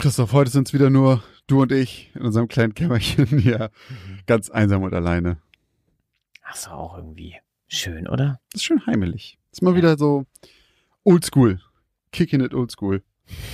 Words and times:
Christoph, 0.00 0.32
heute 0.32 0.50
sind 0.50 0.66
es 0.66 0.72
wieder 0.72 0.88
nur 0.88 1.22
du 1.46 1.60
und 1.60 1.72
ich 1.72 2.10
in 2.14 2.22
unserem 2.22 2.48
kleinen 2.48 2.72
Kämmerchen 2.74 3.26
hier. 3.38 3.70
Mhm. 3.90 4.20
Ganz 4.26 4.48
einsam 4.48 4.82
und 4.82 4.94
alleine. 4.94 5.36
Ach 6.42 6.56
so, 6.56 6.70
auch 6.70 6.96
irgendwie 6.96 7.36
schön, 7.68 8.08
oder? 8.08 8.40
Das 8.50 8.62
ist 8.62 8.64
schön 8.64 8.84
heimelig. 8.86 9.38
ist 9.52 9.62
mal 9.62 9.72
Ja. 9.72 9.76
wieder 9.76 9.98
so 9.98 10.24
oldschool. 11.04 11.60
Kicking 12.12 12.40
it 12.40 12.54
oldschool. 12.54 13.02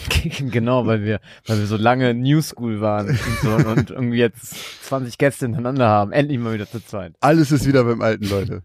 genau, 0.52 0.86
weil 0.86 1.02
wir, 1.02 1.20
weil 1.46 1.58
wir 1.58 1.66
so 1.66 1.76
lange 1.76 2.14
New 2.14 2.40
School 2.40 2.80
waren 2.80 3.08
und, 3.08 3.18
so, 3.42 3.56
und 3.56 3.90
irgendwie 3.90 4.18
jetzt 4.18 4.84
20 4.84 5.18
Gäste 5.18 5.46
hintereinander 5.46 5.88
haben. 5.88 6.12
Endlich 6.12 6.38
mal 6.38 6.54
wieder 6.54 6.70
zu 6.70 6.78
zweit. 6.78 7.14
Alles 7.20 7.50
ist 7.50 7.66
wieder 7.66 7.82
beim 7.82 8.00
alten, 8.00 8.28
Leute. 8.28 8.62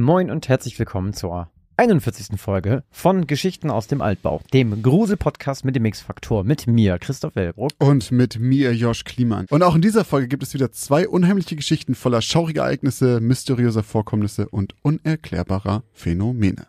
Moin 0.00 0.30
und 0.30 0.48
herzlich 0.48 0.78
willkommen 0.78 1.12
zur 1.12 1.50
41. 1.76 2.40
Folge 2.40 2.84
von 2.90 3.26
Geschichten 3.26 3.70
aus 3.70 3.86
dem 3.86 4.00
Altbau, 4.00 4.40
dem 4.54 4.82
Grusel-Podcast 4.82 5.66
mit 5.66 5.76
dem 5.76 5.84
X-Faktor 5.84 6.42
mit 6.42 6.66
mir, 6.66 6.98
Christoph 6.98 7.36
Wellbrock. 7.36 7.72
Und 7.78 8.10
mit 8.10 8.38
mir, 8.38 8.72
Josh 8.72 9.04
Kliemann. 9.04 9.44
Und 9.50 9.62
auch 9.62 9.74
in 9.74 9.82
dieser 9.82 10.06
Folge 10.06 10.28
gibt 10.28 10.42
es 10.42 10.54
wieder 10.54 10.72
zwei 10.72 11.06
unheimliche 11.06 11.54
Geschichten 11.54 11.94
voller 11.94 12.22
schauriger 12.22 12.62
Ereignisse, 12.62 13.20
mysteriöser 13.20 13.82
Vorkommnisse 13.82 14.48
und 14.48 14.74
unerklärbarer 14.80 15.82
Phänomene. 15.92 16.66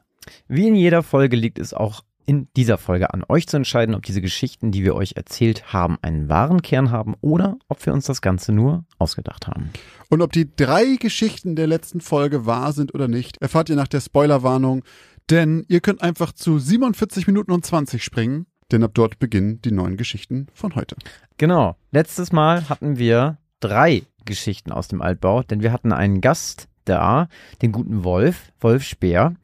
Wie 0.49 0.67
in 0.67 0.75
jeder 0.75 1.01
Folge 1.01 1.37
liegt 1.37 1.57
es 1.57 1.73
auch 1.73 2.03
in 2.31 2.47
dieser 2.55 2.77
Folge 2.77 3.13
an 3.13 3.25
euch 3.27 3.45
zu 3.45 3.57
entscheiden, 3.57 3.93
ob 3.93 4.03
diese 4.03 4.21
Geschichten, 4.21 4.71
die 4.71 4.85
wir 4.85 4.95
euch 4.95 5.17
erzählt 5.17 5.73
haben, 5.73 5.97
einen 6.01 6.29
wahren 6.29 6.61
Kern 6.61 6.89
haben 6.89 7.15
oder 7.19 7.57
ob 7.67 7.85
wir 7.85 7.91
uns 7.91 8.05
das 8.05 8.21
Ganze 8.21 8.53
nur 8.53 8.85
ausgedacht 8.99 9.47
haben. 9.47 9.71
Und 10.09 10.21
ob 10.21 10.31
die 10.31 10.49
drei 10.55 10.95
Geschichten 10.95 11.57
der 11.57 11.67
letzten 11.67 11.99
Folge 11.99 12.45
wahr 12.45 12.71
sind 12.71 12.95
oder 12.95 13.09
nicht, 13.09 13.41
erfahrt 13.41 13.69
ihr 13.69 13.75
nach 13.75 13.89
der 13.89 13.99
Spoilerwarnung. 13.99 14.85
Denn 15.29 15.65
ihr 15.67 15.81
könnt 15.81 16.01
einfach 16.01 16.31
zu 16.31 16.57
47 16.57 17.27
Minuten 17.27 17.51
und 17.51 17.65
20 17.65 18.01
springen, 18.01 18.45
denn 18.71 18.85
ab 18.85 18.91
dort 18.93 19.19
beginnen 19.19 19.61
die 19.61 19.73
neuen 19.73 19.97
Geschichten 19.97 20.47
von 20.53 20.75
heute. 20.75 20.95
Genau. 21.35 21.75
Letztes 21.91 22.31
Mal 22.31 22.69
hatten 22.69 22.97
wir 22.97 23.39
drei 23.59 24.03
Geschichten 24.23 24.71
aus 24.71 24.87
dem 24.87 25.01
Altbau, 25.01 25.43
denn 25.43 25.61
wir 25.61 25.73
hatten 25.73 25.91
einen 25.91 26.21
Gast 26.21 26.69
da, 26.85 27.27
den 27.61 27.73
guten 27.73 28.05
Wolf, 28.05 28.53
Wolf 28.61 28.83
Speer. 28.83 29.35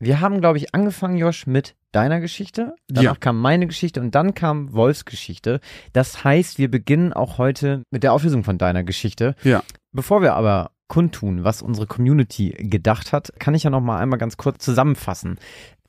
Wir 0.00 0.20
haben, 0.20 0.40
glaube 0.40 0.58
ich, 0.58 0.74
angefangen, 0.74 1.18
Josh, 1.18 1.46
mit 1.46 1.76
deiner 1.96 2.20
Geschichte. 2.20 2.74
Danach 2.88 3.02
Ja. 3.14 3.14
kam 3.18 3.40
meine 3.40 3.66
Geschichte 3.66 4.00
und 4.00 4.14
dann 4.14 4.34
kam 4.34 4.72
Wolfs 4.74 5.04
Geschichte. 5.06 5.60
Das 5.92 6.22
heißt, 6.24 6.58
wir 6.58 6.70
beginnen 6.70 7.12
auch 7.12 7.38
heute 7.38 7.82
mit 7.90 8.02
der 8.02 8.12
Auflösung 8.12 8.44
von 8.44 8.58
deiner 8.58 8.84
Geschichte. 8.84 9.34
Ja. 9.42 9.62
Bevor 9.92 10.20
wir 10.22 10.34
aber 10.34 10.70
kundtun, 10.88 11.42
was 11.42 11.62
unsere 11.62 11.86
Community 11.86 12.50
gedacht 12.50 13.12
hat, 13.12 13.32
kann 13.40 13.54
ich 13.54 13.64
ja 13.64 13.70
noch 13.70 13.80
mal 13.80 13.98
einmal 13.98 14.18
ganz 14.18 14.36
kurz 14.36 14.62
zusammenfassen. 14.64 15.38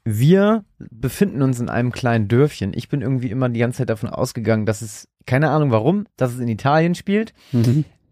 Wir 0.05 0.63
befinden 0.79 1.41
uns 1.41 1.59
in 1.59 1.69
einem 1.69 1.91
kleinen 1.91 2.29
Dörfchen. 2.29 2.71
Ich 2.73 2.87
bin 2.87 3.01
irgendwie 3.01 3.29
immer 3.29 3.49
die 3.49 3.59
ganze 3.59 3.79
Zeit 3.79 3.89
davon 3.89 4.09
ausgegangen, 4.09 4.65
dass 4.65 4.81
es, 4.81 5.09
keine 5.25 5.49
Ahnung 5.49 5.69
warum, 5.71 6.05
dass 6.15 6.33
es 6.33 6.39
in 6.39 6.47
Italien 6.47 6.95
spielt. 6.95 7.33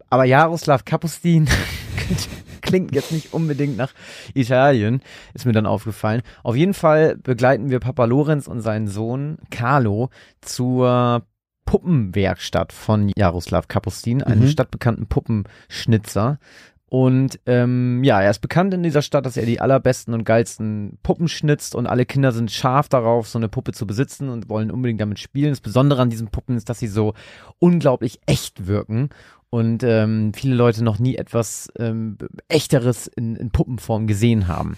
Aber 0.09 0.25
Jaroslav 0.25 0.83
Kapustin 0.83 1.47
klingt 2.75 2.93
jetzt 2.93 3.13
nicht 3.13 3.33
unbedingt 3.33 3.77
nach 3.77 3.93
Italien, 4.33 5.01
ist 5.33 5.45
mir 5.45 5.53
dann 5.53 5.65
aufgefallen. 5.65 6.21
Auf 6.43 6.57
jeden 6.57 6.73
Fall 6.73 7.15
begleiten 7.15 7.69
wir 7.69 7.79
Papa 7.79 8.03
Lorenz 8.03 8.47
und 8.47 8.59
seinen 8.59 8.87
Sohn 8.89 9.37
Carlo 9.49 10.09
zur 10.41 11.23
Puppenwerkstatt 11.65 12.73
von 12.73 13.11
Jaroslav 13.15 13.69
Kapustin, 13.69 14.21
einem 14.21 14.41
Mhm. 14.41 14.47
stadtbekannten 14.49 15.07
Puppenschnitzer. 15.07 16.37
Und 16.87 17.39
ähm, 17.45 18.03
ja, 18.03 18.21
er 18.21 18.29
ist 18.29 18.39
bekannt 18.39 18.73
in 18.73 18.83
dieser 18.83 19.01
Stadt, 19.01 19.25
dass 19.25 19.37
er 19.37 19.45
die 19.45 19.59
allerbesten 19.59 20.13
und 20.13 20.23
geilsten 20.25 20.99
Puppen 21.01 21.27
schnitzt 21.27 21.75
und 21.75 21.87
alle 21.87 22.05
Kinder 22.05 22.31
sind 22.31 22.51
scharf 22.51 22.89
darauf, 22.89 23.27
so 23.27 23.39
eine 23.39 23.49
Puppe 23.49 23.71
zu 23.71 23.87
besitzen 23.87 24.29
und 24.29 24.49
wollen 24.49 24.69
unbedingt 24.69 25.01
damit 25.01 25.19
spielen. 25.19 25.49
Das 25.51 25.61
Besondere 25.61 26.01
an 26.01 26.09
diesen 26.09 26.27
Puppen 26.27 26.55
ist, 26.57 26.69
dass 26.69 26.79
sie 26.79 26.87
so 26.87 27.13
unglaublich 27.59 28.19
echt 28.27 28.67
wirken 28.67 29.09
und 29.55 29.83
ähm, 29.83 30.33
viele 30.33 30.53
Leute 30.53 30.83
noch 30.83 30.99
nie 30.99 31.15
etwas 31.15 31.71
ähm, 31.79 32.17
Echteres 32.49 33.07
in, 33.07 33.37
in 33.37 33.51
Puppenform 33.51 34.05
gesehen 34.05 34.49
haben. 34.49 34.77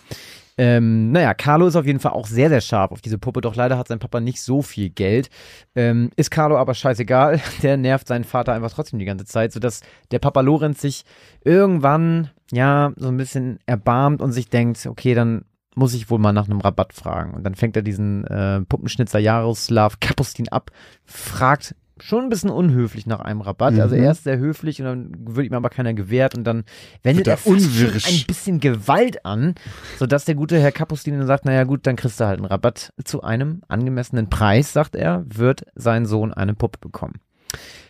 Ähm, 0.55 1.11
naja, 1.11 1.33
Carlo 1.33 1.65
ist 1.65 1.75
auf 1.75 1.87
jeden 1.87 1.99
Fall 1.99 2.11
auch 2.11 2.27
sehr, 2.27 2.49
sehr 2.49 2.61
scharf 2.61 2.91
auf 2.91 3.01
diese 3.01 3.17
Puppe, 3.17 3.41
doch 3.41 3.55
leider 3.55 3.75
hat 3.75 3.87
sein 3.87 3.97
Papa 3.97 4.19
nicht 4.19 4.39
so 4.39 4.61
viel 4.61 4.91
Geld. 4.91 5.31
Ähm, 5.73 6.11
ist 6.15 6.29
Carlo 6.29 6.57
aber 6.57 6.75
scheißegal, 6.75 7.41
der 7.63 7.77
nervt 7.77 8.07
seinen 8.07 8.23
Vater 8.23 8.53
einfach 8.53 8.71
trotzdem 8.71 8.99
die 8.99 9.05
ganze 9.05 9.25
Zeit, 9.25 9.51
sodass 9.51 9.81
der 10.11 10.19
Papa 10.19 10.41
Lorenz 10.41 10.79
sich 10.79 11.05
irgendwann, 11.43 12.29
ja, 12.51 12.93
so 12.97 13.07
ein 13.07 13.17
bisschen 13.17 13.57
erbarmt 13.65 14.21
und 14.21 14.31
sich 14.31 14.47
denkt, 14.47 14.85
okay, 14.85 15.15
dann 15.15 15.45
muss 15.73 15.95
ich 15.95 16.11
wohl 16.11 16.19
mal 16.19 16.33
nach 16.33 16.45
einem 16.45 16.61
Rabatt 16.61 16.93
fragen. 16.93 17.33
Und 17.33 17.43
dann 17.43 17.55
fängt 17.55 17.75
er 17.75 17.81
diesen 17.81 18.25
äh, 18.25 18.61
Puppenschnitzer 18.61 19.17
Jaroslav 19.17 19.99
Kapustin 19.99 20.49
ab, 20.49 20.69
fragt 21.03 21.73
schon 22.03 22.23
ein 22.23 22.29
bisschen 22.29 22.49
unhöflich 22.49 23.05
nach 23.05 23.19
einem 23.19 23.41
Rabatt. 23.41 23.73
Mhm. 23.73 23.81
Also 23.81 23.95
er 23.95 24.11
ist 24.11 24.23
sehr 24.23 24.37
höflich 24.37 24.81
und 24.81 24.85
dann 24.85 25.11
wird 25.35 25.47
ihm 25.47 25.53
aber 25.53 25.69
keiner 25.69 25.93
gewährt 25.93 26.35
und 26.35 26.43
dann 26.43 26.63
wendet 27.03 27.27
er 27.27 27.37
ein 27.45 28.25
bisschen 28.27 28.59
Gewalt 28.59 29.25
an, 29.25 29.55
sodass 29.97 30.25
der 30.25 30.35
gute 30.35 30.59
Herr 30.59 30.71
Kapustin 30.71 31.17
dann 31.17 31.27
sagt, 31.27 31.45
naja 31.45 31.63
gut, 31.63 31.87
dann 31.87 31.95
kriegst 31.95 32.19
du 32.19 32.25
halt 32.25 32.39
einen 32.39 32.47
Rabatt 32.47 32.93
zu 33.03 33.21
einem 33.23 33.61
angemessenen 33.67 34.29
Preis, 34.29 34.73
sagt 34.73 34.95
er, 34.95 35.25
wird 35.27 35.65
sein 35.75 36.05
Sohn 36.05 36.33
eine 36.33 36.53
Puppe 36.53 36.79
bekommen. 36.79 37.21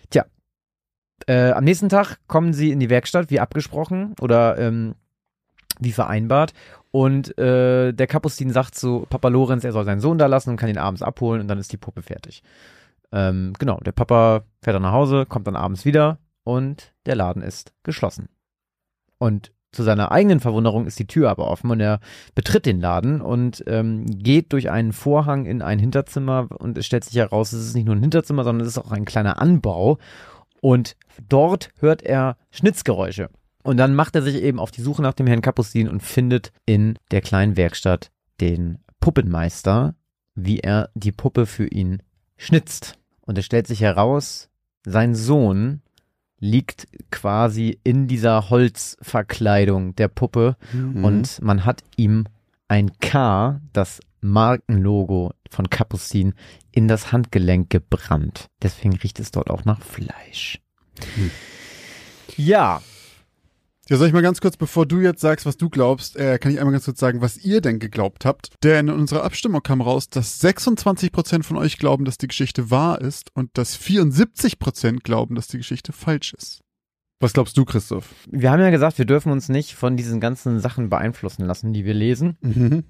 Tja, 0.10 0.26
äh, 1.28 1.52
am 1.52 1.64
nächsten 1.64 1.90
Tag 1.90 2.18
kommen 2.28 2.54
sie 2.54 2.72
in 2.72 2.80
die 2.80 2.90
Werkstatt, 2.90 3.30
wie 3.30 3.40
abgesprochen 3.40 4.16
oder 4.22 4.58
ähm, 4.58 4.96
wie 5.80 5.92
vereinbart. 5.92 6.54
Und 6.92 7.38
äh, 7.38 7.94
der 7.94 8.08
Kapustin 8.08 8.52
sagt 8.52 8.76
zu 8.76 9.06
Papa 9.10 9.28
Lorenz, 9.28 9.64
er 9.64 9.72
soll 9.72 9.86
seinen 9.86 10.00
Sohn 10.00 10.18
da 10.18 10.26
lassen 10.26 10.52
und 10.52 10.58
kann 10.58 10.70
ihn 10.70 10.78
abends 10.78 11.02
abholen 11.02 11.42
und 11.42 11.48
dann 11.48 11.60
ist 11.60 11.72
die 11.72 11.78
Puppe 11.78 12.02
fertig. 12.02 12.44
Ähm, 13.12 13.54
genau, 13.58 13.80
der 13.80 13.92
Papa 13.92 14.44
fährt 14.62 14.76
dann 14.76 14.84
nach 14.84 14.92
Hause, 14.92 15.26
kommt 15.26 15.48
dann 15.48 15.56
abends 15.56 15.86
wieder 15.86 16.20
und 16.44 16.94
der 17.06 17.16
Laden 17.16 17.42
ist 17.42 17.74
geschlossen. 17.84 18.30
Und 19.18 19.52
zu 19.72 19.84
seiner 19.84 20.12
eigenen 20.12 20.40
Verwunderung 20.40 20.88
ist 20.88 20.98
die 20.98 21.08
Tür 21.08 21.30
aber 21.30 21.48
offen 21.50 21.70
und 21.72 21.80
er 21.80 22.00
betritt 22.36 22.66
den 22.66 22.80
Laden 22.80 23.22
und 23.22 23.64
ähm, 23.68 24.06
geht 24.06 24.54
durch 24.54 24.70
einen 24.70 24.94
Vorhang 24.94 25.46
in 25.46 25.62
ein 25.62 25.78
Hinterzimmer 25.78 26.48
und 26.58 26.78
es 26.78 26.86
stellt 26.86 27.04
sich 27.04 27.16
heraus, 27.16 27.54
es 27.54 27.68
ist 27.68 27.76
nicht 27.76 27.86
nur 27.86 27.96
ein 27.96 28.02
Hinterzimmer, 28.02 28.44
sondern 28.44 28.66
es 28.66 28.76
ist 28.76 28.78
auch 28.78 28.92
ein 28.92 29.06
kleiner 29.06 29.42
Anbau 29.42 29.98
und 30.62 30.96
dort 31.28 31.70
hört 31.80 32.02
er 32.02 32.38
Schnitzgeräusche. 32.50 33.30
Und 33.64 33.78
dann 33.78 33.96
macht 33.96 34.16
er 34.16 34.22
sich 34.22 34.42
eben 34.42 34.60
auf 34.60 34.72
die 34.72 34.82
Suche 34.82 35.02
nach 35.02 35.14
dem 35.14 35.28
Herrn 35.28 35.42
Kapustin 35.42 35.90
und 35.90 36.02
findet 36.02 36.54
in 36.66 36.98
der 37.12 37.22
kleinen 37.22 37.58
Werkstatt 37.58 38.12
den 38.40 38.80
Puppenmeister, 39.02 39.96
wie 40.36 40.60
er 40.60 40.90
die 40.96 41.12
Puppe 41.12 41.46
für 41.46 41.68
ihn 41.68 42.02
schnitzt. 42.38 42.98
Und 43.22 43.38
es 43.38 43.46
stellt 43.46 43.68
sich 43.68 43.82
heraus, 43.82 44.50
sein 44.86 45.16
Sohn 45.16 45.82
liegt 46.40 46.88
quasi 47.12 47.80
in 47.84 48.08
dieser 48.08 48.50
Holzverkleidung 48.50 49.96
der 49.96 50.08
Puppe 50.08 50.56
Mhm. 50.72 51.04
und 51.04 51.42
man 51.42 51.66
hat 51.66 51.82
ihm 51.96 52.26
ein 52.68 52.92
K, 53.00 53.60
das 53.74 54.00
Markenlogo 54.22 55.32
von 55.50 55.70
Kapustin, 55.70 56.34
in 56.72 56.88
das 56.88 57.12
Handgelenk 57.12 57.70
gebrannt. 57.70 58.48
Deswegen 58.62 58.96
riecht 58.96 59.20
es 59.20 59.32
dort 59.32 59.50
auch 59.50 59.66
nach 59.66 59.82
Fleisch. 59.82 60.60
Hm. 61.16 61.32
Ja, 62.36 62.82
Ja, 63.90 63.96
soll 63.96 64.08
ich 64.08 64.14
mal 64.14 64.22
ganz 64.22 64.42
kurz, 64.42 64.58
bevor 64.58 64.86
du 64.86 65.00
jetzt 65.00 65.22
sagst, 65.22 65.46
was 65.46 65.56
du 65.56 65.70
glaubst, 65.70 66.18
äh, 66.18 66.38
kann 66.40 66.52
ich 66.52 66.60
einmal 66.60 66.74
ganz 66.74 66.86
kurz 66.86 67.00
sagen, 67.00 67.22
was 67.22 67.38
ihr 67.38 67.62
denn 67.62 67.80
geglaubt 67.80 68.26
habt. 68.26 68.50
Denn 68.62 68.90
in 68.90 68.94
unserer 68.94 69.24
Abstimmung 69.24 69.64
kam 69.64 69.80
raus, 69.80 70.10
dass 70.10 70.42
26% 70.44 71.44
von 71.44 71.56
euch 71.56 71.78
glauben, 71.78 72.04
dass 72.04 72.18
die 72.18 72.28
Geschichte 72.28 72.70
wahr 72.70 73.00
ist 73.00 73.30
und 73.34 73.58
dass 73.58 73.80
74% 73.80 75.04
glauben, 75.04 75.36
dass 75.36 75.48
die 75.48 75.58
Geschichte 75.58 75.94
falsch 75.94 76.34
ist. 76.34 76.60
Was 77.20 77.34
glaubst 77.34 77.58
du, 77.58 77.64
Christoph? 77.64 78.14
wir 78.30 78.52
haben 78.52 78.60
ja 78.60 78.70
gesagt, 78.70 78.98
wir 78.98 79.06
dürfen 79.06 79.32
uns 79.32 79.48
nicht 79.50 79.74
von 79.74 79.96
diesen 79.96 80.20
ganzen 80.20 80.60
Sachen 80.60 80.90
beeinflussen 80.90 81.46
lassen, 81.46 81.72
die 81.72 81.86
wir 81.86 81.94
lesen. 81.94 82.38
Mhm. 82.42 82.84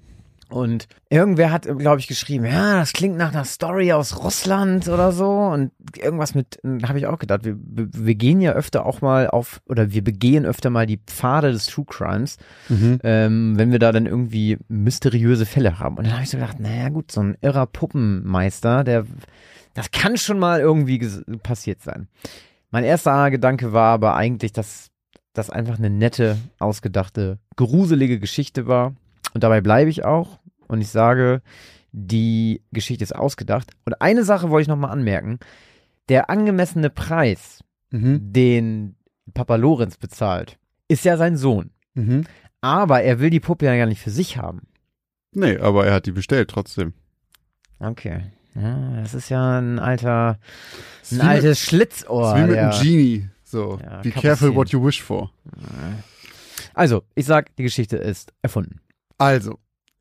Und 0.50 0.88
irgendwer 1.10 1.52
hat, 1.52 1.62
glaube 1.78 2.00
ich, 2.00 2.06
geschrieben, 2.06 2.44
ja, 2.46 2.76
das 2.78 2.92
klingt 2.92 3.16
nach 3.16 3.32
einer 3.32 3.44
Story 3.44 3.92
aus 3.92 4.22
Russland 4.24 4.88
oder 4.88 5.12
so. 5.12 5.28
Und 5.30 5.72
irgendwas 5.96 6.34
mit, 6.34 6.58
habe 6.84 6.98
ich 6.98 7.06
auch 7.06 7.18
gedacht, 7.18 7.44
wir, 7.44 7.56
wir 7.58 8.14
gehen 8.14 8.40
ja 8.40 8.52
öfter 8.52 8.86
auch 8.86 9.00
mal 9.02 9.28
auf, 9.28 9.60
oder 9.66 9.92
wir 9.92 10.02
begehen 10.02 10.46
öfter 10.46 10.70
mal 10.70 10.86
die 10.86 11.00
Pfade 11.06 11.52
des 11.52 11.66
True 11.66 11.84
Crimes, 11.86 12.38
Mhm. 12.68 12.98
ähm, 13.02 13.58
wenn 13.58 13.72
wir 13.72 13.78
da 13.78 13.92
dann 13.92 14.06
irgendwie 14.06 14.58
mysteriöse 14.68 15.44
Fälle 15.46 15.78
haben. 15.78 15.96
Und 15.98 16.06
dann 16.06 16.14
habe 16.14 16.22
ich 16.22 16.30
so 16.30 16.38
gedacht, 16.38 16.60
naja 16.60 16.88
gut, 16.88 17.12
so 17.12 17.20
ein 17.20 17.36
irrer 17.40 17.66
Puppenmeister, 17.66 18.84
der, 18.84 19.04
das 19.74 19.90
kann 19.90 20.16
schon 20.16 20.38
mal 20.38 20.60
irgendwie 20.60 20.98
passiert 21.42 21.82
sein. 21.82 22.08
Mein 22.70 22.84
erster 22.84 23.30
Gedanke 23.30 23.72
war 23.72 23.92
aber 23.94 24.14
eigentlich, 24.16 24.52
dass 24.52 24.88
das 25.34 25.50
einfach 25.50 25.78
eine 25.78 25.90
nette, 25.90 26.36
ausgedachte, 26.58 27.38
gruselige 27.56 28.18
Geschichte 28.18 28.66
war. 28.66 28.94
Und 29.34 29.44
dabei 29.44 29.60
bleibe 29.60 29.90
ich 29.90 30.04
auch. 30.04 30.38
Und 30.66 30.80
ich 30.80 30.88
sage, 30.88 31.42
die 31.92 32.62
Geschichte 32.72 33.02
ist 33.04 33.14
ausgedacht. 33.14 33.70
Und 33.84 34.00
eine 34.00 34.24
Sache 34.24 34.50
wollte 34.50 34.62
ich 34.62 34.68
nochmal 34.68 34.90
anmerken. 34.90 35.38
Der 36.08 36.30
angemessene 36.30 36.90
Preis, 36.90 37.62
Mhm. 37.90 38.32
den 38.32 38.96
Papa 39.34 39.56
Lorenz 39.56 39.96
bezahlt, 39.96 40.58
ist 40.88 41.04
ja 41.04 41.16
sein 41.16 41.36
Sohn. 41.36 41.70
Mhm. 41.94 42.24
Aber 42.60 43.02
er 43.02 43.20
will 43.20 43.30
die 43.30 43.40
Puppe 43.40 43.66
ja 43.66 43.76
gar 43.76 43.86
nicht 43.86 44.00
für 44.02 44.10
sich 44.10 44.36
haben. 44.36 44.62
Nee, 45.32 45.56
aber 45.58 45.86
er 45.86 45.94
hat 45.94 46.06
die 46.06 46.12
bestellt 46.12 46.50
trotzdem. 46.50 46.92
Okay. 47.78 48.22
Ja, 48.54 49.00
das 49.00 49.14
ist 49.14 49.28
ja 49.28 49.58
ein 49.60 49.78
alter, 49.78 50.30
ein 50.32 50.38
wie 51.10 51.14
mit- 51.16 51.24
altes 51.24 51.60
Schlitzohr. 51.60 52.34
ist 52.36 52.42
wie 52.42 52.48
mit 52.50 52.58
einem 52.58 52.70
Genie. 52.82 53.28
So, 53.44 53.78
Ja, 53.82 54.00
be 54.02 54.10
careful 54.10 54.54
what 54.54 54.70
you 54.70 54.84
wish 54.84 55.02
for. 55.02 55.30
Also, 56.74 57.02
ich 57.14 57.26
sag, 57.26 57.54
die 57.56 57.62
Geschichte 57.62 57.96
ist 57.96 58.32
erfunden. 58.42 58.80
Also, 59.18 59.58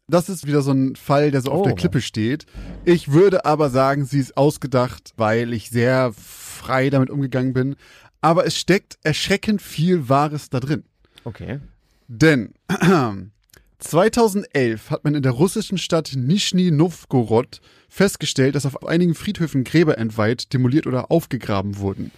das 0.07 0.29
ist 0.29 0.47
wieder 0.47 0.61
so 0.61 0.71
ein 0.71 0.95
Fall, 0.95 1.31
der 1.31 1.41
so 1.41 1.51
auf 1.51 1.61
Oh. 1.61 1.63
der 1.63 1.75
Klippe 1.75 2.01
steht. 2.01 2.45
Ich 2.85 3.11
würde 3.11 3.45
aber 3.45 3.69
sagen, 3.69 4.05
sie 4.05 4.19
ist 4.19 4.37
ausgedacht, 4.37 5.13
weil 5.17 5.51
ich 5.53 5.69
sehr 5.69 6.13
frei 6.13 6.89
damit 6.89 7.09
umgegangen 7.09 7.53
bin. 7.53 7.75
Aber 8.21 8.45
es 8.45 8.57
steckt 8.57 8.97
erschreckend 9.03 9.61
viel 9.61 10.07
Wahres 10.09 10.49
da 10.49 10.59
drin. 10.59 10.83
Okay. 11.23 11.59
Denn 12.07 12.53
2011 13.79 14.89
hat 14.89 15.03
man 15.03 15.13
in 15.15 15.21
der 15.23 15.33
russischen 15.33 15.77
Stadt 15.77 16.13
Nischni 16.15 16.71
Novgorod 16.71 17.61
festgestellt, 17.89 18.55
dass 18.55 18.65
auf 18.65 18.85
einigen 18.87 19.13
Friedhöfen 19.13 19.63
Gräber 19.63 19.97
entweiht, 19.97 20.53
demoliert 20.53 20.87
oder 20.87 21.11
aufgegraben 21.11 21.77
wurden. 21.77 22.11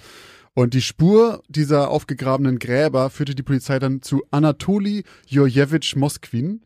Und 0.54 0.74
die 0.74 0.82
Spur 0.82 1.44
dieser 1.48 1.90
aufgegrabenen 1.90 2.60
Gräber 2.60 3.10
führte 3.10 3.36
die 3.36 3.44
Polizei 3.44 3.80
dann 3.80 4.02
zu 4.02 4.24
Anatoli 4.32 5.04
Jurjewitsch 5.28 5.96
Moskwin, 5.96 6.62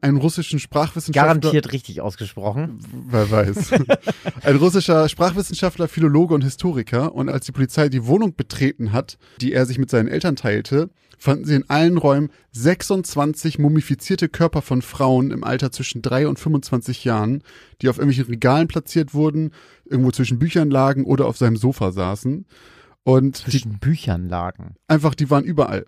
einem 0.00 0.18
russischen 0.18 0.58
Sprachwissenschaftler. 0.58 1.34
Garantiert 1.40 1.72
richtig 1.72 2.00
ausgesprochen. 2.00 2.80
Wer 3.08 3.30
weiß. 3.30 3.72
Ein 4.42 4.56
russischer 4.56 5.08
Sprachwissenschaftler, 5.08 5.88
Philologe 5.88 6.34
und 6.34 6.42
Historiker. 6.42 7.14
Und 7.14 7.28
als 7.28 7.46
die 7.46 7.52
Polizei 7.52 7.88
die 7.88 8.06
Wohnung 8.06 8.34
betreten 8.34 8.92
hat, 8.92 9.18
die 9.40 9.52
er 9.52 9.66
sich 9.66 9.78
mit 9.78 9.90
seinen 9.90 10.08
Eltern 10.08 10.36
teilte, 10.36 10.90
fanden 11.18 11.44
sie 11.44 11.56
in 11.56 11.68
allen 11.68 11.98
Räumen 11.98 12.30
26 12.52 13.58
mumifizierte 13.58 14.28
Körper 14.28 14.62
von 14.62 14.82
Frauen 14.82 15.32
im 15.32 15.42
Alter 15.42 15.72
zwischen 15.72 16.00
3 16.00 16.28
und 16.28 16.38
25 16.38 17.04
Jahren, 17.04 17.42
die 17.82 17.88
auf 17.88 17.98
irgendwelchen 17.98 18.32
Regalen 18.32 18.68
platziert 18.68 19.14
wurden, 19.14 19.52
irgendwo 19.84 20.12
zwischen 20.12 20.38
Büchern 20.38 20.70
lagen 20.70 21.04
oder 21.04 21.26
auf 21.26 21.36
seinem 21.36 21.56
Sofa 21.56 21.90
saßen. 21.90 22.46
Und 23.02 23.46
die 23.46 23.50
Zwischen 23.52 23.78
Büchern 23.78 24.28
lagen. 24.28 24.76
Einfach, 24.86 25.14
die 25.14 25.30
waren 25.30 25.44
überall. 25.44 25.86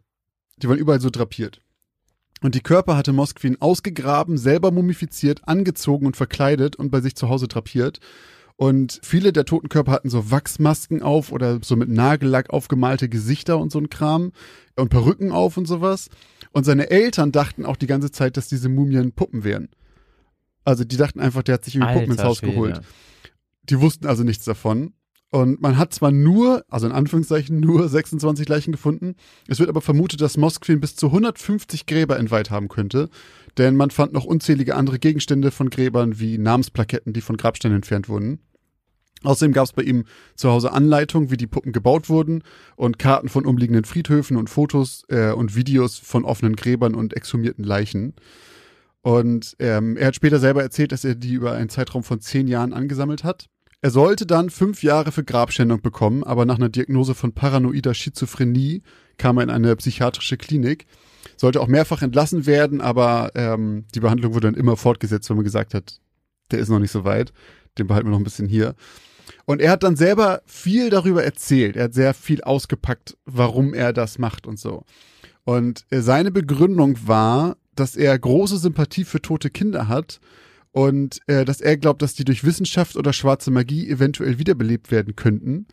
Die 0.56 0.68
waren 0.68 0.78
überall 0.78 1.00
so 1.00 1.10
drapiert. 1.10 1.60
Und 2.42 2.54
die 2.54 2.60
Körper 2.60 2.96
hatte 2.96 3.12
Moskwin 3.12 3.60
ausgegraben, 3.60 4.38
selber 4.38 4.70
mumifiziert, 4.70 5.46
angezogen 5.46 6.06
und 6.06 6.16
verkleidet 6.16 6.76
und 6.76 6.90
bei 6.90 7.00
sich 7.00 7.14
zu 7.14 7.28
Hause 7.28 7.48
drapiert. 7.48 8.00
Und 8.56 9.00
viele 9.02 9.32
der 9.32 9.46
toten 9.46 9.70
Körper 9.70 9.92
hatten 9.92 10.10
so 10.10 10.30
Wachsmasken 10.30 11.02
auf 11.02 11.32
oder 11.32 11.60
so 11.62 11.76
mit 11.76 11.88
Nagellack 11.88 12.50
aufgemalte 12.50 13.08
Gesichter 13.08 13.58
und 13.58 13.72
so 13.72 13.78
ein 13.78 13.88
Kram 13.88 14.32
und 14.76 14.90
Perücken 14.90 15.32
auf 15.32 15.56
und 15.56 15.66
sowas. 15.66 16.08
Und 16.52 16.64
seine 16.64 16.90
Eltern 16.90 17.32
dachten 17.32 17.64
auch 17.64 17.76
die 17.76 17.86
ganze 17.86 18.10
Zeit, 18.10 18.36
dass 18.36 18.48
diese 18.48 18.68
Mumien 18.68 19.12
Puppen 19.12 19.44
wären. 19.44 19.68
Also 20.64 20.84
die 20.84 20.98
dachten 20.98 21.20
einfach, 21.20 21.42
der 21.42 21.54
hat 21.54 21.64
sich 21.64 21.76
irgendwie 21.76 21.94
Puppen 21.94 22.12
ins 22.12 22.22
Haus 22.22 22.38
Schwede. 22.38 22.52
geholt. 22.52 22.80
Die 23.70 23.80
wussten 23.80 24.06
also 24.06 24.24
nichts 24.24 24.44
davon. 24.44 24.92
Und 25.30 25.60
man 25.60 25.78
hat 25.78 25.94
zwar 25.94 26.10
nur, 26.10 26.64
also 26.68 26.86
in 26.86 26.92
Anführungszeichen 26.92 27.60
nur 27.60 27.88
26 27.88 28.48
Leichen 28.48 28.72
gefunden, 28.72 29.14
es 29.46 29.60
wird 29.60 29.68
aber 29.68 29.80
vermutet, 29.80 30.20
dass 30.20 30.36
Moskwin 30.36 30.80
bis 30.80 30.96
zu 30.96 31.06
150 31.06 31.86
Gräber 31.86 32.18
entweiht 32.18 32.50
haben 32.50 32.68
könnte, 32.68 33.08
denn 33.56 33.76
man 33.76 33.90
fand 33.90 34.12
noch 34.12 34.24
unzählige 34.24 34.74
andere 34.74 34.98
Gegenstände 34.98 35.52
von 35.52 35.70
Gräbern 35.70 36.18
wie 36.18 36.36
Namensplaketten, 36.36 37.12
die 37.12 37.20
von 37.20 37.36
Grabsteinen 37.36 37.76
entfernt 37.76 38.08
wurden. 38.08 38.40
Außerdem 39.22 39.52
gab 39.52 39.66
es 39.66 39.72
bei 39.72 39.82
ihm 39.82 40.04
zu 40.34 40.50
Hause 40.50 40.72
Anleitungen, 40.72 41.30
wie 41.30 41.36
die 41.36 41.46
Puppen 41.46 41.72
gebaut 41.72 42.08
wurden 42.08 42.42
und 42.74 42.98
Karten 42.98 43.28
von 43.28 43.44
umliegenden 43.44 43.84
Friedhöfen 43.84 44.36
und 44.36 44.48
Fotos 44.48 45.04
äh, 45.08 45.32
und 45.32 45.54
Videos 45.54 45.98
von 45.98 46.24
offenen 46.24 46.56
Gräbern 46.56 46.94
und 46.94 47.14
exhumierten 47.14 47.64
Leichen. 47.64 48.14
Und 49.02 49.56
ähm, 49.58 49.96
er 49.96 50.08
hat 50.08 50.16
später 50.16 50.40
selber 50.40 50.62
erzählt, 50.62 50.92
dass 50.92 51.04
er 51.04 51.14
die 51.14 51.34
über 51.34 51.52
einen 51.52 51.68
Zeitraum 51.68 52.02
von 52.02 52.20
zehn 52.20 52.48
Jahren 52.48 52.72
angesammelt 52.72 53.22
hat. 53.22 53.48
Er 53.82 53.90
sollte 53.90 54.26
dann 54.26 54.50
fünf 54.50 54.82
Jahre 54.82 55.10
für 55.10 55.24
Grabschändung 55.24 55.80
bekommen, 55.80 56.22
aber 56.22 56.44
nach 56.44 56.56
einer 56.56 56.68
Diagnose 56.68 57.14
von 57.14 57.32
paranoider 57.32 57.94
Schizophrenie 57.94 58.82
kam 59.16 59.38
er 59.38 59.44
in 59.44 59.50
eine 59.50 59.74
psychiatrische 59.76 60.36
Klinik. 60.36 60.86
Sollte 61.36 61.60
auch 61.60 61.66
mehrfach 61.66 62.02
entlassen 62.02 62.44
werden, 62.44 62.82
aber 62.82 63.30
ähm, 63.34 63.86
die 63.94 64.00
Behandlung 64.00 64.34
wurde 64.34 64.48
dann 64.48 64.60
immer 64.60 64.76
fortgesetzt, 64.76 65.30
wenn 65.30 65.36
man 65.36 65.44
gesagt 65.44 65.72
hat, 65.72 65.98
der 66.50 66.58
ist 66.58 66.68
noch 66.68 66.78
nicht 66.78 66.90
so 66.90 67.04
weit, 67.04 67.32
den 67.78 67.86
behalten 67.86 68.08
wir 68.08 68.10
noch 68.10 68.20
ein 68.20 68.24
bisschen 68.24 68.48
hier. 68.48 68.74
Und 69.46 69.62
er 69.62 69.70
hat 69.70 69.82
dann 69.82 69.96
selber 69.96 70.42
viel 70.44 70.90
darüber 70.90 71.24
erzählt. 71.24 71.76
Er 71.76 71.84
hat 71.84 71.94
sehr 71.94 72.12
viel 72.12 72.42
ausgepackt, 72.42 73.16
warum 73.24 73.72
er 73.72 73.94
das 73.94 74.18
macht 74.18 74.46
und 74.46 74.58
so. 74.58 74.84
Und 75.44 75.86
äh, 75.90 76.00
seine 76.00 76.30
Begründung 76.30 76.98
war, 77.06 77.56
dass 77.74 77.96
er 77.96 78.18
große 78.18 78.58
Sympathie 78.58 79.04
für 79.04 79.22
tote 79.22 79.48
Kinder 79.48 79.88
hat 79.88 80.20
und 80.72 81.20
äh, 81.26 81.44
dass 81.44 81.60
er 81.60 81.76
glaubt, 81.76 82.02
dass 82.02 82.14
die 82.14 82.24
durch 82.24 82.44
Wissenschaft 82.44 82.96
oder 82.96 83.12
schwarze 83.12 83.50
Magie 83.50 83.88
eventuell 83.88 84.38
wiederbelebt 84.38 84.90
werden 84.90 85.16
könnten. 85.16 85.66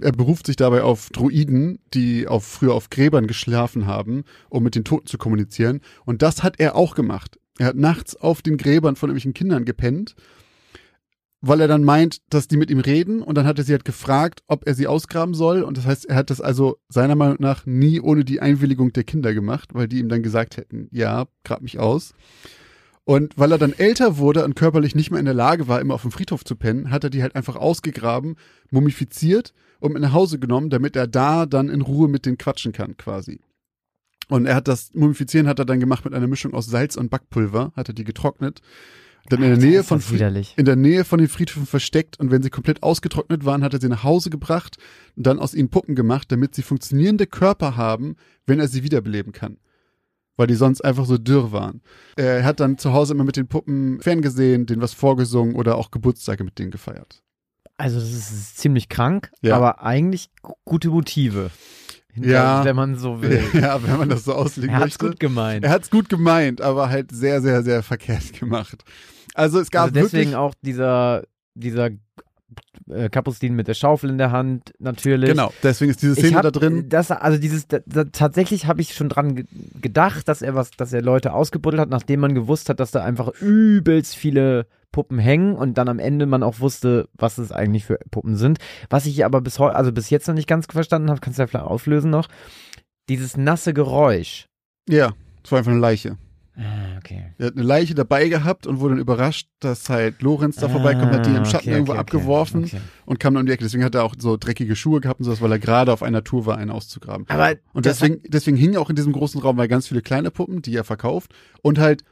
Er 0.00 0.12
beruft 0.12 0.46
sich 0.46 0.56
dabei 0.56 0.82
auf 0.82 1.10
Druiden, 1.10 1.78
die 1.94 2.26
auf, 2.26 2.44
früher 2.44 2.74
auf 2.74 2.90
Gräbern 2.90 3.26
geschlafen 3.26 3.86
haben, 3.86 4.24
um 4.48 4.64
mit 4.64 4.74
den 4.74 4.84
Toten 4.84 5.06
zu 5.06 5.16
kommunizieren. 5.16 5.80
Und 6.04 6.22
das 6.22 6.42
hat 6.42 6.58
er 6.58 6.74
auch 6.74 6.94
gemacht. 6.94 7.38
Er 7.58 7.66
hat 7.66 7.76
nachts 7.76 8.16
auf 8.16 8.42
den 8.42 8.56
Gräbern 8.56 8.96
von 8.96 9.10
irgendwelchen 9.10 9.34
Kindern 9.34 9.64
gepennt, 9.64 10.16
weil 11.40 11.60
er 11.60 11.68
dann 11.68 11.84
meint, 11.84 12.18
dass 12.30 12.48
die 12.48 12.56
mit 12.56 12.70
ihm 12.70 12.80
reden. 12.80 13.22
Und 13.22 13.36
dann 13.36 13.46
hat 13.46 13.58
er 13.58 13.64
sie 13.64 13.72
halt 13.72 13.84
gefragt, 13.84 14.42
ob 14.48 14.66
er 14.66 14.74
sie 14.74 14.88
ausgraben 14.88 15.34
soll. 15.34 15.62
Und 15.62 15.76
das 15.76 15.86
heißt, 15.86 16.06
er 16.06 16.16
hat 16.16 16.30
das 16.30 16.40
also 16.40 16.78
seiner 16.88 17.14
Meinung 17.14 17.36
nach 17.38 17.66
nie 17.66 18.00
ohne 18.00 18.24
die 18.24 18.40
Einwilligung 18.40 18.92
der 18.92 19.04
Kinder 19.04 19.34
gemacht, 19.34 19.70
weil 19.72 19.86
die 19.86 19.98
ihm 19.98 20.08
dann 20.08 20.22
gesagt 20.22 20.56
hätten, 20.56 20.88
ja, 20.90 21.26
grab 21.44 21.60
mich 21.62 21.78
aus. 21.78 22.14
Und 23.04 23.36
weil 23.36 23.50
er 23.50 23.58
dann 23.58 23.72
älter 23.72 24.16
wurde 24.18 24.44
und 24.44 24.54
körperlich 24.54 24.94
nicht 24.94 25.10
mehr 25.10 25.18
in 25.18 25.24
der 25.24 25.34
Lage 25.34 25.66
war, 25.66 25.80
immer 25.80 25.94
auf 25.94 26.02
dem 26.02 26.12
Friedhof 26.12 26.44
zu 26.44 26.54
pennen, 26.54 26.90
hat 26.90 27.02
er 27.02 27.10
die 27.10 27.22
halt 27.22 27.34
einfach 27.34 27.56
ausgegraben, 27.56 28.36
mumifiziert 28.70 29.52
und 29.80 29.92
mit 29.92 30.02
nach 30.02 30.12
Hause 30.12 30.38
genommen, 30.38 30.70
damit 30.70 30.94
er 30.94 31.08
da 31.08 31.46
dann 31.46 31.68
in 31.68 31.80
Ruhe 31.80 32.08
mit 32.08 32.26
denen 32.26 32.38
quatschen 32.38 32.72
kann, 32.72 32.96
quasi. 32.96 33.40
Und 34.28 34.46
er 34.46 34.54
hat 34.54 34.68
das 34.68 34.94
Mumifizieren 34.94 35.48
hat 35.48 35.58
er 35.58 35.64
dann 35.64 35.80
gemacht 35.80 36.04
mit 36.04 36.14
einer 36.14 36.28
Mischung 36.28 36.54
aus 36.54 36.66
Salz 36.66 36.96
und 36.96 37.10
Backpulver, 37.10 37.72
hat 37.74 37.88
er 37.88 37.94
die 37.94 38.04
getrocknet, 38.04 38.62
dann 39.28 39.42
in 39.42 39.46
der 39.46 39.56
Alter, 39.56 39.66
Nähe 39.66 39.84
von 39.84 40.00
Fried 40.00 40.54
in 40.56 40.64
der 40.64 40.76
Nähe 40.76 41.04
von 41.04 41.18
den 41.18 41.28
Friedhöfen 41.28 41.66
versteckt 41.66 42.18
und 42.18 42.30
wenn 42.30 42.42
sie 42.42 42.50
komplett 42.50 42.82
ausgetrocknet 42.82 43.44
waren, 43.44 43.62
hat 43.62 43.72
er 43.72 43.80
sie 43.80 43.88
nach 43.88 44.02
Hause 44.02 44.30
gebracht 44.30 44.78
und 45.16 45.26
dann 45.26 45.38
aus 45.38 45.54
ihnen 45.54 45.68
Puppen 45.68 45.94
gemacht, 45.94 46.30
damit 46.32 46.54
sie 46.54 46.62
funktionierende 46.62 47.26
Körper 47.26 47.76
haben, 47.76 48.16
wenn 48.46 48.58
er 48.58 48.68
sie 48.68 48.82
wiederbeleben 48.82 49.32
kann. 49.32 49.58
Weil 50.36 50.46
die 50.46 50.54
sonst 50.54 50.80
einfach 50.82 51.04
so 51.04 51.18
dürr 51.18 51.52
waren. 51.52 51.82
Er 52.16 52.44
hat 52.44 52.60
dann 52.60 52.78
zu 52.78 52.92
Hause 52.92 53.12
immer 53.12 53.24
mit 53.24 53.36
den 53.36 53.48
Puppen 53.48 54.00
ferngesehen, 54.00 54.64
denen 54.66 54.80
was 54.80 54.94
vorgesungen 54.94 55.54
oder 55.54 55.76
auch 55.76 55.90
Geburtstage 55.90 56.42
mit 56.44 56.58
denen 56.58 56.70
gefeiert. 56.70 57.22
Also 57.76 57.98
das 58.00 58.10
ist 58.10 58.58
ziemlich 58.58 58.88
krank, 58.88 59.30
Ja. 59.42 59.56
aber 59.56 59.82
eigentlich 59.82 60.30
gu- 60.42 60.54
gute 60.64 60.88
Motive. 60.88 61.50
Ja. 62.14 62.64
Wenn 62.64 62.76
man 62.76 62.96
so 62.96 63.20
will. 63.22 63.42
Ja, 63.54 63.82
wenn 63.82 63.96
man 63.98 64.08
das 64.08 64.24
so 64.24 64.34
auslegen 64.34 64.74
er 64.74 64.80
möchte. 64.80 65.06
gut 65.06 65.18
gemeint. 65.20 65.64
Er 65.64 65.70
hat's 65.70 65.90
gut 65.90 66.08
gemeint, 66.08 66.60
aber 66.60 66.88
halt 66.90 67.10
sehr, 67.10 67.40
sehr, 67.40 67.62
sehr 67.62 67.82
verkehrt 67.82 68.32
gemacht. 68.38 68.84
Also 69.34 69.58
es 69.60 69.70
gab 69.70 69.84
Also 69.84 69.94
deswegen 69.94 70.34
auch 70.34 70.54
dieser, 70.62 71.24
dieser 71.54 71.90
äh, 72.88 73.08
Kapustin 73.08 73.54
mit 73.54 73.68
der 73.68 73.74
Schaufel 73.74 74.10
in 74.10 74.18
der 74.18 74.32
Hand, 74.32 74.72
natürlich. 74.78 75.30
genau, 75.30 75.52
deswegen 75.62 75.90
ist 75.90 76.02
diese 76.02 76.14
Szene 76.14 76.36
hab, 76.36 76.42
da 76.42 76.50
drin. 76.50 76.88
Das, 76.88 77.10
also 77.10 77.38
dieses, 77.38 77.68
da, 77.68 77.78
da, 77.86 78.04
tatsächlich 78.04 78.66
habe 78.66 78.80
ich 78.80 78.94
schon 78.94 79.08
dran 79.08 79.34
ge 79.34 79.44
gedacht, 79.80 80.28
dass 80.28 80.42
er 80.42 80.54
was, 80.54 80.70
dass 80.72 80.92
er 80.92 81.02
Leute 81.02 81.32
ausgebuddelt 81.32 81.80
hat, 81.80 81.90
nachdem 81.90 82.20
man 82.20 82.34
gewusst 82.34 82.68
hat, 82.68 82.80
dass 82.80 82.90
da 82.90 83.02
einfach 83.02 83.28
übelst 83.40 84.16
viele 84.16 84.66
Puppen 84.92 85.18
hängen 85.18 85.54
und 85.54 85.78
dann 85.78 85.88
am 85.88 85.98
Ende 85.98 86.26
man 86.26 86.42
auch 86.42 86.60
wusste, 86.60 87.08
was 87.14 87.38
es 87.38 87.50
eigentlich 87.50 87.84
für 87.84 87.98
Puppen 88.10 88.36
sind. 88.36 88.58
Was 88.90 89.06
ich 89.06 89.24
aber 89.24 89.40
bis 89.40 89.58
heute, 89.58 89.74
also 89.74 89.90
bis 89.90 90.10
jetzt 90.10 90.28
noch 90.28 90.34
nicht 90.34 90.48
ganz 90.48 90.66
verstanden 90.66 91.10
habe, 91.10 91.20
kannst 91.20 91.38
du 91.38 91.42
ja 91.42 91.46
vielleicht 91.46 91.64
auflösen 91.64 92.10
noch. 92.10 92.28
Dieses 93.08 93.36
nasse 93.36 93.74
Geräusch. 93.74 94.46
Ja, 94.88 95.12
es 95.42 95.50
war 95.50 95.58
einfach 95.58 95.72
eine 95.72 95.80
Leiche. 95.80 96.18
Ah, 96.56 96.98
okay. 96.98 97.32
Er 97.38 97.46
hat 97.46 97.54
eine 97.54 97.62
Leiche 97.62 97.94
dabei 97.94 98.28
gehabt 98.28 98.66
und 98.66 98.80
wurde 98.80 98.94
dann 98.94 99.00
überrascht, 99.00 99.48
dass 99.60 99.88
halt 99.88 100.20
Lorenz 100.20 100.56
da 100.56 100.68
vorbeikommt, 100.68 101.12
hat 101.12 101.24
die 101.24 101.30
im 101.30 101.36
Ah, 101.36 101.44
Schatten 101.46 101.68
okay, 101.68 101.70
irgendwo 101.70 101.92
okay, 101.92 102.00
abgeworfen 102.00 102.70
und 103.06 103.18
kam 103.18 103.34
dann 103.34 103.42
um 103.42 103.46
die 103.46 103.52
Ecke. 103.52 103.64
Deswegen 103.64 103.84
hat 103.84 103.94
er 103.94 104.04
auch 104.04 104.14
so 104.18 104.36
dreckige 104.36 104.76
Schuhe 104.76 105.00
gehabt 105.00 105.20
und 105.20 105.24
sowas, 105.24 105.40
weil 105.40 105.50
er 105.52 105.58
gerade 105.58 105.92
auf 105.92 106.02
einer 106.02 106.22
Tour 106.24 106.44
war, 106.44 106.58
einen 106.58 106.70
auszugraben. 106.70 107.24
Aber 107.28 107.54
Und 107.72 107.86
deswegen, 107.86 108.20
deswegen 108.28 108.56
hingen 108.58 108.76
auch 108.76 108.90
in 108.90 108.96
diesem 108.96 109.12
großen 109.12 109.40
Raum 109.40 109.56
weil 109.56 109.68
ganz 109.68 109.88
viele 109.88 110.02
kleine 110.02 110.30
Puppen, 110.30 110.60
die 110.60 110.76
er 110.76 110.84
verkauft 110.84 111.32
und 111.62 111.78
halt, 111.78 112.04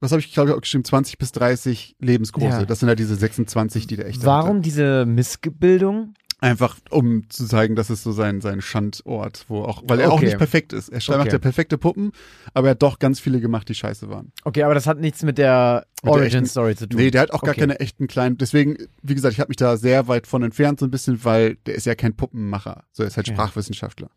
was 0.00 0.10
habe 0.10 0.20
ich 0.20 0.32
glaube 0.34 0.50
ich 0.50 0.56
auch 0.56 0.60
geschrieben, 0.60 0.84
20 0.84 1.18
bis 1.18 1.30
30 1.32 1.96
lebensgroße. 2.00 2.46
Ja. 2.46 2.64
Das 2.64 2.80
sind 2.80 2.88
halt 2.88 2.98
diese 2.98 3.14
26, 3.14 3.86
die 3.86 3.96
der 3.96 4.06
echte 4.08 4.26
Warum 4.26 4.60
diese 4.60 5.06
Missbildung? 5.06 6.14
Einfach 6.44 6.76
um 6.90 7.28
zu 7.30 7.46
zeigen, 7.46 7.74
dass 7.74 7.88
es 7.88 8.02
so 8.02 8.12
sein, 8.12 8.40
sein 8.42 8.60
Schandort, 8.60 9.46
wo 9.48 9.62
auch, 9.62 9.82
weil 9.86 9.98
er 10.00 10.10
auch 10.10 10.16
Okay. 10.16 10.26
nicht 10.26 10.36
perfekt 10.38 10.72
ist. 10.74 10.90
Er 10.90 10.98
okay. 10.98 11.16
macht 11.16 11.32
ja 11.32 11.38
perfekte 11.38 11.78
Puppen, 11.78 12.12
aber 12.52 12.68
er 12.68 12.70
hat 12.72 12.82
doch 12.82 12.98
ganz 12.98 13.18
viele 13.18 13.40
gemacht, 13.40 13.68
die 13.68 13.74
scheiße 13.74 14.10
waren. 14.10 14.30
Okay, 14.44 14.62
aber 14.62 14.74
das 14.74 14.86
hat 14.86 14.98
nichts 15.00 15.22
mit 15.22 15.38
der 15.38 15.86
Mit 16.02 16.04
der 16.04 16.12
Origin 16.12 16.38
echten- 16.40 16.46
Story 16.50 16.76
zu 16.76 16.86
tun. 16.86 17.00
Nee, 17.00 17.10
der 17.10 17.22
hat 17.22 17.30
auch 17.32 17.40
gar 17.40 17.52
Okay. 17.52 17.60
keine 17.60 17.80
echten 17.80 18.08
kleinen. 18.08 18.36
Deswegen, 18.36 18.76
wie 19.02 19.14
gesagt, 19.14 19.32
ich 19.32 19.40
habe 19.40 19.48
mich 19.48 19.56
da 19.56 19.76
sehr 19.78 20.06
weit 20.06 20.26
von 20.26 20.42
entfernt, 20.42 20.80
so 20.80 20.86
ein 20.86 20.90
bisschen, 20.90 21.24
weil 21.24 21.56
der 21.66 21.76
ist 21.76 21.86
ja 21.86 21.94
kein 21.94 22.14
Puppenmacher. 22.14 22.84
So, 22.92 23.02
er 23.04 23.06
ist 23.06 23.16
halt. 23.16 23.26
Sprachwissenschaftler. 23.26 24.10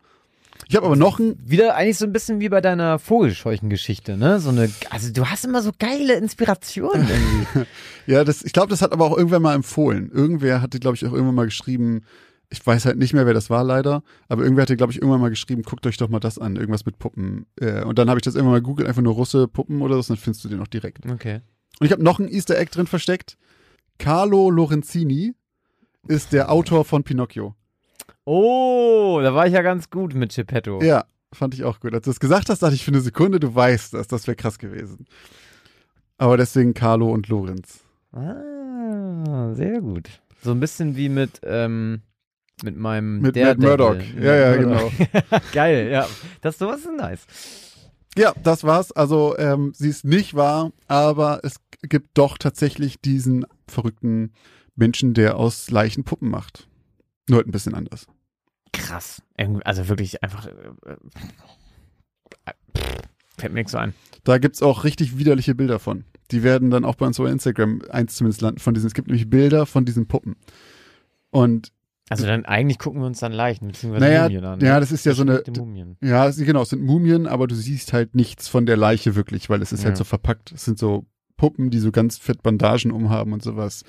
Ich 0.67 0.75
habe 0.75 0.85
aber 0.85 0.95
noch 0.95 1.19
ein. 1.19 1.37
Wieder 1.43 1.75
eigentlich 1.75 1.97
so 1.97 2.05
ein 2.05 2.11
bisschen 2.11 2.39
wie 2.39 2.49
bei 2.49 2.61
deiner 2.61 2.99
Vogelscheuchen-Geschichte, 2.99 4.17
ne? 4.17 4.39
So 4.39 4.49
eine, 4.49 4.69
also 4.89 5.11
du 5.11 5.29
hast 5.29 5.45
immer 5.45 5.61
so 5.61 5.71
geile 5.77 6.15
Inspirationen 6.15 7.07
irgendwie. 7.07 7.67
Ja, 8.07 8.23
das, 8.23 8.41
ich 8.41 8.53
glaube, 8.53 8.69
das 8.69 8.81
hat 8.81 8.93
aber 8.93 9.03
auch 9.03 9.17
irgendwer 9.17 9.41
mal 9.41 9.53
empfohlen. 9.53 10.09
Irgendwer 10.09 10.61
hatte, 10.61 10.79
glaube 10.79 10.95
ich, 10.95 11.05
auch 11.05 11.11
irgendwann 11.11 11.35
mal 11.35 11.45
geschrieben, 11.45 12.03
ich 12.49 12.65
weiß 12.65 12.85
halt 12.85 12.97
nicht 12.97 13.13
mehr, 13.13 13.25
wer 13.25 13.33
das 13.33 13.49
war 13.49 13.63
leider, 13.63 14.03
aber 14.29 14.43
irgendwer 14.43 14.61
hatte, 14.61 14.77
glaube 14.77 14.93
ich, 14.93 14.99
irgendwann 15.01 15.19
mal 15.19 15.29
geschrieben, 15.29 15.63
guckt 15.63 15.85
euch 15.85 15.97
doch 15.97 16.07
mal 16.07 16.21
das 16.21 16.39
an, 16.39 16.55
irgendwas 16.55 16.85
mit 16.85 16.99
Puppen. 16.99 17.45
Äh, 17.59 17.83
und 17.83 17.99
dann 17.99 18.09
habe 18.09 18.19
ich 18.19 18.23
das 18.23 18.35
irgendwann 18.35 18.53
mal 18.53 18.61
googelt, 18.61 18.87
einfach 18.87 19.01
nur 19.01 19.13
Russe 19.13 19.47
Puppen 19.47 19.81
oder 19.81 19.95
so, 19.95 19.99
und 19.99 20.09
dann 20.09 20.17
findest 20.17 20.45
du 20.45 20.49
den 20.49 20.61
auch 20.61 20.67
direkt. 20.67 21.05
Okay. 21.05 21.41
Und 21.79 21.85
ich 21.85 21.91
habe 21.91 22.03
noch 22.03 22.19
ein 22.19 22.29
Easter 22.29 22.57
Egg 22.57 22.71
drin 22.71 22.87
versteckt. 22.87 23.37
Carlo 23.97 24.49
Lorenzini 24.49 25.33
ist 26.07 26.31
der 26.31 26.51
Autor 26.51 26.85
von 26.85 27.03
Pinocchio. 27.03 27.55
Oh, 28.29 29.21
da 29.23 29.33
war 29.33 29.47
ich 29.47 29.53
ja 29.53 29.61
ganz 29.61 29.89
gut 29.89 30.13
mit 30.13 30.35
Geppetto. 30.35 30.81
Ja, 30.83 31.05
fand 31.33 31.53
ich 31.53 31.63
auch 31.63 31.79
gut. 31.79 31.93
Als 31.93 32.03
du 32.03 32.11
es 32.11 32.19
gesagt 32.19 32.49
hast, 32.49 32.61
dachte 32.61 32.75
ich 32.75 32.83
für 32.83 32.91
eine 32.91 32.99
Sekunde, 32.99 33.39
du 33.39 33.55
weißt 33.55 33.93
das, 33.93 34.07
das 34.09 34.27
wäre 34.27 34.35
krass 34.35 34.59
gewesen. 34.59 35.05
Aber 36.17 36.35
deswegen 36.35 36.73
Carlo 36.73 37.09
und 37.09 37.29
Lorenz. 37.29 37.85
Ah, 38.11 39.53
sehr 39.53 39.79
gut. 39.79 40.09
So 40.43 40.51
ein 40.51 40.59
bisschen 40.59 40.97
wie 40.97 41.07
mit, 41.07 41.39
ähm, 41.45 42.01
mit 42.63 42.75
meinem 42.75 43.21
Mit 43.21 43.37
Matt. 43.37 43.59
Murdock. 43.59 43.95
Mit 43.95 44.21
Ja, 44.21 44.35
ja, 44.35 44.61
Murdock. 44.61 44.91
Geil, 45.53 45.89
ja. 45.89 46.05
Das 46.41 46.57
sowas 46.57 46.81
ist 46.81 46.91
nice. 46.97 47.25
Ja, 48.17 48.33
das 48.43 48.65
war's. 48.65 48.91
Also 48.91 49.37
ähm, 49.37 49.71
sie 49.73 49.87
ist 49.87 50.03
nicht 50.03 50.33
wahr, 50.35 50.73
aber 50.87 51.39
es 51.43 51.61
gibt 51.81 52.17
doch 52.17 52.37
tatsächlich 52.37 52.99
diesen 52.99 53.45
verrückten 53.69 54.33
Menschen, 54.75 55.13
der 55.13 55.37
aus 55.37 55.71
Leichen 55.71 56.03
Puppen 56.03 56.29
macht. 56.29 56.67
Nur 57.29 57.37
halt 57.37 57.47
ein 57.47 57.51
bisschen 57.51 57.73
anders. 57.73 58.05
Krass. 58.77 59.21
Also 59.63 59.87
wirklich 59.89 60.23
einfach. 60.23 60.47
Äh, 60.47 60.51
äh, 62.45 62.53
fällt 63.37 63.53
mir 63.53 63.59
nichts 63.59 63.71
so 63.71 63.77
ein. 63.77 63.93
Da 64.23 64.37
gibt's 64.39 64.61
auch 64.61 64.83
richtig 64.83 65.17
widerliche 65.17 65.55
Bilder 65.55 65.79
von. 65.79 66.03
Die 66.31 66.43
werden 66.43 66.69
dann 66.71 66.85
auch 66.85 66.95
bei 66.95 67.05
uns 67.05 67.17
bei 67.17 67.29
Instagram 67.29 67.81
eins 67.89 68.15
zumindest 68.15 68.41
landen 68.41 68.59
von 68.59 68.73
diesen. 68.73 68.87
Es 68.87 68.93
gibt 68.93 69.07
nämlich 69.07 69.29
Bilder 69.29 69.65
von 69.65 69.85
diesen 69.85 70.07
Puppen. 70.07 70.35
Und 71.29 71.71
Also 72.09 72.25
dann 72.25 72.45
eigentlich 72.45 72.79
gucken 72.79 73.01
wir 73.01 73.05
uns 73.07 73.19
dann 73.19 73.31
Leichen 73.31 73.67
beziehungsweise 73.67 74.05
naja, 74.05 74.23
Mumien 74.23 74.45
an. 74.45 74.59
ne? 74.59 74.65
ja, 74.65 74.79
das 74.79 74.91
ist 74.91 75.05
ja 75.05 75.13
so 75.13 75.21
eine. 75.21 75.43
Ja, 76.01 76.27
es- 76.27 76.37
genau, 76.37 76.63
es 76.63 76.69
sind 76.69 76.83
Mumien, 76.83 77.27
aber 77.27 77.47
du 77.47 77.55
siehst 77.55 77.93
halt 77.93 78.15
nichts 78.15 78.47
von 78.47 78.65
der 78.65 78.77
Leiche 78.77 79.15
wirklich, 79.15 79.49
weil 79.49 79.61
es 79.61 79.71
ist 79.71 79.83
halt 79.85 79.93
Ja. 79.93 79.97
so 79.97 80.03
verpackt. 80.03 80.51
Es 80.51 80.65
sind 80.65 80.79
so 80.79 81.05
Puppen, 81.37 81.69
die 81.69 81.79
so 81.79 81.91
ganz 81.91 82.17
fett 82.17 82.41
Bandagen 82.43 82.91
umhaben 82.91 83.31
und 83.33 83.43
sowas. 83.43 83.83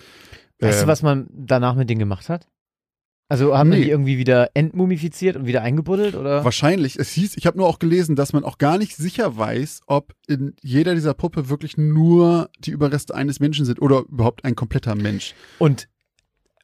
Weißt 0.60 0.80
Ähm, 0.80 0.84
du, 0.86 0.88
was 0.92 1.02
man 1.02 1.26
danach 1.32 1.74
mit 1.74 1.88
denen 1.88 2.00
gemacht 2.00 2.28
hat? 2.28 2.46
Also 3.30 3.56
haben 3.56 3.68
Nee. 3.70 3.82
die 3.84 3.90
irgendwie 3.90 4.16
wieder 4.16 4.50
entmumifiziert 4.54 5.36
und 5.36 5.46
wieder 5.46 5.60
eingebuddelt 5.62 6.14
oder? 6.14 6.44
Wahrscheinlich. 6.44 6.96
Es 6.98 7.10
hieß, 7.10 7.36
ich 7.36 7.46
habe 7.46 7.58
nur 7.58 7.66
auch 7.66 7.78
gelesen, 7.78 8.16
dass 8.16 8.32
man 8.32 8.42
auch 8.42 8.56
gar 8.56 8.78
nicht 8.78 8.96
sicher 8.96 9.36
weiß, 9.36 9.82
ob 9.86 10.14
in 10.26 10.54
jeder 10.62 10.94
dieser 10.94 11.12
Puppe 11.12 11.50
wirklich 11.50 11.76
nur 11.76 12.48
die 12.58 12.70
Überreste 12.70 13.14
eines 13.14 13.38
Menschen 13.38 13.66
sind 13.66 13.82
oder 13.82 14.04
überhaupt 14.08 14.44
ein 14.46 14.54
kompletter 14.56 14.94
Mensch. 14.94 15.34
Und 15.58 15.88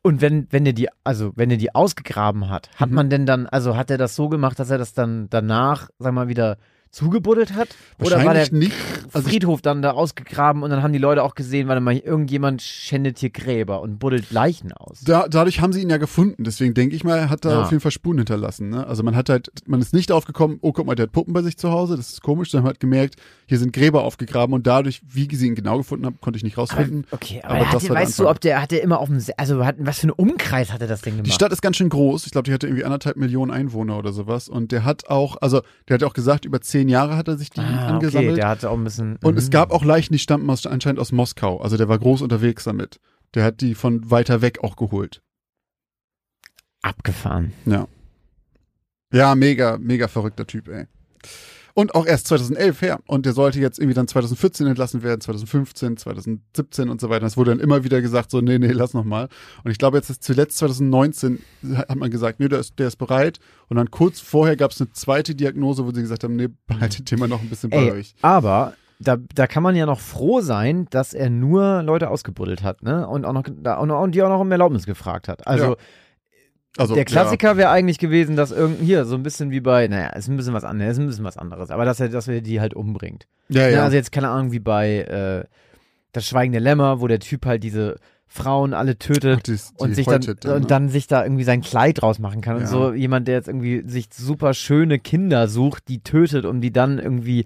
und 0.03 0.21
wenn 0.23 0.47
wenn 0.51 0.65
er 0.67 0.73
die 0.73 0.89
also 1.03 1.33
wenn 1.37 1.51
er 1.51 1.57
die 1.59 1.75
ausgegraben 1.75 2.49
hat, 2.49 2.71
hat 2.77 2.89
Mhm. 2.91 2.95
man 2.95 3.11
denn 3.11 3.27
dann 3.27 3.47
also 3.47 3.77
hat 3.77 3.91
er 3.91 3.99
das 3.99 4.15
so 4.17 4.29
gemacht, 4.31 4.59
dass 4.59 4.71
er 4.71 4.79
das 4.79 4.95
dann 4.95 5.29
danach 5.31 5.91
sag 5.99 6.15
mal 6.15 6.29
wieder 6.29 6.57
zugebuddelt 6.95 7.55
hat 7.55 7.69
oder 7.99 8.25
war 8.25 8.35
der 8.35 8.53
nicht. 8.53 8.73
Also 9.13 9.29
Friedhof 9.29 9.63
dann 9.63 9.83
da 9.83 9.93
ausgegraben 9.93 10.63
und 10.63 10.71
dann 10.71 10.83
haben 10.83 10.93
die 10.93 10.99
Leute 10.99 11.23
auch 11.23 11.35
gesehen, 11.35 11.69
weil 11.69 11.81
mal 11.81 11.97
irgendjemand 11.97 12.63
schändet 12.63 13.19
hier 13.19 13.31
Gräber 13.31 13.81
und 13.81 13.99
buddelt 13.99 14.31
Leichen 14.31 14.73
aus. 14.73 15.01
da, 15.05 15.27
dadurch 15.29 15.61
haben 15.61 15.73
sie 15.73 15.83
ihn 15.83 15.91
ja 15.91 15.97
gefunden. 15.97 16.45
Deswegen 16.45 16.75
denke 16.75 16.95
ich 16.97 17.05
mal, 17.05 17.19
er 17.19 17.31
hat 17.31 17.45
da 17.45 17.55
Ah. 17.55 17.63
auf 17.63 17.71
jeden 17.71 17.81
Fall 17.81 17.91
Spuren 17.91 18.19
hinterlassen. 18.19 18.71
Ne? 18.71 18.87
Also 18.87 19.03
man 19.03 19.17
hat 19.17 19.29
halt, 19.29 19.51
man 19.67 19.81
ist 19.81 19.93
nicht 19.95 20.13
aufgekommen, 20.13 20.59
oh 20.61 20.73
guck 20.73 20.87
mal, 20.87 20.95
der 20.95 21.05
hat 21.05 21.13
Puppen 21.13 21.33
bei 21.33 21.43
sich 21.43 21.57
zu 21.57 21.71
Hause, 21.71 21.97
das 21.97 22.11
ist 22.11 22.23
komisch, 22.23 22.51
sondern 22.51 22.65
man 22.65 22.71
hat 22.75 22.81
gemerkt, 22.81 23.17
hier 23.47 23.59
sind 23.59 23.73
Gräber 23.73 24.05
aufgegraben 24.05 24.55
und 24.55 24.67
dadurch, 24.67 25.03
wie 25.09 25.29
sie 25.35 25.47
ihn 25.47 25.55
genau 25.55 25.79
gefunden 25.79 26.07
haben, 26.07 26.19
konnte 26.21 26.37
ich 26.37 26.45
nicht 26.45 26.55
aber, 26.59 26.63
rausfinden. 26.63 27.07
okay, 27.11 27.41
aber 27.43 27.55
aber, 27.55 27.65
er 27.65 27.73
hatte, 27.73 27.91
weißt 27.91 28.19
du, 28.19 28.29
ob 28.29 28.41
der 28.41 28.61
hat 28.63 28.71
der 28.71 28.83
immer 28.83 29.01
auf 29.01 29.09
dem 29.09 29.19
also 29.37 29.65
hat, 29.65 29.77
was 29.79 29.99
für 29.99 30.05
einen 30.05 30.13
Umkreis 30.13 30.73
hatte 30.73 30.87
das 30.87 31.03
Ding 31.03 31.15
gemacht? 31.15 31.27
Die 31.27 31.33
Stadt 31.33 31.53
ist 31.53 31.63
ganz 31.63 31.77
schön 31.77 31.89
groß. 31.89 32.27
Ich 32.27 32.33
glaube, 32.33 32.45
die 32.47 32.53
hatte 32.53 32.67
irgendwie 32.67 32.85
anderthalb 32.85 33.17
Millionen 33.17 33.51
Einwohner 33.51 33.99
oder 33.99 34.13
sowas. 34.13 34.49
Und 34.49 34.73
der 34.73 34.85
hat 34.85 35.09
auch, 35.09 35.37
also 35.41 35.63
der 35.89 35.95
hat 35.95 36.05
auch 36.05 36.15
gesagt, 36.15 36.45
über 36.45 36.61
zehn 36.61 36.84
Jahre 36.89 37.17
hat 37.17 37.29
er 37.29 37.37
sich 37.37 37.51
die 37.51 37.61
ah, 37.61 37.65
okay, 37.65 37.93
angesammelt. 37.95 38.37
der 38.37 38.49
hatte 38.49 38.71
auch 38.71 38.77
ein 38.77 38.85
bisschen 38.85 39.17
Und 39.23 39.33
mhm. 39.33 39.39
es 39.39 39.51
gab 39.51 39.71
auch 39.73 39.85
Leichen, 39.85 40.13
die 40.13 40.19
stammten 40.19 40.49
aus, 40.51 40.67
anscheinend 40.67 41.01
aus 41.01 41.13
Moskau. 41.13 41.61
Also 41.61 41.77
der 41.77 41.89
war 41.89 41.99
groß 41.99 42.23
unterwegs 42.23 42.65
damit. 42.65 43.01
Der 43.35 43.45
hat 43.45 43.61
die 43.61 43.75
von 43.75 44.11
weiter 44.11 44.43
weg 44.43 44.63
auch 44.63 44.77
geholt. 44.77 45.23
abgefahren. 46.85 47.53
Ja, 49.13 49.35
mega, 49.35 49.79
mega 49.79 50.09
verrückter 50.09 50.47
Typ, 50.47 50.69
ey. 50.69 50.87
Und 51.77 51.97
auch 51.97 52.07
erst 52.07 52.29
2011 52.29 52.83
her. 52.83 53.01
Und 53.07 53.27
der 53.27 53.33
sollte 53.33 53.59
jetzt 53.59 53.81
irgendwie 53.81 53.95
dann 53.95 54.07
2014 54.07 54.67
entlassen 54.69 55.03
werden, 55.03 55.21
2015, 55.21 55.97
2017 55.97 56.89
und 56.89 57.01
so 57.01 57.11
weiter. 57.11 57.27
Es 57.27 57.37
wurde 57.37 57.51
dann 57.51 57.59
immer 57.59 57.83
wieder 57.83 58.01
gesagt, 58.01 58.31
so, 58.31 58.41
nee, 58.41 58.59
nee, 58.59 58.71
lass 58.71 58.95
noch 58.95 59.03
mal. 59.05 59.29
Und 59.65 59.73
ich 59.73 59.79
glaube, 59.79 59.97
jetzt 59.97 60.09
ist 60.09 60.23
zuletzt 60.23 60.59
2019 60.59 61.41
hat 61.77 61.97
man 61.97 62.11
gesagt, 62.13 62.39
nee, 62.39 62.47
der 62.49 62.61
ist, 62.61 62.79
der 62.79 62.87
ist 62.87 62.97
bereit. 62.97 63.41
Und 63.69 63.77
dann 63.77 63.91
kurz 63.91 64.21
vorher 64.21 64.57
gab 64.57 64.71
es 64.71 64.81
eine 64.81 64.93
zweite 64.93 65.35
Diagnose, 65.35 65.85
wo 65.85 65.91
sie 65.93 66.01
gesagt 66.03 66.23
haben, 66.23 66.37
nee, 66.37 66.49
behaltet 66.69 67.11
den 67.11 67.19
mal 67.19 67.29
noch 67.29 67.43
ein 67.43 67.49
bisschen 67.49 67.71
bei 67.71 67.79
Ey, 67.79 67.91
euch. 67.91 68.15
aber 68.23 68.75
da, 69.01 69.17
da 69.35 69.49
kann 69.49 69.65
man 69.65 69.75
ja 69.75 69.87
noch 69.87 69.99
froh 69.99 70.41
sein, 70.41 70.87
dass 70.91 71.13
er 71.13 71.29
nur 71.29 71.83
Leute 71.83 72.09
ausgebuddelt 72.09 72.63
hat, 72.63 72.85
ne? 72.85 73.07
Und 73.09 73.25
auch 73.25 73.33
noch 73.33 73.45
und, 73.49 73.91
und 73.91 74.15
die 74.15 74.23
auch 74.23 74.29
noch 74.29 74.39
um 74.41 74.51
Erlaubnis 74.53 74.87
gefragt 74.87 75.27
hat. 75.27 75.47
Also 75.49 75.71
Ja. 75.73 75.77
Also, 76.77 76.95
der 76.95 77.05
Klassiker 77.05 77.57
wäre 77.57 77.71
eigentlich 77.71 77.99
gewesen, 77.99 78.35
dass 78.37 78.51
irgend 78.51 78.81
hier 78.81 79.05
so 79.05 79.15
ein 79.15 79.23
bisschen 79.23 79.51
wie 79.53 79.61
bei, 79.61 79.87
naja, 79.87 80.09
ist 80.09 80.29
ein 80.29 80.37
bisschen 80.37 80.55
was 80.55 80.65
anderes, 80.65 80.93
ist 80.93 80.99
ein 80.99 81.07
bisschen 81.07 81.25
was 81.25 81.37
anderes, 81.37 81.71
aber 81.71 81.85
dass 81.85 82.01
er, 82.01 82.09
dass 82.09 82.27
er 82.27 82.41
die 82.41 82.61
halt 82.61 82.75
umbringt. 82.75 83.27
Ja, 83.49 83.63
ja. 83.63 83.67
Ne? 83.69 83.73
ja. 83.75 83.85
Also 83.85 83.97
jetzt 83.97 84.11
keine 84.11 84.29
Ahnung 84.29 84.51
wie 84.53 84.59
bei 84.59 84.99
äh, 85.01 85.45
das 86.13 86.27
Schweigen 86.27 86.53
der 86.53 86.61
Lämmer, 86.61 87.01
wo 87.01 87.07
der 87.07 87.21
Typ 87.21 87.47
halt 87.47 87.63
diese 87.63 87.97
Frauen 88.27 88.75
alle 88.75 88.99
tötet. 88.99 89.37
Und 89.37 89.47
die- 89.47 89.53
die 89.53 89.83
und 89.83 89.95
sich 89.95 90.07
dann, 90.07 90.21
dann, 90.41 90.53
und 90.57 90.61
ne? 90.63 90.67
dann 90.67 90.89
sich 90.89 91.07
da 91.07 91.23
irgendwie 91.23 91.45
sein 91.45 91.61
Kleid 91.61 92.03
draus 92.03 92.19
machen 92.19 92.41
kann. 92.41 92.57
Ja. 92.57 92.63
Und 92.63 92.69
so 92.69 92.93
jemand, 92.93 93.29
der 93.29 93.37
jetzt 93.37 93.47
irgendwie 93.49 93.85
sich 93.87 94.09
super 94.13 94.55
schöne 94.55 94.99
Kinder 94.99 95.47
sucht, 95.47 95.87
die 95.87 96.01
tötet, 96.03 96.45
um 96.45 96.61
die 96.61 96.73
dann 96.73 96.99
irgendwie 96.99 97.45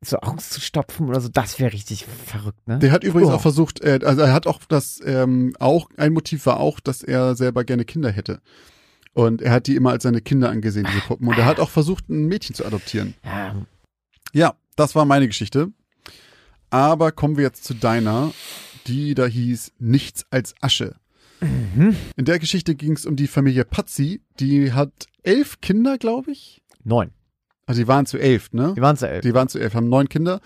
so 0.00 0.18
auszustopfen 0.18 1.08
oder 1.08 1.20
so, 1.20 1.28
das 1.28 1.58
wäre 1.58 1.72
richtig 1.72 2.04
verrückt, 2.04 2.66
ne? 2.68 2.78
Der 2.78 2.92
hat 2.92 3.02
übrigens 3.04 3.30
Oh. 3.30 3.34
auch 3.34 3.40
versucht, 3.40 3.80
äh, 3.82 3.98
also 4.04 4.22
er 4.22 4.32
hat 4.32 4.46
auch 4.46 4.60
das, 4.68 5.00
ähm, 5.04 5.54
auch, 5.58 5.88
ein 5.96 6.12
Motiv 6.12 6.46
war 6.46 6.60
auch, 6.60 6.78
dass 6.80 7.02
er 7.02 7.34
selber 7.34 7.64
gerne 7.64 7.84
Kinder 7.84 8.10
hätte. 8.10 8.40
Und 9.12 9.42
er 9.42 9.50
hat 9.52 9.66
die 9.66 9.74
immer 9.74 9.90
als 9.90 10.04
seine 10.04 10.20
Kinder 10.20 10.50
angesehen, 10.50 10.86
diese 10.88 11.00
Puppen. 11.04 11.26
Und 11.26 11.36
er 11.36 11.46
hat 11.46 11.58
auch 11.58 11.70
versucht, 11.70 12.08
ein 12.08 12.26
Mädchen 12.26 12.54
zu 12.54 12.64
adoptieren. 12.64 13.14
Ja, 13.24 13.56
Ja, 14.32 14.54
das 14.76 14.94
war 14.94 15.04
meine 15.04 15.26
Geschichte. 15.26 15.72
Aber 16.70 17.10
kommen 17.12 17.36
wir 17.36 17.44
jetzt 17.44 17.64
zu 17.64 17.74
deiner, 17.74 18.32
die 18.86 19.14
da 19.14 19.26
hieß 19.26 19.72
Nichts 19.80 20.26
als 20.30 20.54
Asche. 20.60 20.94
Mhm. 21.40 21.96
In 22.16 22.24
der 22.24 22.38
Geschichte 22.38 22.74
ging 22.74 22.92
es 22.92 23.06
um 23.06 23.16
die 23.16 23.26
Familie 23.26 23.64
Pazzi. 23.64 24.22
Die 24.38 24.72
hat 24.72 25.06
elf 25.22 25.60
Kinder, 25.60 25.98
glaube 25.98 26.30
ich. 26.30 26.62
neun. 26.84 27.10
Also 27.68 27.82
die 27.82 27.86
waren 27.88 28.06
zu 28.06 28.16
elf, 28.18 28.50
ne? 28.52 28.72
Die 28.76 28.80
waren 28.80 28.96
zu 28.96 29.06
elf. 29.08 29.20
Die 29.22 29.34
waren 29.34 29.48
zu 29.48 29.58
elf, 29.58 29.74
haben 29.74 29.88
neun 29.90 30.08
Kinder. 30.08 30.40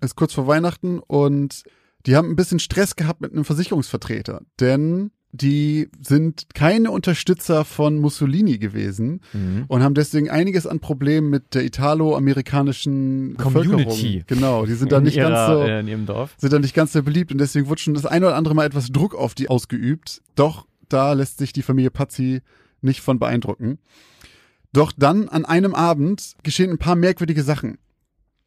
Ist 0.00 0.16
kurz 0.16 0.32
vor 0.32 0.46
Weihnachten 0.46 0.98
und 0.98 1.62
die 2.06 2.16
haben 2.16 2.30
ein 2.30 2.36
bisschen 2.36 2.58
Stress 2.58 2.96
gehabt 2.96 3.20
mit 3.20 3.32
einem 3.32 3.44
Versicherungsvertreter, 3.44 4.40
denn 4.58 5.10
die 5.34 5.88
sind 6.00 6.46
keine 6.54 6.90
Unterstützer 6.90 7.64
von 7.64 7.98
Mussolini 7.98 8.58
gewesen 8.58 9.20
Mhm. 9.32 9.64
und 9.68 9.82
haben 9.82 9.94
deswegen 9.94 10.28
einiges 10.28 10.66
an 10.66 10.80
Problemen 10.80 11.30
mit 11.30 11.54
der 11.54 11.64
italo-amerikanischen 11.64 13.36
Community. 13.36 14.24
Genau, 14.26 14.66
die 14.66 14.74
sind 14.74 14.92
da 14.92 15.00
nicht 15.00 15.16
ihrer, 15.16 15.30
ganz 15.30 15.46
so 15.46 15.62
äh, 15.62 15.82
sind 16.38 16.52
da 16.52 16.58
nicht 16.58 16.74
ganz 16.74 16.92
so 16.92 17.02
beliebt 17.02 17.32
und 17.32 17.38
deswegen 17.38 17.68
wurde 17.68 17.80
schon 17.80 17.94
das 17.94 18.06
eine 18.06 18.26
oder 18.26 18.36
andere 18.36 18.54
Mal 18.54 18.66
etwas 18.66 18.88
Druck 18.88 19.14
auf 19.14 19.34
die 19.34 19.48
ausgeübt. 19.48 20.22
Doch 20.34 20.66
da 20.88 21.12
lässt 21.12 21.38
sich 21.38 21.52
die 21.52 21.62
Familie 21.62 21.90
Pazzi 21.90 22.42
nicht 22.80 23.00
von 23.00 23.18
beeindrucken. 23.18 23.78
Doch 24.72 24.92
dann 24.96 25.28
an 25.28 25.44
einem 25.44 25.74
Abend 25.74 26.34
geschehen 26.42 26.70
ein 26.70 26.78
paar 26.78 26.96
merkwürdige 26.96 27.42
Sachen. 27.42 27.78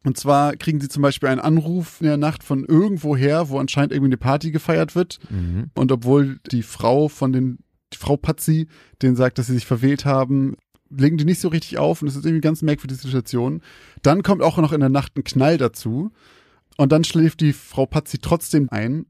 Und 0.04 0.16
zwar 0.16 0.56
kriegen 0.56 0.80
sie 0.80 0.88
zum 0.88 1.02
Beispiel 1.02 1.28
einen 1.28 1.40
Anruf 1.40 2.00
in 2.00 2.06
der 2.06 2.16
Nacht 2.16 2.44
von 2.44 2.64
irgendwoher, 2.64 3.48
wo 3.48 3.58
anscheinend 3.58 3.92
irgendwie 3.92 4.10
eine 4.10 4.16
Party 4.16 4.52
gefeiert 4.52 4.94
wird. 4.94 5.18
Mhm. 5.30 5.70
Und 5.74 5.90
obwohl 5.90 6.38
die 6.52 6.62
Frau 6.62 7.08
von 7.08 7.32
den, 7.32 7.58
die 7.92 7.98
Frau 7.98 8.16
Pazzi, 8.16 8.68
denen 9.02 9.16
sagt, 9.16 9.38
dass 9.38 9.48
sie 9.48 9.54
sich 9.54 9.66
verwählt 9.66 10.04
haben, 10.04 10.56
legen 10.90 11.16
die 11.16 11.24
nicht 11.24 11.40
so 11.40 11.48
richtig 11.48 11.78
auf 11.78 12.02
und 12.02 12.08
es 12.08 12.14
ist 12.14 12.20
irgendwie 12.20 12.36
eine 12.36 12.40
ganz 12.40 12.62
merkwürdige 12.62 13.00
Situation. 13.00 13.62
Dann 14.02 14.22
kommt 14.22 14.42
auch 14.42 14.58
noch 14.58 14.72
in 14.72 14.80
der 14.80 14.88
Nacht 14.88 15.16
ein 15.16 15.24
Knall 15.24 15.58
dazu. 15.58 16.12
Und 16.76 16.92
dann 16.92 17.04
schläft 17.04 17.40
die 17.40 17.52
Frau 17.52 17.86
Pazzi 17.86 18.18
trotzdem 18.18 18.68
ein, 18.70 19.06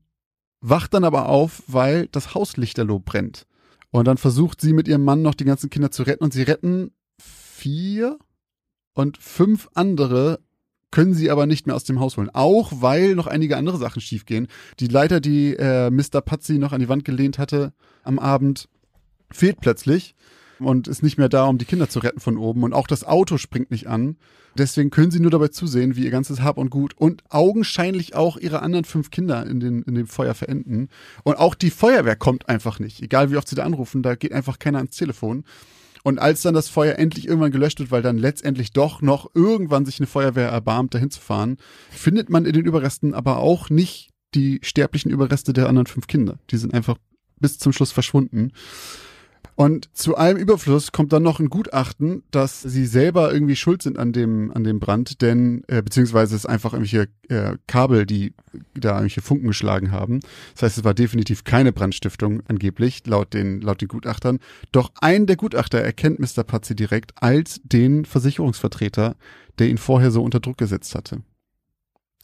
wacht 0.61 0.95
dann 0.95 1.05
aber 1.05 1.29
auf, 1.29 1.63
weil 1.67 2.07
das 2.09 2.35
Haus 2.35 2.57
lichterloh 2.57 3.01
brennt. 3.01 3.47
Und 3.91 4.07
dann 4.07 4.19
versucht 4.19 4.61
sie 4.61 4.73
mit 4.73 4.89
ihrem 4.89 5.05
Mann 5.05 5.23
noch 5.23 5.35
die 5.35 5.45
ganzen 5.45 5.69
Kinder 5.69 5.91
zu 5.91 6.05
retten 6.05 6.25
und 6.25 6.33
sie 6.33 6.43
retten 6.43 6.93
vier 7.67 8.21
und 8.95 9.19
fünf 9.19 9.69
andere 9.75 10.39
können 10.93 11.15
sie 11.15 11.33
aber 11.33 11.47
nicht 11.47 11.67
mehr 11.67 11.75
aus 11.75 11.83
dem 11.83 11.99
Haus 11.99 12.17
holen. 12.17 12.31
Auch 12.33 12.71
weil 12.77 13.17
noch 13.17 13.27
einige 13.27 13.57
andere 13.57 13.77
Sachen 13.77 14.01
schiefgehen. 14.01 14.47
Die 14.79 14.87
Leiter, 14.87 15.19
die 15.19 15.57
äh, 15.57 15.91
Mr. 15.91 16.21
Pazzi 16.21 16.59
noch 16.59 16.73
an 16.73 16.79
die 16.81 16.89
Wand 16.89 17.05
gelehnt 17.05 17.39
hatte 17.39 17.73
am 18.05 18.21
Abend, 18.21 18.69
fehlt 19.33 19.61
plötzlich 19.61 20.15
und 20.61 20.87
ist 20.87 21.03
nicht 21.03 21.19
mehr 21.19 21.29
da, 21.29 21.47
um 21.47 21.59
die 21.59 21.65
Kinder 21.65 21.89
zu 21.89 21.99
retten 21.99 22.21
von 22.21 22.39
oben. 22.39 22.63
Und 22.63 22.73
auch 22.73 22.87
das 22.87 23.03
Auto 23.03 23.37
springt 23.37 23.73
nicht 23.73 23.89
an. 23.89 24.17
Deswegen 24.57 24.91
können 24.91 25.11
sie 25.11 25.19
nur 25.19 25.33
dabei 25.33 25.49
zusehen, 25.49 25.97
wie 25.97 26.05
ihr 26.05 26.13
ganzes 26.13 26.43
Hab 26.43 26.59
und 26.59 26.71
Gut 26.71 26.95
und 26.97 27.25
augenscheinlich 27.31 28.15
auch 28.15 28.37
ihre 28.37 28.63
anderen 28.63 28.85
fünf 28.85 29.11
Kinder 29.11 29.45
in, 29.45 29.59
den, 29.59 29.83
in 29.83 29.97
dem 29.97 30.07
Feuer 30.07 30.35
verenden. 30.35 30.89
Und 31.25 31.35
auch 31.35 31.57
die 31.57 31.71
Feuerwehr 31.71 32.15
kommt 32.15 32.49
einfach 32.49 32.79
nicht. 32.79 33.03
Egal 33.03 33.33
wie 33.33 33.37
oft 33.37 33.49
sie 33.49 33.57
da 33.57 33.65
anrufen, 33.65 34.05
da 34.05 34.15
geht 34.15 34.33
einfach 34.33 34.61
keiner 34.61 34.79
ans 34.79 34.97
Telefon. 34.97 35.43
Und 36.07 36.21
als 36.21 36.43
dann 36.43 36.55
das 36.55 36.69
Feuer 36.69 37.01
endlich 37.01 37.27
irgendwann 37.27 37.51
gelöscht 37.51 37.81
wird, 37.81 37.91
weil 37.91 38.01
dann 38.01 38.17
letztendlich 38.17 38.71
doch 38.71 39.03
noch 39.03 39.29
irgendwann 39.35 39.85
sich 39.85 39.99
eine 39.99 40.07
Feuerwehr 40.07 40.49
erbarmt, 40.49 40.95
dahin 40.95 41.11
zu 41.11 41.21
fahren, 41.21 41.57
findet 41.91 42.31
man 42.31 42.45
in 42.45 42.53
den 42.53 42.65
Überresten 42.65 43.13
aber 43.13 43.39
auch 43.39 43.71
nicht 43.71 44.11
die 44.33 44.61
sterblichen 44.63 45.11
Überreste 45.11 45.53
der 45.53 45.69
anderen 45.69 45.89
fünf 45.89 46.07
Kinder. 46.07 46.39
Die 46.51 46.59
sind 46.59 46.75
einfach 46.75 46.97
bis 47.41 47.59
zum 47.59 47.73
Schluss 47.73 47.91
verschwunden. 47.91 48.53
Und 49.55 49.89
zu 49.97 50.17
allem 50.17 50.37
Überfluss 50.37 50.93
kommt 50.93 51.13
dann 51.13 51.23
noch 51.23 51.41
ein 51.41 51.49
Gutachten, 51.49 52.23
dass 52.31 52.63
sie 52.63 52.87
selber 52.87 53.33
irgendwie 53.33 53.57
schuld 53.57 53.83
sind 53.83 53.99
an 53.99 54.13
dem, 54.13 54.53
an 54.53 54.65
dem 54.65 54.81
Brand, 54.81 55.23
denn, 55.23 55.63
äh, 55.69 55.83
beziehungsweise 55.83 56.37
es 56.37 56.45
einfach 56.45 56.73
irgendwelche 56.73 57.09
äh, 57.29 57.57
Kabel, 57.67 58.05
die 58.05 58.35
da 58.75 58.91
irgendwelche 58.91 59.23
Funken 59.23 59.49
geschlagen 59.49 59.93
haben. 59.93 60.21
Das 60.55 60.63
heißt, 60.63 60.79
es 60.79 60.85
war 60.85 60.95
definitiv 60.95 61.45
keine 61.45 61.73
Brandstiftung, 61.73 62.43
angeblich, 62.49 63.07
laut 63.07 63.33
den, 63.33 63.61
laut 63.61 63.81
den 63.81 63.89
Gutachtern. 63.89 64.41
Doch 64.73 64.91
ein 65.01 65.27
der 65.27 65.37
Gutachter 65.37 65.79
erkennt 65.79 66.19
Mr. 66.19 66.45
Pazzi 66.45 66.75
direkt 66.75 67.13
als 67.23 67.61
den 67.65 68.05
Versicherungsvertreter, 68.05 69.17
der 69.59 69.69
ihn 69.69 69.79
vorher 69.79 70.11
so 70.11 70.23
unter 70.23 70.41
Druck 70.41 70.59
gesetzt 70.59 70.95
hatte. 70.95 71.23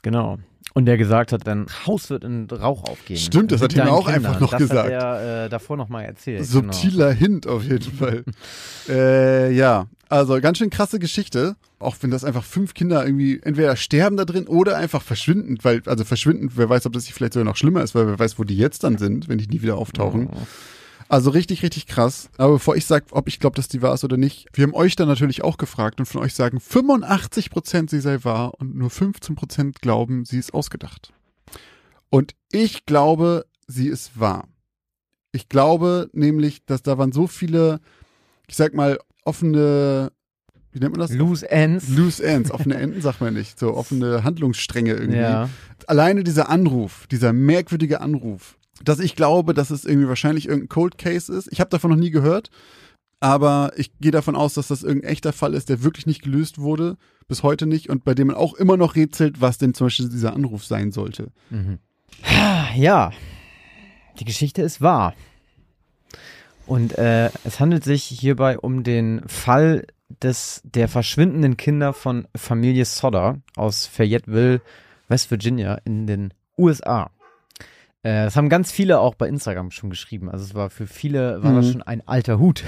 Genau. 0.03 0.39
Und 0.75 0.87
der 0.87 0.97
gesagt 0.97 1.33
hat, 1.33 1.47
dein 1.47 1.67
Haus 1.87 2.09
wird 2.09 2.25
in 2.25 2.49
Rauch 2.51 2.85
aufgehen. 2.85 3.19
Stimmt, 3.19 3.53
das 3.53 3.61
hat 3.61 3.75
er 3.75 3.85
deinen 3.85 3.95
auch 3.95 4.07
einfach 4.07 4.41
noch 4.41 4.51
das 4.51 4.59
gesagt. 4.59 4.87
Hat 4.87 4.91
er 4.91 5.45
äh, 5.45 5.49
davor 5.49 5.77
noch 5.77 5.89
mal 5.89 6.03
erzählt. 6.03 6.45
Subtiler 6.47 7.13
Hint 7.13 7.47
auf 7.47 7.63
jeden 7.63 7.93
Fall. 7.93 8.25
äh, 8.89 9.53
ja, 9.53 9.87
also 10.09 10.41
ganz 10.41 10.59
schön 10.59 10.71
krasse 10.71 10.99
Geschichte. 10.99 11.57
Auch 11.79 11.97
wenn 12.01 12.11
das 12.11 12.25
einfach 12.25 12.45
fünf 12.45 12.75
Kinder 12.75 13.05
irgendwie 13.05 13.41
entweder 13.43 13.77
sterben 13.77 14.17
da 14.17 14.25
drin 14.25 14.47
oder 14.47 14.77
einfach 14.77 15.03
verschwinden, 15.03 15.59
weil, 15.63 15.83
also 15.87 16.05
verschwinden, 16.05 16.51
wer 16.55 16.69
weiß, 16.69 16.87
ob 16.87 16.93
das 16.93 17.05
nicht 17.05 17.15
vielleicht 17.15 17.33
sogar 17.33 17.45
noch 17.45 17.57
schlimmer 17.57 17.83
ist, 17.83 17.95
weil 17.95 18.07
wer 18.07 18.19
weiß, 18.19 18.39
wo 18.39 18.45
die 18.45 18.57
jetzt 18.57 18.85
dann 18.85 18.99
sind, 18.99 19.29
wenn 19.29 19.39
die 19.39 19.49
nie 19.49 19.63
wieder 19.63 19.77
auftauchen. 19.77 20.29
Genau. 20.29 20.47
Also 21.13 21.29
richtig, 21.29 21.63
richtig 21.63 21.87
krass. 21.87 22.31
Aber 22.39 22.55
bevor 22.55 22.75
ich 22.75 22.87
sage, 22.87 23.05
ob 23.11 23.29
ich 23.29 23.39
glaube, 23.39 23.55
dass 23.55 23.69
die 23.69 23.83
wahr 23.83 23.93
ist 23.93 24.03
oder 24.03 24.17
nicht, 24.17 24.49
wir 24.55 24.63
haben 24.63 24.73
euch 24.73 24.97
dann 24.97 25.09
natürlich 25.09 25.45
auch 25.45 25.59
gefragt 25.59 26.01
und 26.01 26.07
von 26.07 26.23
euch 26.23 26.33
sagen 26.33 26.59
85 26.59 27.51
Prozent 27.51 27.91
sie 27.91 28.01
sei 28.01 28.25
wahr 28.25 28.55
und 28.59 28.75
nur 28.75 28.89
15 28.89 29.35
Prozent 29.35 29.83
glauben, 29.83 30.25
sie 30.25 30.39
ist 30.39 30.55
ausgedacht. 30.55 31.13
Und 32.09 32.33
ich 32.51 32.87
glaube, 32.87 33.45
sie 33.67 33.89
ist 33.89 34.19
wahr. 34.19 34.49
Ich 35.33 35.51
glaube 35.51 36.09
nämlich, 36.15 36.65
dass 36.65 36.83
da 36.83 36.97
waren 36.97 37.13
so 37.13 37.27
viele, 37.27 37.81
ich 38.49 38.57
sag 38.57 38.73
mal, 38.73 38.99
offene, 39.27 40.13
wie 40.71 40.79
nennt 40.79 40.97
man 40.97 41.07
das? 41.07 41.13
Loose 41.13 41.51
Ends. 41.51 41.91
Loose 41.91 42.25
Ends, 42.25 42.51
offene 42.51 42.77
Enden 42.77 43.03
sagt 43.03 43.21
man 43.21 43.35
nicht, 43.35 43.59
so 43.59 43.75
offene 43.75 44.25
Handlungsstränge 44.25 44.95
irgendwie. 44.95 45.19
Ja. 45.19 45.51
Alleine 45.87 46.25
dieser 46.25 46.49
Anruf, 46.49 47.07
dieser 47.09 47.35
merkwürdige 47.35 48.01
Anruf, 48.01 48.57
dass 48.83 49.01
ich 49.01 49.17
glaube, 49.17 49.55
dass 49.55 49.71
es 49.71 49.85
irgendwie 49.85 50.09
wahrscheinlich 50.09 50.47
irgendein 50.47 50.69
Cold 50.69 50.99
Case 50.99 51.33
ist. 51.33 51.49
Ich 51.53 51.61
habe 51.61 51.71
davon 51.71 51.91
noch 51.91 51.99
nie 51.99 52.11
gehört, 52.11 52.51
aber 53.21 53.73
ich 53.77 53.93
gehe 54.01 54.11
davon 54.11 54.35
aus, 54.35 54.55
dass 54.55 54.69
das 54.69 54.83
irgendein 54.83 55.13
echter 55.13 55.33
Fall 55.33 55.55
ist, 55.55 55.69
der 55.69 55.83
wirklich 55.83 56.07
nicht 56.07 56.23
gelöst 56.23 56.59
wurde, 56.59 56.97
bis 57.29 57.43
heute 57.43 57.67
nicht 57.67 57.89
und 57.89 58.05
bei 58.05 58.15
dem 58.15 58.29
man 58.29 58.37
auch 58.37 58.55
immer 58.55 58.77
noch 58.77 58.97
rätselt, 58.97 59.41
was 59.41 59.59
denn 59.59 59.75
zum 59.75 59.87
Beispiel 59.87 60.09
dieser 60.09 60.35
Anruf 60.35 60.65
sein 60.65 60.93
sollte. 60.93 61.31
Mhm. 61.51 61.79
Ja, 62.75 63.13
die 64.19 64.25
Geschichte 64.25 64.63
ist 64.63 64.81
wahr. 64.81 65.15
Und 66.67 66.97
äh, 66.97 67.31
es 67.45 67.61
handelt 67.61 67.85
sich 67.85 68.05
hierbei 68.05 68.59
um 68.59 68.83
den 68.83 69.23
Fall 69.29 69.87
des 70.23 70.61
der 70.65 70.89
verschwindenden 70.89 71.57
Kinder 71.57 71.93
von 71.93 72.27
Familie 72.37 72.85
Sodder 72.85 73.39
aus 73.57 73.87
Fayetteville, 73.87 74.61
West 75.09 75.31
Virginia 75.31 75.75
in 75.85 76.07
den 76.07 76.35
USA. 76.59 77.11
Äh, 78.05 78.25
das 78.25 78.35
haben 78.37 78.49
ganz 78.49 78.73
viele 78.73 78.99
auch 78.99 79.15
bei 79.15 79.29
Instagram 79.29 79.71
schon 79.71 79.89
geschrieben. 79.91 80.29
Also 80.29 80.45
es 80.45 80.55
war 80.55 80.71
für 80.71 80.87
viele 80.89 81.43
war 81.43 81.55
das 81.55 81.67
Mhm. 81.67 81.73
schon 81.73 81.83
ein 81.83 82.03
alter 82.07 82.39
Hut. 82.39 82.65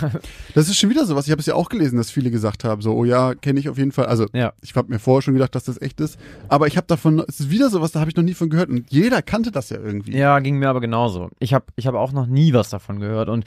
Das 0.54 0.68
ist 0.68 0.78
schon 0.78 0.90
wieder 0.90 1.06
sowas. 1.06 1.26
Ich 1.26 1.30
habe 1.32 1.40
es 1.40 1.46
ja 1.46 1.54
auch 1.54 1.68
gelesen, 1.68 1.96
dass 1.96 2.10
viele 2.10 2.30
gesagt 2.30 2.64
haben, 2.64 2.82
so, 2.82 2.94
oh 2.94 3.04
ja, 3.04 3.34
kenne 3.34 3.58
ich 3.60 3.68
auf 3.68 3.78
jeden 3.78 3.92
Fall. 3.92 4.06
Also 4.06 4.26
ja. 4.32 4.52
ich 4.62 4.74
habe 4.74 4.92
mir 4.92 4.98
vorher 4.98 5.22
schon 5.22 5.34
gedacht, 5.34 5.54
dass 5.54 5.64
das 5.64 5.80
echt 5.80 6.00
ist. 6.00 6.18
Aber 6.48 6.66
ich 6.66 6.76
habe 6.76 6.86
davon, 6.86 7.22
es 7.26 7.40
ist 7.40 7.50
wieder 7.50 7.68
sowas, 7.70 7.92
da 7.92 8.00
habe 8.00 8.10
ich 8.10 8.16
noch 8.16 8.22
nie 8.24 8.34
von 8.34 8.48
gehört. 8.50 8.68
Und 8.68 8.90
jeder 8.90 9.22
kannte 9.22 9.50
das 9.50 9.70
ja 9.70 9.78
irgendwie. 9.78 10.16
Ja, 10.16 10.38
ging 10.40 10.58
mir 10.58 10.68
aber 10.68 10.80
genauso. 10.80 11.30
Ich 11.38 11.54
habe 11.54 11.66
ich 11.76 11.86
hab 11.86 11.94
auch 11.94 12.12
noch 12.12 12.26
nie 12.26 12.52
was 12.52 12.70
davon 12.70 13.00
gehört 13.00 13.28
und 13.28 13.44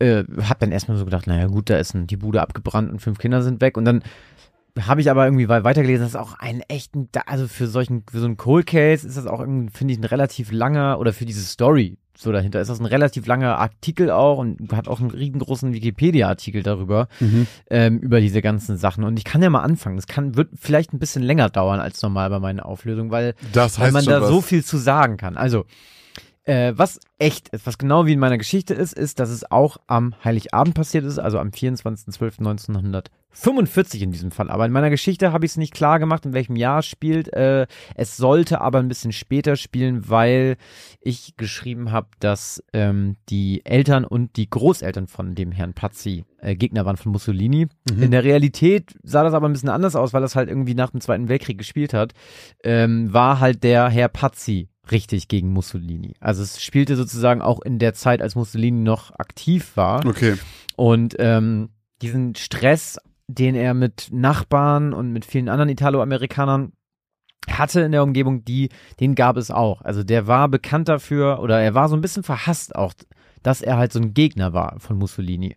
äh, 0.00 0.24
habe 0.42 0.60
dann 0.60 0.70
erstmal 0.72 0.96
so 0.96 1.04
gedacht, 1.04 1.26
naja 1.26 1.46
gut, 1.46 1.70
da 1.70 1.76
ist 1.78 1.94
ein, 1.94 2.06
die 2.06 2.16
Bude 2.16 2.40
abgebrannt 2.40 2.90
und 2.90 3.00
fünf 3.00 3.18
Kinder 3.18 3.42
sind 3.42 3.60
weg. 3.60 3.76
Und 3.76 3.84
dann 3.84 4.02
habe 4.86 5.00
ich 5.00 5.10
aber 5.10 5.24
irgendwie 5.24 5.48
wei- 5.48 5.64
weitergelesen, 5.64 6.04
dass 6.06 6.16
auch 6.16 6.34
ein 6.38 6.60
echten, 6.68 7.08
also 7.26 7.48
für 7.48 7.66
solchen, 7.66 8.04
für 8.10 8.20
so 8.20 8.26
einen 8.26 8.36
Cold 8.36 8.66
Case 8.66 9.06
ist 9.06 9.16
das 9.16 9.26
auch 9.26 9.40
irgendwie, 9.40 9.72
finde 9.76 9.94
ich, 9.94 10.00
ein 10.00 10.04
relativ 10.04 10.52
langer, 10.52 10.98
oder 10.98 11.12
für 11.12 11.24
diese 11.24 11.42
Story 11.42 11.98
so 12.16 12.32
dahinter, 12.32 12.60
ist 12.60 12.68
das 12.68 12.80
ein 12.80 12.86
relativ 12.86 13.26
langer 13.26 13.58
Artikel 13.58 14.10
auch 14.10 14.38
und 14.38 14.72
hat 14.72 14.88
auch 14.88 14.98
einen 15.00 15.10
riesengroßen 15.12 15.72
Wikipedia-Artikel 15.72 16.64
darüber, 16.64 17.06
Mhm. 17.20 17.46
ähm, 17.70 17.98
über 17.98 18.20
diese 18.20 18.42
ganzen 18.42 18.76
Sachen. 18.76 19.04
Und 19.04 19.18
ich 19.18 19.24
kann 19.24 19.40
ja 19.40 19.50
mal 19.50 19.62
anfangen. 19.62 19.94
Das 19.96 20.08
kann, 20.08 20.34
wird 20.34 20.48
vielleicht 20.56 20.92
ein 20.92 20.98
bisschen 20.98 21.22
länger 21.22 21.48
dauern 21.48 21.78
als 21.78 22.02
normal 22.02 22.28
bei 22.30 22.40
meiner 22.40 22.66
Auflösung, 22.66 23.12
weil 23.12 23.34
Das 23.52 23.78
weil 23.78 23.92
man 23.92 24.04
da 24.04 24.20
was. 24.20 24.28
so 24.28 24.40
viel 24.40 24.64
zu 24.64 24.78
sagen 24.78 25.16
kann. 25.16 25.36
Also, 25.36 25.64
äh, 26.48 26.72
was 26.76 26.98
echt 27.18 27.50
ist, 27.50 27.66
was 27.66 27.76
genau 27.76 28.06
wie 28.06 28.14
in 28.14 28.18
meiner 28.18 28.38
Geschichte 28.38 28.72
ist, 28.72 28.94
ist, 28.94 29.20
dass 29.20 29.28
es 29.28 29.50
auch 29.50 29.76
am 29.86 30.14
Heiligabend 30.24 30.74
passiert 30.74 31.04
ist, 31.04 31.18
also 31.18 31.38
am 31.38 31.50
24.12.1945 31.50 34.00
in 34.00 34.12
diesem 34.12 34.30
Fall. 34.30 34.50
Aber 34.50 34.64
in 34.64 34.72
meiner 34.72 34.88
Geschichte 34.88 35.30
habe 35.30 35.44
ich 35.44 35.52
es 35.52 35.58
nicht 35.58 35.74
klar 35.74 35.98
gemacht, 35.98 36.24
in 36.24 36.32
welchem 36.32 36.56
Jahr 36.56 36.78
es 36.78 36.86
spielt. 36.86 37.30
Äh, 37.34 37.66
es 37.96 38.16
sollte 38.16 38.62
aber 38.62 38.78
ein 38.78 38.88
bisschen 38.88 39.12
später 39.12 39.56
spielen, 39.56 40.08
weil 40.08 40.56
ich 41.02 41.36
geschrieben 41.36 41.92
habe, 41.92 42.08
dass 42.18 42.64
ähm, 42.72 43.16
die 43.28 43.60
Eltern 43.66 44.06
und 44.06 44.36
die 44.36 44.48
Großeltern 44.48 45.06
von 45.06 45.34
dem 45.34 45.52
Herrn 45.52 45.74
Pazzi 45.74 46.24
äh, 46.40 46.56
Gegner 46.56 46.86
waren 46.86 46.96
von 46.96 47.12
Mussolini. 47.12 47.68
Mhm. 47.92 48.04
In 48.04 48.10
der 48.10 48.24
Realität 48.24 48.94
sah 49.02 49.22
das 49.22 49.34
aber 49.34 49.50
ein 49.50 49.52
bisschen 49.52 49.68
anders 49.68 49.96
aus, 49.96 50.14
weil 50.14 50.22
das 50.22 50.34
halt 50.34 50.48
irgendwie 50.48 50.74
nach 50.74 50.92
dem 50.92 51.02
Zweiten 51.02 51.28
Weltkrieg 51.28 51.58
gespielt 51.58 51.92
hat. 51.92 52.14
Ähm, 52.64 53.12
war 53.12 53.38
halt 53.38 53.64
der 53.64 53.90
Herr 53.90 54.08
Pazzi 54.08 54.70
richtig 54.90 55.28
gegen 55.28 55.52
Mussolini. 55.52 56.14
Also 56.20 56.42
es 56.42 56.62
spielte 56.62 56.96
sozusagen 56.96 57.42
auch 57.42 57.60
in 57.60 57.78
der 57.78 57.94
Zeit, 57.94 58.22
als 58.22 58.34
Mussolini 58.34 58.82
noch 58.82 59.18
aktiv 59.18 59.72
war. 59.76 60.04
Okay. 60.06 60.36
Und 60.76 61.16
ähm, 61.18 61.70
diesen 62.02 62.34
Stress, 62.34 62.98
den 63.26 63.54
er 63.54 63.74
mit 63.74 64.08
Nachbarn 64.12 64.92
und 64.92 65.12
mit 65.12 65.24
vielen 65.24 65.48
anderen 65.48 65.68
Italoamerikanern 65.68 66.72
hatte 67.48 67.80
in 67.80 67.92
der 67.92 68.02
Umgebung, 68.02 68.44
die, 68.44 68.68
den 69.00 69.14
gab 69.14 69.36
es 69.36 69.50
auch. 69.50 69.82
Also 69.82 70.02
der 70.02 70.26
war 70.26 70.48
bekannt 70.48 70.88
dafür, 70.88 71.40
oder 71.40 71.60
er 71.60 71.74
war 71.74 71.88
so 71.88 71.96
ein 71.96 72.00
bisschen 72.00 72.22
verhasst 72.22 72.74
auch, 72.76 72.94
dass 73.42 73.62
er 73.62 73.76
halt 73.76 73.92
so 73.92 74.00
ein 74.00 74.14
Gegner 74.14 74.52
war 74.52 74.78
von 74.78 74.98
Mussolini. 74.98 75.56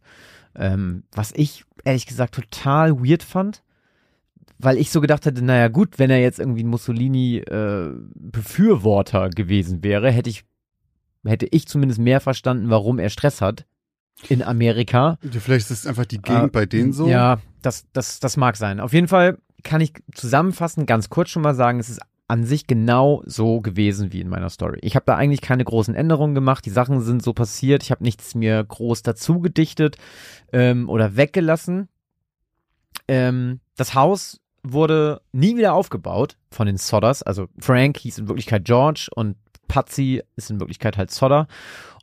Ähm, 0.56 1.04
was 1.12 1.32
ich 1.34 1.65
ehrlich 1.84 2.06
gesagt 2.06 2.36
total 2.36 3.00
weird 3.00 3.24
fand, 3.24 3.63
weil 4.60 4.77
ich 4.77 4.91
so 4.91 5.01
gedacht 5.01 5.25
hätte, 5.25 5.43
naja 5.43 5.67
gut, 5.67 5.99
wenn 5.99 6.10
er 6.10 6.21
jetzt 6.21 6.39
irgendwie 6.39 6.63
ein 6.63 6.67
Mussolini-Befürworter 6.67 9.30
gewesen 9.30 9.84
wäre, 9.84 10.12
hätte 10.12 10.30
ich, 10.30 10.43
hätte 11.25 11.47
ich 11.51 11.67
zumindest 11.67 11.99
mehr 11.99 12.19
verstanden, 12.19 12.69
warum 12.69 12.99
er 12.99 13.10
Stress 13.10 13.41
hat 13.41 13.65
in 14.30 14.43
Amerika. 14.43 15.17
Vielleicht 15.32 15.71
ist 15.71 15.80
es 15.80 15.88
einfach 15.88 16.06
die 16.06 16.21
Gegend 16.21 16.43
Ah, 16.43 16.49
bei 16.51 16.65
denen 16.65 16.93
so. 16.93 17.08
Ja, 17.08 17.39
das, 17.62 17.86
das, 17.93 18.19
das 18.19 18.38
mag 18.38 18.56
sein. 18.56 18.80
Auf 18.80 18.93
jeden 18.93 19.08
Fall 19.08 19.38
kann 19.63 19.82
ich 19.82 19.93
zusammenfassend 20.13 20.88
ganz 20.88 21.10
kurz 21.10 21.30
schon 21.30 21.41
mal 21.41 21.56
sagen, 21.56 21.80
es 21.80 21.89
ist 21.89 21.99
an 22.27 22.45
sich 22.45 22.65
genau 22.65 23.23
so 23.25 23.60
gewesen 23.60 24.13
wie 24.13 24.21
in 24.21 24.30
meiner 24.30 24.49
Story. 24.49 24.80
Ich 24.84 24.95
habe 24.95 25.04
da 25.06 25.17
eigentlich 25.17 25.41
keine 25.41 25.65
großen 25.65 25.95
Änderungen 25.95 26.34
gemacht. 26.34 26.65
Die 26.65 26.69
Sachen 26.69 27.01
sind 27.01 27.21
so 27.21 27.34
passiert. 27.34 27.84
Ich 27.84 27.91
habe 27.91 28.04
nichts 28.04 28.36
mir 28.36 28.63
groß 28.63 29.01
dazu 29.01 29.41
gedichtet 29.41 29.97
ähm, 30.54 30.88
oder 30.88 31.17
weggelassen. 31.17 31.89
Ähm, 33.12 33.60
das 33.76 33.93
Haus 33.93 34.39
wurde 34.63 35.21
nie 35.34 35.58
wieder 35.58 35.74
aufgebaut 35.74 36.38
von 36.50 36.65
den 36.65 36.78
Sodders. 36.78 37.24
Also 37.24 37.47
Frank 37.60 37.97
hieß 37.97 38.19
in 38.19 38.28
Wirklichkeit 38.30 38.63
George 38.63 39.08
und 39.13 39.36
Patsy 39.67 40.24
ist 40.38 40.50
in 40.50 40.62
Wirklichkeit 40.62 40.97
halt 40.97 41.12
Sodder. 41.12 41.47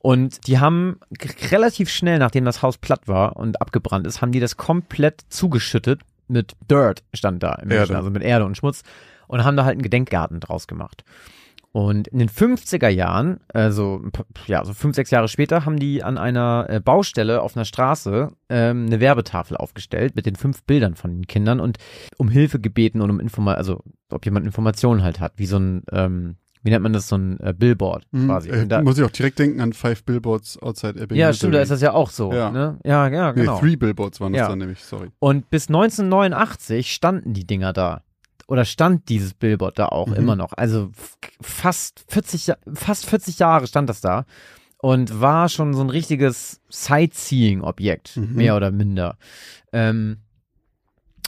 Und 0.03 0.47
die 0.47 0.59
haben 0.59 1.01
relativ 1.51 1.89
schnell, 1.89 2.19
nachdem 2.19 2.45
das 2.45 2.61
Haus 2.61 2.77
platt 2.77 3.09
war 3.09 3.37
und 3.37 3.61
abgebrannt 3.63 4.07
ist, 4.07 4.21
haben 4.21 4.33
die 4.33 4.41
das 4.41 4.59
komplett 4.59 5.23
zugeschüttet 5.31 6.03
mit 6.29 6.57
Dirt, 6.71 7.03
stand 7.15 7.43
da 7.43 7.55
im 7.55 7.71
Erde. 7.71 7.75
Englischen, 7.75 7.97
also 7.97 8.11
mit 8.11 8.23
Erde 8.23 8.45
und 8.45 8.57
Schmutz 8.57 8.83
und 9.29 9.45
haben 9.45 9.57
da 9.57 9.65
halt 9.65 9.75
einen 9.77 9.83
Gedenkgarten 9.83 10.41
draus 10.41 10.67
gemacht. 10.67 11.05
Und 11.73 12.09
in 12.09 12.19
den 12.19 12.29
50er 12.31 12.89
Jahren, 12.89 13.41
also 13.53 14.03
ja, 14.47 14.65
so 14.65 14.73
fünf, 14.73 14.97
sechs 14.97 15.11
Jahre 15.11 15.29
später, 15.29 15.65
haben 15.67 15.79
die 15.79 16.03
an 16.03 16.17
einer 16.19 16.67
äh, 16.69 16.81
Baustelle 16.81 17.43
auf 17.43 17.57
einer 17.57 17.67
Straße 17.67 18.33
ähm, 18.49 18.87
eine 18.87 19.01
Werbetafel 19.01 19.57
aufgestellt 19.57 20.17
mit 20.17 20.25
den 20.27 20.35
fünf 20.35 20.65
Bildern 20.65 20.95
von 20.97 21.11
den 21.13 21.27
Kindern 21.27 21.61
und 21.61 21.77
um 22.17 22.29
Hilfe 22.31 22.59
gebeten 22.59 23.01
und 23.03 23.11
um 23.11 23.21
Informationen, 23.21 23.59
also 23.59 23.83
ob 24.11 24.25
jemand 24.25 24.47
Informationen 24.47 25.03
halt 25.03 25.21
hat, 25.21 25.35
wie 25.37 25.47
so 25.47 25.59
ein, 25.59 25.83
ähm, 25.93 26.37
wie 26.63 26.71
nennt 26.71 26.83
man 26.83 26.93
das, 26.95 27.07
so 27.07 27.17
ein 27.17 27.39
äh, 27.41 27.53
Billboard 27.57 28.05
Mhm, 28.11 28.27
quasi. 28.27 28.49
äh, 28.51 28.67
da, 28.67 28.83
muss 28.83 28.99
ich 28.99 29.05
auch 29.05 29.11
direkt 29.11 29.39
denken 29.39 29.61
an 29.61 29.73
Five 29.75 30.05
Billboards 30.05 30.61
Outside 30.63 30.99
Ebbing. 31.01 31.19
ja, 31.19 31.33
stimmt, 31.35 31.55
da 31.55 31.61
ist 31.61 31.71
das 31.71 31.83
ja 31.83 31.93
auch 31.93 32.11
so. 32.11 32.33
Ja. 32.33 32.51
Ne? 32.51 32.79
Ja, 32.85 33.09
ja, 33.09 33.33
Nee, 33.33 33.41
genau. 33.43 33.61
Three 33.61 33.77
Billboards 33.77 34.21
waren 34.21 34.33
das 34.33 34.41
Ja. 34.41 34.49
dann 34.49 34.59
nämlich, 34.59 34.83
sorry. 34.83 35.11
Und 35.21 35.51
bis 35.51 35.69
1989 35.69 36.93
standen 36.93 37.35
die 37.35 37.47
Dinger 37.47 37.73
da. 37.73 38.03
Oder 38.49 38.65
stand 38.65 39.09
dieses 39.11 39.35
Billboard 39.35 39.79
da 39.79 39.87
auch 39.87 40.09
Mhm. 40.09 40.15
immer 40.15 40.35
noch. 40.37 40.53
Also 40.55 40.91
fast 41.41 42.05
40, 42.09 42.47
Ja- 42.49 42.57
fast 42.75 43.07
40 43.07 43.39
Jahre 43.39 43.67
stand 43.69 43.89
das 43.89 44.01
da. 44.01 44.25
Und 44.81 45.21
war 45.21 45.49
schon 45.49 45.75
so 45.75 45.83
ein 45.83 45.91
richtiges 45.91 46.61
Sightseeing-Objekt, 46.69 48.17
Mhm. 48.17 48.35
mehr 48.35 48.57
oder 48.57 48.71
minder. 48.71 49.17
Ähm, 49.73 50.19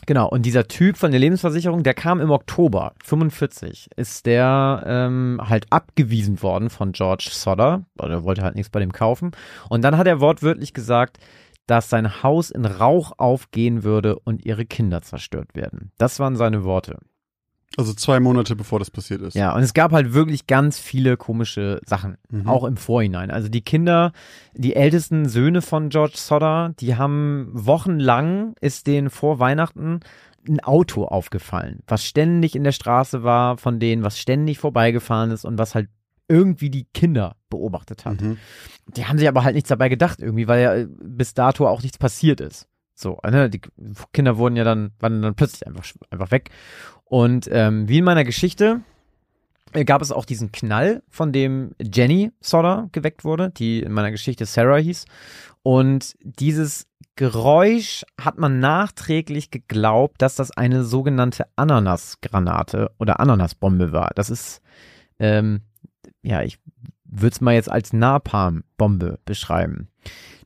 genau, 0.06 0.28
und 0.28 0.46
dieser 0.46 0.66
Typ 0.68 0.96
von 0.96 1.10
der 1.10 1.20
Lebensversicherung, 1.20 1.82
der 1.82 1.94
kam 1.94 2.20
im 2.20 2.30
Oktober 2.30 2.92
45, 3.04 3.88
ist 3.96 4.24
der 4.26 4.82
ähm, 4.86 5.40
halt 5.42 5.66
abgewiesen 5.70 6.42
worden 6.42 6.70
von 6.70 6.92
George 6.92 7.28
Sodder, 7.32 7.84
oder 7.98 8.14
er 8.14 8.24
wollte 8.24 8.42
halt 8.42 8.54
nichts 8.54 8.70
bei 8.70 8.80
dem 8.80 8.92
kaufen. 8.92 9.32
Und 9.68 9.82
dann 9.82 9.96
hat 9.98 10.06
er 10.06 10.20
wortwörtlich 10.20 10.72
gesagt, 10.72 11.18
dass 11.66 11.88
sein 11.90 12.22
Haus 12.22 12.50
in 12.50 12.64
Rauch 12.64 13.12
aufgehen 13.18 13.84
würde 13.84 14.18
und 14.18 14.44
ihre 14.44 14.64
Kinder 14.64 15.02
zerstört 15.02 15.54
werden. 15.54 15.92
Das 15.98 16.18
waren 16.18 16.34
seine 16.36 16.64
Worte. 16.64 16.98
Also 17.76 17.94
zwei 17.94 18.18
Monate 18.18 18.56
bevor 18.56 18.78
das 18.80 18.90
passiert 18.90 19.20
ist. 19.22 19.34
Ja, 19.34 19.54
und 19.54 19.62
es 19.62 19.74
gab 19.74 19.92
halt 19.92 20.12
wirklich 20.12 20.46
ganz 20.48 20.78
viele 20.78 21.16
komische 21.16 21.80
Sachen, 21.86 22.16
Mhm. 22.30 22.48
auch 22.48 22.64
im 22.64 22.76
Vorhinein. 22.76 23.30
Also 23.30 23.48
die 23.48 23.62
Kinder, 23.62 24.12
die 24.54 24.74
ältesten 24.74 25.28
Söhne 25.28 25.62
von 25.62 25.88
George 25.88 26.16
Sodder, 26.16 26.74
die 26.80 26.96
haben 26.96 27.48
wochenlang, 27.52 28.54
ist 28.60 28.86
denen 28.88 29.08
vor 29.08 29.38
Weihnachten 29.38 30.00
ein 30.48 30.58
Auto 30.60 31.04
aufgefallen, 31.04 31.80
was 31.86 32.04
ständig 32.04 32.56
in 32.56 32.64
der 32.64 32.72
Straße 32.72 33.22
war 33.22 33.56
von 33.58 33.78
denen, 33.78 34.02
was 34.02 34.18
ständig 34.18 34.58
vorbeigefahren 34.58 35.30
ist 35.30 35.44
und 35.44 35.58
was 35.58 35.74
halt 35.74 35.88
irgendwie 36.28 36.70
die 36.70 36.86
Kinder 36.94 37.36
beobachtet 37.50 38.04
hat. 38.04 38.20
Mhm. 38.20 38.38
Die 38.96 39.04
haben 39.04 39.18
sich 39.18 39.28
aber 39.28 39.44
halt 39.44 39.54
nichts 39.54 39.68
dabei 39.68 39.88
gedacht 39.88 40.20
irgendwie, 40.22 40.48
weil 40.48 40.62
ja 40.62 40.86
bis 41.02 41.34
dato 41.34 41.66
auch 41.68 41.82
nichts 41.82 41.98
passiert 41.98 42.40
ist. 42.40 42.66
So, 43.00 43.18
ne? 43.28 43.50
Die 43.50 43.60
Kinder 44.12 44.36
wurden 44.36 44.56
ja 44.56 44.64
dann, 44.64 44.92
waren 45.00 45.22
dann 45.22 45.34
plötzlich 45.34 45.66
einfach, 45.66 45.84
einfach 46.10 46.30
weg. 46.30 46.50
Und 47.04 47.48
ähm, 47.50 47.88
wie 47.88 47.98
in 47.98 48.04
meiner 48.04 48.24
Geschichte 48.24 48.82
äh, 49.72 49.84
gab 49.84 50.02
es 50.02 50.12
auch 50.12 50.24
diesen 50.24 50.52
Knall, 50.52 51.02
von 51.08 51.32
dem 51.32 51.74
Jenny 51.80 52.32
Sodder 52.40 52.88
geweckt 52.92 53.24
wurde, 53.24 53.50
die 53.50 53.80
in 53.80 53.92
meiner 53.92 54.10
Geschichte 54.10 54.46
Sarah 54.46 54.76
hieß. 54.76 55.04
Und 55.62 56.16
dieses 56.22 56.86
Geräusch 57.16 58.04
hat 58.18 58.38
man 58.38 58.60
nachträglich 58.60 59.50
geglaubt, 59.50 60.22
dass 60.22 60.36
das 60.36 60.50
eine 60.50 60.84
sogenannte 60.84 61.46
Ananasgranate 61.56 62.90
oder 62.98 63.20
Ananasbombe 63.20 63.92
war. 63.92 64.10
Das 64.14 64.30
ist, 64.30 64.62
ähm, 65.18 65.62
ja, 66.22 66.42
ich 66.42 66.58
würde 67.10 67.34
es 67.34 67.40
mal 67.40 67.54
jetzt 67.54 67.70
als 67.70 67.92
Napalm-Bombe 67.92 69.18
beschreiben. 69.24 69.88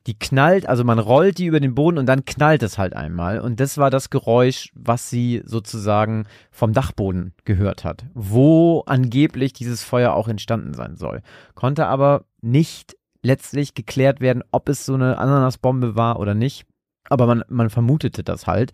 Die 0.07 0.17
knallt, 0.17 0.69
also 0.69 0.83
man 0.83 0.99
rollt 0.99 1.39
die 1.39 1.45
über 1.45 1.59
den 1.59 1.73
Boden 1.73 1.97
und 1.97 2.05
dann 2.05 2.25
knallt 2.25 2.61
es 2.61 2.77
halt 2.77 2.95
einmal. 2.95 3.39
Und 3.39 3.59
das 3.59 3.77
war 3.79 3.89
das 3.89 4.11
Geräusch, 4.11 4.71
was 4.75 5.09
sie 5.09 5.41
sozusagen 5.45 6.25
vom 6.51 6.73
Dachboden 6.73 7.33
gehört 7.43 7.83
hat, 7.83 8.05
wo 8.13 8.83
angeblich 8.85 9.53
dieses 9.53 9.83
Feuer 9.83 10.13
auch 10.13 10.27
entstanden 10.27 10.75
sein 10.75 10.95
soll. 10.95 11.21
Konnte 11.55 11.87
aber 11.87 12.25
nicht 12.41 12.95
letztlich 13.23 13.73
geklärt 13.73 14.21
werden, 14.21 14.43
ob 14.51 14.69
es 14.69 14.85
so 14.85 14.93
eine 14.93 15.17
Ananasbombe 15.17 15.95
war 15.95 16.19
oder 16.19 16.35
nicht. 16.35 16.65
Aber 17.09 17.27
man, 17.27 17.43
man 17.49 17.69
vermutete 17.69 18.23
das 18.23 18.47
halt. 18.47 18.73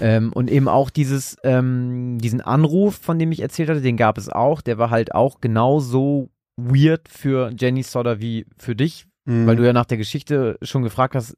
Ähm, 0.00 0.32
und 0.32 0.50
eben 0.50 0.68
auch 0.68 0.90
dieses, 0.90 1.36
ähm, 1.44 2.18
diesen 2.18 2.40
Anruf, 2.40 2.96
von 2.96 3.18
dem 3.18 3.32
ich 3.32 3.40
erzählt 3.40 3.68
hatte, 3.68 3.80
den 3.80 3.96
gab 3.96 4.18
es 4.18 4.28
auch. 4.28 4.60
Der 4.60 4.78
war 4.78 4.90
halt 4.90 5.14
auch 5.14 5.40
genauso 5.40 6.30
weird 6.68 7.08
für 7.08 7.50
Jenny 7.56 7.82
Sodder 7.82 8.20
wie 8.20 8.46
für 8.58 8.74
dich, 8.76 9.06
Mhm. 9.24 9.46
weil 9.46 9.56
du 9.56 9.64
ja 9.66 9.72
nach 9.72 9.84
der 9.86 9.98
Geschichte 9.98 10.58
schon 10.62 10.82
gefragt 10.82 11.14
hast, 11.14 11.36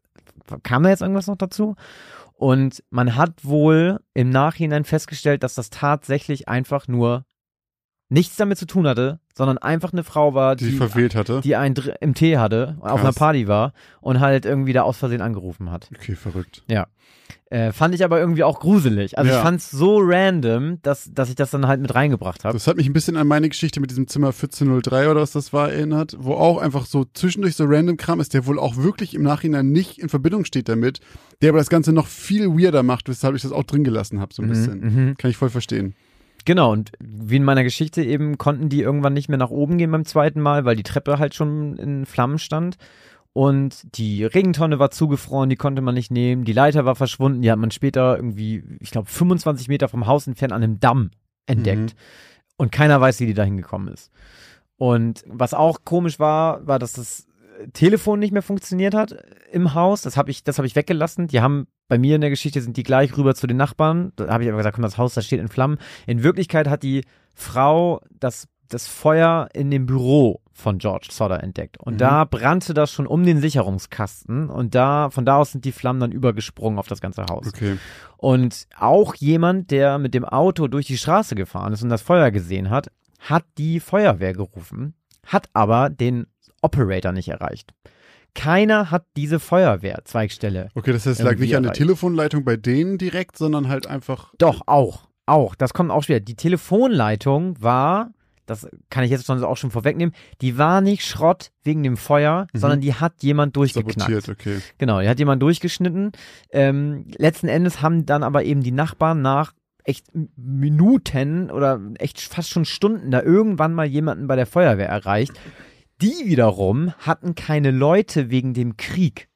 kam 0.63 0.83
da 0.83 0.91
jetzt 0.91 1.03
irgendwas 1.03 1.27
noch 1.27 1.37
dazu? 1.37 1.77
Und 2.35 2.83
man 2.91 3.17
hat 3.17 3.45
wohl 3.45 4.01
im 4.15 4.31
Nachhinein 4.31 4.85
festgestellt, 4.85 5.43
dass 5.43 5.55
das 5.55 5.71
tatsächlich 5.71 6.49
einfach 6.49 6.89
nur 6.89 7.25
nichts 8.13 8.37
damit 8.37 8.59
zu 8.59 8.67
tun 8.67 8.87
hatte, 8.87 9.21
sondern 9.35 9.59
einfach 9.59 9.93
eine 9.93 10.05
Frau 10.05 10.35
war, 10.35 10.55
die, 10.57 10.71
die, 10.71 10.77
verwählt 10.77 11.15
hatte. 11.15 11.41
die 11.43 11.57
ein 11.57 11.75
Dr- 11.75 11.97
im 12.01 12.15
Tee 12.15 12.37
hatte, 12.39 12.77
auf 12.81 12.93
einer 13.01 13.05
Krass. 13.05 13.15
Party 13.17 13.49
war 13.49 13.73
und 14.01 14.21
halt 14.21 14.45
irgendwie 14.45 14.73
da 14.73 14.83
aus 14.83 14.99
Versehen 14.99 15.23
angerufen 15.23 15.71
hat. 15.71 15.89
okay, 15.97 16.15
verrückt. 16.15 16.63
Äh, 17.49 17.73
fand 17.73 17.95
ich 17.95 18.03
aber 18.03 18.19
irgendwie 18.19 18.45
auch 18.45 18.61
gruselig. 18.61 19.19
Also 19.19 19.31
Ja. 19.31 19.37
ich 19.39 19.43
fand's 19.43 19.71
so 19.71 19.99
random, 20.01 20.79
dass, 20.83 21.11
dass 21.13 21.29
ich 21.29 21.35
das 21.35 21.51
dann 21.51 21.67
halt 21.67 21.83
mit 21.83 21.95
reingebracht 21.95 22.45
habe. 22.45 22.55
Das 22.55 22.67
hat 22.67 22.77
mich 22.79 22.87
ein 22.87 22.95
bisschen 22.95 23.17
an 23.19 23.27
meine 23.27 23.49
Geschichte 23.51 23.79
mit 23.79 23.91
diesem 23.91 24.09
Zimmer 24.09 24.29
1403 24.29 25.11
oder 25.11 25.21
was 25.21 25.33
das 25.33 25.53
war 25.53 25.71
erinnert, 25.71 26.17
wo 26.19 26.33
auch 26.33 26.59
einfach 26.59 26.87
so 26.87 27.05
zwischendurch 27.13 27.55
so 27.55 27.65
random 27.67 27.99
Kram 27.99 28.21
ist, 28.21 28.33
der 28.33 28.47
wohl 28.47 28.59
auch 28.59 28.77
wirklich 28.79 29.13
im 29.15 29.23
Nachhinein 29.23 29.71
nicht 29.71 29.99
in 29.99 30.09
Verbindung 30.09 30.47
steht 30.47 30.69
damit, 30.71 31.01
der 31.43 31.51
aber 31.51 31.59
das 31.59 31.69
Ganze 31.69 31.93
noch 31.93 32.07
viel 32.07 32.49
weirder 32.49 32.83
macht, 32.83 33.09
weshalb 33.11 33.35
ich 33.37 33.43
das 33.43 33.53
auch 33.53 33.65
drin 33.65 33.85
gelassen 33.85 34.19
habe, 34.21 34.33
so 34.33 34.43
ein 34.43 34.49
bisschen. 34.49 34.81
Mhm. 34.81 35.17
Kann 35.19 35.31
ich 35.31 35.37
voll 35.37 35.51
verstehen. 35.51 35.95
Genau, 36.45 36.73
und 36.73 36.93
wie 37.01 37.37
in 37.37 37.45
meiner 37.45 37.65
Geschichte 37.65 38.03
eben 38.03 38.39
konnten 38.39 38.69
die 38.69 38.81
irgendwann 38.81 39.13
nicht 39.13 39.29
mehr 39.29 39.39
nach 39.39 39.51
oben 39.51 39.79
gehen 39.79 39.91
beim 39.91 40.05
zweiten 40.05 40.41
Mal, 40.41 40.65
weil 40.65 40.77
die 40.77 40.83
Treppe 40.83 41.19
halt 41.19 41.35
schon 41.35 41.77
in 41.77 42.07
Flammen 42.07 42.39
stand. 42.39 42.77
Und 43.35 43.97
die 43.97 44.25
Regentonne 44.25 44.79
war 44.79 44.91
zugefroren, 44.91 45.49
die 45.49 45.57
konnte 45.57 45.81
man 45.81 45.95
nicht 45.95 46.11
nehmen. 46.11 46.45
Die 46.45 46.53
Leiter 46.53 46.85
war 46.85 46.97
verschwunden, 46.97 47.41
die 47.41 47.51
hat 47.51 47.59
man 47.59 47.71
später 47.71 48.17
irgendwie, 48.17 48.63
ich 48.81 48.91
glaube, 48.91 49.09
25 49.09 49.69
Meter 49.69 49.89
vom 49.89 50.07
Haus 50.07 50.27
entfernt 50.27 50.53
an 50.53 50.63
einem 50.63 50.81
Damm 50.81 51.11
entdeckt. 51.47 51.95
Und 52.57 52.73
keiner 52.73 53.01
weiß, 53.01 53.21
wie 53.21 53.27
die 53.27 53.35
da 53.35 53.45
hingekommen 53.45 53.89
ist. 53.93 54.11
Und 54.77 55.25
was 55.27 55.55
auch 55.55 55.85
komisch 55.85 56.19
war, 56.19 56.67
war, 56.67 56.79
dass 56.79 56.93
das 56.93 57.27
Telefon 57.73 58.19
nicht 58.19 58.33
mehr 58.33 58.43
funktioniert 58.43 58.95
hat 58.95 59.17
im 59.51 59.75
Haus. 59.75 60.03
Das 60.03 60.17
habe 60.17 60.31
ich, 60.31 60.45
das 60.45 60.59
habe 60.59 60.67
ich 60.67 60.77
weggelassen. 60.77 61.29
Die 61.29 61.41
haben 61.41 61.67
bei 61.93 61.99
mir 61.99 62.15
in 62.15 62.23
der 62.23 62.31
Geschichte 62.31 62.63
sind 62.63 62.79
die 62.79 62.85
gleich 62.85 63.15
rüber 63.19 63.35
zu 63.35 63.47
den 63.47 63.59
Nachbarn. 63.59 64.13
Da 64.17 64.29
habe 64.29 64.45
ich 64.45 64.49
aber 64.49 64.57
gesagt, 64.57 64.77
komm, 64.77 64.83
das 64.83 64.97
Haus, 64.97 65.13
das 65.13 65.27
steht 65.27 65.41
in 65.41 65.49
Flammen. 65.49 65.77
In 66.07 66.23
Wirklichkeit 66.23 66.67
hat 66.67 66.83
die 66.83 67.05
Frau 67.35 68.01
das, 68.19 68.49
das 68.71 68.87
Feuer 68.87 69.51
in 69.53 69.71
dem 69.71 69.85
Büro 69.85 70.41
von 70.55 70.79
George 70.79 71.09
Sodder 71.11 71.43
entdeckt. 71.43 71.77
Und 71.79 71.95
Mhm. 71.95 71.99
da 71.99 72.25
brannte 72.25 72.73
das 72.73 72.91
schon 72.93 73.07
um 73.07 73.27
den 73.27 73.43
Sicherungskasten. 73.43 74.49
Und 74.49 74.75
da, 74.75 75.11
von 75.11 75.27
da 75.27 75.37
aus 75.37 75.53
sind 75.53 75.67
die 75.67 75.73
Flammen 75.73 76.01
dann 76.01 76.13
übergesprungen 76.13 76.79
auf 76.79 76.89
das 76.89 77.03
ganze 77.03 77.27
Haus. 77.29 77.47
Okay. 77.49 77.77
Und 78.17 78.69
auch 78.79 79.15
jemand, 79.17 79.71
der 79.71 79.99
mit 79.99 80.15
dem 80.15 80.25
Auto 80.25 80.69
durch 80.69 80.87
die 80.87 80.97
Straße 80.97 81.35
gefahren 81.35 81.75
ist 81.75 81.83
und 81.83 81.91
das 81.91 82.01
Feuer 82.01 82.31
gesehen 82.31 82.71
hat, 82.71 82.91
hat 83.21 83.45
die 83.59 83.81
Feuerwehr 83.81 84.33
gerufen, 84.33 84.95
hat 85.27 85.51
aber 85.53 85.91
den 85.91 86.27
Operator 86.63 87.13
nicht 87.13 87.29
erreicht. 87.29 87.75
Keiner 88.35 88.91
hat 88.91 89.05
diese 89.17 89.39
Feuerwehr-Zweigstelle. 89.39 90.71
Okay, 90.75 90.93
das 90.93 91.07
heißt, 91.07 91.21
es 91.21 91.25
lag 91.25 91.37
nicht 91.39 91.57
an 91.57 91.65
der. 91.65 91.73
Telefonleitung 91.73 92.45
bei 92.45 92.57
denen 92.57 92.99
direkt, 92.99 93.37
sondern 93.37 93.69
halt 93.69 93.87
einfach. 93.87 94.33
Doch, 94.39 94.63
auch. 94.67 95.09
Auch. 95.27 95.55
Das 95.55 95.75
kommt 95.75 95.91
auch 95.91 96.03
schwer. 96.03 96.21
Die 96.21 96.35
Telefonleitung 96.35 97.61
war, 97.63 98.11
das 98.47 98.67
kann 98.91 99.05
ich 99.05 99.11
jetzt 99.11 99.27
schon 99.27 99.43
auch 99.45 99.57
schon 99.57 99.71
vorwegnehmen, 99.71 100.15
die 100.41 100.59
war 100.59 100.81
nicht 100.81 101.05
Schrott 101.07 101.53
wegen 101.63 101.83
dem 101.83 101.97
Feuer, 101.97 102.47
Mhm. 102.53 102.59
sondern 102.59 102.81
die 102.81 102.95
hat 102.95 103.23
jemand 103.23 103.55
durchgeknackt. 103.57 104.01
Sabotiert, 104.01 104.29
okay. 104.29 104.59
Genau, 104.79 105.01
die 105.01 105.09
hat 105.09 105.19
jemand 105.19 105.43
durchgeschnitten. 105.43 106.13
Ähm, 106.51 107.07
letzten 107.19 107.49
Endes 107.49 107.83
haben 107.83 108.07
dann 108.07 108.23
aber 108.23 108.45
eben 108.45 108.63
die 108.63 108.73
Nachbarn 108.73 109.23
nach 109.23 109.53
echt 109.85 110.07
Minuten 110.37 111.51
oder 111.51 111.81
echt 111.99 112.21
fast 112.21 112.51
schon 112.51 112.65
Stunden 112.65 113.11
da 113.11 113.21
irgendwann 113.23 113.75
mal 113.75 113.87
jemanden 113.87 114.27
bei 114.27 114.37
der 114.37 114.47
Feuerwehr 114.47 114.89
erreicht. 114.89 115.33
Die 116.03 116.27
wiederum 116.27 116.93
hatten 116.99 117.35
keine 117.35 117.71
Leute 117.71 118.31
wegen 118.31 118.55
dem 118.55 118.77
Krieg. 118.77 119.29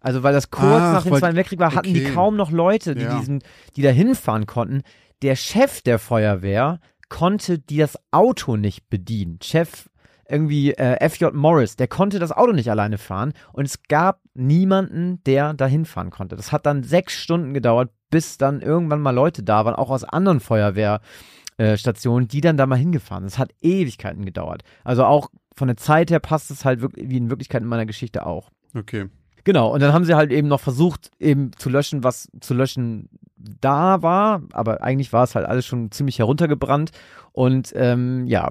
Also 0.00 0.22
weil 0.22 0.34
das 0.34 0.50
kurz 0.50 0.82
Ach, 0.82 0.92
nach 0.92 1.02
dem 1.04 1.14
Zweiten 1.14 1.36
Weltkrieg 1.36 1.58
war, 1.58 1.74
hatten 1.74 1.94
die 1.94 2.04
okay. 2.04 2.14
kaum 2.14 2.36
noch 2.36 2.50
Leute, 2.50 2.94
die 2.94 3.04
Ja. 3.04 3.18
diesen, 3.18 3.42
die 3.76 3.82
da 3.82 3.88
hinfahren 3.90 4.46
konnten. 4.46 4.82
Der 5.22 5.34
Chef 5.36 5.80
der 5.80 5.98
Feuerwehr 5.98 6.80
konnte 7.08 7.58
die 7.58 7.78
das 7.78 7.98
Auto 8.10 8.56
nicht 8.56 8.90
bedienen. 8.90 9.38
Chef 9.42 9.88
irgendwie 10.28 10.72
äh, 10.74 11.08
FJ 11.08 11.26
Morris, 11.32 11.76
der 11.76 11.88
konnte 11.88 12.18
das 12.18 12.32
Auto 12.32 12.52
nicht 12.52 12.70
alleine 12.70 12.98
fahren 12.98 13.32
und 13.52 13.66
es 13.66 13.82
gab 13.82 14.20
niemanden, 14.34 15.22
der 15.24 15.54
da 15.54 15.66
hinfahren 15.66 16.10
konnte. 16.10 16.36
Das 16.36 16.50
hat 16.52 16.66
dann 16.66 16.82
sechs 16.82 17.14
Stunden 17.14 17.54
gedauert, 17.54 17.90
bis 18.10 18.38
dann 18.38 18.60
irgendwann 18.60 19.00
mal 19.00 19.10
Leute 19.10 19.42
da 19.42 19.64
waren, 19.64 19.74
auch 19.74 19.90
aus 19.90 20.04
anderen 20.04 20.40
Feuerwehrstationen, 20.40 22.28
die 22.28 22.40
dann 22.40 22.56
da 22.56 22.66
mal 22.66 22.76
hingefahren 22.76 23.24
sind. 23.24 23.32
Es 23.34 23.38
hat 23.38 23.52
Ewigkeiten 23.60 24.24
gedauert. 24.24 24.64
Also 24.82 25.04
auch 25.04 25.30
von 25.54 25.68
der 25.68 25.76
Zeit 25.76 26.10
her 26.10 26.20
passt 26.20 26.50
es 26.50 26.64
halt 26.64 26.80
wirklich, 26.80 27.08
wie 27.08 27.16
in 27.16 27.30
Wirklichkeit 27.30 27.62
in 27.62 27.68
meiner 27.68 27.86
Geschichte 27.86 28.26
auch. 28.26 28.50
Okay. 28.74 29.06
Genau, 29.44 29.72
und 29.72 29.80
dann 29.80 29.92
haben 29.92 30.04
sie 30.04 30.14
halt 30.14 30.32
eben 30.32 30.48
noch 30.48 30.60
versucht, 30.60 31.10
eben 31.20 31.52
zu 31.58 31.68
löschen, 31.68 32.02
was 32.02 32.28
zu 32.40 32.54
löschen 32.54 33.10
da 33.36 34.00
war, 34.02 34.42
aber 34.52 34.82
eigentlich 34.82 35.12
war 35.12 35.24
es 35.24 35.34
halt 35.34 35.46
alles 35.46 35.66
schon 35.66 35.90
ziemlich 35.90 36.18
heruntergebrannt. 36.18 36.92
Und 37.32 37.72
ähm, 37.74 38.26
ja, 38.26 38.48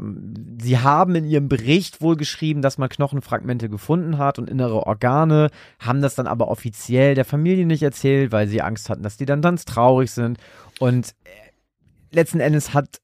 sie 0.61 0.77
haben 0.77 1.15
in 1.15 1.25
ihrem 1.25 1.47
Bericht 1.47 2.01
wohl 2.01 2.15
geschrieben, 2.15 2.61
dass 2.61 2.77
man 2.77 2.89
Knochenfragmente 2.89 3.69
gefunden 3.69 4.17
hat 4.17 4.37
und 4.37 4.49
innere 4.49 4.85
Organe, 4.85 5.49
haben 5.79 6.01
das 6.01 6.15
dann 6.15 6.27
aber 6.27 6.49
offiziell 6.49 7.15
der 7.15 7.25
Familie 7.25 7.65
nicht 7.65 7.81
erzählt, 7.81 8.31
weil 8.31 8.47
sie 8.47 8.61
Angst 8.61 8.89
hatten, 8.89 9.03
dass 9.03 9.17
die 9.17 9.25
dann 9.25 9.41
ganz 9.41 9.65
traurig 9.65 10.11
sind. 10.11 10.37
Und 10.79 11.15
äh, 11.23 11.29
letzten 12.11 12.39
Endes 12.39 12.73
hat 12.73 12.99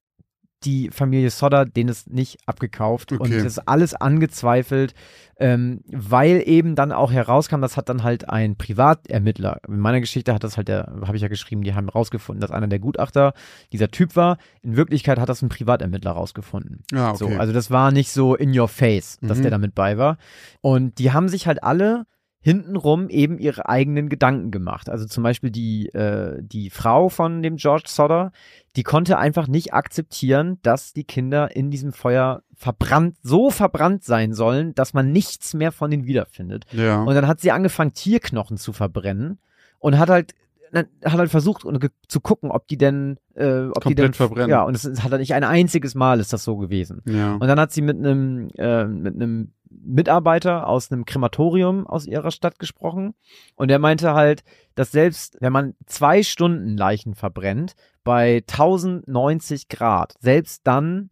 die 0.65 0.89
Familie 0.91 1.29
Sodder 1.29 1.65
denen 1.65 1.89
es 1.89 2.07
nicht 2.07 2.37
abgekauft 2.45 3.11
und 3.13 3.21
Okay. 3.21 3.35
das 3.37 3.43
ist 3.45 3.59
alles 3.59 3.93
angezweifelt, 3.93 4.93
ähm, 5.39 5.81
weil 5.87 6.41
eben 6.45 6.75
dann 6.75 6.91
auch 6.91 7.11
herauskam, 7.13 7.61
das 7.61 7.77
hat 7.77 7.87
dann 7.87 8.03
halt 8.03 8.29
ein 8.29 8.57
Privatermittler. 8.57 9.61
In 9.67 9.79
meiner 9.79 9.99
Geschichte 10.01 10.33
hat 10.33 10.43
das 10.43 10.57
halt 10.57 10.67
der, 10.67 10.91
habe 11.05 11.15
ich 11.15 11.21
ja 11.21 11.29
geschrieben, 11.29 11.61
die 11.63 11.73
haben 11.75 11.87
rausgefunden, 11.87 12.41
dass 12.41 12.51
einer 12.51 12.67
der 12.67 12.79
Gutachter 12.79 13.33
dieser 13.71 13.89
Typ 13.89 14.15
war. 14.15 14.37
In 14.61 14.75
Wirklichkeit 14.75 15.17
hat 15.19 15.29
das 15.29 15.41
ein 15.41 15.49
Privatermittler 15.49 16.11
rausgefunden. 16.11 16.83
Ja, 16.91 17.09
okay. 17.11 17.17
So, 17.17 17.27
also 17.39 17.53
das 17.53 17.71
war 17.71 17.91
nicht 17.91 18.11
so 18.11 18.35
in 18.35 18.57
your 18.57 18.67
face, 18.67 19.17
dass 19.21 19.37
Mhm. 19.37 19.43
der 19.43 19.51
damit 19.51 19.75
bei 19.75 19.97
war. 19.97 20.17
Und 20.61 20.99
die 20.99 21.11
haben 21.11 21.29
sich 21.29 21.47
halt 21.47 21.63
alle 21.63 22.05
hintenrum 22.41 23.09
eben 23.09 23.37
ihre 23.37 23.67
eigenen 23.67 24.07
Gedanken 24.07 24.49
gemacht. 24.49 24.89
Also 24.89 25.05
zum 25.05 25.23
Beispiel 25.23 25.51
die, 25.51 25.87
äh, 25.89 26.37
die 26.41 26.69
Frau 26.69 27.09
von 27.09 27.41
dem 27.41 27.57
George 27.57 27.87
Sodder, 27.87 28.31
die 28.75 28.83
konnte 28.83 29.17
einfach 29.17 29.47
nicht 29.47 29.73
akzeptieren, 29.73 30.57
dass 30.61 30.93
die 30.93 31.03
Kinder 31.03 31.53
in 31.55 31.69
diesem 31.69 31.91
Feuer 31.91 32.43
verbrannt, 32.55 33.17
so 33.23 33.49
verbrannt 33.49 34.03
sein 34.03 34.33
sollen, 34.33 34.73
dass 34.73 34.93
man 34.93 35.11
nichts 35.11 35.53
mehr 35.53 35.71
von 35.71 35.91
ihnen 35.91 36.05
wiederfindet. 36.05 36.65
ja. 36.71 37.01
Und 37.03 37.13
dann 37.13 37.27
hat 37.27 37.41
sie 37.41 37.51
angefangen, 37.51 37.93
Tierknochen 37.93 38.57
zu 38.57 38.71
verbrennen 38.71 39.39
und 39.79 39.97
hat 39.97 40.09
halt 40.09 40.33
hat 40.73 40.87
halt 41.03 41.31
versucht 41.31 41.65
zu 42.07 42.19
gucken, 42.21 42.51
ob 42.51 42.67
die 42.67 42.77
denn, 42.77 43.17
äh, 43.35 43.67
ob 43.67 43.75
die 43.75 43.79
Komplett 43.81 43.97
denn 43.99 44.13
verbrennen. 44.13 44.49
Ja, 44.49 44.63
und 44.63 44.75
es 44.75 44.85
hat 44.85 45.11
halt 45.11 45.19
nicht 45.19 45.33
ein 45.33 45.43
einziges 45.43 45.95
Mal 45.95 46.19
ist 46.19 46.33
das 46.33 46.43
so 46.43 46.57
gewesen. 46.57 47.01
ja. 47.05 47.33
Und 47.33 47.47
dann 47.47 47.59
hat 47.59 47.71
sie 47.71 47.81
mit 47.81 47.97
einem 47.97 48.49
äh, 48.57 48.85
mit 48.85 49.15
einem 49.15 49.53
Mitarbeiter 49.69 50.67
aus 50.67 50.91
einem 50.91 51.05
Krematorium 51.05 51.85
aus 51.85 52.05
ihrer 52.05 52.31
Stadt 52.31 52.57
gesprochen 52.59 53.13
und 53.55 53.67
der 53.69 53.79
meinte 53.79 54.13
halt, 54.13 54.43
dass 54.75 54.91
selbst 54.91 55.37
wenn 55.41 55.53
man 55.53 55.75
zwei 55.85 56.23
Stunden 56.23 56.75
Leichen 56.75 57.13
verbrennt 57.13 57.73
bei 58.03 58.43
1090 58.47 59.69
Grad, 59.69 60.13
selbst 60.19 60.61
dann 60.65 61.09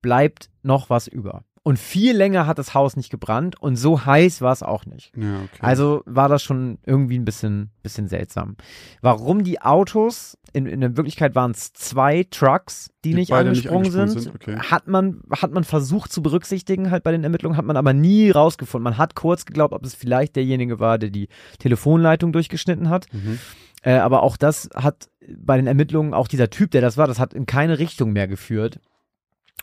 bleibt 0.00 0.50
noch 0.62 0.90
was 0.90 1.06
über. 1.06 1.44
Und 1.68 1.78
viel 1.78 2.16
länger 2.16 2.46
hat 2.46 2.56
das 2.56 2.72
Haus 2.72 2.96
nicht 2.96 3.10
gebrannt 3.10 3.60
und 3.60 3.76
so 3.76 4.06
heiß 4.06 4.40
war 4.40 4.54
es 4.54 4.62
auch 4.62 4.86
nicht. 4.86 5.14
ja, 5.14 5.42
okay. 5.42 5.58
Also 5.60 6.02
war 6.06 6.30
das 6.30 6.42
schon 6.42 6.78
irgendwie 6.86 7.18
ein 7.18 7.26
bisschen, 7.26 7.72
bisschen 7.82 8.08
seltsam. 8.08 8.56
Warum 9.02 9.44
die 9.44 9.60
Autos, 9.60 10.38
in, 10.54 10.64
in 10.64 10.80
der 10.80 10.96
Wirklichkeit 10.96 11.34
waren 11.34 11.50
es 11.50 11.74
zwei 11.74 12.24
Trucks, 12.30 12.88
die, 13.04 13.10
Die 13.10 13.16
nicht 13.16 13.32
beide 13.32 13.50
nicht 13.50 13.68
angesprungen, 13.68 14.00
angesprungen 14.00 14.08
sind, 14.08 14.32
sind, 14.32 14.34
okay. 14.34 14.56
hat 14.70 14.88
man, 14.88 15.20
hat 15.30 15.52
man 15.52 15.62
versucht 15.62 16.10
zu 16.10 16.22
berücksichtigen, 16.22 16.90
halt 16.90 17.04
bei 17.04 17.12
den 17.12 17.22
Ermittlungen, 17.22 17.58
hat 17.58 17.66
man 17.66 17.76
aber 17.76 17.92
nie 17.92 18.30
rausgefunden. 18.30 18.84
Man 18.84 18.96
hat 18.96 19.14
kurz 19.14 19.44
geglaubt, 19.44 19.74
ob 19.74 19.84
es 19.84 19.94
vielleicht 19.94 20.36
derjenige 20.36 20.80
war, 20.80 20.96
der 20.96 21.10
die 21.10 21.28
Telefonleitung 21.58 22.32
durchgeschnitten 22.32 22.88
hat. 22.88 23.12
Mhm. 23.12 23.38
Äh, 23.82 23.98
aber 23.98 24.22
auch 24.22 24.38
das 24.38 24.70
hat 24.74 25.10
bei 25.36 25.58
den 25.58 25.66
Ermittlungen, 25.66 26.14
auch 26.14 26.28
dieser 26.28 26.48
Typ, 26.48 26.70
der 26.70 26.80
das 26.80 26.96
war, 26.96 27.06
das 27.06 27.18
hat 27.18 27.34
in 27.34 27.44
keine 27.44 27.78
Richtung 27.78 28.14
mehr 28.14 28.26
geführt. 28.26 28.80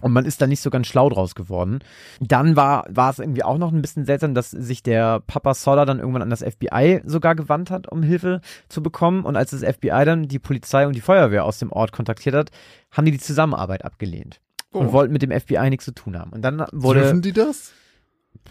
Und 0.02 0.12
man 0.12 0.26
ist 0.26 0.42
da 0.42 0.48
nicht 0.48 0.60
so 0.62 0.70
ganz 0.70 0.88
schlau 0.88 1.10
draus 1.10 1.36
geworden. 1.36 1.80
Dann 2.20 2.56
war, 2.58 2.86
war 2.90 3.10
es 3.10 3.20
irgendwie 3.20 3.44
auch 3.44 3.58
noch 3.58 3.72
ein 3.72 3.82
bisschen 3.82 4.06
seltsam, 4.06 4.34
dass 4.36 4.52
sich 4.52 4.84
der 4.84 5.22
Papa 5.22 5.54
Sodder 5.54 5.86
dann 5.86 6.00
irgendwann 6.00 6.22
an 6.22 6.30
das 6.30 6.44
FBI 6.44 7.02
sogar 7.06 7.34
gewandt 7.34 7.72
hat, 7.72 7.90
um 7.90 8.04
Hilfe 8.04 8.42
zu 8.68 8.84
bekommen. 8.84 9.24
Und 9.24 9.38
als 9.38 9.52
das 9.52 9.62
FBI 9.64 10.04
dann 10.06 10.28
die 10.28 10.40
Polizei 10.40 10.86
und 10.86 10.96
die 10.96 11.02
Feuerwehr 11.02 11.46
aus 11.46 11.60
dem 11.60 11.72
Ort 11.72 11.94
kontaktiert 11.94 12.36
hat, 12.36 12.52
haben 12.92 13.06
die 13.06 13.12
die 13.12 13.20
Zusammenarbeit 13.20 13.86
abgelehnt. 13.86 14.42
Und 14.72 14.88
Oh. 14.88 14.92
wollten 14.92 15.14
mit 15.14 15.22
dem 15.22 15.32
FBI 15.32 15.70
nichts 15.70 15.86
zu 15.86 15.94
tun 15.94 16.20
haben. 16.20 16.32
Und 16.32 16.42
dann 16.42 16.66
wurde 16.74 17.00
Dürfen 17.00 17.22
die 17.22 17.32
das? 17.32 17.72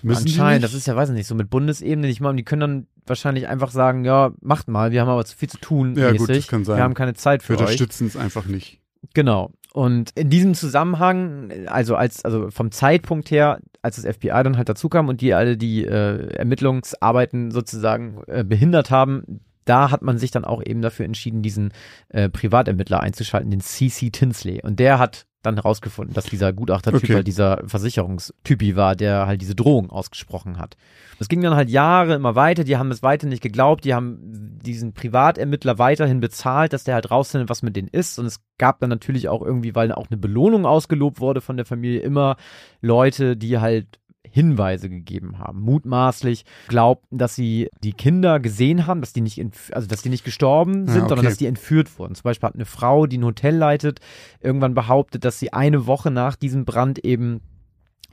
Müssen 0.03 0.23
anscheinend, 0.27 0.61
die 0.61 0.63
das 0.63 0.75
ist 0.75 0.87
ja, 0.87 0.97
weiß 0.97 1.11
ich 1.11 1.15
nicht, 1.15 1.27
so 1.27 1.35
mit 1.35 1.51
Bundesebene 1.51 2.07
nicht 2.07 2.21
mal. 2.23 2.31
Und 2.31 2.39
die 2.39 2.45
können 2.45 2.61
dann 2.61 2.87
wahrscheinlich 3.07 3.49
einfach 3.49 3.71
sagen, 3.71 4.07
ja, 4.07 4.33
macht 4.41 4.69
mal, 4.69 4.91
wir 4.93 5.03
haben 5.03 5.11
aber 5.11 5.27
zu 5.27 5.37
viel 5.37 5.51
zu 5.51 5.59
tun. 5.59 5.95
Ja, 5.95 6.07
mäßig. 6.13 6.19
gut, 6.19 6.31
das 6.31 6.47
kann 6.47 6.65
sein. 6.65 6.79
Wir 6.79 6.85
haben 6.85 6.95
keine 6.95 7.13
Zeit 7.13 7.43
für 7.43 7.51
Wir 7.53 7.57
euch. 7.57 7.63
unterstützen 7.65 8.07
es 8.07 8.17
einfach 8.17 8.47
nicht. 8.47 8.81
Genau. 9.13 9.53
Und 9.75 10.13
in 10.15 10.31
diesem 10.31 10.55
Zusammenhang, 10.55 11.51
also 11.67 11.97
als, 11.97 12.25
also 12.25 12.49
vom 12.53 12.71
Zeitpunkt 12.71 13.33
her, 13.33 13.59
als 13.83 13.97
das 13.97 14.07
FBI 14.17 14.29
dann 14.29 14.57
halt 14.57 14.69
dazu 14.69 14.89
kam 14.89 15.09
und 15.09 15.21
die 15.21 15.35
alle 15.35 15.57
die 15.57 15.85
äh, 15.85 16.29
Ermittlungsarbeiten 16.29 17.51
sozusagen 17.51 18.23
äh, 18.29 18.45
behindert 18.45 18.93
haben, 18.93 19.41
da 19.65 19.91
hat 19.91 20.03
man 20.03 20.17
sich 20.17 20.31
dann 20.31 20.45
auch 20.45 20.63
eben 20.65 20.81
dafür 20.81 21.07
entschieden, 21.07 21.43
diesen 21.43 21.73
äh, 22.11 22.29
Privatermittler 22.29 23.01
einzuschalten, 23.01 23.51
den 23.51 23.61
CC 23.61 24.11
Tinsley. 24.11 24.63
Und 24.63 24.79
der 24.79 25.01
hat 25.01 25.27
dann 25.47 25.57
herausgefunden, 25.57 26.15
dass 26.15 26.25
dieser 26.27 26.53
Gutachtertyp 26.53 27.05
Okay. 27.05 27.15
halt 27.15 27.27
dieser 27.27 27.63
Versicherungstypi 27.67 28.77
war, 28.77 28.97
der 28.97 29.27
halt 29.27 29.41
diese 29.41 29.55
Drohung 29.55 29.91
ausgesprochen 29.91 30.59
hat. 30.59 30.77
Das 31.19 31.29
ging 31.29 31.41
dann 31.43 31.55
halt 31.55 31.71
Jahre 31.71 32.15
immer 32.15 32.35
weiter, 32.35 32.65
die 32.65 32.77
haben 32.77 32.91
es 32.91 33.03
weiter 33.03 33.27
nicht 33.27 33.43
geglaubt, 33.43 33.85
die 33.85 33.95
haben 33.95 34.19
diesen 34.65 34.93
Privatermittler 34.93 35.79
weiterhin 35.79 36.21
bezahlt, 36.21 36.73
dass 36.73 36.85
der 36.85 36.95
halt 36.95 37.11
rausfindet, 37.11 37.49
was 37.49 37.63
mit 37.63 37.77
denen 37.77 37.89
ist. 37.89 38.19
Und 38.19 38.27
es 38.27 38.41
gab 38.59 38.81
dann 38.81 38.91
natürlich 38.91 39.29
auch 39.29 39.43
irgendwie, 39.43 39.75
weil 39.75 39.93
auch 39.93 40.09
eine 40.11 40.19
Belohnung 40.19 40.67
ausgelobt 40.67 41.21
wurde 41.21 41.41
von 41.41 41.57
der 41.57 41.67
Familie, 41.67 42.01
immer 42.01 42.37
Leute, 42.81 43.37
die 43.37 43.59
halt 43.59 44.01
Hinweise 44.31 44.89
gegeben 44.89 45.39
haben, 45.39 45.61
mutmaßlich 45.61 46.45
glaubten, 46.69 47.19
dass 47.19 47.35
sie 47.35 47.69
die 47.83 47.93
Kinder 47.93 48.41
gesehen 48.41 48.87
haben, 48.87 49.01
dass 49.01 49.13
die 49.13 49.21
nicht, 49.21 49.41
also 49.73 49.87
dass 49.87 50.03
die 50.03 50.09
nicht 50.09 50.25
gestorben 50.25 50.87
Ja, 50.87 50.93
sind, 50.93 51.09
sondern 51.09 51.21
okay. 51.21 51.29
dass 51.29 51.39
die 51.39 51.47
entführt 51.47 51.99
wurden. 51.99 52.15
Zum 52.15 52.25
Beispiel 52.25 52.49
hat 52.49 52.55
eine 52.55 52.65
Frau, 52.65 53.07
die 53.07 53.19
ein 53.19 53.25
Hotel 53.25 53.55
leitet, 53.55 54.01
irgendwann 54.41 54.75
behauptet, 54.75 55.25
dass 55.25 55.39
sie 55.39 55.53
eine 55.53 55.87
Woche 55.87 56.11
nach 56.11 56.37
diesem 56.37 56.65
Brand 56.65 57.05
eben 57.05 57.41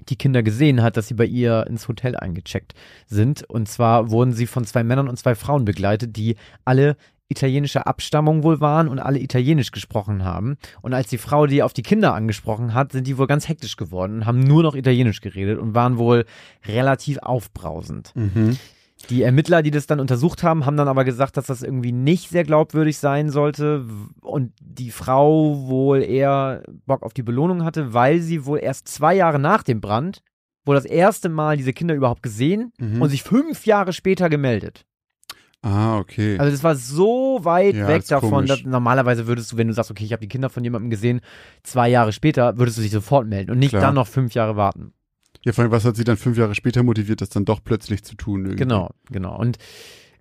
die 0.10 0.16
Kinder 0.16 0.44
gesehen 0.44 0.82
hat, 0.82 0.98
dass 0.98 1.08
sie 1.08 1.14
bei 1.14 1.26
ihr 1.26 1.66
ins 1.68 1.88
Hotel 1.88 2.16
eingecheckt 2.16 2.74
sind. 3.06 3.44
Und 3.50 3.68
zwar 3.68 4.10
wurden 4.10 4.34
sie 4.34 4.48
von 4.48 4.66
zwei 4.66 4.84
Männern 4.84 5.08
und 5.08 5.18
zwei 5.18 5.36
Frauen 5.36 5.66
begleitet, 5.66 6.16
die 6.16 6.36
alle 6.66 6.98
italienischer 7.32 7.88
Abstammung 7.88 8.44
wohl 8.44 8.60
waren 8.62 8.88
und 8.88 9.00
alle 9.00 9.20
italienisch 9.20 9.72
gesprochen 9.72 10.24
haben. 10.24 10.58
Und 10.82 10.94
als 10.94 11.08
die 11.08 11.18
Frau 11.18 11.48
die 11.48 11.64
auf 11.64 11.74
die 11.74 11.82
Kinder 11.82 12.14
angesprochen 12.14 12.74
hat, 12.74 12.92
sind 12.92 13.08
die 13.08 13.18
wohl 13.18 13.28
ganz 13.28 13.48
hektisch 13.48 13.78
geworden 13.78 14.18
und 14.18 14.26
haben 14.26 14.40
nur 14.42 14.62
noch 14.64 14.76
italienisch 14.76 15.22
geredet 15.22 15.58
und 15.58 15.74
waren 15.74 15.98
wohl 15.98 16.26
relativ 16.68 17.18
aufbrausend. 17.20 18.12
Mhm. 18.16 18.58
Die 19.10 19.24
Ermittler, 19.24 19.64
die 19.64 19.72
das 19.72 19.88
dann 19.88 20.00
untersucht 20.00 20.44
haben, 20.44 20.68
haben 20.68 20.78
dann 20.78 20.88
aber 20.88 21.04
gesagt, 21.04 21.36
dass 21.36 21.48
das 21.48 21.64
irgendwie 21.64 21.92
nicht 21.92 22.30
sehr 22.30 22.44
glaubwürdig 22.44 23.00
sein 23.00 23.32
sollte 23.32 23.86
und 24.22 24.54
die 24.62 24.92
Frau 24.92 25.68
wohl 25.68 26.04
eher 26.04 26.62
Bock 26.86 27.02
auf 27.02 27.14
die 27.14 27.24
Belohnung 27.24 27.64
hatte, 27.64 27.96
weil 27.96 28.20
sie 28.20 28.46
wohl 28.46 28.60
erst 28.60 28.88
zwei 28.88 29.16
Jahre 29.16 29.40
nach 29.40 29.64
dem 29.64 29.82
Brand 29.82 30.22
wohl 30.66 30.76
das 30.76 30.86
erste 30.86 31.30
Mal 31.30 31.58
diese 31.58 31.74
Kinder 31.74 31.96
überhaupt 31.96 32.22
gesehen 32.22 32.72
Mhm. 32.78 33.02
und 33.02 33.10
sich 33.10 33.24
fünf 33.24 33.66
Jahre 33.66 33.92
später 33.94 34.30
gemeldet. 34.30 34.86
Ah, 35.64 36.00
okay. 36.00 36.40
Also 36.40 36.52
das 36.52 36.64
war 36.64 36.76
so 36.76 37.40
weit 37.44 37.76
Ja, 37.76 37.88
weg 37.88 38.06
davon, 38.08 38.48
dass 38.48 38.64
normalerweise 38.64 39.28
würdest 39.28 39.52
du, 39.52 39.58
wenn 39.58 39.68
du 39.68 39.74
sagst, 39.74 39.92
okay, 39.92 40.04
ich 40.04 40.12
habe 40.12 40.22
die 40.22 40.28
Kinder 40.28 40.50
von 40.50 40.64
jemandem 40.64 40.90
gesehen, 40.90 41.22
zwei 41.62 41.88
Jahre 41.88 42.14
später 42.14 42.58
würdest 42.58 42.80
du 42.80 42.82
dich 42.82 42.92
sofort 42.92 43.28
melden 43.28 43.52
und 43.52 43.60
nicht 43.60 43.70
Klar. 43.70 43.84
dann 43.84 43.96
noch 43.96 44.08
fünf 44.08 44.34
Jahre 44.34 44.56
warten. 44.56 44.94
ja, 45.44 45.54
vor 45.54 45.64
allem, 45.64 45.72
was 45.72 45.86
hat 45.86 45.96
sie 45.96 46.04
dann 46.04 46.18
fünf 46.18 46.38
Jahre 46.38 46.56
später 46.56 46.82
motiviert, 46.82 47.22
das 47.22 47.30
dann 47.30 47.46
doch 47.46 47.64
plötzlich 47.64 48.04
zu 48.04 48.16
tun? 48.16 48.42
Irgendwie? 48.42 48.58
Genau, 48.58 48.90
genau. 49.12 49.38
Und 49.38 49.58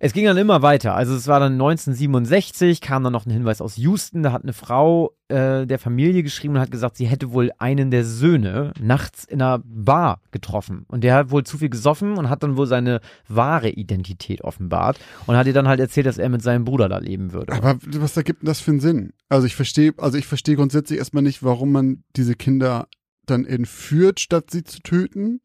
es 0.03 0.13
ging 0.13 0.25
dann 0.25 0.37
immer 0.37 0.63
weiter. 0.63 0.95
Also 0.95 1.13
es 1.13 1.27
war 1.27 1.39
dann 1.39 1.53
1967, 1.53 2.81
kam 2.81 3.03
dann 3.03 3.13
noch 3.13 3.27
ein 3.27 3.31
Hinweis 3.31 3.61
aus 3.61 3.77
Houston. 3.77 4.23
Da 4.23 4.31
hat 4.31 4.41
eine 4.41 4.51
Frau 4.51 5.13
äh, 5.27 5.67
der 5.67 5.77
Familie 5.77 6.23
geschrieben 6.23 6.55
und 6.55 6.59
hat 6.59 6.71
gesagt, 6.71 6.97
sie 6.97 7.05
hätte 7.05 7.33
wohl 7.33 7.51
einen 7.59 7.91
der 7.91 8.03
Söhne 8.03 8.73
nachts 8.79 9.25
in 9.25 9.43
einer 9.43 9.61
Bar 9.63 10.19
getroffen. 10.31 10.85
Und 10.87 11.03
der 11.03 11.13
hat 11.13 11.29
wohl 11.29 11.43
zu 11.43 11.59
viel 11.59 11.69
gesoffen 11.69 12.17
und 12.17 12.31
hat 12.31 12.41
dann 12.41 12.57
wohl 12.57 12.65
seine 12.65 12.99
wahre 13.27 13.69
Identität 13.69 14.41
offenbart 14.41 14.99
und 15.27 15.35
hat 15.35 15.45
ihr 15.45 15.53
dann 15.53 15.67
halt 15.67 15.79
erzählt, 15.79 16.07
dass 16.07 16.17
er 16.17 16.29
mit 16.29 16.41
seinem 16.41 16.65
Bruder 16.65 16.89
da 16.89 16.97
leben 16.97 17.31
würde. 17.31 17.53
Aber 17.53 17.77
was 17.85 18.17
ergibt 18.17 18.41
denn 18.41 18.47
das 18.47 18.59
für 18.59 18.71
einen 18.71 18.79
Sinn? 18.79 19.13
Also 19.29 19.45
ich 19.45 19.55
verstehe, 19.55 19.93
also 19.97 20.17
ich 20.17 20.25
verstehe 20.25 20.55
grundsätzlich 20.55 20.97
erstmal 20.97 21.21
nicht, 21.21 21.43
warum 21.43 21.71
man 21.71 22.03
diese 22.15 22.33
Kinder 22.33 22.87
dann 23.27 23.45
entführt, 23.45 24.19
statt 24.19 24.49
sie 24.49 24.63
zu 24.63 24.79
töten. 24.79 25.41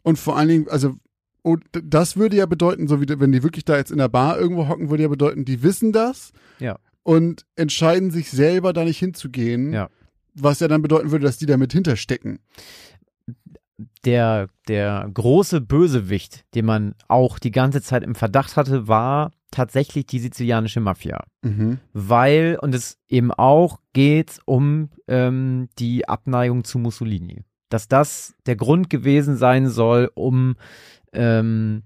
Und 0.00 0.18
vor 0.18 0.38
allen 0.38 0.48
Dingen, 0.48 0.68
also 0.70 0.94
und 1.44 1.62
das 1.84 2.16
würde 2.16 2.36
ja 2.36 2.46
bedeuten, 2.46 2.88
so 2.88 3.00
wie 3.00 3.06
wenn 3.20 3.30
die 3.30 3.42
wirklich 3.42 3.64
da 3.64 3.76
jetzt 3.76 3.90
in 3.92 3.98
der 3.98 4.08
Bar 4.08 4.38
irgendwo 4.38 4.66
hocken, 4.66 4.88
würde 4.90 5.02
ja 5.04 5.08
bedeuten, 5.10 5.44
die 5.44 5.62
wissen 5.62 5.92
das 5.92 6.32
Ja. 6.58 6.78
und 7.02 7.44
entscheiden 7.54 8.10
sich 8.10 8.30
selber 8.30 8.72
da 8.72 8.82
nicht 8.84 8.98
hinzugehen. 8.98 9.72
Ja. 9.72 9.88
Was 10.34 10.58
ja 10.60 10.68
dann 10.68 10.82
bedeuten 10.82 11.10
würde, 11.12 11.26
dass 11.26 11.36
die 11.38 11.46
damit 11.46 11.72
hinterstecken. 11.72 12.40
der, 14.04 14.48
der 14.68 15.10
große 15.12 15.60
Bösewicht, 15.60 16.44
den 16.54 16.64
man 16.64 16.94
auch 17.08 17.38
die 17.38 17.50
ganze 17.50 17.82
Zeit 17.82 18.02
im 18.04 18.14
Verdacht 18.14 18.56
hatte, 18.56 18.86
war 18.88 19.32
tatsächlich 19.50 20.06
die 20.06 20.18
sizilianische 20.20 20.80
Mafia. 20.80 21.24
Mhm. 21.42 21.78
weil, 21.92 22.58
und 22.60 22.74
es 22.74 22.98
eben 23.08 23.30
auch 23.32 23.78
geht 23.92 24.38
um 24.46 24.90
ähm, 25.08 25.68
die 25.78 26.08
Abneigung 26.08 26.64
zu 26.64 26.78
Mussolini. 26.78 27.42
Dass 27.68 27.88
das 27.88 28.34
der 28.46 28.56
Grund 28.56 28.90
gewesen 28.90 29.36
sein 29.36 29.68
soll, 29.68 30.10
um 30.14 30.56
ähm, 31.14 31.82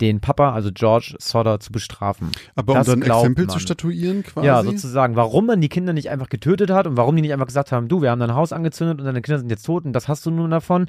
den 0.00 0.20
Papa, 0.20 0.52
also 0.52 0.70
George 0.72 1.16
Sodder, 1.18 1.58
zu 1.60 1.72
bestrafen. 1.72 2.30
Aber 2.54 2.74
Das 2.74 2.88
um 2.88 3.00
dann 3.00 3.10
ein 3.10 3.16
Exempel 3.16 3.46
man. 3.46 3.52
zu 3.52 3.58
statuieren 3.58 4.22
quasi. 4.22 4.46
Ja, 4.46 4.62
sozusagen, 4.62 5.16
warum 5.16 5.46
man 5.46 5.60
die 5.60 5.68
Kinder 5.68 5.92
nicht 5.92 6.10
einfach 6.10 6.28
getötet 6.28 6.70
hat 6.70 6.86
und 6.86 6.96
warum 6.96 7.16
die 7.16 7.22
nicht 7.22 7.32
einfach 7.32 7.46
gesagt 7.46 7.72
haben, 7.72 7.88
du, 7.88 8.00
wir 8.02 8.10
haben 8.10 8.20
dein 8.20 8.34
Haus 8.34 8.52
angezündet 8.52 9.00
und 9.00 9.06
deine 9.06 9.22
Kinder 9.22 9.38
sind 9.38 9.50
jetzt 9.50 9.64
tot 9.66 9.84
und 9.84 9.92
das 9.92 10.08
hast 10.08 10.24
du 10.26 10.30
nun 10.30 10.50
davon. 10.50 10.86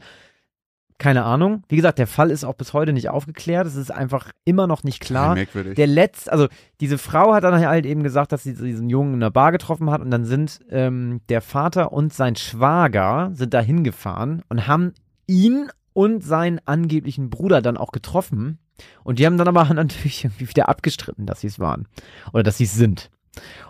Keine 0.99 1.23
Ahnung. 1.23 1.63
Wie 1.69 1.77
gesagt, 1.77 1.97
der 1.97 2.07
Fall 2.07 2.29
ist 2.29 2.43
auch 2.43 2.55
bis 2.55 2.73
heute 2.73 2.91
nicht 2.91 3.09
aufgeklärt. 3.09 3.65
Es 3.65 3.77
ist 3.77 3.89
einfach 3.89 4.31
immer 4.43 4.67
noch 4.67 4.83
nicht 4.83 4.99
klar. 4.99 5.33
merkwürdig. 5.33 5.75
Der 5.75 5.87
letzte, 5.87 6.29
also 6.29 6.49
diese 6.81 6.97
Frau 6.97 7.33
hat 7.33 7.45
dann 7.45 7.65
halt 7.65 7.85
eben 7.85 8.03
gesagt, 8.03 8.33
dass 8.33 8.43
sie 8.43 8.53
diesen 8.53 8.89
Jungen 8.89 9.13
in 9.13 9.19
der 9.21 9.29
Bar 9.29 9.53
getroffen 9.53 9.89
hat 9.91 10.01
und 10.01 10.11
dann 10.11 10.25
sind 10.25 10.59
ähm, 10.69 11.21
der 11.29 11.39
Vater 11.41 11.93
und 11.93 12.13
sein 12.13 12.35
Schwager 12.35 13.31
sind 13.33 13.53
da 13.53 13.61
hingefahren 13.61 14.41
und 14.49 14.67
haben 14.67 14.93
ihn 15.25 15.69
und 15.93 16.23
seinen 16.23 16.59
angeblichen 16.65 17.29
Bruder 17.29 17.61
dann 17.61 17.77
auch 17.77 17.91
getroffen 17.91 18.59
und 19.03 19.19
die 19.19 19.25
haben 19.25 19.37
dann 19.37 19.47
aber 19.47 19.65
natürlich 19.73 20.23
irgendwie 20.23 20.49
wieder 20.49 20.69
abgestritten, 20.69 21.25
dass 21.25 21.41
sie 21.41 21.47
es 21.47 21.59
waren 21.59 21.87
oder 22.33 22.43
dass 22.43 22.57
sie 22.57 22.65
es 22.65 22.73
sind. 22.73 23.09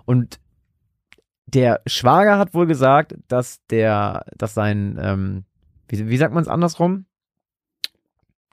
Und 0.06 0.40
der 1.46 1.82
Schwager 1.88 2.38
hat 2.38 2.54
wohl 2.54 2.68
gesagt, 2.68 3.16
dass 3.28 3.66
der, 3.68 4.26
dass 4.38 4.54
sein, 4.54 5.00
ähm, 5.02 5.46
wie, 5.88 6.08
wie 6.08 6.18
sagt 6.18 6.34
man 6.34 6.44
es 6.44 6.50
andersrum? 6.50 7.06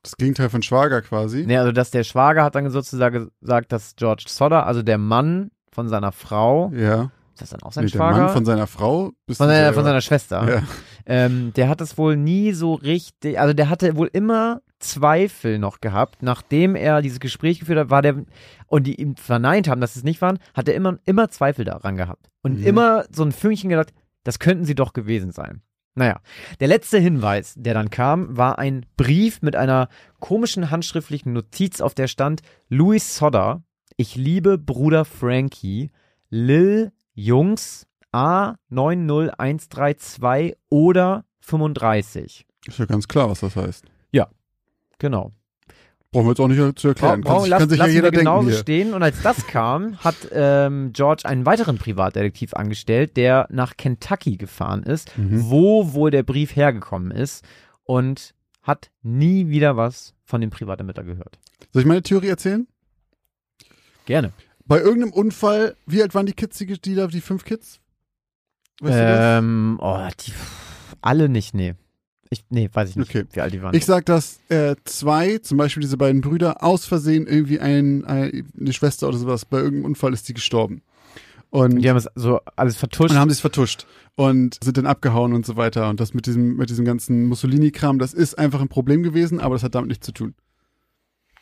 das 0.07 0.17
Gegenteil 0.17 0.49
von 0.51 0.63
Schwager 0.63 1.03
quasi. 1.03 1.45
Nee, 1.47 1.57
also 1.57 1.73
dass 1.73 1.91
der 1.91 2.05
Schwager 2.05 2.45
hat 2.45 2.55
dann 2.55 2.71
sozusagen 2.71 3.31
gesagt, 3.41 3.73
dass 3.73 3.97
George 3.97 4.25
Sodder, 4.29 4.65
also 4.67 4.83
der 4.83 4.99
Mann 4.99 5.51
von 5.73 5.89
seiner 5.89 6.13
Frau, 6.13 6.71
Ja. 6.73 7.11
Ist 7.37 7.43
das 7.43 7.51
dann 7.51 7.63
auch 7.63 7.73
sein 7.73 7.85
Nee, 7.85 7.91
der 7.91 7.99
Schwager? 7.99 8.19
Mann 8.25 8.29
von 8.33 8.45
seiner 8.47 8.67
Frau. 8.67 9.13
Bist 9.27 9.39
von, 9.39 9.49
seiner, 9.49 9.73
von 9.75 9.85
seiner 9.85 10.01
Schwester. 10.01 10.49
Ja. 10.49 10.63
Ähm, 11.05 11.53
der 11.55 11.69
hat 11.69 11.81
es 11.83 11.99
wohl 11.99 12.17
nie 12.17 12.53
so 12.53 12.75
richtig, 12.75 13.39
also 13.39 13.53
der 13.53 13.69
hatte 13.69 13.97
wohl 13.97 14.09
immer 14.13 14.63
Zweifel 14.79 15.59
noch 15.59 15.81
gehabt, 15.81 16.23
nachdem 16.23 16.75
er 16.77 17.03
dieses 17.03 17.21
Gespräch 17.21 17.61
geführt 17.61 17.79
hat, 17.79 17.91
war 17.91 18.03
der, 18.03 18.25
und 18.67 18.87
die 18.87 19.01
ihm 19.01 19.17
verneint 19.17 19.69
haben, 19.69 19.81
dass 19.81 19.95
sie 19.95 20.01
es 20.01 20.05
nicht 20.05 20.21
waren, 20.23 20.39
hat 20.55 20.69
er 20.69 20.75
immer, 20.75 20.99
immer 21.05 21.29
Zweifel 21.29 21.65
daran 21.65 21.97
gehabt. 21.97 22.29
Und 22.43 22.61
Mhm. 22.61 22.67
immer 22.67 23.05
so 23.11 23.23
ein 23.23 23.33
Fünkchen 23.33 23.71
gedacht, 23.71 23.93
das 24.25 24.39
könnten 24.39 24.65
sie 24.65 24.75
doch 24.75 24.93
gewesen 24.95 25.31
sein. 25.31 25.61
Naja, 25.95 26.21
der 26.61 26.69
letzte 26.69 26.99
Hinweis, 26.99 27.55
der 27.57 27.73
dann 27.75 27.89
kam, 27.91 28.37
war 28.37 28.59
ein 28.59 28.85
Brief 28.97 29.41
mit 29.43 29.57
einer 29.57 29.89
komischen 30.21 30.71
handschriftlichen 30.71 31.33
Notiz, 31.33 31.81
auf 31.81 31.95
der 31.95 32.07
stand, 32.09 32.43
Louis 32.69 33.17
Sodder, 33.17 33.63
ich 33.97 34.15
liebe 34.17 34.59
Bruder 34.59 35.05
Frankie, 35.07 35.91
Lil 36.29 36.93
Jungs 37.17 37.87
A90132 38.13 40.55
oder 40.69 41.25
35. 41.41 42.47
Ist 42.67 42.79
ja 42.79 42.85
ganz 42.87 43.09
klar, 43.09 43.29
was 43.31 43.41
das 43.41 43.57
heißt. 43.57 43.85
Genau. 44.99 45.31
Brauchen 46.11 46.25
wir 46.25 46.31
jetzt 46.31 46.41
auch 46.41 46.49
nicht 46.49 46.79
zu 46.79 46.89
erklären. 46.89 47.21
Brauchen- 47.21 47.35
kann 47.35 47.41
sich, 47.43 47.51
lass- 47.51 47.59
kann 47.61 47.69
sich 47.69 47.79
ja 47.79 47.87
jeder 47.87 48.11
genauso 48.11 48.47
denken 48.47 48.53
hier. 48.55 48.59
stehen. 48.63 48.95
Und 48.95 49.03
als 49.03 49.21
das 49.21 49.47
kam, 49.47 49.99
hat 49.99 50.17
ähm, 50.33 50.95
George 50.95 51.25
einen 51.27 51.45
weiteren 51.45 51.77
Privatdetektiv 51.77 52.55
angestellt, 52.55 53.19
der 53.19 53.47
nach 53.51 53.77
Kentucky 53.77 54.39
gefahren 54.39 54.85
ist, 54.85 55.19
Mhm. 55.19 55.51
wo 55.51 55.93
wohl 55.93 56.11
der 56.11 56.23
Brief 56.23 56.57
hergekommen 56.57 57.11
ist 57.11 57.45
und 57.85 58.33
hat 58.63 58.91
nie 59.03 59.49
wieder 59.49 59.77
was 59.77 60.15
von 60.25 60.41
dem 60.41 60.49
Privatermittler 60.49 61.05
gehört. 61.05 61.39
Soll 61.75 61.83
ich 61.83 61.87
meine 61.87 62.01
Theorie 62.01 62.29
erzählen? 62.29 62.67
Gerne. 64.07 64.33
Bei 64.67 64.81
irgendeinem 64.81 65.13
Unfall, 65.13 65.77
wie 65.87 66.03
alt 66.03 66.15
waren 66.15 66.27
die 66.27 66.33
Kids, 66.33 66.59
die, 66.59 66.67
die 66.67 66.95
da, 66.95 67.07
die 67.07 67.21
fünf 67.21 67.45
Kids? 67.45 67.81
Weißt 68.81 68.95
du 68.95 68.99
das? 69.03 69.39
ähm, 69.39 69.79
oh, 69.81 70.07
die, 70.21 70.33
alle 71.01 71.29
nicht, 71.29 71.55
nee. 71.55 71.75
Ich, 72.29 72.45
nee, 72.51 72.69
weiß 72.73 72.91
ich 72.91 72.97
nicht, 72.97 73.09
Okay. 73.11 73.25
wie 73.33 73.41
alt 73.41 73.55
die 73.55 73.63
waren. 73.63 73.75
Ich 73.75 73.87
sag, 73.87 74.05
dass 74.07 74.41
äh, 74.49 74.75
zwei, 74.85 75.39
zum 75.39 75.59
Beispiel 75.59 75.81
diese 75.83 75.97
beiden 75.97 76.21
Brüder, 76.21 76.63
aus 76.65 76.85
Versehen 76.85 77.27
irgendwie 77.27 77.61
ein, 77.61 78.05
ein, 78.05 78.49
eine 78.59 78.73
Schwester 78.73 79.09
oder 79.09 79.17
sowas, 79.19 79.45
bei 79.45 79.59
irgendeinem 79.59 79.85
Unfall 79.87 80.13
ist 80.13 80.29
die 80.29 80.35
gestorben. 80.35 80.83
Und, 81.51 81.81
die 81.81 81.89
haben 81.89 81.97
es 81.97 82.09
so 82.17 82.41
alles 82.57 82.77
vertuscht. 82.77 83.13
und 83.13 83.19
haben 83.19 83.31
sie 83.31 83.35
es 83.35 83.41
vertuscht 83.41 83.87
und 84.17 84.59
sind 84.63 84.77
dann 84.77 84.87
abgehauen 84.87 85.33
und 85.33 85.47
so 85.47 85.57
weiter. 85.57 85.89
Und 85.89 86.01
das 86.01 86.13
mit 86.13 86.27
diesem, 86.27 86.57
mit 86.57 86.69
diesem 86.69 86.85
ganzen 86.85 87.27
Mussolini-Kram, 87.27 88.01
das 88.01 88.13
ist 88.13 88.37
einfach 88.37 88.61
ein 88.61 88.69
Problem 88.69 89.05
gewesen, 89.05 89.39
aber 89.39 89.55
das 89.55 89.63
hat 89.63 89.77
damit 89.77 89.89
nichts 89.89 90.05
zu 90.05 90.13
tun. 90.13 90.35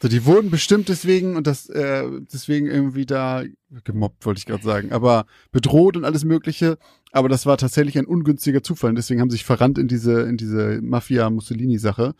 So, 0.04 0.08
die 0.08 0.26
wurden 0.26 0.50
bestimmt 0.50 0.90
deswegen 0.90 1.34
und 1.34 1.46
das 1.46 1.66
äh, 1.70 2.04
deswegen 2.30 2.66
irgendwie 2.66 3.06
da 3.06 3.42
gemobbt, 3.84 4.26
wollte 4.26 4.36
ich 4.36 4.44
gerade 4.44 4.62
sagen, 4.62 4.92
aber 4.92 5.24
bedroht 5.50 5.96
und 5.96 6.04
alles 6.04 6.26
Mögliche. 6.26 6.76
Aber 7.12 7.30
das 7.30 7.46
war 7.46 7.56
tatsächlich 7.56 7.96
ein 7.96 8.04
ungünstiger 8.04 8.62
Zufall 8.62 8.90
und 8.90 8.96
deswegen 8.96 9.22
haben 9.22 9.30
sie 9.30 9.36
sich 9.36 9.46
verrannt 9.46 9.78
in 9.78 9.88
diese 9.88 10.20
in 10.24 10.36
diese 10.36 10.82
Mafia-Mussolini-Sache. 10.82 12.14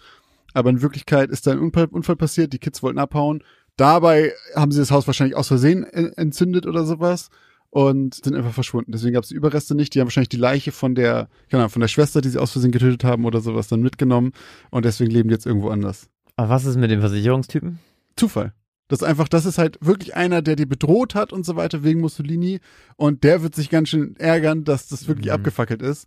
Aber 0.55 0.71
in 0.71 0.81
Wirklichkeit 0.81 1.29
ist 1.29 1.47
da 1.47 1.51
ein 1.51 1.59
Unfall, 1.59 1.89
Unfall 1.91 2.17
passiert, 2.17 2.55
die 2.55 2.59
Kids 2.59 2.83
wollten 2.83 2.99
abhauen. 2.99 3.43
Dabei 3.77 4.33
haben 4.57 4.73
sie 4.73 4.79
das 4.79 4.91
Haus 4.91 5.07
wahrscheinlich 5.07 5.37
aus 5.37 5.49
Versehen 5.49 5.85
en- 5.85 6.15
entzündet 6.15 6.65
oder 6.67 6.87
sowas 6.87 7.29
und 7.69 8.15
sind 8.15 8.35
einfach 8.35 8.55
verschwunden. 8.55 8.93
Deswegen 8.93 9.13
gab 9.13 9.25
es 9.25 9.31
Überreste 9.31 9.75
nicht. 9.75 9.95
Die 9.95 10.01
haben 10.01 10.07
wahrscheinlich 10.07 10.31
die 10.31 10.39
Leiche 10.39 10.73
von 10.73 10.95
der, 10.95 11.29
genau, 11.51 11.69
von 11.69 11.81
der 11.81 11.89
Schwester, 11.89 12.23
die 12.23 12.31
sie 12.31 12.39
aus 12.39 12.53
Versehen 12.53 12.73
getötet 12.73 13.05
haben 13.05 13.27
oder 13.27 13.43
sowas, 13.43 13.69
dann 13.69 13.83
mitgenommen 13.83 14.33
und 14.71 14.87
deswegen 14.87 15.11
leben 15.11 15.29
die 15.29 15.35
jetzt 15.35 15.45
irgendwo 15.45 15.69
anders. 15.69 16.09
Aber 16.37 16.49
was 16.49 16.65
ist 16.65 16.77
mit 16.77 16.91
dem 16.91 17.01
Versicherungstypen? 17.01 17.79
Zufall. 18.17 18.53
Das 18.89 19.01
ist 19.01 19.09
einfach, 19.09 19.29
das 19.29 19.47
ist 19.47 19.57
halt 19.57 19.79
wirklich 19.81 20.15
einer, 20.15 20.43
der 20.43 20.57
die 20.57 20.67
bedroht 20.67 21.15
hat 21.15 21.33
und 21.33 21.47
so 21.47 21.57
weiter 21.57 21.83
wegen 21.85 22.01
Mussolini 22.01 22.61
und 22.97 23.25
der 23.25 23.43
wird 23.43 23.55
sich 23.55 23.71
ganz 23.71 23.89
schön 23.89 24.15
ärgern, 24.17 24.65
dass 24.65 24.89
das 24.89 25.09
wirklich 25.09 25.29
Mhm. 25.29 25.33
abgefackelt 25.33 25.81
ist. 25.81 26.07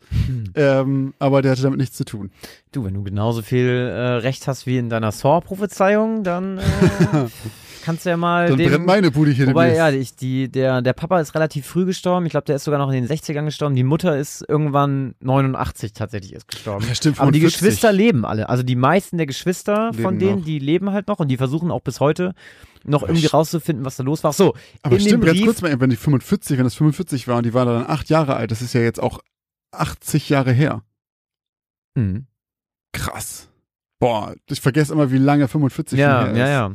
Ähm, 0.54 1.16
aber 1.18 1.42
der 1.42 1.54
hatte 1.54 1.64
damit 1.64 1.80
nichts 1.80 1.98
zu 1.98 2.06
tun. 2.06 2.30
Du, 2.72 2.86
wenn 2.86 2.94
du 2.94 3.04
genauso 3.04 3.42
viel 3.42 3.68
äh, 3.68 4.00
Recht 4.18 4.48
hast 4.48 4.68
wie 4.68 4.78
in 4.78 4.90
deiner 4.90 5.12
Saw-Prophezeiung, 5.12 6.24
dann 6.24 6.60
äh, 6.60 6.62
kannst 7.88 8.06
du 8.06 8.10
ja 8.10 8.18
mal 8.18 8.50
Dann 8.50 8.58
dem, 8.58 8.70
brennt 8.70 8.86
meine 8.86 9.10
Bude 9.12 9.32
hier 9.32 9.48
Wobei, 9.48 9.74
ja, 9.74 9.90
ich, 9.90 10.16
die, 10.16 10.52
der, 10.52 10.82
der 10.82 10.94
Papa 10.94 11.20
ist 11.22 11.34
relativ 11.34 11.66
früh 11.66 11.86
gestorben. 11.86 12.26
Ich 12.26 12.32
glaube, 12.32 12.46
der 12.46 12.58
ist 12.58 12.66
sogar 12.66 12.78
noch 12.80 12.92
in 12.92 12.94
den 12.94 13.08
60ern 13.08 13.46
gestorben. 13.46 13.76
Die 13.76 13.84
Mutter 13.84 14.18
ist 14.18 14.44
irgendwann 14.48 15.16
89 15.22 15.94
tatsächlich 15.94 16.34
ist 16.34 16.48
gestorben. 16.48 16.86
Ja, 16.88 16.94
stimmt, 16.94 17.20
Aber 17.20 17.32
die 17.32 17.40
45. 17.40 17.62
Geschwister 17.62 17.92
leben 17.94 18.26
alle. 18.26 18.50
Also 18.50 18.62
die 18.64 18.76
meisten 18.76 19.18
der 19.18 19.26
Geschwister 19.26 19.94
von 19.94 20.16
Leben 20.16 20.20
denen, 20.20 20.38
noch. 20.40 20.46
die 20.46 20.60
leben 20.60 20.92
halt 20.92 21.08
noch 21.08 21.20
und 21.20 21.30
die 21.30 21.38
versuchen 21.38 21.72
auch 21.72 21.82
bis 21.82 22.00
heute 22.00 22.34
noch 22.84 23.02
irgendwie 23.04 23.26
st- 23.28 23.32
rauszufinden, 23.32 23.86
was 23.86 23.96
da 23.96 24.04
los 24.04 24.24
war. 24.24 24.34
So, 24.34 24.54
Aber 24.84 25.00
stimmt, 25.00 25.14
dem 25.14 25.22
ganz 25.22 25.38
Brief, 25.38 25.46
kurz 25.46 25.62
mal, 25.62 25.80
wenn 25.80 25.90
die 25.90 25.96
45, 25.96 26.58
wenn 26.58 26.66
das 26.66 26.76
45 26.76 27.28
war 27.28 27.38
und 27.38 27.46
die 27.46 27.54
waren 27.54 27.68
dann 27.68 27.86
acht 27.88 28.10
Jahre 28.10 28.36
alt, 28.36 28.52
das 28.52 28.62
ist 28.62 28.74
ja 28.74 28.82
jetzt 28.82 29.02
auch 29.02 29.20
80 29.72 30.30
Jahre 30.30 30.52
her. 30.52 30.84
Hm. 31.98 32.28
Krass. 32.94 33.50
Boah, 34.00 34.36
ich 34.50 34.62
vergesse 34.62 34.94
immer, 34.94 35.12
wie 35.12 35.18
lange 35.18 35.48
45 35.48 35.98
Ja, 35.98 36.26
her 36.26 36.36
ja, 36.38 36.44
ist. 36.46 36.50
ja. 36.52 36.72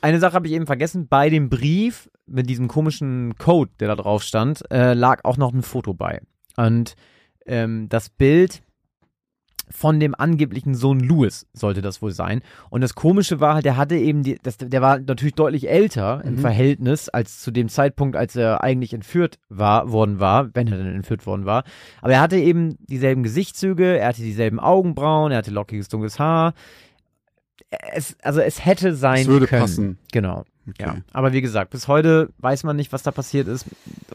Eine 0.00 0.20
Sache 0.20 0.34
habe 0.34 0.46
ich 0.46 0.52
eben 0.52 0.66
vergessen. 0.66 1.08
Bei 1.08 1.28
dem 1.28 1.48
Brief 1.48 2.08
mit 2.26 2.48
diesem 2.48 2.68
komischen 2.68 3.34
Code, 3.36 3.70
der 3.80 3.88
da 3.88 3.96
drauf 3.96 4.22
stand, 4.22 4.62
äh, 4.70 4.94
lag 4.94 5.24
auch 5.24 5.36
noch 5.36 5.52
ein 5.52 5.62
Foto 5.62 5.94
bei. 5.94 6.20
Und 6.56 6.94
ähm, 7.46 7.88
das 7.88 8.08
Bild 8.10 8.62
von 9.70 10.00
dem 10.00 10.14
angeblichen 10.14 10.74
Sohn 10.74 11.00
Louis 11.00 11.46
sollte 11.52 11.82
das 11.82 12.00
wohl 12.00 12.12
sein. 12.12 12.40
Und 12.70 12.80
das 12.80 12.94
Komische 12.94 13.40
war 13.40 13.54
halt, 13.54 13.64
der 13.64 13.76
hatte 13.76 13.96
eben, 13.96 14.22
die, 14.22 14.38
das, 14.42 14.56
der 14.56 14.80
war 14.80 14.98
natürlich 14.98 15.34
deutlich 15.34 15.68
älter 15.68 16.22
im 16.24 16.34
Mhm. 16.36 16.38
Verhältnis 16.38 17.08
als 17.08 17.40
zu 17.40 17.50
dem 17.50 17.68
Zeitpunkt, 17.68 18.16
als 18.16 18.34
er 18.36 18.62
eigentlich 18.62 18.94
entführt 18.94 19.38
war, 19.50 19.92
worden 19.92 20.20
war, 20.20 20.54
wenn 20.54 20.68
er 20.68 20.78
denn 20.78 20.94
entführt 20.94 21.26
worden 21.26 21.44
war. 21.44 21.64
Aber 22.00 22.14
er 22.14 22.20
hatte 22.20 22.36
eben 22.38 22.76
dieselben 22.86 23.22
Gesichtszüge, 23.22 23.98
er 23.98 24.08
hatte 24.08 24.22
dieselben 24.22 24.58
Augenbrauen, 24.58 25.32
er 25.32 25.38
hatte 25.38 25.50
lockiges 25.50 25.88
dunkles 25.88 26.18
Haar. 26.18 26.54
Es, 27.92 28.16
also 28.22 28.40
es 28.40 28.64
hätte 28.64 28.94
sein 28.94 29.22
Es 29.22 29.26
würde 29.26 29.46
können. 29.46 29.62
passen. 29.62 29.98
Genau. 30.12 30.44
Okay. 30.68 30.84
Ja, 30.84 30.96
aber 31.12 31.32
wie 31.32 31.40
gesagt, 31.40 31.70
bis 31.70 31.88
heute 31.88 32.28
weiß 32.38 32.64
man 32.64 32.76
nicht, 32.76 32.92
was 32.92 33.02
da 33.02 33.10
passiert 33.10 33.48
ist. 33.48 33.64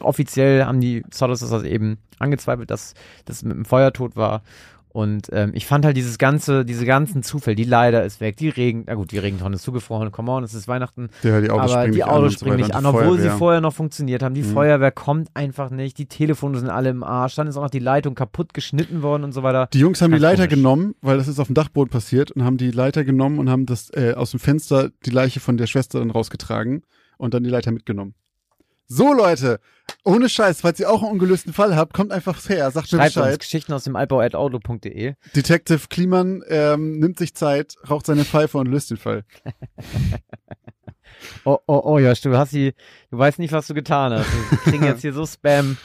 Offiziell 0.00 0.64
haben 0.64 0.80
die 0.80 1.02
Sodders 1.12 1.40
das 1.40 1.62
eben 1.64 1.98
angezweifelt, 2.20 2.70
dass 2.70 2.94
das 3.24 3.42
mit 3.42 3.56
dem 3.56 3.64
Feuertod 3.64 4.14
war. 4.14 4.42
Und 4.94 5.26
ähm, 5.32 5.50
ich 5.54 5.66
fand 5.66 5.84
halt 5.84 5.96
dieses 5.96 6.18
ganze, 6.18 6.64
diese 6.64 6.86
ganzen 6.86 7.24
Zufälle, 7.24 7.56
die 7.56 7.64
Leiter 7.64 8.04
ist 8.04 8.20
weg, 8.20 8.36
die 8.36 8.48
Regen, 8.48 8.84
na 8.86 8.94
gut, 8.94 9.10
die 9.10 9.18
Regentonne 9.18 9.56
ist 9.56 9.62
zugefroren, 9.62 10.12
come 10.12 10.30
on, 10.30 10.44
es 10.44 10.54
ist 10.54 10.68
Weihnachten, 10.68 11.08
Ja, 11.24 11.40
die 11.40 11.50
Autos 11.50 11.72
aber 11.72 11.90
springen 11.90 11.92
die 11.94 11.98
nicht 11.98 12.04
an 12.04 12.10
Autos 12.14 12.32
springen 12.34 12.56
nicht 12.58 12.74
an, 12.76 12.86
obwohl 12.86 13.18
sie 13.18 13.28
vorher 13.30 13.60
noch 13.60 13.72
funktioniert 13.74 14.22
haben. 14.22 14.34
Die 14.34 14.42
Mhm. 14.42 14.52
Feuerwehr 14.52 14.92
kommt 14.92 15.30
einfach 15.34 15.70
nicht, 15.70 15.98
die 15.98 16.06
Telefone 16.06 16.60
sind 16.60 16.70
alle 16.70 16.90
im 16.90 17.02
Arsch, 17.02 17.34
dann 17.34 17.48
ist 17.48 17.56
auch 17.56 17.62
noch 17.62 17.70
die 17.70 17.80
Leitung 17.80 18.14
kaputt 18.14 18.54
geschnitten 18.54 19.02
worden 19.02 19.24
und 19.24 19.32
so 19.32 19.42
weiter. 19.42 19.68
Die 19.72 19.80
Jungs 19.80 20.00
haben 20.00 20.12
die 20.12 20.18
Leiter 20.18 20.44
komisch. 20.44 20.54
genommen, 20.58 20.94
weil 21.02 21.16
das 21.18 21.26
ist 21.26 21.40
auf 21.40 21.48
dem 21.48 21.54
Dachboden 21.54 21.90
passiert 21.90 22.30
und 22.30 22.44
haben 22.44 22.56
die 22.56 22.70
Leiter 22.70 23.02
genommen 23.02 23.40
und 23.40 23.50
haben 23.50 23.66
das 23.66 23.90
äh, 23.94 24.14
aus 24.14 24.30
dem 24.30 24.38
Fenster 24.38 24.90
die 25.04 25.10
Leiche 25.10 25.40
von 25.40 25.56
der 25.56 25.66
Schwester 25.66 25.98
dann 25.98 26.12
rausgetragen 26.12 26.82
und 27.18 27.34
dann 27.34 27.42
die 27.42 27.50
Leiter 27.50 27.72
mitgenommen. 27.72 28.14
So 28.86 29.12
Leute, 29.14 29.60
ohne 30.04 30.28
Scheiß, 30.28 30.60
falls 30.60 30.78
ihr 30.78 30.90
auch 30.90 31.02
einen 31.02 31.12
ungelösten 31.12 31.52
Fall 31.52 31.74
habt, 31.74 31.94
kommt 31.94 32.12
einfach 32.12 32.38
her, 32.48 32.70
sagt 32.70 32.92
mir 32.92 32.98
Schreibt 32.98 33.16
uns 33.16 33.24
Bescheid. 33.24 33.40
Geschichten 33.40 33.72
aus 33.72 33.84
dem 33.84 33.96
Altbau.outlook.de. 33.96 35.14
Detective 35.34 35.88
Kliman 35.88 36.42
ähm, 36.48 36.98
nimmt 36.98 37.18
sich 37.18 37.34
Zeit, 37.34 37.76
raucht 37.88 38.06
seine 38.06 38.24
Pfeife 38.24 38.58
und 38.58 38.66
löst 38.66 38.90
den 38.90 38.98
Fall. 38.98 39.24
Oh, 41.44 41.58
oh, 41.66 41.80
oh, 41.84 41.98
Josh, 41.98 42.20
du 42.22 42.36
hast 42.36 42.52
die, 42.52 42.74
du 43.10 43.18
weißt 43.18 43.38
nicht, 43.38 43.52
was 43.52 43.66
du 43.66 43.74
getan 43.74 44.12
hast. 44.12 44.26
Wir 44.50 44.58
kriegen 44.58 44.84
jetzt 44.84 45.02
hier 45.02 45.12
so 45.12 45.24
Spam. 45.26 45.76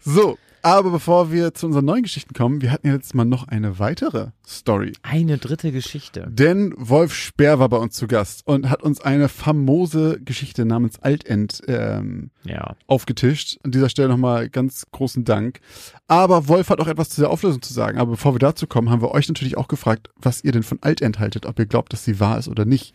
So, 0.00 0.38
Aber 0.66 0.90
bevor 0.90 1.30
wir 1.30 1.54
zu 1.54 1.66
unseren 1.66 1.84
neuen 1.84 2.02
Geschichten 2.02 2.34
kommen, 2.34 2.60
wir 2.60 2.72
hatten 2.72 2.88
ja 2.88 2.94
letztes 2.94 3.14
Mal 3.14 3.24
noch 3.24 3.46
eine 3.46 3.78
weitere 3.78 4.30
Story. 4.44 4.94
Eine 5.02 5.38
dritte 5.38 5.70
Geschichte. 5.70 6.26
Denn 6.28 6.74
Wolf 6.76 7.14
Speer 7.14 7.60
war 7.60 7.68
bei 7.68 7.76
uns 7.76 7.94
zu 7.94 8.08
Gast 8.08 8.44
und 8.48 8.68
hat 8.68 8.82
uns 8.82 9.00
eine 9.00 9.28
famose 9.28 10.18
Geschichte 10.20 10.64
namens 10.64 10.98
Altend 10.98 11.62
ähm, 11.68 12.30
Ja. 12.42 12.74
aufgetischt. 12.88 13.60
An 13.62 13.70
dieser 13.70 13.88
Stelle 13.88 14.08
nochmal 14.08 14.48
ganz 14.48 14.86
großen 14.90 15.24
Dank. 15.24 15.60
Aber 16.08 16.48
Wolf 16.48 16.68
hat 16.68 16.80
auch 16.80 16.88
etwas 16.88 17.10
zu 17.10 17.20
der 17.20 17.30
Auflösung 17.30 17.62
zu 17.62 17.72
sagen. 17.72 17.98
Aber 17.98 18.10
bevor 18.12 18.34
wir 18.34 18.40
dazu 18.40 18.66
kommen, 18.66 18.90
haben 18.90 19.02
wir 19.02 19.12
euch 19.12 19.28
natürlich 19.28 19.56
auch 19.56 19.68
gefragt, 19.68 20.10
was 20.16 20.42
ihr 20.42 20.50
denn 20.50 20.64
von 20.64 20.82
Altend 20.82 21.20
haltet, 21.20 21.46
ob 21.46 21.60
ihr 21.60 21.66
glaubt, 21.66 21.92
dass 21.92 22.04
sie 22.04 22.18
wahr 22.18 22.40
ist 22.40 22.48
oder 22.48 22.64
nicht. 22.64 22.92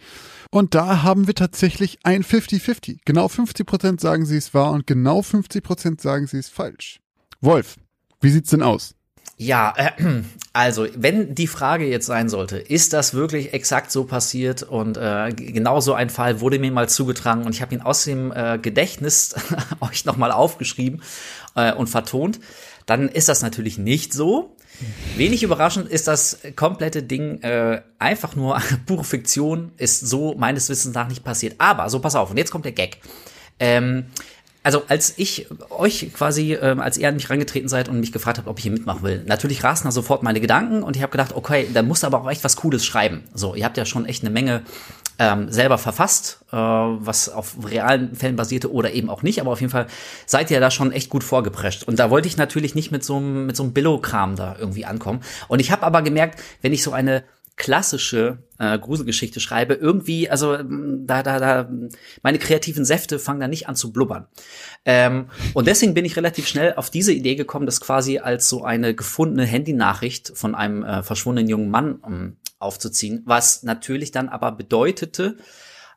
Und 0.49 0.76
da 0.76 1.03
haben 1.03 1.26
wir 1.28 1.36
tatsächlich 1.36 1.99
ein 2.03 2.26
50-50. 2.26 2.97
Genau 3.05 3.28
50% 3.28 4.01
sagen, 4.01 4.26
sie 4.26 4.36
ist 4.36 4.53
wahr 4.53 4.72
und 4.74 4.86
genau 4.88 5.22
50% 5.22 6.01
sagen, 6.01 6.28
sie 6.28 6.38
ist 6.38 6.49
falsch. 6.49 7.00
Wolf, 7.41 7.77
wie 8.21 8.29
sieht's 8.29 8.51
denn 8.51 8.61
aus? 8.61 8.95
Ja, 9.35 9.73
äh, 9.75 9.91
also 10.53 10.87
wenn 10.95 11.33
die 11.33 11.47
Frage 11.47 11.87
jetzt 11.87 12.05
sein 12.05 12.29
sollte, 12.29 12.59
ist 12.59 12.93
das 12.93 13.15
wirklich 13.15 13.53
exakt 13.53 13.91
so 13.91 14.03
passiert 14.03 14.61
und 14.61 14.97
äh, 14.97 15.33
genau 15.35 15.79
so 15.79 15.95
ein 15.95 16.11
Fall 16.11 16.41
wurde 16.41 16.59
mir 16.59 16.71
mal 16.71 16.87
zugetragen 16.87 17.43
und 17.45 17.55
ich 17.55 17.63
habe 17.63 17.73
ihn 17.73 17.81
aus 17.81 18.03
dem 18.03 18.31
äh, 18.31 18.59
Gedächtnis 18.61 19.33
euch 19.81 20.05
nochmal 20.05 20.31
aufgeschrieben 20.31 21.01
äh, 21.55 21.73
und 21.73 21.87
vertont, 21.87 22.39
dann 22.85 23.09
ist 23.09 23.29
das 23.29 23.41
natürlich 23.41 23.79
nicht 23.79 24.13
so. 24.13 24.55
Wenig 25.15 25.41
überraschend 25.41 25.89
ist 25.89 26.07
das 26.07 26.39
komplette 26.55 27.01
Ding 27.01 27.41
äh, 27.41 27.81
einfach 27.97 28.35
nur 28.35 28.61
pure 28.85 29.03
Fiktion, 29.03 29.71
ist 29.77 30.01
so 30.01 30.35
meines 30.35 30.69
Wissens 30.69 30.93
nach 30.93 31.07
nicht 31.07 31.23
passiert. 31.23 31.55
Aber 31.57 31.89
so 31.89 31.99
pass 31.99 32.15
auf, 32.15 32.29
und 32.29 32.37
jetzt 32.37 32.51
kommt 32.51 32.65
der 32.65 32.71
Gag. 32.71 32.99
Ähm, 33.59 34.05
also 34.64 34.84
als 34.88 35.14
ich 35.18 35.47
euch 35.70 36.12
quasi, 36.14 36.53
ähm, 36.53 36.80
als 36.80 36.97
ihr 36.97 37.07
an 37.07 37.16
mich 37.16 37.30
rangetreten 37.30 37.68
seid 37.68 37.89
und 37.89 37.99
mich 37.99 38.12
gefragt 38.12 38.38
habt, 38.38 38.47
ob 38.47 38.59
ich 38.59 38.64
hier 38.64 38.72
mitmachen 38.72 39.03
will, 39.03 39.24
natürlich 39.26 39.64
rasten 39.64 39.88
da 39.88 39.91
sofort 39.91 40.22
meine 40.22 40.39
Gedanken 40.39 40.84
und 40.84 40.95
ich 40.95 41.01
habe 41.01 41.12
gedacht, 41.12 41.34
okay, 41.36 41.68
da 41.74 41.82
musst 41.82 42.03
du 42.03 42.07
aber 42.07 42.22
auch 42.22 42.30
echt 42.30 42.43
was 42.43 42.55
Cooles 42.57 42.86
schreiben. 42.86 43.24
So, 43.34 43.55
ihr 43.55 43.66
habt 43.66 43.78
ja 43.78 43.86
schon 43.86 44.05
echt 44.05 44.24
eine 44.24 44.30
Menge 44.30 44.62
ähm, 45.18 45.51
selber 45.51 45.78
verfasst, 45.78 46.39
äh, 46.51 46.55
was 46.55 47.30
auf 47.30 47.55
realen 47.64 48.16
Fällen 48.16 48.36
basierte 48.36 48.72
oder 48.72 48.91
eben 48.91 49.09
auch 49.09 49.24
nicht, 49.24 49.41
aber 49.41 49.51
auf 49.51 49.62
jeden 49.62 49.72
Fall 49.72 49.88
seid 50.26 50.51
ihr 50.51 50.59
da 50.59 50.70
schon 50.70 50.91
echt 50.91 51.09
gut 51.09 51.24
vorgeprescht. 51.24 51.84
Und 51.84 51.99
da 51.99 52.09
wollte 52.09 52.28
ich 52.28 52.38
natürlich 52.38 52.76
nicht 52.76 52.91
mit 52.91 53.03
so 53.03 53.18
einem 53.18 53.47
mit 53.47 53.55
so 53.55 53.64
einem 53.64 53.74
Billo-Kram 53.74 54.36
da 54.36 54.55
irgendwie 54.59 54.86
ankommen. 54.86 55.22
Und 55.47 55.59
ich 55.59 55.72
habe 55.72 55.84
aber 55.84 56.01
gemerkt, 56.01 56.39
wenn 56.62 56.74
ich 56.74 56.84
so 56.84 56.91
eine 56.91 57.24
klassische 57.57 58.39
äh, 58.57 58.77
Gruselgeschichte 58.79 59.39
schreibe, 59.39 59.73
irgendwie, 59.73 60.29
also 60.29 60.57
da, 60.57 61.23
da, 61.23 61.39
da, 61.39 61.69
meine 62.23 62.39
kreativen 62.39 62.85
Säfte 62.85 63.19
fangen 63.19 63.39
da 63.39 63.47
nicht 63.47 63.67
an 63.67 63.75
zu 63.75 63.91
blubbern. 63.91 64.27
Ähm, 64.85 65.27
und 65.53 65.67
deswegen 65.67 65.93
bin 65.93 66.05
ich 66.05 66.15
relativ 66.15 66.47
schnell 66.47 66.73
auf 66.75 66.89
diese 66.89 67.13
Idee 67.13 67.35
gekommen, 67.35 67.65
das 67.65 67.81
quasi 67.81 68.19
als 68.19 68.49
so 68.49 68.63
eine 68.63 68.95
gefundene 68.95 69.45
Handynachricht 69.45 70.31
von 70.35 70.55
einem 70.55 70.83
äh, 70.83 71.03
verschwundenen 71.03 71.49
jungen 71.49 71.69
Mann 71.69 71.99
ähm, 72.05 72.37
aufzuziehen, 72.59 73.23
was 73.25 73.63
natürlich 73.63 74.11
dann 74.11 74.29
aber 74.29 74.51
bedeutete, 74.51 75.37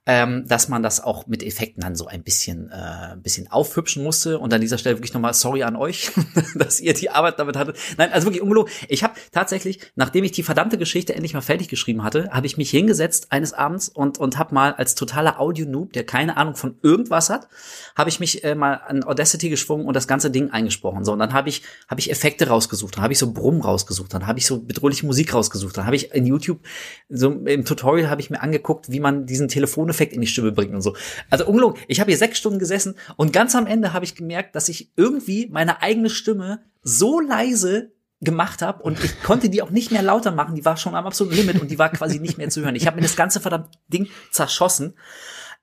ähm, 0.07 0.47
dass 0.47 0.69
man 0.69 0.83
das 0.83 1.03
auch 1.03 1.27
mit 1.27 1.43
Effekten 1.43 1.81
dann 1.81 1.97
so 1.97 2.07
ein 2.07 2.23
bisschen, 2.23 2.71
äh, 2.71 3.13
ein 3.13 3.23
bisschen 3.23 3.51
aufhübschen 3.51 4.03
musste. 4.03 4.39
Und 4.39 4.53
an 4.53 4.61
dieser 4.61 4.77
Stelle 4.77 4.97
wirklich 4.97 5.15
nochmal 5.15 5.33
sorry 5.33 5.63
an 5.63 5.77
euch, 5.77 6.13
dass 6.55 6.81
ihr 6.81 6.93
die 6.93 7.11
Arbeit 7.11 7.39
damit 7.39 7.57
hattet. 7.57 7.79
Nein, 7.97 8.13
also 8.13 8.27
wirklich 8.27 8.43
ungelogen. 8.43 8.71
Ich 8.89 9.03
habe 9.03 9.15
tatsächlich, 9.33 9.81
nachdem 9.97 10.25
ich 10.25 10.33
die 10.33 10.43
verdammte 10.43 10.77
Geschichte 10.77 11.15
endlich 11.15 11.33
mal 11.33 11.41
fertig 11.41 11.69
geschrieben 11.69 12.05
hatte, 12.05 12.29
habe 12.33 12.47
ich 12.47 12.59
mich 12.59 12.71
hingesetzt 12.71 13.33
eines 13.33 13.55
Abends 13.55 13.89
und, 13.89 14.19
und 14.19 14.39
habe 14.39 14.55
mal 14.55 14.75
als 14.75 14.95
totaler 14.95 15.41
Audio-Noob, 15.41 15.95
der 15.95 16.05
keine 16.05 16.37
Ahnung 16.37 16.55
von 16.55 16.77
irgendwas 16.83 17.31
hat, 17.31 17.49
habe 17.97 18.11
ich 18.11 18.21
mich 18.21 18.45
äh, 18.45 18.55
mal 18.55 18.75
an 18.75 19.05
Audacity 19.05 19.49
geschwungen 19.49 19.87
und 19.87 19.95
das 19.95 20.07
ganze 20.07 20.31
Ding 20.31 20.51
eingesprochen. 20.51 21.05
So, 21.05 21.13
und 21.13 21.19
dann 21.19 21.33
habe 21.33 21.49
ich, 21.49 21.63
habe 21.89 22.01
ich 22.01 22.11
Effekte 22.11 22.49
rausgesucht, 22.49 22.97
dann 22.97 23.03
habe 23.03 23.15
ich 23.15 23.19
so 23.19 23.33
Brummen 23.33 23.63
rausgesucht, 23.63 24.13
dann 24.13 24.27
habe 24.27 24.39
ich 24.39 24.47
so 24.47 24.61
bedrohliche 24.61 25.07
Musik 25.07 25.33
rausgesucht, 25.33 25.79
dann 25.79 25.87
habe 25.87 25.97
ich 25.97 26.13
in 26.13 26.27
YouTube, 26.27 26.61
so 27.09 27.31
im 27.31 27.65
Tutorial 27.65 28.11
habe 28.11 28.21
ich 28.21 28.29
mir 28.29 28.43
angeguckt, 28.43 28.91
wie 28.91 29.01
man 29.01 29.25
diesen 29.25 29.49
Telefoneffekt 29.95 30.13
in 30.13 30.21
die 30.21 30.27
Stimme 30.27 30.53
bringt 30.53 30.75
und 30.75 30.83
so. 30.83 30.97
Also 31.31 31.47
ungelogen, 31.47 31.81
ich 31.89 32.01
habe 32.01 32.11
hier 32.11 32.19
sechs 32.19 32.39
Stunden 32.39 32.59
gesessen 32.59 32.97
und 33.17 33.33
ganz 33.33 33.55
am 33.55 33.67
Ende 33.67 33.93
habe 33.93 34.05
ich 34.05 34.15
gemerkt, 34.15 34.55
dass 34.55 34.69
ich 34.69 34.91
irgendwie 34.97 35.49
meine 35.51 35.83
eigene 35.83 36.11
Stimme 36.11 36.63
so 36.83 37.21
leise 37.21 37.93
gemacht 38.21 38.63
habe 38.63 38.83
und 38.83 39.03
ich 39.03 39.23
konnte 39.23 39.49
die 39.51 39.63
auch 39.63 39.71
nicht 39.71 39.91
mehr 39.91 40.03
lauter 40.03 40.31
machen, 40.31 40.55
die 40.55 40.65
war 40.65 40.77
schon 40.77 40.95
am 40.95 41.07
absoluten 41.07 41.37
Limit 41.37 41.61
und 41.61 41.71
die 41.71 41.79
war 41.79 41.91
quasi 41.91 42.19
nicht 42.19 42.39
mehr 42.39 42.49
zu 42.49 42.63
hören. 42.63 42.75
Ich 42.75 42.87
habe 42.87 42.97
mir 42.97 43.03
das 43.03 43.17
ganze 43.17 43.41
verdammt 43.41 43.69
Ding 43.89 44.09
zerschossen. 44.31 44.95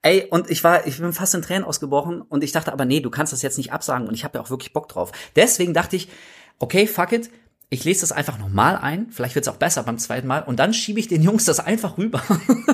Ey, 0.04 0.28
und 0.30 0.50
ich 0.50 0.64
war, 0.64 0.88
ich 0.88 0.98
bin 0.98 1.14
fast 1.14 1.36
in 1.36 1.44
Tränen 1.44 1.64
ausgebrochen 1.64 2.22
und 2.22 2.44
ich 2.44 2.52
dachte 2.52 2.74
aber, 2.74 2.86
nee, 2.86 3.02
du 3.02 3.12
kannst 3.12 3.34
das 3.34 3.44
jetzt 3.44 3.58
nicht 3.58 3.72
absagen 3.72 4.08
und 4.08 4.16
ich 4.16 4.24
habe 4.24 4.38
ja 4.38 4.44
auch 4.44 4.50
wirklich 4.50 4.74
Bock 4.74 4.90
drauf. 4.90 5.12
Deswegen 5.36 5.74
dachte 5.74 5.96
ich, 5.96 6.08
okay, 6.60 6.88
fuck 6.88 7.12
it, 7.12 7.30
ich 7.74 7.86
lese 7.86 8.02
das 8.02 8.12
einfach 8.12 8.38
nochmal 8.38 8.76
ein, 8.76 9.08
vielleicht 9.12 9.34
wird 9.36 9.48
es 9.48 9.52
auch 9.52 9.56
besser 9.56 9.84
beim 9.84 9.98
zweiten 9.98 10.28
Mal 10.28 10.40
und 10.44 10.60
dann 10.60 10.74
schiebe 10.74 11.00
ich 11.00 11.08
den 11.08 11.24
Jungs 11.24 11.46
das 11.46 11.62
einfach 11.62 11.98
rüber 11.98 12.22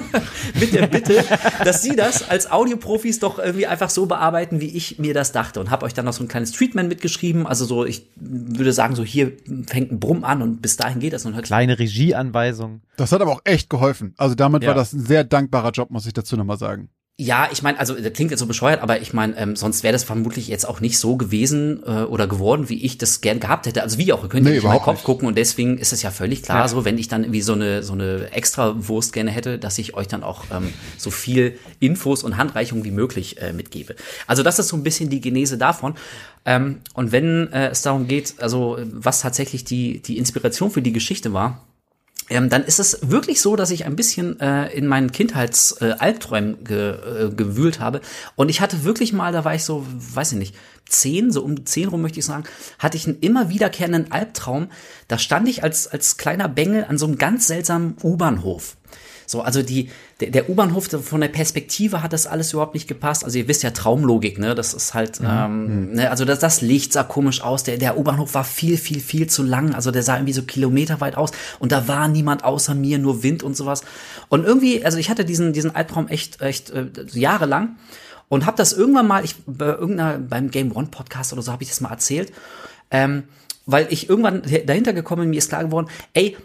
mit 0.59 0.73
der 0.73 0.87
Bitte, 0.87 1.23
dass 1.63 1.83
sie 1.83 1.95
das 1.95 2.27
als 2.27 2.51
Audioprofis 2.51 3.19
doch 3.19 3.37
irgendwie 3.37 3.67
einfach 3.67 3.91
so 3.91 4.07
bearbeiten, 4.07 4.59
wie 4.59 4.75
ich 4.75 4.97
mir 4.97 5.13
das 5.13 5.31
dachte 5.31 5.59
und 5.59 5.69
habe 5.69 5.85
euch 5.85 5.93
dann 5.93 6.05
noch 6.05 6.13
so 6.13 6.23
ein 6.23 6.27
kleines 6.27 6.51
Treatment 6.51 6.89
mitgeschrieben, 6.89 7.45
also 7.45 7.63
so, 7.65 7.85
ich 7.85 8.07
würde 8.15 8.73
sagen, 8.73 8.95
so 8.95 9.03
hier 9.03 9.33
fängt 9.67 9.91
ein 9.91 9.99
Brumm 9.99 10.23
an 10.23 10.41
und 10.41 10.63
bis 10.63 10.77
dahin 10.77 10.99
geht 10.99 11.13
das 11.13 11.27
und 11.27 11.35
hört 11.35 11.45
Kleine 11.45 11.77
Regieanweisung. 11.77 12.81
Das 12.97 13.11
hat 13.11 13.21
aber 13.21 13.33
auch 13.33 13.41
echt 13.43 13.69
geholfen. 13.69 14.15
Also 14.17 14.33
damit 14.33 14.63
Ja. 14.63 14.69
war 14.69 14.75
das 14.75 14.93
ein 14.93 15.05
sehr 15.05 15.23
dankbarer 15.23 15.71
Job, 15.71 15.91
muss 15.91 16.07
ich 16.07 16.13
dazu 16.13 16.35
nochmal 16.37 16.57
sagen. 16.57 16.89
Ja, 17.19 17.49
ich 17.51 17.63
meine, 17.63 17.79
also 17.79 17.95
das 17.95 18.13
klingt 18.13 18.29
jetzt 18.29 18.41
so 18.41 18.45
bescheuert, 18.45 18.83
aber 18.83 19.01
ich 19.01 19.11
meine, 19.11 19.35
ähm, 19.37 19.55
sonst 19.55 19.81
wäre 19.81 19.91
das 19.91 20.03
vermutlich 20.03 20.47
jetzt 20.49 20.67
auch 20.67 20.81
nicht 20.81 20.99
so 20.99 21.17
gewesen 21.17 21.81
äh, 21.83 22.03
oder 22.03 22.27
geworden, 22.27 22.69
wie 22.69 22.85
ich 22.85 22.99
das 22.99 23.21
gern 23.21 23.39
gehabt 23.39 23.65
hätte. 23.65 23.81
Also 23.81 23.97
wie 23.97 24.13
auch, 24.13 24.21
ihr 24.21 24.29
könnt 24.29 24.43
Nee, 24.43 24.51
nicht 24.51 24.61
in 24.63 24.69
meinen 24.69 24.81
Kopf 24.81 24.97
nicht. 24.97 25.03
gucken 25.03 25.27
und 25.27 25.35
deswegen 25.35 25.79
ist 25.79 25.93
es 25.93 26.03
ja 26.03 26.11
völlig 26.11 26.43
klar, 26.43 26.59
Ja. 26.59 26.67
so 26.67 26.85
wenn 26.85 26.99
ich 26.99 27.07
dann 27.07 27.23
irgendwie 27.23 27.41
so 27.41 27.53
eine 27.53 27.81
so 27.81 27.93
eine 27.93 28.31
extra 28.33 28.87
Wurst 28.87 29.13
gerne 29.13 29.31
hätte, 29.31 29.57
dass 29.57 29.79
ich 29.79 29.95
euch 29.95 30.07
dann 30.07 30.21
auch 30.21 30.43
ähm, 30.53 30.71
so 30.95 31.09
viel 31.09 31.57
Infos 31.79 32.23
und 32.23 32.37
Handreichungen 32.37 32.83
wie 32.83 32.91
möglich 32.91 33.41
äh, 33.41 33.51
mitgebe. 33.51 33.95
Also 34.27 34.43
das 34.43 34.59
ist 34.59 34.67
so 34.67 34.77
ein 34.77 34.83
bisschen 34.83 35.09
die 35.09 35.19
Genese 35.19 35.57
davon. 35.57 35.95
Ähm, 36.45 36.81
und 36.93 37.11
wenn 37.11 37.51
äh, 37.51 37.69
es 37.69 37.81
darum 37.81 38.07
geht, 38.07 38.35
also 38.37 38.77
was 38.93 39.21
tatsächlich 39.21 39.63
die 39.63 40.03
die 40.03 40.19
Inspiration 40.19 40.69
für 40.69 40.83
die 40.83 40.93
Geschichte 40.93 41.33
war, 41.33 41.63
ähm, 42.29 42.49
dann 42.49 42.63
ist 42.63 42.79
es 42.79 42.99
wirklich 43.09 43.41
so, 43.41 43.55
dass 43.55 43.71
ich 43.71 43.85
ein 43.85 43.95
bisschen 43.95 44.39
äh, 44.39 44.67
in 44.73 44.87
meinen 44.87 45.11
Kindheitsalbträumen 45.11 46.63
ge, 46.63 46.91
äh, 46.91 47.29
gewühlt 47.29 47.79
habe. 47.79 48.01
Und 48.35 48.49
ich 48.49 48.61
hatte 48.61 48.83
wirklich 48.83 49.13
mal, 49.13 49.31
da 49.31 49.45
war 49.45 49.55
ich 49.55 49.63
so, 49.63 49.85
weiß 49.87 50.33
ich 50.33 50.37
nicht, 50.37 50.55
zehn, 50.87 51.31
so 51.31 51.43
um 51.43 51.65
zehn 51.65 51.87
rum 51.89 52.01
möchte 52.01 52.19
ich 52.19 52.25
sagen, 52.25 52.43
hatte 52.79 52.97
ich 52.97 53.07
einen 53.07 53.19
immer 53.19 53.49
wiederkehrenden 53.49 54.11
Albtraum. 54.11 54.69
Da 55.07 55.17
stand 55.17 55.47
ich 55.47 55.63
als, 55.63 55.87
als 55.87 56.17
kleiner 56.17 56.49
Bengel 56.49 56.85
an 56.85 56.97
so 56.97 57.05
einem 57.05 57.17
ganz 57.17 57.47
seltsamen 57.47 57.95
U-Bahnhof. 58.03 58.77
So, 59.29 59.41
also 59.41 59.61
die, 59.61 59.89
der, 60.21 60.31
der 60.31 60.49
U-Bahnhof, 60.49 60.87
von 60.87 61.19
der 61.19 61.27
Perspektive 61.27 62.01
hat 62.01 62.13
das 62.13 62.27
alles 62.27 62.53
überhaupt 62.53 62.73
nicht 62.73 62.87
gepasst. 62.87 63.25
Also 63.25 63.37
ihr 63.37 63.49
wisst 63.49 63.61
ja 63.61 63.71
Traumlogik, 63.71 64.39
ne? 64.39 64.55
Das 64.55 64.73
ist 64.73 64.93
halt, 64.93 65.19
ähm, 65.21 65.91
ne? 65.91 66.09
also 66.09 66.23
das, 66.23 66.39
das 66.39 66.61
Licht 66.61 66.93
sah 66.93 67.03
komisch 67.03 67.41
aus. 67.41 67.63
Der, 67.63 67.77
der 67.77 67.97
U-Bahnhof 67.97 68.33
war 68.33 68.45
viel, 68.45 68.77
viel, 68.77 69.01
viel 69.01 69.27
zu 69.27 69.43
lang. 69.43 69.75
Also 69.75 69.91
der 69.91 70.01
sah 70.01 70.15
irgendwie 70.15 70.31
so 70.31 70.43
kilometerweit 70.43 71.17
aus 71.17 71.31
und 71.59 71.73
da 71.73 71.89
war 71.89 72.07
niemand 72.07 72.45
außer 72.45 72.73
mir, 72.73 72.99
nur 72.99 73.21
Wind 73.21 73.43
und 73.43 73.57
sowas. 73.57 73.83
Und 74.29 74.45
irgendwie, 74.45 74.85
also 74.85 74.97
ich 74.97 75.09
hatte 75.09 75.25
diesen, 75.25 75.51
diesen 75.51 75.75
Albtraum 75.75 76.07
echt, 76.07 76.41
echt 76.41 76.69
äh, 76.69 76.87
jahrelang 77.11 77.75
und 78.29 78.45
habe 78.45 78.55
das 78.55 78.71
irgendwann 78.71 79.07
mal, 79.07 79.25
ich 79.25 79.35
bei 79.45 79.67
irgendeiner 79.67 80.19
beim 80.19 80.51
Game 80.51 80.71
One 80.71 80.87
Podcast 80.87 81.33
oder 81.33 81.41
so 81.41 81.51
habe 81.51 81.63
ich 81.63 81.69
das 81.69 81.81
mal 81.81 81.91
erzählt, 81.91 82.31
ähm, 82.91 83.23
weil 83.65 83.87
ich 83.89 84.09
irgendwann 84.09 84.43
dahinter 84.65 84.93
gekommen 84.93 85.23
bin, 85.23 85.31
mir 85.31 85.37
ist 85.37 85.49
klar 85.49 85.65
geworden, 85.65 85.87
ey, 86.13 86.37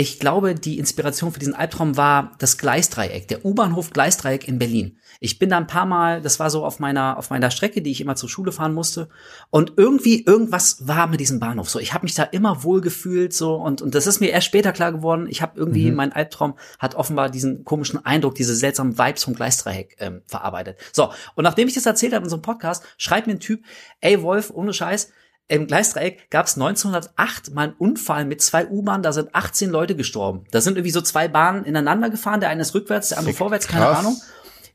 ich 0.00 0.18
glaube, 0.18 0.54
die 0.54 0.78
Inspiration 0.78 1.30
für 1.30 1.40
diesen 1.40 1.54
Albtraum 1.54 1.98
war 1.98 2.32
das 2.38 2.56
Gleisdreieck, 2.56 3.28
der 3.28 3.44
U-Bahnhof 3.44 3.90
Gleisdreieck 3.90 4.48
in 4.48 4.58
Berlin. 4.58 4.96
Ich 5.20 5.38
bin 5.38 5.50
da 5.50 5.58
ein 5.58 5.66
paar 5.66 5.84
Mal, 5.84 6.22
das 6.22 6.40
war 6.40 6.48
so 6.48 6.64
auf 6.64 6.78
meiner 6.78 7.18
auf 7.18 7.28
meiner 7.28 7.50
Strecke, 7.50 7.82
die 7.82 7.90
ich 7.90 8.00
immer 8.00 8.16
zur 8.16 8.30
Schule 8.30 8.50
fahren 8.50 8.72
musste, 8.72 9.10
und 9.50 9.74
irgendwie 9.76 10.24
irgendwas 10.24 10.88
war 10.88 11.06
mit 11.06 11.20
diesem 11.20 11.38
Bahnhof 11.38 11.68
so. 11.68 11.78
Ich 11.78 11.92
habe 11.92 12.04
mich 12.04 12.14
da 12.14 12.22
immer 12.22 12.64
wohl 12.64 12.80
gefühlt 12.80 13.34
so 13.34 13.56
und 13.56 13.82
und 13.82 13.94
das 13.94 14.06
ist 14.06 14.20
mir 14.20 14.30
erst 14.30 14.46
später 14.46 14.72
klar 14.72 14.90
geworden. 14.90 15.26
Ich 15.28 15.42
habe 15.42 15.60
irgendwie 15.60 15.90
mein 15.90 16.14
Albtraum 16.14 16.54
hat 16.78 16.94
offenbar 16.94 17.28
diesen 17.28 17.66
komischen 17.66 18.02
Eindruck, 18.02 18.36
diese 18.36 18.56
seltsamen 18.56 18.96
Vibes 18.96 19.24
vom 19.24 19.34
Gleisdreieck 19.34 19.96
ähm, 19.98 20.22
verarbeitet. 20.26 20.78
So 20.92 21.10
und 21.34 21.44
nachdem 21.44 21.68
ich 21.68 21.74
das 21.74 21.84
erzählt 21.84 22.14
habe 22.14 22.24
in 22.24 22.30
so 22.30 22.36
einem 22.36 22.42
Podcast, 22.42 22.84
schreibt 22.96 23.26
mir 23.26 23.34
ein 23.34 23.40
Typ, 23.40 23.62
ey 24.00 24.22
Wolf, 24.22 24.50
ohne 24.50 24.72
Scheiß, 24.72 25.10
im 25.50 25.66
Gleisdreieck 25.66 26.30
gab 26.30 26.46
es 26.46 26.54
1908 26.54 27.52
mal 27.54 27.64
einen 27.64 27.72
Unfall 27.74 28.24
mit 28.24 28.40
zwei 28.40 28.66
U-Bahnen, 28.68 29.02
da 29.02 29.12
sind 29.12 29.34
18 29.34 29.68
Leute 29.70 29.96
gestorben. 29.96 30.44
Da 30.50 30.60
sind 30.60 30.76
irgendwie 30.76 30.92
so 30.92 31.00
zwei 31.00 31.28
Bahnen 31.28 31.64
ineinander 31.64 32.08
gefahren, 32.10 32.40
der 32.40 32.48
eine 32.50 32.62
ist 32.62 32.74
rückwärts, 32.74 33.08
der 33.10 33.18
andere 33.18 33.34
vorwärts, 33.34 33.66
keine 33.66 33.84
krass. 33.86 33.98
Ahnung. 33.98 34.16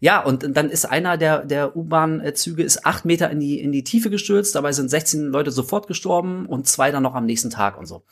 Ja, 0.01 0.21
und 0.21 0.45
dann 0.57 0.69
ist 0.69 0.85
einer 0.85 1.17
der, 1.17 1.45
der 1.45 1.75
U-Bahn-Züge 1.77 2.61
ist 2.63 2.85
acht 2.85 3.05
Meter 3.05 3.29
in 3.31 3.39
die, 3.39 3.59
in 3.59 3.71
die 3.71 3.83
Tiefe 3.85 4.09
gestürzt, 4.09 4.53
dabei 4.53 4.73
sind 4.73 4.89
16 4.89 5.27
Leute 5.27 5.51
sofort 5.51 5.87
gestorben 5.87 6.45
und 6.45 6.67
zwei 6.67 6.91
dann 6.91 7.01
noch 7.03 7.15
am 7.15 7.25
nächsten 7.25 7.49
Tag 7.49 7.77
und 7.77 7.85
so. 7.85 8.03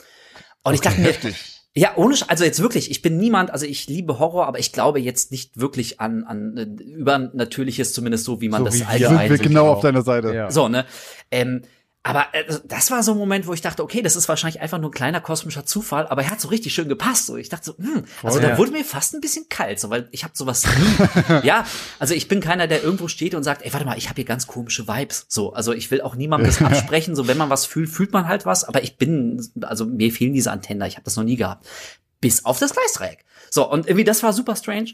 Und 0.63 0.73
ich 0.73 0.79
dachte 0.81 1.01
mir, 1.01 1.07
Heftig. 1.07 1.35
ja, 1.73 1.91
ohne, 1.97 2.15
Sch- 2.15 2.29
also 2.29 2.45
jetzt 2.45 2.61
wirklich, 2.61 2.89
ich 2.89 3.01
bin 3.01 3.17
niemand, 3.17 3.51
also 3.51 3.65
ich 3.65 3.87
liebe 3.87 4.17
Horror, 4.17 4.47
aber 4.47 4.59
ich 4.59 4.71
glaube 4.71 5.01
jetzt 5.01 5.31
nicht 5.31 5.59
wirklich 5.59 5.99
an, 5.99 6.23
an 6.23 6.55
äh, 6.57 6.63
Übernatürliches, 6.83 7.91
zumindest 7.93 8.23
so, 8.23 8.39
wie 8.39 8.47
man 8.47 8.59
So 8.61 8.65
das 8.65 8.75
wie 8.75 8.79
wir 8.79 8.85
Sind 8.85 8.89
allgemein 9.17 9.29
wir 9.29 9.37
so 9.37 9.43
genau 9.43 9.67
auch. 9.67 9.75
auf 9.75 9.81
deiner 9.81 10.01
Seite. 10.03 10.33
Ja. 10.33 10.49
so, 10.49 10.69
ne? 10.69 10.85
Ähm, 11.31 11.63
aber 12.05 12.27
äh, 12.33 12.43
das 12.65 12.91
war 12.91 13.01
so 13.01 13.13
ein 13.13 13.17
Moment, 13.17 13.47
wo 13.47 13.53
ich 13.53 13.61
dachte, 13.61 13.81
okay, 13.81 14.01
das 14.01 14.17
ist 14.17 14.27
wahrscheinlich 14.27 14.61
einfach 14.61 14.77
nur 14.77 14.89
ein 14.89 14.93
kleiner 14.93 15.21
kosmischer 15.21 15.65
Zufall, 15.65 16.05
aber 16.07 16.23
er 16.23 16.31
hat 16.31 16.41
so 16.41 16.49
richtig 16.49 16.73
schön 16.73 16.89
gepasst. 16.89 17.27
So, 17.27 17.37
ich 17.37 17.47
dachte 17.47 17.65
so, 17.65 17.77
hm, 17.77 18.03
also 18.21 18.39
ja. 18.39 18.49
da 18.49 18.57
wurde 18.57 18.71
mir 18.71 18.83
fast 18.83 19.13
ein 19.15 19.21
bisschen 19.21 19.47
kalt, 19.47 19.79
so, 19.79 19.89
weil 19.89 20.09
ich 20.11 20.25
habe 20.25 20.33
sowas 20.35 20.65
nie. 20.65 21.43
ja, 21.47 21.65
also 21.99 22.13
ich 22.13 22.27
bin 22.27 22.41
keiner, 22.41 22.67
der 22.67 22.83
irgendwo 22.83 23.07
steht 23.07 23.35
und 23.35 23.43
sagt, 23.43 23.61
ey, 23.61 23.71
warte 23.71 23.85
mal, 23.85 23.97
ich 23.97 24.09
habe 24.09 24.17
hier 24.17 24.25
ganz 24.25 24.47
komische 24.47 24.85
Vibes. 24.85 25.25
So, 25.29 25.53
also 25.53 25.71
ich 25.71 25.91
will 25.91 26.01
auch 26.01 26.15
niemandem 26.15 26.47
das 26.47 26.61
absprechen. 26.61 27.15
So, 27.15 27.27
wenn 27.27 27.37
man 27.37 27.49
was 27.49 27.65
fühlt, 27.65 27.89
fühlt 27.89 28.11
man 28.11 28.27
halt 28.27 28.45
was. 28.45 28.65
Aber 28.65 28.83
ich 28.83 28.97
bin, 28.97 29.41
also 29.61 29.85
mir 29.85 30.11
fehlen 30.11 30.33
diese 30.33 30.51
Antennen. 30.51 30.85
Ich 30.87 30.95
habe 30.95 31.05
das 31.05 31.15
noch 31.15 31.23
nie 31.23 31.37
gehabt, 31.37 31.65
bis 32.19 32.43
auf 32.43 32.59
das 32.59 32.73
Gleisdreieck. 32.73 33.23
So 33.49 33.69
und 33.69 33.87
irgendwie 33.87 34.03
das 34.03 34.23
war 34.23 34.33
super 34.33 34.57
strange. 34.57 34.93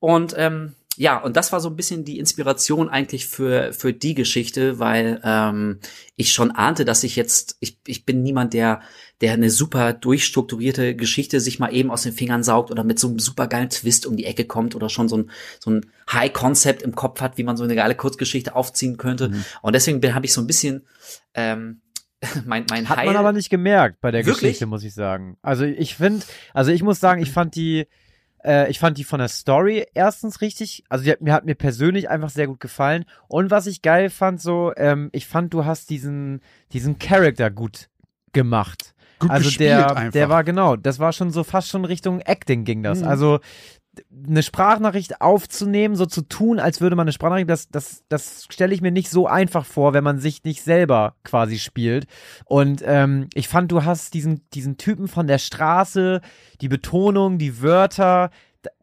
Und 0.00 0.34
ähm, 0.36 0.74
ja, 0.98 1.16
und 1.16 1.36
das 1.36 1.52
war 1.52 1.60
so 1.60 1.68
ein 1.68 1.76
bisschen 1.76 2.04
die 2.04 2.18
Inspiration 2.18 2.88
eigentlich 2.88 3.26
für, 3.26 3.72
für 3.72 3.92
die 3.92 4.14
Geschichte, 4.14 4.80
weil 4.80 5.20
ähm, 5.22 5.78
ich 6.16 6.32
schon 6.32 6.50
ahnte, 6.50 6.84
dass 6.84 7.04
ich 7.04 7.14
jetzt, 7.14 7.56
ich, 7.60 7.78
ich 7.86 8.04
bin 8.04 8.24
niemand, 8.24 8.52
der, 8.52 8.80
der 9.20 9.32
eine 9.32 9.48
super 9.48 9.92
durchstrukturierte 9.92 10.96
Geschichte 10.96 11.38
sich 11.38 11.60
mal 11.60 11.72
eben 11.72 11.92
aus 11.92 12.02
den 12.02 12.12
Fingern 12.12 12.42
saugt 12.42 12.72
oder 12.72 12.82
mit 12.82 12.98
so 12.98 13.06
einem 13.06 13.20
super 13.20 13.46
geilen 13.46 13.70
Twist 13.70 14.06
um 14.06 14.16
die 14.16 14.24
Ecke 14.24 14.44
kommt 14.44 14.74
oder 14.74 14.88
schon 14.88 15.08
so 15.08 15.18
ein, 15.18 15.30
so 15.60 15.70
ein 15.70 15.86
High-Concept 16.12 16.82
im 16.82 16.96
Kopf 16.96 17.20
hat, 17.20 17.38
wie 17.38 17.44
man 17.44 17.56
so 17.56 17.62
eine 17.62 17.76
geile 17.76 17.94
Kurzgeschichte 17.94 18.56
aufziehen 18.56 18.96
könnte. 18.96 19.28
Mhm. 19.28 19.44
Und 19.62 19.76
deswegen 19.76 20.14
habe 20.16 20.26
ich 20.26 20.32
so 20.32 20.40
ein 20.40 20.48
bisschen 20.48 20.84
ähm, 21.34 21.80
mein, 22.44 22.66
mein 22.70 22.88
Hat 22.88 22.98
Heil. 22.98 23.06
man 23.06 23.16
aber 23.16 23.32
nicht 23.32 23.50
gemerkt 23.50 24.00
bei 24.00 24.10
der 24.10 24.26
Wirklich? 24.26 24.40
Geschichte, 24.40 24.66
muss 24.66 24.82
ich 24.82 24.94
sagen. 24.94 25.36
Also 25.42 25.62
ich 25.62 25.94
finde, 25.94 26.26
also 26.54 26.72
ich 26.72 26.82
muss 26.82 26.98
sagen, 26.98 27.22
ich 27.22 27.30
fand 27.30 27.54
die, 27.54 27.86
äh, 28.44 28.70
ich 28.70 28.78
fand 28.78 28.98
die 28.98 29.04
von 29.04 29.18
der 29.18 29.28
Story 29.28 29.86
erstens 29.94 30.40
richtig, 30.40 30.84
also 30.88 31.04
die 31.04 31.12
hat, 31.12 31.20
mir 31.20 31.32
hat 31.32 31.44
mir 31.44 31.54
persönlich 31.54 32.08
einfach 32.08 32.30
sehr 32.30 32.46
gut 32.46 32.60
gefallen. 32.60 33.04
Und 33.28 33.50
was 33.50 33.66
ich 33.66 33.82
geil 33.82 34.10
fand, 34.10 34.40
so, 34.40 34.72
ähm, 34.76 35.10
ich 35.12 35.26
fand, 35.26 35.52
du 35.54 35.64
hast 35.64 35.90
diesen, 35.90 36.40
diesen 36.72 36.98
Charakter 36.98 37.50
gut 37.50 37.88
gemacht. 38.32 38.94
Gut 39.18 39.30
also 39.30 39.46
gespielt 39.46 39.70
der, 39.70 39.96
einfach. 39.96 40.12
der 40.12 40.28
war 40.28 40.44
genau, 40.44 40.76
das 40.76 41.00
war 41.00 41.12
schon 41.12 41.30
so 41.30 41.42
fast 41.42 41.68
schon 41.68 41.84
Richtung 41.84 42.20
Acting 42.20 42.64
ging 42.64 42.82
das. 42.84 43.00
Mhm. 43.00 43.08
Also 43.08 43.40
eine 44.26 44.42
Sprachnachricht 44.42 45.20
aufzunehmen, 45.20 45.96
so 45.96 46.06
zu 46.06 46.22
tun, 46.22 46.58
als 46.58 46.80
würde 46.80 46.96
man 46.96 47.04
eine 47.04 47.12
Sprachnachricht, 47.12 47.50
das, 47.50 47.68
das, 47.68 48.04
das 48.08 48.46
stelle 48.50 48.74
ich 48.74 48.80
mir 48.80 48.90
nicht 48.92 49.10
so 49.10 49.26
einfach 49.26 49.64
vor, 49.64 49.92
wenn 49.92 50.04
man 50.04 50.18
sich 50.18 50.44
nicht 50.44 50.62
selber 50.62 51.14
quasi 51.24 51.58
spielt. 51.58 52.06
Und 52.44 52.82
ähm, 52.84 53.28
ich 53.34 53.48
fand, 53.48 53.72
du 53.72 53.84
hast 53.84 54.14
diesen, 54.14 54.42
diesen 54.54 54.76
Typen 54.76 55.08
von 55.08 55.26
der 55.26 55.38
Straße, 55.38 56.20
die 56.60 56.68
Betonung, 56.68 57.38
die 57.38 57.62
Wörter, 57.62 58.30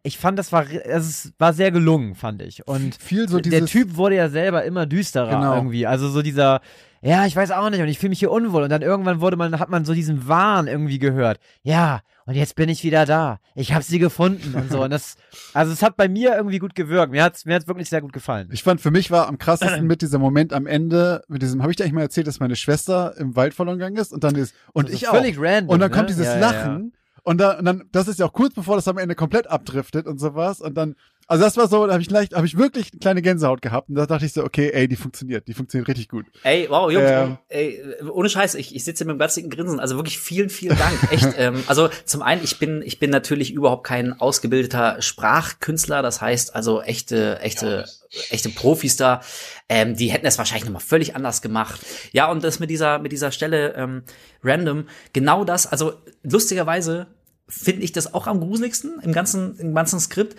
ich 0.04 0.18
fand, 0.18 0.40
das 0.40 0.52
war, 0.52 0.66
es 0.70 1.34
war 1.38 1.54
sehr 1.54 1.72
gelungen, 1.72 2.16
fand 2.16 2.42
ich. 2.42 2.68
Und 2.68 2.96
viel 2.96 3.28
so 3.28 3.40
der 3.40 3.52
dieses 3.52 3.72
Typ 3.72 3.98
wurde 3.98 4.16
ja 4.16 4.30
selber 4.30 4.64
immer 4.64 4.86
düsterer 4.86 5.30
Genau. 5.30 5.56
irgendwie. 5.56 5.86
Also 5.86 6.10
so 6.10 6.22
dieser, 6.22 6.62
ja, 7.06 7.28
ich 7.28 7.36
weiß 7.36 7.52
auch 7.52 7.70
nicht 7.70 7.82
und 7.82 7.88
ich 7.88 8.00
fühle 8.00 8.10
mich 8.10 8.20
hier 8.20 8.32
unwohl. 8.32 8.64
Und 8.64 8.70
dann 8.70 8.82
irgendwann 8.82 9.22
wurde 9.22 9.38
man, 9.38 9.60
hat 9.60 9.70
man 9.70 9.86
so 9.86 9.94
diesen 9.94 10.28
Wahn 10.28 10.66
irgendwie 10.66 10.98
gehört. 10.98 11.40
Ja, 11.62 12.02
und 12.26 12.34
jetzt 12.34 12.56
bin 12.56 12.68
ich 12.68 12.84
wieder 12.84 13.06
da. 13.06 13.40
Ich 13.54 13.74
habe 13.74 13.84
sie 13.84 14.00
gefunden 14.00 14.56
und 14.56 14.72
so. 14.72 14.84
Und 14.84 14.90
das, 14.90 15.16
also 15.54 15.72
es 15.72 15.84
hat 15.84 15.98
bei 15.98 16.08
mir 16.08 16.36
irgendwie 16.36 16.58
gut 16.58 16.74
gewirkt. 16.74 17.12
Mir 17.12 17.24
hat's, 17.24 17.46
mir 17.46 17.54
hat's 17.54 17.68
wirklich 17.68 17.90
sehr 17.90 18.02
gut 18.02 18.12
gefallen. 18.12 18.50
Ich 18.52 18.64
fand, 18.64 18.82
für 18.82 18.90
mich 18.90 19.12
war 19.12 19.28
am 19.28 19.38
krassesten 19.38 19.86
mit 19.86 20.02
dieser 20.02 20.18
Moment 20.18 20.52
am 20.52 20.66
Ende, 20.66 21.24
mit 21.28 21.44
diesem, 21.44 21.62
habe 21.62 21.72
ich 21.72 21.78
dir 21.78 21.84
eigentlich 21.84 21.94
mal 21.94 22.02
erzählt, 22.02 22.26
dass 22.26 22.40
meine 22.40 22.56
Schwester 22.56 23.14
im 23.18 23.36
Wald 23.36 23.54
verloren 23.54 23.78
gegangen 23.78 23.98
ist 23.98 24.12
und 24.12 24.24
dann 24.24 24.34
ist, 24.34 24.56
und 24.74 24.90
So 24.90 24.96
ich 24.96 25.08
auch. 25.08 25.14
völlig 25.14 25.38
random. 25.40 25.70
Und 25.70 25.80
dann 25.82 25.92
ne? 25.92 25.96
kommt 25.96 26.10
dieses 26.10 26.26
ja, 26.26 26.40
Lachen 26.40 26.94
Und, 27.22 27.38
da, 27.40 27.60
und 27.60 27.66
dann, 27.66 27.84
das 27.92 28.08
ist 28.08 28.18
ja 28.20 28.26
auch 28.26 28.34
kurz 28.34 28.56
bevor 28.56 28.78
das 28.78 28.88
am 28.88 28.98
Ende 28.98 29.14
komplett 29.14 29.46
abdriftet 29.46 30.08
und 30.08 30.20
sowas. 30.20 30.60
Und 30.60 30.76
dann, 30.76 30.96
also 31.28 31.44
das 31.44 31.58
war 31.58 31.68
so, 31.68 31.88
da 31.88 31.94
habe 31.94 32.02
ich 32.02 32.10
leicht, 32.12 32.36
habe 32.36 32.46
ich 32.46 32.58
wirklich 32.58 32.92
eine 32.92 33.00
kleine 33.00 33.22
Gänsehaut 33.22 33.62
gehabt. 33.62 33.90
Und 33.90 33.96
da 33.96 34.06
dachte 34.06 34.26
ich 34.26 34.34
so, 34.34 34.44
okay, 34.44 34.70
ey, 34.72 34.88
die 34.88 34.96
funktioniert, 34.96 35.48
die 35.48 35.54
funktioniert 35.54 35.88
richtig 35.88 36.08
gut. 36.10 36.26
Ey, 36.44 36.68
wow, 36.70 36.92
Jungs, 36.92 37.10
Ähm. 37.10 37.38
ey, 37.50 37.82
ohne 38.12 38.30
Scheiß, 38.30 38.54
ich, 38.56 38.76
ich 38.76 38.84
sitze 38.84 39.06
mit 39.06 39.12
einem 39.12 39.20
ganz 39.20 39.34
dicken 39.34 39.50
Grinsen. 39.50 39.80
Also 39.80 39.96
wirklich 39.96 40.20
vielen, 40.20 40.50
vielen 40.50 40.78
Dank. 40.78 40.94
Echt. 41.12 41.30
ähm, 41.38 41.64
also 41.68 41.90
zum 42.06 42.22
einen, 42.22 42.44
ich 42.44 42.60
bin, 42.60 42.84
ich 42.86 43.00
bin 43.00 43.10
natürlich 43.10 43.52
überhaupt 43.52 43.86
kein 43.88 44.14
ausgebildeter 44.20 45.02
Sprachkünstler. 45.02 46.04
Das 46.04 46.22
heißt, 46.22 46.56
also 46.56 46.82
echte, 46.82 47.40
echte, 47.40 47.86
echte 48.30 48.50
Profis 48.50 48.96
da, 48.96 49.22
ähm, 49.68 49.96
die 49.96 50.08
hätten 50.12 50.28
es 50.28 50.38
wahrscheinlich 50.38 50.66
nochmal 50.66 50.82
völlig 50.82 51.16
anders 51.16 51.42
gemacht. 51.42 51.82
Ja, 52.12 52.30
und 52.30 52.44
das 52.44 52.60
mit 52.60 52.70
dieser, 52.70 53.00
mit 53.00 53.12
dieser 53.12 53.32
Stelle 53.32 53.74
ähm, 53.74 54.04
random, 54.44 54.88
genau 55.12 55.44
das, 55.44 55.66
also 55.66 55.94
lustigerweise 56.22 57.08
finde 57.48 57.84
ich 57.84 57.92
das 57.92 58.14
auch 58.14 58.28
am 58.28 58.40
gruseligsten 58.40 59.00
im 59.02 59.14
ganzen, 59.14 59.58
im 59.60 59.76
ganzen 59.76 60.00
Skript, 60.00 60.36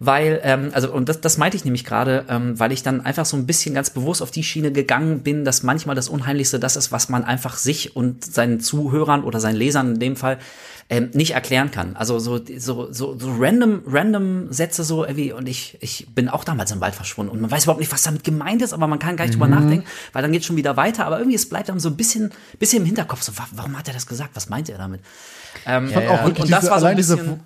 weil, 0.00 0.40
ähm, 0.44 0.70
also, 0.74 0.92
und 0.92 1.08
das, 1.08 1.20
das 1.20 1.38
meinte 1.38 1.56
ich 1.56 1.64
nämlich 1.64 1.84
gerade, 1.84 2.24
ähm, 2.28 2.58
weil 2.60 2.70
ich 2.70 2.82
dann 2.84 3.00
einfach 3.04 3.26
so 3.26 3.36
ein 3.36 3.46
bisschen 3.46 3.74
ganz 3.74 3.90
bewusst 3.90 4.22
auf 4.22 4.30
die 4.30 4.44
Schiene 4.44 4.70
gegangen 4.70 5.20
bin, 5.22 5.44
dass 5.44 5.64
manchmal 5.64 5.96
das 5.96 6.08
Unheimlichste 6.08 6.60
das 6.60 6.76
ist, 6.76 6.92
was 6.92 7.08
man 7.08 7.24
einfach 7.24 7.56
sich 7.56 7.96
und 7.96 8.24
seinen 8.24 8.60
Zuhörern 8.60 9.24
oder 9.24 9.40
seinen 9.40 9.56
Lesern 9.56 9.94
in 9.94 9.98
dem 10.00 10.14
Fall 10.16 10.38
ähm, 10.90 11.10
nicht 11.14 11.32
erklären 11.32 11.70
kann. 11.72 11.96
Also 11.96 12.18
so, 12.20 12.40
so, 12.58 12.92
so, 12.92 13.18
so 13.18 13.34
random, 13.38 13.82
random 13.86 14.52
Sätze 14.52 14.84
so 14.84 15.04
irgendwie, 15.04 15.32
und 15.32 15.48
ich, 15.48 15.76
ich 15.80 16.06
bin 16.14 16.28
auch 16.28 16.44
damals 16.44 16.70
im 16.70 16.80
Wald 16.80 16.94
verschwunden 16.94 17.32
und 17.32 17.40
man 17.40 17.50
weiß 17.50 17.64
überhaupt 17.64 17.80
nicht, 17.80 17.92
was 17.92 18.02
damit 18.04 18.22
gemeint 18.24 18.62
ist, 18.62 18.72
aber 18.72 18.86
man 18.86 18.98
kann 19.00 19.16
gar 19.16 19.24
nicht 19.24 19.34
drüber 19.34 19.48
nachdenken, 19.48 19.84
weil 20.12 20.22
dann 20.22 20.30
geht 20.32 20.44
schon 20.44 20.56
wieder 20.56 20.76
weiter, 20.76 21.06
aber 21.06 21.18
irgendwie, 21.18 21.34
es 21.36 21.48
bleibt 21.48 21.68
dann 21.68 21.80
so 21.80 21.88
ein 21.90 21.96
bisschen, 21.96 22.30
bisschen 22.60 22.78
im 22.82 22.86
Hinterkopf, 22.86 23.22
so, 23.22 23.36
wa- 23.36 23.48
warum 23.52 23.76
hat 23.76 23.88
er 23.88 23.94
das 23.94 24.06
gesagt? 24.06 24.30
Was 24.34 24.48
meint 24.48 24.68
er 24.70 24.78
damit? 24.78 25.00
Ähm, 25.66 25.90
Ja, 25.90 26.00
ja. 26.00 26.24
und, 26.24 26.38
und 26.38 26.50
das 26.52 26.70
war 26.70 26.78
so 26.80 26.86
ein 26.86 26.96
bisschen, 26.96 27.40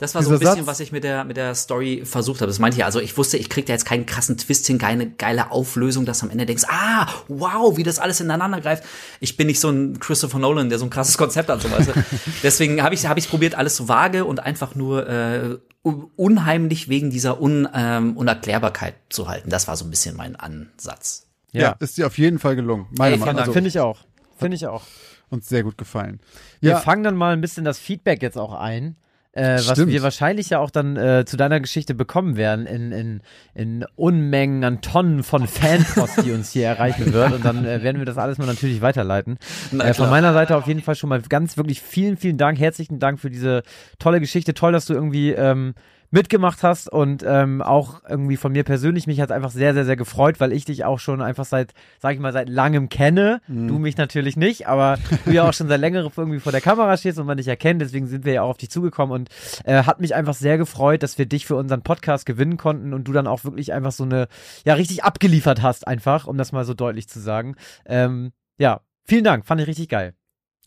das 0.00 0.14
war 0.14 0.22
so 0.22 0.30
ein 0.30 0.38
dieser 0.38 0.50
bisschen, 0.52 0.64
Satz- 0.64 0.66
was 0.66 0.80
ich 0.80 0.90
mit 0.92 1.04
der, 1.04 1.24
mit 1.24 1.36
der 1.36 1.54
Story 1.54 2.02
versucht 2.04 2.40
habe. 2.40 2.48
Das 2.48 2.58
meinte 2.58 2.74
ich 2.74 2.80
ja. 2.80 2.86
Also 2.86 2.98
ich 3.00 3.16
wusste, 3.16 3.36
ich 3.36 3.48
krieg 3.48 3.66
da 3.66 3.72
jetzt 3.74 3.84
keinen 3.84 4.06
krassen 4.06 4.36
Twist 4.38 4.66
hin, 4.66 4.78
keine 4.78 5.08
geile 5.10 5.50
Auflösung, 5.52 6.06
dass 6.06 6.18
du 6.20 6.26
am 6.26 6.30
Ende 6.32 6.46
denkst, 6.46 6.64
ah, 6.68 7.06
wow, 7.28 7.76
wie 7.76 7.82
das 7.84 7.98
alles 7.98 8.20
ineinander 8.20 8.60
greift. 8.60 8.82
Ich 9.20 9.36
bin 9.36 9.46
nicht 9.46 9.60
so 9.60 9.68
ein 9.70 10.00
Christopher 10.00 10.38
Nolan, 10.38 10.68
der 10.70 10.78
so 10.78 10.86
ein 10.86 10.90
krasses 10.90 11.16
Konzept 11.18 11.48
hat, 11.48 11.62
so 11.62 11.70
weißt 11.70 11.88
du. 11.90 11.92
Deswegen 12.42 12.82
habe 12.82 12.94
ich, 12.94 13.06
habe 13.06 13.20
ich 13.20 13.28
probiert, 13.28 13.54
alles 13.54 13.76
so 13.76 13.88
vage 13.88 14.24
und 14.24 14.40
einfach 14.40 14.74
nur 14.74 15.06
äh, 15.08 15.58
un- 15.82 16.10
unheimlich 16.16 16.88
wegen 16.88 17.10
dieser 17.10 17.40
Un, 17.40 17.68
ähm, 17.74 18.16
Unerklärbarkeit 18.16 18.94
zu 19.10 19.28
halten. 19.28 19.50
Das 19.50 19.68
war 19.68 19.76
so 19.76 19.84
ein 19.84 19.90
bisschen 19.90 20.16
mein 20.16 20.34
Ansatz. 20.36 21.26
ja. 21.52 21.60
Ja, 21.62 21.76
ist 21.78 21.98
dir 21.98 22.06
auf 22.06 22.16
jeden 22.18 22.38
Fall 22.38 22.56
gelungen. 22.56 22.86
Meiner 22.96 23.14
Ey, 23.14 23.18
Meinung 23.20 23.38
Also, 23.40 23.52
finde 23.52 23.68
ich 23.68 23.78
auch. 23.80 23.98
Finde 24.38 24.56
ich 24.56 24.66
auch. 24.66 24.82
uns 25.28 25.48
sehr 25.48 25.62
gut 25.62 25.76
gefallen. 25.78 26.18
Wir 26.60 26.70
Ja, 26.70 26.80
fangen 26.80 27.04
dann 27.04 27.14
mal 27.16 27.32
ein 27.34 27.40
bisschen 27.42 27.64
das 27.64 27.78
Feedback 27.78 28.22
jetzt 28.22 28.38
auch 28.38 28.54
ein. 28.54 28.96
Äh, 29.32 29.60
was 29.66 29.86
wir 29.86 30.02
wahrscheinlich 30.02 30.50
ja 30.50 30.58
auch 30.58 30.70
dann 30.70 30.96
äh, 30.96 31.24
zu 31.24 31.36
deiner 31.36 31.60
Geschichte 31.60 31.94
bekommen 31.94 32.36
werden 32.36 32.66
in, 32.66 32.90
in, 32.90 33.20
in 33.54 33.84
Unmengen 33.94 34.64
an 34.64 34.80
Tonnen 34.80 35.22
von 35.22 35.46
Fanpost, 35.46 36.24
die 36.24 36.32
uns 36.32 36.50
hier 36.50 36.66
erreichen 36.66 37.12
wird. 37.12 37.32
Und 37.32 37.44
dann 37.44 37.64
äh, 37.64 37.82
werden 37.82 37.98
wir 37.98 38.06
das 38.06 38.18
alles 38.18 38.38
mal 38.38 38.46
natürlich 38.46 38.80
weiterleiten. 38.80 39.38
Na 39.70 39.84
Äh, 39.84 39.94
von 39.94 40.10
meiner 40.10 40.32
Seite 40.32 40.56
auf 40.56 40.66
jeden 40.66 40.82
Fall 40.82 40.96
schon 40.96 41.10
mal 41.10 41.22
ganz 41.22 41.56
wirklich 41.56 41.80
vielen, 41.80 42.16
vielen 42.16 42.38
Dank, 42.38 42.58
herzlichen 42.58 42.98
Dank 42.98 43.20
für 43.20 43.30
diese 43.30 43.62
tolle 44.00 44.18
Geschichte. 44.18 44.52
Toll, 44.52 44.72
dass 44.72 44.86
du 44.86 44.94
irgendwie 44.94 45.30
ähm, 45.30 45.74
mitgemacht 46.10 46.62
hast 46.62 46.90
und 46.90 47.24
ähm, 47.26 47.62
auch 47.62 48.02
irgendwie 48.08 48.36
von 48.36 48.52
mir 48.52 48.64
persönlich 48.64 49.06
mich 49.06 49.20
hat 49.20 49.30
einfach 49.30 49.50
sehr, 49.50 49.74
sehr, 49.74 49.84
sehr 49.84 49.96
gefreut, 49.96 50.40
weil 50.40 50.52
ich 50.52 50.64
dich 50.64 50.84
auch 50.84 50.98
schon 50.98 51.22
einfach 51.22 51.44
seit, 51.44 51.72
sag 52.00 52.14
ich 52.14 52.20
mal, 52.20 52.32
seit 52.32 52.48
langem 52.48 52.88
kenne. 52.88 53.40
Du 53.68 53.78
mich 53.78 53.96
natürlich 53.96 54.36
nicht, 54.36 54.66
aber 54.66 54.98
du 55.24 55.30
ja 55.30 55.48
auch 55.48 55.52
schon 55.52 55.68
seit 55.68 55.80
längerem 55.80 56.10
irgendwie 56.16 56.40
vor 56.40 56.52
der 56.52 56.60
Kamera 56.60 56.96
stehst 56.96 57.18
und 57.18 57.26
man 57.26 57.36
dich 57.36 57.48
erkennt. 57.48 57.80
Deswegen 57.80 58.06
sind 58.06 58.24
wir 58.24 58.32
ja 58.32 58.42
auch 58.42 58.50
auf 58.50 58.58
dich 58.58 58.70
zugekommen 58.70 59.14
und 59.14 59.28
äh, 59.64 59.84
hat 59.84 60.00
mich 60.00 60.14
einfach 60.14 60.34
sehr 60.34 60.58
gefreut, 60.58 61.02
dass 61.02 61.18
wir 61.18 61.26
dich 61.26 61.46
für 61.46 61.56
unseren 61.56 61.82
Podcast 61.82 62.26
gewinnen 62.26 62.56
konnten 62.56 62.92
und 62.92 63.04
du 63.04 63.12
dann 63.12 63.26
auch 63.26 63.44
wirklich 63.44 63.72
einfach 63.72 63.92
so 63.92 64.04
eine, 64.04 64.26
ja, 64.64 64.74
richtig 64.74 65.04
abgeliefert 65.04 65.62
hast 65.62 65.86
einfach, 65.86 66.26
um 66.26 66.36
das 66.36 66.52
mal 66.52 66.64
so 66.64 66.74
deutlich 66.74 67.08
zu 67.08 67.20
sagen. 67.20 67.54
Ähm, 67.86 68.32
ja, 68.58 68.80
vielen 69.04 69.24
Dank, 69.24 69.46
fand 69.46 69.60
ich 69.60 69.68
richtig 69.68 69.88
geil. 69.88 70.14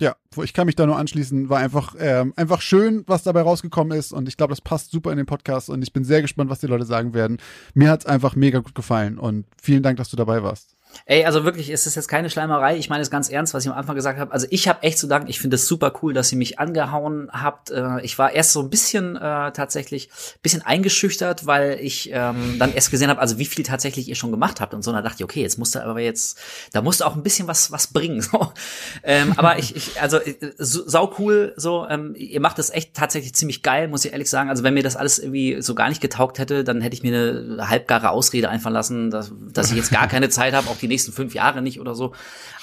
Ja, 0.04 0.16
ich 0.44 0.54
kann 0.54 0.66
mich 0.66 0.76
da 0.76 0.86
nur 0.86 0.98
anschließen. 0.98 1.50
War 1.50 1.60
einfach, 1.60 1.96
ähm, 1.98 2.34
einfach 2.36 2.60
schön, 2.62 3.04
was 3.08 3.24
dabei 3.24 3.42
rausgekommen 3.42 3.98
ist. 3.98 4.12
Und 4.12 4.28
ich 4.28 4.36
glaube, 4.36 4.52
das 4.52 4.60
passt 4.60 4.92
super 4.92 5.12
in 5.12 5.18
den 5.18 5.26
Podcast. 5.26 5.70
Und 5.70 5.82
ich 5.82 5.94
bin 5.94 6.04
sehr 6.04 6.22
gespannt, 6.22 6.50
was 6.50 6.60
die 6.60 6.68
Leute 6.68 6.86
sagen 6.86 7.14
werden. 7.14 7.38
Mir 7.74 7.90
hat's 7.90 8.06
einfach 8.06 8.36
mega 8.36 8.60
gut 8.60 8.76
gefallen. 8.76 9.18
Und 9.18 9.46
vielen 9.62 9.82
Dank, 9.82 9.98
dass 9.98 10.10
du 10.10 10.18
dabei 10.18 10.44
warst. 10.44 10.76
Ey, 11.06 11.26
also 11.26 11.44
wirklich, 11.44 11.70
es 11.70 11.86
ist 11.88 11.96
jetzt 11.96 12.08
keine 12.08 12.30
Schleimerei. 12.30 12.78
Ich 12.78 12.90
meine 12.90 13.02
es 13.02 13.10
ganz 13.10 13.30
ernst, 13.30 13.54
was 13.54 13.64
ich 13.64 13.72
am 13.72 13.78
Anfang 13.78 13.96
gesagt 13.96 14.20
habe. 14.20 14.32
Also 14.32 14.48
ich 14.50 14.68
habe 14.68 14.84
echt 14.84 14.98
zu 14.98 15.08
danken. 15.08 15.30
Ich 15.30 15.40
finde 15.40 15.56
es 15.56 15.68
super 15.68 15.94
cool, 16.02 16.14
dass 16.14 16.32
ihr 16.32 16.38
mich 16.38 16.60
angehauen 16.60 17.30
habt. 17.32 17.72
Äh, 17.72 18.02
ich 18.02 18.18
war 18.18 18.32
erst 18.32 18.54
so 18.54 18.62
ein 18.62 18.70
bisschen 18.70 19.16
äh, 19.16 19.52
tatsächlich 19.52 20.10
bisschen 20.42 20.62
eingeschüchtert, 20.62 21.46
weil 21.46 21.80
ich 21.82 22.10
ähm, 22.12 22.58
dann 22.60 22.74
erst 22.74 22.92
gesehen 22.92 23.10
habe, 23.10 23.20
also 23.20 23.38
wie 23.38 23.46
viel 23.46 23.64
tatsächlich 23.64 24.08
ihr 24.08 24.16
schon 24.16 24.32
gemacht 24.32 24.62
habt 24.62 24.74
und 24.74 24.82
so. 24.84 24.92
Und 24.92 24.96
da 24.96 25.02
dachte 25.02 25.18
ich, 25.20 25.24
okay, 25.24 25.42
jetzt 25.42 25.58
musst 25.58 25.76
du 25.76 25.84
aber 25.84 26.00
jetzt, 26.00 26.40
da 26.72 26.82
musst 26.82 27.02
du 27.02 27.06
auch 27.06 27.16
ein 27.16 27.24
bisschen 27.24 27.48
was 27.48 27.72
was 27.72 27.88
bringen. 27.88 28.22
So. 28.22 28.52
Ähm, 29.06 29.34
aber 29.36 29.60
ich, 29.60 29.76
ich, 29.76 30.02
also 30.02 30.18
äh, 30.18 30.36
so, 30.58 30.88
sau 30.88 31.14
cool. 31.20 31.54
So, 31.58 31.86
ähm, 31.90 32.16
ihr 32.16 32.40
macht 32.40 32.58
das 32.58 32.70
echt 32.70 32.94
tatsächlich 32.94 33.34
ziemlich 33.34 33.64
geil, 33.64 33.88
muss 33.88 34.06
ich 34.06 34.14
ehrlich 34.14 34.30
sagen. 34.30 34.50
Also 34.50 34.64
wenn 34.64 34.74
mir 34.74 34.84
das 34.84 34.96
alles 34.96 35.20
irgendwie 35.20 35.62
so 35.62 35.76
gar 35.76 35.90
nicht 35.90 36.00
getaugt 36.00 36.40
hätte, 36.40 36.64
dann 36.64 36.80
hätte 36.82 36.96
ich 36.96 37.04
mir 37.04 37.14
eine 37.14 37.70
halbgare 37.70 38.12
Ausrede 38.12 38.50
einfallen 38.50 38.74
lassen, 38.74 39.12
dass, 39.12 39.32
dass 39.52 39.72
ich 39.72 39.78
jetzt 39.78 39.92
gar 39.92 40.08
keine 40.08 40.30
Zeit 40.30 40.54
habe, 40.54 40.70
auch 40.70 40.82
die 40.84 40.88
nächsten 40.88 41.12
fünf 41.12 41.34
Jahre 41.34 41.62
nicht 41.62 41.80
oder 41.80 41.96
so. 41.96 42.14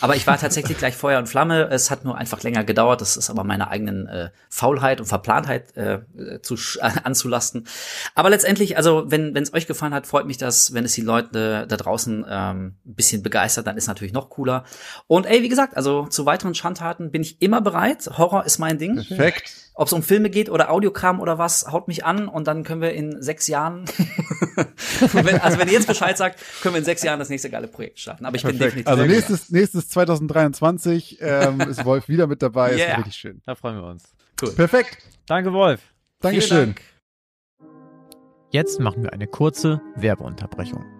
Aber 0.01 0.15
ich 0.15 0.27
war 0.27 0.39
tatsächlich 0.39 0.79
gleich 0.79 0.95
Feuer 0.95 1.19
und 1.19 1.27
Flamme. 1.27 1.69
Es 1.71 1.91
hat 1.91 2.05
nur 2.05 2.17
einfach 2.17 2.43
länger 2.43 2.65
gedauert. 2.65 3.01
Das 3.01 3.17
ist 3.17 3.31
aber 3.31 3.45
meiner 3.45 3.71
eigenen 3.71 4.07
äh, 4.07 4.31
Faulheit 4.49 5.01
und 5.01 5.07
Verplantheit 5.07 5.77
äh, 5.77 6.01
zu, 6.43 6.57
anzulasten. 6.81 7.67
Aber 8.15 8.31
letztendlich, 8.31 8.77
also 8.77 9.05
wenn 9.07 9.37
es 9.37 9.53
euch 9.53 9.67
gefallen 9.67 9.95
hat, 9.95 10.07
freut 10.07 10.27
mich 10.27 10.39
das. 10.39 10.73
Wenn 10.73 10.85
es 10.85 10.93
die 10.93 11.01
Leute 11.01 11.67
da 11.67 11.77
draußen 11.77 12.25
ähm, 12.29 12.75
ein 12.87 12.95
bisschen 12.95 13.23
begeistert, 13.23 13.67
dann 13.67 13.77
ist 13.77 13.89
natürlich 13.89 14.13
noch 14.13 14.31
cooler. 14.31 14.65
Und 15.07 15.27
ey, 15.27 15.43
wie 15.43 15.49
gesagt, 15.49 15.77
also 15.77 16.07
zu 16.07 16.27
weiteren 16.27 16.55
Schandtaten 16.55 17.11
bin 17.11 17.23
ich 17.23 17.41
immer 17.43 17.61
bereit. 17.61 18.11
Horror 18.19 18.45
ist 18.45 18.59
mein 18.59 18.79
Ding. 18.79 18.97
Perfekt. 18.97 19.70
Ob 19.81 19.87
es 19.87 19.95
um 19.95 20.03
Filme 20.03 20.29
geht 20.29 20.51
oder 20.51 20.71
Audiokram 20.71 21.21
oder 21.21 21.39
was, 21.39 21.69
haut 21.73 21.89
mich 21.89 22.05
an 22.05 22.29
und 22.29 22.47
dann 22.47 22.65
können 22.65 22.83
wir 22.83 22.93
in 22.93 23.23
sechs 23.23 23.47
Jahren, 23.47 23.87
wenn, 25.13 25.41
also 25.41 25.59
wenn 25.59 25.69
ihr 25.69 25.73
jetzt 25.73 25.87
Bescheid 25.87 26.19
sagt, 26.19 26.39
können 26.61 26.75
wir 26.75 26.81
in 26.81 26.85
sechs 26.85 27.03
Jahren 27.03 27.19
das 27.19 27.31
nächste 27.31 27.49
geile 27.49 27.67
Projekt 27.67 27.99
starten. 27.99 28.27
Aber 28.27 28.37
ich 28.37 28.43
bin 28.43 28.59
Perfekt. 28.59 28.77
definitiv 28.77 28.91
Also 28.91 29.07
nächstes, 29.07 29.49
nächstes 29.49 29.89
2023 29.89 31.17
ähm, 31.23 31.61
ist 31.71 31.83
Wolf 31.87 32.11
wieder 32.11 32.27
mit 32.27 32.43
dabei. 32.43 32.77
Yeah. 32.77 32.91
Ist 32.91 32.99
richtig 32.99 33.17
schön. 33.17 33.41
Da 33.47 33.55
freuen 33.55 33.77
wir 33.77 33.85
uns. 33.85 34.05
cool. 34.43 34.53
Danke, 34.55 34.57
Perfekt. 34.57 34.99
Wolf. 35.27 35.81
Vielen 35.81 35.95
Dankeschön. 36.21 36.59
Dank. 36.59 36.83
Jetzt 38.51 38.81
machen 38.81 39.03
wir 39.03 39.15
eine 39.15 39.29
kurze 39.29 39.81
Werbeunterbrechung. 39.97 41.00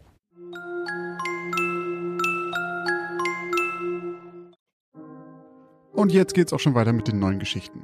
Und 5.93 6.11
jetzt 6.11 6.33
geht's 6.33 6.53
auch 6.53 6.59
schon 6.59 6.75
weiter 6.75 6.93
mit 6.93 7.07
den 7.07 7.19
neuen 7.19 7.39
Geschichten. 7.39 7.81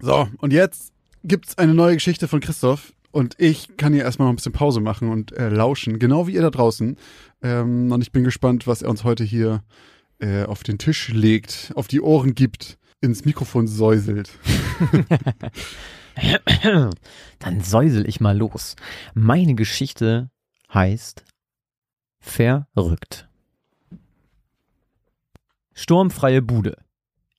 So, 0.00 0.28
und 0.38 0.52
jetzt 0.52 0.92
gibt's 1.22 1.58
eine 1.58 1.74
neue 1.74 1.94
Geschichte 1.94 2.28
von 2.28 2.40
Christoph. 2.40 2.92
Und 3.12 3.34
ich 3.38 3.76
kann 3.76 3.92
hier 3.92 4.04
erstmal 4.04 4.26
noch 4.26 4.32
ein 4.32 4.36
bisschen 4.36 4.52
Pause 4.52 4.80
machen 4.80 5.10
und 5.10 5.32
äh, 5.32 5.50
lauschen, 5.50 5.98
genau 5.98 6.26
wie 6.26 6.32
ihr 6.32 6.42
da 6.42 6.50
draußen. 6.50 6.96
Ähm, 7.42 7.92
und 7.92 8.00
ich 8.00 8.10
bin 8.10 8.24
gespannt, 8.24 8.66
was 8.66 8.80
er 8.82 8.88
uns 8.88 9.04
heute 9.04 9.22
hier 9.22 9.62
äh, 10.18 10.44
auf 10.44 10.62
den 10.62 10.78
Tisch 10.78 11.08
legt, 11.08 11.72
auf 11.76 11.88
die 11.88 12.00
Ohren 12.00 12.34
gibt, 12.34 12.78
ins 13.02 13.24
Mikrofon 13.24 13.66
säuselt. 13.66 14.30
Dann 17.38 17.60
säusel 17.60 18.08
ich 18.08 18.20
mal 18.20 18.36
los. 18.36 18.76
Meine 19.14 19.54
Geschichte 19.54 20.30
heißt 20.72 21.24
Verrückt. 22.20 23.31
Sturmfreie 25.74 26.42
Bude. 26.42 26.76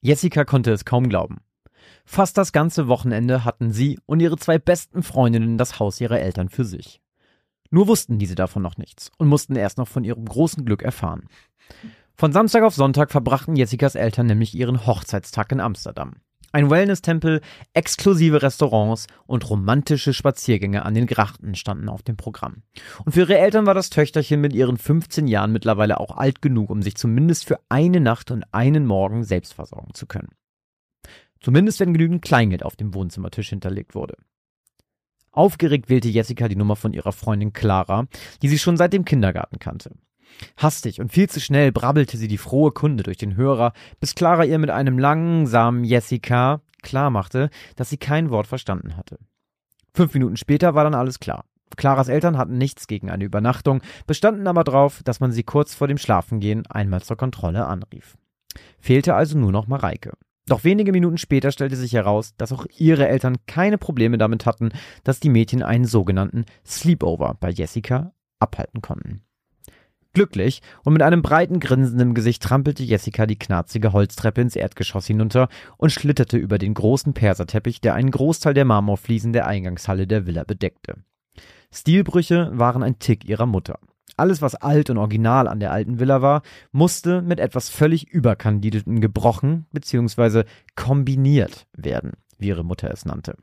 Jessica 0.00 0.44
konnte 0.44 0.72
es 0.72 0.84
kaum 0.84 1.08
glauben. 1.08 1.38
Fast 2.04 2.36
das 2.36 2.52
ganze 2.52 2.88
Wochenende 2.88 3.44
hatten 3.44 3.72
sie 3.72 3.98
und 4.06 4.20
ihre 4.20 4.36
zwei 4.36 4.58
besten 4.58 5.02
Freundinnen 5.02 5.58
das 5.58 5.78
Haus 5.78 6.00
ihrer 6.00 6.20
Eltern 6.20 6.48
für 6.48 6.64
sich. 6.64 7.00
Nur 7.70 7.88
wussten 7.88 8.18
diese 8.18 8.34
davon 8.34 8.62
noch 8.62 8.76
nichts 8.76 9.10
und 9.18 9.28
mussten 9.28 9.56
erst 9.56 9.78
noch 9.78 9.88
von 9.88 10.04
ihrem 10.04 10.24
großen 10.24 10.64
Glück 10.64 10.82
erfahren. 10.82 11.28
Von 12.14 12.32
Samstag 12.32 12.62
auf 12.62 12.74
Sonntag 12.74 13.10
verbrachten 13.10 13.56
Jessicas 13.56 13.94
Eltern 13.94 14.26
nämlich 14.26 14.54
ihren 14.54 14.86
Hochzeitstag 14.86 15.50
in 15.50 15.60
Amsterdam. 15.60 16.14
Ein 16.54 16.70
Wellness-Tempel, 16.70 17.40
exklusive 17.72 18.40
Restaurants 18.40 19.08
und 19.26 19.50
romantische 19.50 20.14
Spaziergänge 20.14 20.84
an 20.84 20.94
den 20.94 21.08
Grachten 21.08 21.56
standen 21.56 21.88
auf 21.88 22.04
dem 22.04 22.16
Programm. 22.16 22.62
Und 23.04 23.10
für 23.10 23.22
ihre 23.22 23.38
Eltern 23.38 23.66
war 23.66 23.74
das 23.74 23.90
Töchterchen 23.90 24.40
mit 24.40 24.52
ihren 24.52 24.78
15 24.78 25.26
Jahren 25.26 25.50
mittlerweile 25.50 25.98
auch 25.98 26.16
alt 26.16 26.42
genug, 26.42 26.70
um 26.70 26.80
sich 26.80 26.94
zumindest 26.94 27.44
für 27.44 27.58
eine 27.70 27.98
Nacht 27.98 28.30
und 28.30 28.44
einen 28.52 28.86
Morgen 28.86 29.24
selbst 29.24 29.52
versorgen 29.52 29.94
zu 29.94 30.06
können. 30.06 30.28
Zumindest 31.40 31.80
wenn 31.80 31.92
genügend 31.92 32.22
Kleingeld 32.22 32.62
auf 32.62 32.76
dem 32.76 32.94
Wohnzimmertisch 32.94 33.48
hinterlegt 33.48 33.96
wurde. 33.96 34.16
Aufgeregt 35.32 35.88
wählte 35.88 36.08
Jessica 36.08 36.46
die 36.46 36.54
Nummer 36.54 36.76
von 36.76 36.92
ihrer 36.92 37.10
Freundin 37.10 37.52
Clara, 37.52 38.06
die 38.42 38.48
sie 38.48 38.60
schon 38.60 38.76
seit 38.76 38.92
dem 38.92 39.04
Kindergarten 39.04 39.58
kannte. 39.58 39.90
Hastig 40.56 41.00
und 41.00 41.12
viel 41.12 41.28
zu 41.28 41.40
schnell 41.40 41.72
brabbelte 41.72 42.16
sie 42.16 42.28
die 42.28 42.38
frohe 42.38 42.72
Kunde 42.72 43.02
durch 43.02 43.18
den 43.18 43.36
Hörer, 43.36 43.72
bis 44.00 44.14
Clara 44.14 44.44
ihr 44.44 44.58
mit 44.58 44.70
einem 44.70 44.98
langsamen 44.98 45.84
Jessica 45.84 46.60
klarmachte, 46.82 47.50
dass 47.76 47.90
sie 47.90 47.96
kein 47.96 48.30
Wort 48.30 48.46
verstanden 48.46 48.96
hatte. 48.96 49.18
Fünf 49.94 50.14
Minuten 50.14 50.36
später 50.36 50.74
war 50.74 50.84
dann 50.84 50.94
alles 50.94 51.20
klar. 51.20 51.44
Claras 51.76 52.08
Eltern 52.08 52.38
hatten 52.38 52.58
nichts 52.58 52.86
gegen 52.86 53.10
eine 53.10 53.24
Übernachtung, 53.24 53.80
bestanden 54.06 54.46
aber 54.46 54.64
darauf, 54.64 55.02
dass 55.04 55.20
man 55.20 55.32
sie 55.32 55.42
kurz 55.42 55.74
vor 55.74 55.88
dem 55.88 55.98
Schlafengehen 55.98 56.66
einmal 56.66 57.02
zur 57.02 57.16
Kontrolle 57.16 57.66
anrief. 57.66 58.16
Fehlte 58.78 59.14
also 59.14 59.38
nur 59.38 59.50
noch 59.50 59.66
Mareike. 59.66 60.12
Doch 60.46 60.62
wenige 60.62 60.92
Minuten 60.92 61.16
später 61.18 61.50
stellte 61.50 61.76
sich 61.76 61.94
heraus, 61.94 62.34
dass 62.36 62.52
auch 62.52 62.66
ihre 62.76 63.08
Eltern 63.08 63.38
keine 63.46 63.78
Probleme 63.78 64.18
damit 64.18 64.44
hatten, 64.46 64.70
dass 65.02 65.20
die 65.20 65.30
Mädchen 65.30 65.62
einen 65.62 65.86
sogenannten 65.86 66.44
Sleepover 66.66 67.36
bei 67.40 67.50
Jessica 67.50 68.12
abhalten 68.38 68.82
konnten. 68.82 69.22
Glücklich 70.14 70.62
und 70.84 70.92
mit 70.92 71.02
einem 71.02 71.22
breiten 71.22 71.58
Grinsen 71.58 71.98
im 71.98 72.14
Gesicht 72.14 72.42
trampelte 72.42 72.84
Jessica 72.84 73.26
die 73.26 73.38
knarzige 73.38 73.92
Holztreppe 73.92 74.40
ins 74.40 74.54
Erdgeschoss 74.54 75.06
hinunter 75.06 75.48
und 75.76 75.90
schlitterte 75.90 76.36
über 76.36 76.58
den 76.58 76.72
großen 76.72 77.14
Perserteppich, 77.14 77.80
der 77.80 77.94
einen 77.94 78.12
Großteil 78.12 78.54
der 78.54 78.64
Marmorfliesen 78.64 79.32
der 79.32 79.46
Eingangshalle 79.46 80.06
der 80.06 80.26
Villa 80.26 80.44
bedeckte. 80.44 81.02
Stilbrüche 81.72 82.50
waren 82.54 82.84
ein 82.84 83.00
Tick 83.00 83.24
ihrer 83.28 83.46
Mutter. 83.46 83.80
Alles, 84.16 84.40
was 84.40 84.54
alt 84.54 84.90
und 84.90 84.98
original 84.98 85.48
an 85.48 85.58
der 85.58 85.72
alten 85.72 85.98
Villa 85.98 86.22
war, 86.22 86.42
musste 86.70 87.20
mit 87.20 87.40
etwas 87.40 87.68
völlig 87.68 88.08
Überkandidelten 88.08 89.00
gebrochen 89.00 89.66
bzw. 89.72 90.44
kombiniert 90.76 91.66
werden, 91.76 92.12
wie 92.38 92.48
ihre 92.48 92.64
Mutter 92.64 92.90
es 92.92 93.04
nannte. 93.04 93.36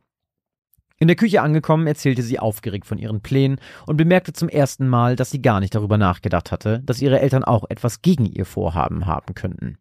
In 1.01 1.07
der 1.07 1.17
Küche 1.17 1.41
angekommen, 1.41 1.87
erzählte 1.87 2.21
sie 2.21 2.37
aufgeregt 2.37 2.85
von 2.85 2.99
ihren 2.99 3.21
Plänen 3.21 3.57
und 3.87 3.97
bemerkte 3.97 4.33
zum 4.33 4.49
ersten 4.49 4.87
Mal, 4.87 5.15
dass 5.15 5.31
sie 5.31 5.41
gar 5.41 5.59
nicht 5.59 5.73
darüber 5.73 5.97
nachgedacht 5.97 6.51
hatte, 6.51 6.83
dass 6.85 7.01
ihre 7.01 7.19
Eltern 7.19 7.43
auch 7.43 7.65
etwas 7.71 8.03
gegen 8.03 8.27
ihr 8.27 8.45
Vorhaben 8.45 9.07
haben 9.07 9.33
könnten. 9.33 9.79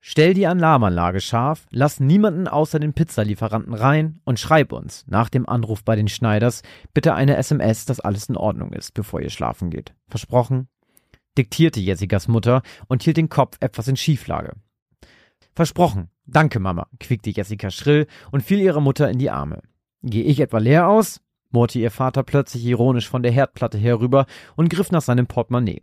Stell 0.00 0.34
die 0.34 0.48
Alarmanlage 0.48 1.20
scharf, 1.20 1.68
lass 1.70 2.00
niemanden 2.00 2.48
außer 2.48 2.80
den 2.80 2.92
Pizzalieferanten 2.92 3.72
rein 3.72 4.18
und 4.24 4.40
schreib 4.40 4.72
uns 4.72 5.04
nach 5.06 5.28
dem 5.28 5.48
Anruf 5.48 5.84
bei 5.84 5.94
den 5.94 6.08
Schneiders 6.08 6.62
bitte 6.92 7.14
eine 7.14 7.36
SMS, 7.36 7.84
dass 7.84 8.00
alles 8.00 8.28
in 8.28 8.36
Ordnung 8.36 8.72
ist, 8.72 8.94
bevor 8.94 9.20
ihr 9.20 9.30
schlafen 9.30 9.70
geht. 9.70 9.94
Versprochen? 10.08 10.66
diktierte 11.38 11.78
Jessicas 11.78 12.26
Mutter 12.26 12.62
und 12.88 13.04
hielt 13.04 13.16
den 13.16 13.28
Kopf 13.28 13.58
etwas 13.60 13.86
in 13.86 13.96
Schieflage. 13.96 14.54
Versprochen. 15.54 16.10
Danke, 16.26 16.58
Mama, 16.58 16.88
quiekte 16.98 17.30
Jessica 17.30 17.70
schrill 17.70 18.08
und 18.32 18.42
fiel 18.42 18.58
ihrer 18.58 18.80
Mutter 18.80 19.08
in 19.08 19.18
die 19.18 19.30
Arme. 19.30 19.62
Gehe 20.04 20.24
ich 20.24 20.40
etwa 20.40 20.58
leer 20.58 20.88
aus? 20.88 21.22
murrte 21.50 21.78
ihr 21.78 21.90
Vater 21.90 22.24
plötzlich 22.24 22.64
ironisch 22.64 23.08
von 23.08 23.22
der 23.22 23.32
Herdplatte 23.32 23.78
herüber 23.78 24.26
und 24.54 24.68
griff 24.68 24.90
nach 24.90 25.00
seinem 25.00 25.26
Portemonnaie. 25.26 25.82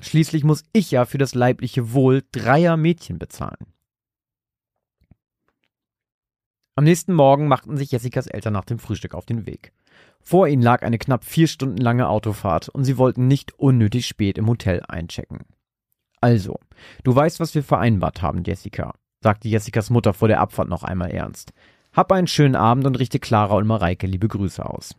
Schließlich 0.00 0.42
muss 0.44 0.62
ich 0.72 0.90
ja 0.90 1.04
für 1.04 1.18
das 1.18 1.34
leibliche 1.34 1.92
Wohl 1.92 2.22
dreier 2.32 2.76
Mädchen 2.76 3.18
bezahlen. 3.18 3.66
Am 6.76 6.84
nächsten 6.84 7.12
Morgen 7.12 7.48
machten 7.48 7.76
sich 7.76 7.90
Jessicas 7.90 8.28
Eltern 8.28 8.52
nach 8.52 8.64
dem 8.64 8.78
Frühstück 8.78 9.14
auf 9.14 9.26
den 9.26 9.44
Weg. 9.46 9.72
Vor 10.20 10.46
ihnen 10.46 10.62
lag 10.62 10.82
eine 10.82 10.98
knapp 10.98 11.24
vier 11.24 11.48
Stunden 11.48 11.78
lange 11.78 12.08
Autofahrt 12.08 12.68
und 12.68 12.84
sie 12.84 12.96
wollten 12.96 13.26
nicht 13.26 13.58
unnötig 13.58 14.06
spät 14.06 14.38
im 14.38 14.46
Hotel 14.46 14.82
einchecken. 14.86 15.40
Also, 16.20 16.58
du 17.02 17.14
weißt, 17.14 17.40
was 17.40 17.54
wir 17.54 17.64
vereinbart 17.64 18.22
haben, 18.22 18.44
Jessica, 18.44 18.94
sagte 19.20 19.48
Jessicas 19.48 19.90
Mutter 19.90 20.14
vor 20.14 20.28
der 20.28 20.40
Abfahrt 20.40 20.68
noch 20.68 20.84
einmal 20.84 21.10
ernst. 21.10 21.52
Hab 21.98 22.12
einen 22.12 22.28
schönen 22.28 22.54
Abend 22.54 22.86
und 22.86 22.96
richte 23.00 23.18
Clara 23.18 23.56
und 23.56 23.66
Mareike 23.66 24.06
liebe 24.06 24.28
Grüße 24.28 24.64
aus. 24.64 24.94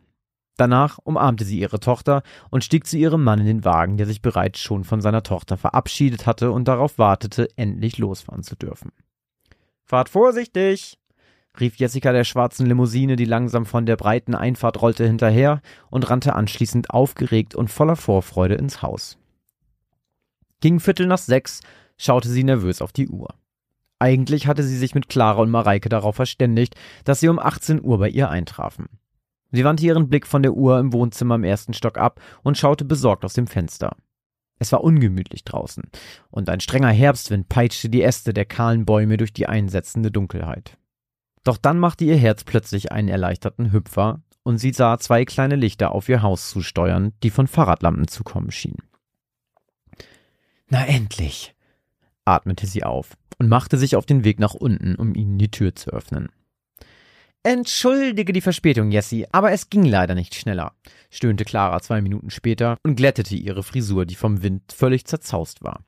Danach 0.57 0.97
umarmte 0.97 1.45
sie 1.45 1.57
ihre 1.57 1.79
Tochter 1.79 2.23
und 2.49 2.65
stieg 2.65 2.85
zu 2.85 2.97
ihrem 2.97 3.23
Mann 3.23 3.39
in 3.39 3.45
den 3.45 3.63
Wagen, 3.63 3.95
der 3.95 4.05
sich 4.05 4.21
bereits 4.21 4.59
schon 4.59 4.83
von 4.83 4.99
seiner 4.99 5.23
Tochter 5.23 5.55
verabschiedet 5.55 6.25
hatte 6.25 6.51
und 6.51 6.67
darauf 6.67 6.97
wartete, 6.97 7.47
endlich 7.55 7.99
losfahren 7.99 8.43
zu 8.43 8.57
dürfen. 8.57 8.91
Fahrt 9.85 10.09
vorsichtig, 10.09 10.99
rief 11.57 11.77
Jessica 11.77 12.11
der 12.11 12.25
schwarzen 12.25 12.65
Limousine, 12.65 13.15
die 13.15 13.23
langsam 13.23 13.65
von 13.65 13.85
der 13.85 13.95
breiten 13.95 14.35
Einfahrt 14.35 14.81
rollte, 14.81 15.07
hinterher 15.07 15.61
und 15.89 16.09
rannte 16.09 16.35
anschließend 16.35 16.89
aufgeregt 16.89 17.55
und 17.55 17.71
voller 17.71 17.95
Vorfreude 17.95 18.55
ins 18.55 18.81
Haus. 18.81 19.17
Gegen 20.59 20.81
Viertel 20.81 21.07
nach 21.07 21.17
sechs 21.17 21.61
schaute 21.97 22.27
sie 22.27 22.43
nervös 22.43 22.81
auf 22.81 22.91
die 22.91 23.07
Uhr. 23.07 23.35
Eigentlich 23.99 24.47
hatte 24.47 24.63
sie 24.63 24.77
sich 24.77 24.95
mit 24.95 25.09
Clara 25.09 25.41
und 25.41 25.51
Mareike 25.51 25.89
darauf 25.89 26.15
verständigt, 26.15 26.75
dass 27.03 27.19
sie 27.19 27.27
um 27.27 27.37
18 27.37 27.83
Uhr 27.83 27.99
bei 27.99 28.09
ihr 28.09 28.29
eintrafen. 28.29 28.87
Sie 29.51 29.65
wandte 29.65 29.85
ihren 29.85 30.09
Blick 30.09 30.25
von 30.25 30.41
der 30.41 30.53
Uhr 30.53 30.79
im 30.79 30.93
Wohnzimmer 30.93 31.35
im 31.35 31.43
ersten 31.43 31.73
Stock 31.73 31.97
ab 31.97 32.21
und 32.43 32.57
schaute 32.57 32.85
besorgt 32.85 33.25
aus 33.25 33.33
dem 33.33 33.47
Fenster. 33.47 33.95
Es 34.59 34.71
war 34.71 34.83
ungemütlich 34.83 35.43
draußen, 35.43 35.83
und 36.29 36.49
ein 36.49 36.59
strenger 36.59 36.89
Herbstwind 36.89 37.49
peitschte 37.49 37.89
die 37.89 38.03
Äste 38.03 38.33
der 38.33 38.45
kahlen 38.45 38.85
Bäume 38.85 39.17
durch 39.17 39.33
die 39.33 39.47
einsetzende 39.47 40.11
Dunkelheit. 40.11 40.77
Doch 41.43 41.57
dann 41.57 41.79
machte 41.79 42.03
ihr 42.03 42.17
Herz 42.17 42.43
plötzlich 42.43 42.91
einen 42.91 43.07
erleichterten 43.07 43.71
Hüpfer, 43.71 44.21
und 44.43 44.57
sie 44.57 44.71
sah 44.71 44.97
zwei 44.99 45.25
kleine 45.25 45.55
Lichter 45.55 45.91
auf 45.93 46.09
ihr 46.09 46.21
Haus 46.21 46.49
zusteuern, 46.49 47.13
die 47.23 47.29
von 47.29 47.47
Fahrradlampen 47.47 48.07
zu 48.07 48.23
kommen 48.23 48.51
schienen. 48.51 48.83
Na 50.67 50.85
endlich, 50.85 51.55
atmete 52.35 52.67
sie 52.67 52.83
auf 52.83 53.17
und 53.37 53.49
machte 53.49 53.77
sich 53.77 53.95
auf 53.95 54.05
den 54.05 54.23
Weg 54.23 54.39
nach 54.39 54.53
unten, 54.53 54.95
um 54.95 55.15
ihnen 55.15 55.37
die 55.37 55.51
Tür 55.51 55.75
zu 55.75 55.91
öffnen. 55.91 56.29
Entschuldige 57.43 58.33
die 58.33 58.41
Verspätung, 58.41 58.91
Jessie, 58.91 59.25
aber 59.31 59.51
es 59.51 59.69
ging 59.69 59.85
leider 59.85 60.13
nicht 60.13 60.35
schneller, 60.35 60.73
stöhnte 61.09 61.45
Clara 61.45 61.79
zwei 61.81 62.01
Minuten 62.01 62.29
später 62.29 62.77
und 62.83 62.95
glättete 62.95 63.35
ihre 63.35 63.63
Frisur, 63.63 64.05
die 64.05 64.15
vom 64.15 64.43
Wind 64.43 64.73
völlig 64.73 65.05
zerzaust 65.05 65.63
war. 65.63 65.85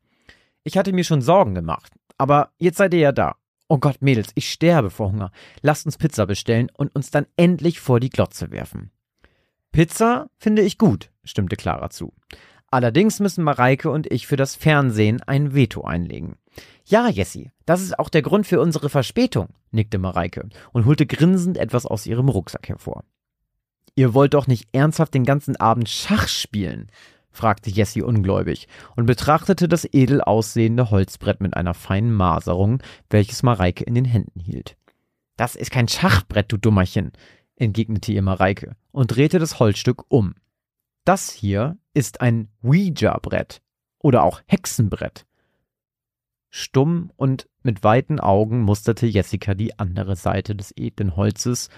Ich 0.63 0.77
hatte 0.77 0.93
mir 0.93 1.03
schon 1.03 1.21
Sorgen 1.21 1.53
gemacht, 1.53 1.91
aber 2.17 2.51
jetzt 2.57 2.77
seid 2.77 2.93
ihr 2.93 3.01
ja 3.01 3.11
da. 3.11 3.35
Oh 3.67 3.77
Gott, 3.77 4.01
Mädels, 4.01 4.31
ich 4.35 4.49
sterbe 4.49 4.89
vor 4.89 5.11
Hunger. 5.11 5.31
Lasst 5.61 5.85
uns 5.85 5.97
Pizza 5.97 6.25
bestellen 6.25 6.69
und 6.75 6.93
uns 6.95 7.09
dann 7.09 7.25
endlich 7.35 7.79
vor 7.79 7.99
die 7.99 8.09
Glotze 8.09 8.51
werfen. 8.51 8.91
Pizza 9.71 10.29
finde 10.37 10.61
ich 10.61 10.77
gut, 10.77 11.09
stimmte 11.23 11.55
Clara 11.55 11.89
zu. 11.89 12.13
Allerdings 12.72 13.19
müssen 13.19 13.43
Mareike 13.43 13.91
und 13.91 14.09
ich 14.09 14.28
für 14.28 14.38
das 14.38 14.55
Fernsehen 14.55 15.22
ein 15.28 15.53
Veto 15.53 15.82
einlegen. 15.82 16.38
Ja, 16.86 17.09
Jessie, 17.09 17.51
das 17.65 17.82
ist 17.82 17.99
auch 17.99 18.07
der 18.07 18.22
Grund 18.22 18.47
für 18.47 18.61
unsere 18.61 18.89
Verspätung, 18.89 19.49
nickte 19.72 19.97
Mareike 19.97 20.47
und 20.72 20.86
holte 20.86 21.05
grinsend 21.05 21.57
etwas 21.57 21.86
aus 21.86 22.05
ihrem 22.05 22.30
Rucksack 22.30 22.69
hervor. 22.69 23.03
Ihr 23.95 24.13
wollt 24.13 24.34
doch 24.34 24.47
nicht 24.47 24.69
ernsthaft 24.72 25.13
den 25.13 25.26
ganzen 25.26 25.57
Abend 25.57 25.89
Schach 25.89 26.30
spielen? 26.30 26.88
fragte 27.30 27.69
Jessie 27.69 28.01
ungläubig 28.01 28.67
und 28.95 29.05
betrachtete 29.05 29.67
das 29.67 29.86
edel 29.86 30.22
aussehende 30.22 30.91
Holzbrett 30.91 31.41
mit 31.41 31.55
einer 31.55 31.74
feinen 31.74 32.13
Maserung, 32.13 32.82
welches 33.09 33.43
Mareike 33.43 33.84
in 33.84 33.95
den 33.95 34.05
Händen 34.05 34.39
hielt. 34.39 34.78
Das 35.38 35.55
ist 35.55 35.72
kein 35.72 35.88
Schachbrett, 35.88 36.51
du 36.51 36.57
Dummerchen, 36.57 37.11
entgegnete 37.55 38.11
ihr 38.11 38.22
Mareike 38.22 38.76
und 38.91 39.15
drehte 39.15 39.39
das 39.39 39.59
Holzstück 39.59 40.03
um. 40.09 40.36
Das 41.03 41.31
hier 41.31 41.77
ist 41.93 42.21
ein 42.21 42.49
Ouija-Brett 42.61 43.61
oder 43.99 44.23
auch 44.23 44.41
Hexenbrett. 44.45 45.25
Stumm 46.49 47.11
und 47.15 47.47
mit 47.63 47.83
weiten 47.83 48.19
Augen 48.19 48.61
musterte 48.61 49.07
Jessica 49.07 49.53
die 49.55 49.79
andere 49.79 50.15
Seite 50.15 50.55
des 50.55 50.73
edlen 50.75 51.15
Holzes 51.15 51.69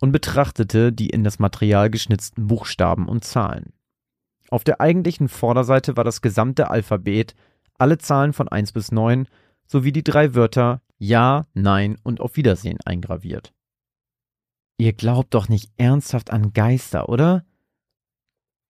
und 0.00 0.10
betrachtete 0.10 0.92
die 0.92 1.10
in 1.10 1.22
das 1.22 1.38
Material 1.38 1.90
geschnitzten 1.90 2.48
Buchstaben 2.48 3.08
und 3.08 3.24
Zahlen. 3.24 3.72
Auf 4.50 4.64
der 4.64 4.80
eigentlichen 4.80 5.28
Vorderseite 5.28 5.96
war 5.96 6.04
das 6.04 6.20
gesamte 6.20 6.70
Alphabet, 6.70 7.34
alle 7.78 7.98
Zahlen 7.98 8.32
von 8.32 8.48
1 8.48 8.72
bis 8.72 8.90
9 8.90 9.28
sowie 9.66 9.92
die 9.92 10.02
drei 10.04 10.34
Wörter 10.34 10.82
Ja, 10.98 11.46
Nein 11.54 11.98
und 12.02 12.20
Auf 12.20 12.36
Wiedersehen 12.36 12.78
eingraviert. 12.84 13.52
Ihr 14.76 14.92
glaubt 14.92 15.34
doch 15.34 15.48
nicht 15.48 15.70
ernsthaft 15.76 16.30
an 16.32 16.52
Geister, 16.52 17.08
oder? 17.08 17.44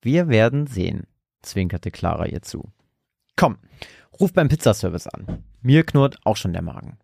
Wir 0.02 0.28
werden 0.28 0.66
sehen, 0.66 1.06
zwinkerte 1.42 1.92
Clara 1.92 2.26
ihr 2.26 2.42
zu. 2.42 2.72
Komm, 3.36 3.58
ruf 4.18 4.32
beim 4.32 4.48
Pizzaservice 4.48 5.06
an. 5.06 5.44
Mir 5.60 5.84
knurrt 5.84 6.18
auch 6.24 6.36
schon 6.36 6.52
der 6.52 6.62
Magen. 6.62 6.98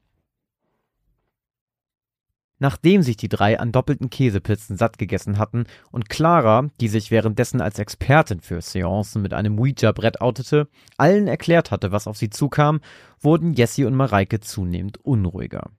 Nachdem 2.58 3.02
sich 3.02 3.16
die 3.16 3.28
drei 3.28 3.60
an 3.60 3.70
doppelten 3.70 4.10
Käsepizzen 4.10 4.76
satt 4.76 4.98
gegessen 4.98 5.38
hatten 5.38 5.66
und 5.92 6.08
Clara, 6.08 6.70
die 6.80 6.88
sich 6.88 7.12
währenddessen 7.12 7.60
als 7.60 7.78
Expertin 7.78 8.40
für 8.40 8.60
Seancen 8.60 9.22
mit 9.22 9.32
einem 9.32 9.60
Ouija-Brett 9.60 10.20
outete, 10.20 10.68
allen 10.96 11.28
erklärt 11.28 11.70
hatte, 11.70 11.92
was 11.92 12.08
auf 12.08 12.16
sie 12.16 12.30
zukam, 12.30 12.80
wurden 13.20 13.52
Jessie 13.52 13.84
und 13.84 13.94
Mareike 13.94 14.40
zunehmend 14.40 14.98
unruhiger. 15.04 15.70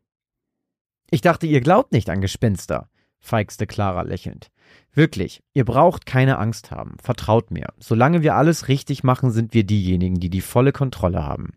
Ich 1.11 1.19
dachte, 1.19 1.47
ihr 1.47 1.59
glaubt 1.59 1.91
nicht 1.91 2.09
an 2.09 2.21
Gespenster, 2.21 2.89
feixte 3.19 3.67
Clara 3.67 4.03
lächelnd. 4.03 4.51
Wirklich, 4.93 5.41
ihr 5.53 5.65
braucht 5.65 6.05
keine 6.05 6.37
Angst 6.37 6.71
haben, 6.71 6.97
vertraut 7.01 7.51
mir. 7.51 7.67
Solange 7.77 8.21
wir 8.21 8.35
alles 8.35 8.67
richtig 8.67 9.03
machen, 9.03 9.31
sind 9.31 9.53
wir 9.53 9.63
diejenigen, 9.63 10.19
die 10.19 10.29
die 10.29 10.41
volle 10.41 10.71
Kontrolle 10.71 11.23
haben. 11.23 11.53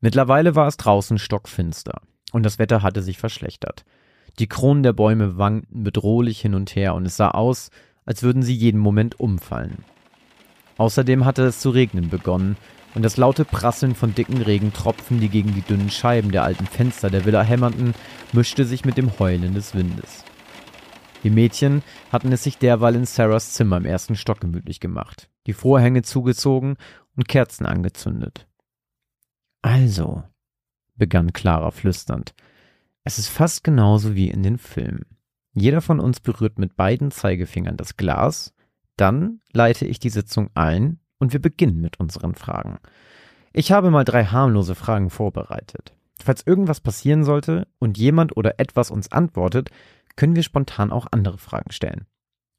Mittlerweile 0.00 0.54
war 0.54 0.66
es 0.66 0.76
draußen 0.76 1.18
stockfinster 1.18 2.02
und 2.32 2.44
das 2.44 2.58
Wetter 2.58 2.82
hatte 2.82 3.02
sich 3.02 3.18
verschlechtert. 3.18 3.84
Die 4.38 4.48
Kronen 4.48 4.82
der 4.82 4.92
Bäume 4.92 5.38
wankten 5.38 5.84
bedrohlich 5.84 6.40
hin 6.40 6.54
und 6.54 6.74
her 6.74 6.94
und 6.94 7.06
es 7.06 7.16
sah 7.16 7.30
aus, 7.30 7.70
als 8.04 8.22
würden 8.22 8.42
sie 8.42 8.54
jeden 8.54 8.80
Moment 8.80 9.18
umfallen. 9.20 9.84
Außerdem 10.76 11.24
hatte 11.24 11.44
es 11.44 11.60
zu 11.60 11.70
regnen 11.70 12.10
begonnen 12.10 12.56
und 12.94 13.02
das 13.02 13.16
laute 13.16 13.44
Prasseln 13.44 13.94
von 13.94 14.14
dicken 14.14 14.40
Regentropfen, 14.40 15.20
die 15.20 15.28
gegen 15.28 15.54
die 15.54 15.62
dünnen 15.62 15.90
Scheiben 15.90 16.30
der 16.30 16.44
alten 16.44 16.66
Fenster 16.66 17.10
der 17.10 17.24
Villa 17.24 17.42
hämmerten, 17.42 17.94
mischte 18.32 18.64
sich 18.64 18.84
mit 18.84 18.96
dem 18.96 19.18
Heulen 19.18 19.54
des 19.54 19.74
Windes. 19.74 20.24
Die 21.24 21.30
Mädchen 21.30 21.82
hatten 22.12 22.30
es 22.32 22.44
sich 22.44 22.58
derweil 22.58 22.94
in 22.94 23.06
Sarahs 23.06 23.54
Zimmer 23.54 23.78
im 23.78 23.86
ersten 23.86 24.14
Stock 24.14 24.40
gemütlich 24.40 24.78
gemacht, 24.78 25.30
die 25.46 25.54
Vorhänge 25.54 26.02
zugezogen 26.02 26.76
und 27.16 27.28
Kerzen 27.28 27.66
angezündet. 27.66 28.46
Also, 29.62 30.22
begann 30.96 31.32
Clara 31.32 31.70
flüsternd, 31.70 32.34
es 33.04 33.18
ist 33.18 33.28
fast 33.28 33.64
genauso 33.64 34.14
wie 34.14 34.30
in 34.30 34.42
den 34.42 34.58
Filmen. 34.58 35.06
Jeder 35.52 35.80
von 35.80 36.00
uns 36.00 36.20
berührt 36.20 36.58
mit 36.58 36.76
beiden 36.76 37.10
Zeigefingern 37.10 37.76
das 37.76 37.96
Glas, 37.96 38.54
dann 38.96 39.40
leite 39.52 39.86
ich 39.86 39.98
die 39.98 40.10
Sitzung 40.10 40.50
ein 40.54 41.00
und 41.18 41.32
wir 41.32 41.40
beginnen 41.40 41.80
mit 41.80 42.00
unseren 42.00 42.34
Fragen. 42.34 42.78
Ich 43.52 43.72
habe 43.72 43.90
mal 43.90 44.04
drei 44.04 44.24
harmlose 44.24 44.74
Fragen 44.74 45.10
vorbereitet. 45.10 45.94
Falls 46.22 46.46
irgendwas 46.46 46.80
passieren 46.80 47.24
sollte 47.24 47.66
und 47.78 47.98
jemand 47.98 48.36
oder 48.36 48.58
etwas 48.58 48.90
uns 48.90 49.12
antwortet, 49.12 49.70
können 50.16 50.36
wir 50.36 50.42
spontan 50.42 50.92
auch 50.92 51.06
andere 51.10 51.38
Fragen 51.38 51.72
stellen. 51.72 52.06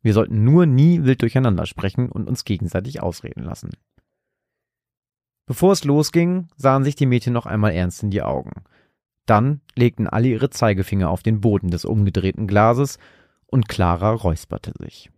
Wir 0.01 0.13
sollten 0.13 0.43
nur 0.43 0.65
nie 0.65 1.03
wild 1.03 1.21
durcheinander 1.21 1.65
sprechen 1.65 2.09
und 2.09 2.27
uns 2.27 2.45
gegenseitig 2.45 3.01
ausreden 3.01 3.43
lassen. 3.43 3.71
Bevor 5.47 5.71
es 5.71 5.83
losging, 5.83 6.47
sahen 6.57 6.83
sich 6.83 6.95
die 6.95 7.05
Mädchen 7.05 7.33
noch 7.33 7.45
einmal 7.45 7.73
ernst 7.73 8.03
in 8.03 8.11
die 8.11 8.21
Augen. 8.21 8.63
Dann 9.25 9.61
legten 9.75 10.07
alle 10.07 10.27
ihre 10.27 10.49
Zeigefinger 10.49 11.09
auf 11.09 11.23
den 11.23 11.41
Boden 11.41 11.69
des 11.69 11.85
umgedrehten 11.85 12.47
Glases 12.47 12.99
und 13.47 13.67
Clara 13.67 14.11
räusperte 14.11 14.73
sich. 14.79 15.11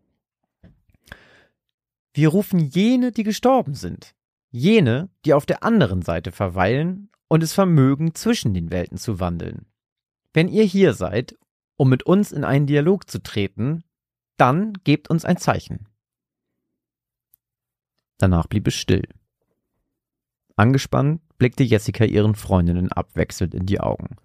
Wir 2.17 2.29
rufen 2.29 2.57
jene, 2.57 3.11
die 3.11 3.21
gestorben 3.21 3.75
sind. 3.75 4.15
Jene, 4.49 5.11
die 5.23 5.35
auf 5.35 5.45
der 5.45 5.61
anderen 5.61 6.01
Seite 6.01 6.31
verweilen 6.31 7.11
und 7.27 7.43
es 7.43 7.53
vermögen, 7.53 8.15
zwischen 8.15 8.55
den 8.55 8.71
Welten 8.71 8.97
zu 8.97 9.19
wandeln. 9.19 9.67
Wenn 10.33 10.47
ihr 10.47 10.63
hier 10.63 10.95
seid 10.95 11.37
um 11.75 11.89
mit 11.89 12.01
uns 12.01 12.31
in 12.31 12.43
einen 12.43 12.65
Dialog 12.65 13.07
zu 13.07 13.21
treten, 13.21 13.83
dann 14.35 14.73
gebt 14.83 15.11
uns 15.11 15.25
ein 15.25 15.37
Zeichen. 15.37 15.85
Danach 18.17 18.47
blieb 18.47 18.65
es 18.65 18.73
still. 18.73 19.07
Angespannt 20.55 21.21
blickte 21.37 21.63
Jessica 21.63 22.03
ihren 22.03 22.33
Freundinnen 22.33 22.91
abwechselnd 22.91 23.53
in 23.53 23.67
die 23.67 23.79
Augen, 23.79 24.15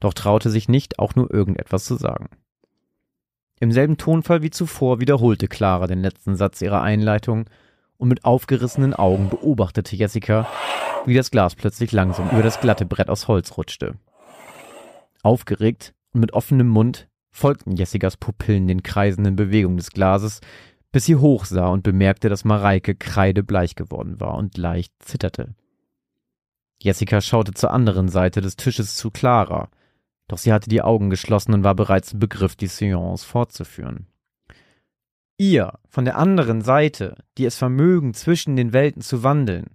doch 0.00 0.14
traute 0.14 0.50
sich 0.50 0.68
nicht, 0.68 0.98
auch 0.98 1.14
nur 1.14 1.32
irgendetwas 1.32 1.84
zu 1.84 1.94
sagen. 1.94 2.28
Im 3.62 3.72
selben 3.72 3.98
Tonfall 3.98 4.40
wie 4.40 4.48
zuvor 4.48 5.00
wiederholte 5.00 5.46
Clara 5.46 5.86
den 5.86 6.00
letzten 6.00 6.34
Satz 6.34 6.62
ihrer 6.62 6.80
Einleitung 6.80 7.44
und 7.98 8.08
mit 8.08 8.24
aufgerissenen 8.24 8.94
Augen 8.94 9.28
beobachtete 9.28 9.94
Jessica, 9.94 10.48
wie 11.04 11.14
das 11.14 11.30
Glas 11.30 11.54
plötzlich 11.54 11.92
langsam 11.92 12.30
über 12.30 12.42
das 12.42 12.60
glatte 12.60 12.86
Brett 12.86 13.10
aus 13.10 13.28
Holz 13.28 13.58
rutschte. 13.58 13.96
Aufgeregt 15.22 15.92
und 16.14 16.22
mit 16.22 16.32
offenem 16.32 16.68
Mund 16.68 17.08
folgten 17.30 17.76
Jessicas 17.76 18.16
Pupillen 18.16 18.66
den 18.66 18.82
kreisenden 18.82 19.36
Bewegungen 19.36 19.76
des 19.76 19.90
Glases, 19.90 20.40
bis 20.90 21.04
sie 21.04 21.16
hochsah 21.16 21.68
und 21.68 21.82
bemerkte, 21.82 22.30
dass 22.30 22.46
Mareike 22.46 22.94
kreidebleich 22.94 23.74
geworden 23.74 24.20
war 24.20 24.36
und 24.36 24.56
leicht 24.56 24.94
zitterte. 25.00 25.54
Jessica 26.82 27.20
schaute 27.20 27.52
zur 27.52 27.72
anderen 27.72 28.08
Seite 28.08 28.40
des 28.40 28.56
Tisches 28.56 28.96
zu 28.96 29.10
Clara, 29.10 29.68
doch 30.30 30.38
sie 30.38 30.52
hatte 30.52 30.70
die 30.70 30.82
Augen 30.82 31.10
geschlossen 31.10 31.54
und 31.54 31.64
war 31.64 31.74
bereits 31.74 32.12
im 32.12 32.20
Begriff, 32.20 32.54
die 32.54 32.68
Seance 32.68 33.26
fortzuführen. 33.26 34.06
Ihr, 35.38 35.78
von 35.88 36.04
der 36.04 36.16
anderen 36.16 36.60
Seite, 36.60 37.16
die 37.36 37.46
es 37.46 37.56
vermögen, 37.56 38.14
zwischen 38.14 38.54
den 38.54 38.72
Welten 38.72 39.02
zu 39.02 39.24
wandeln, 39.24 39.70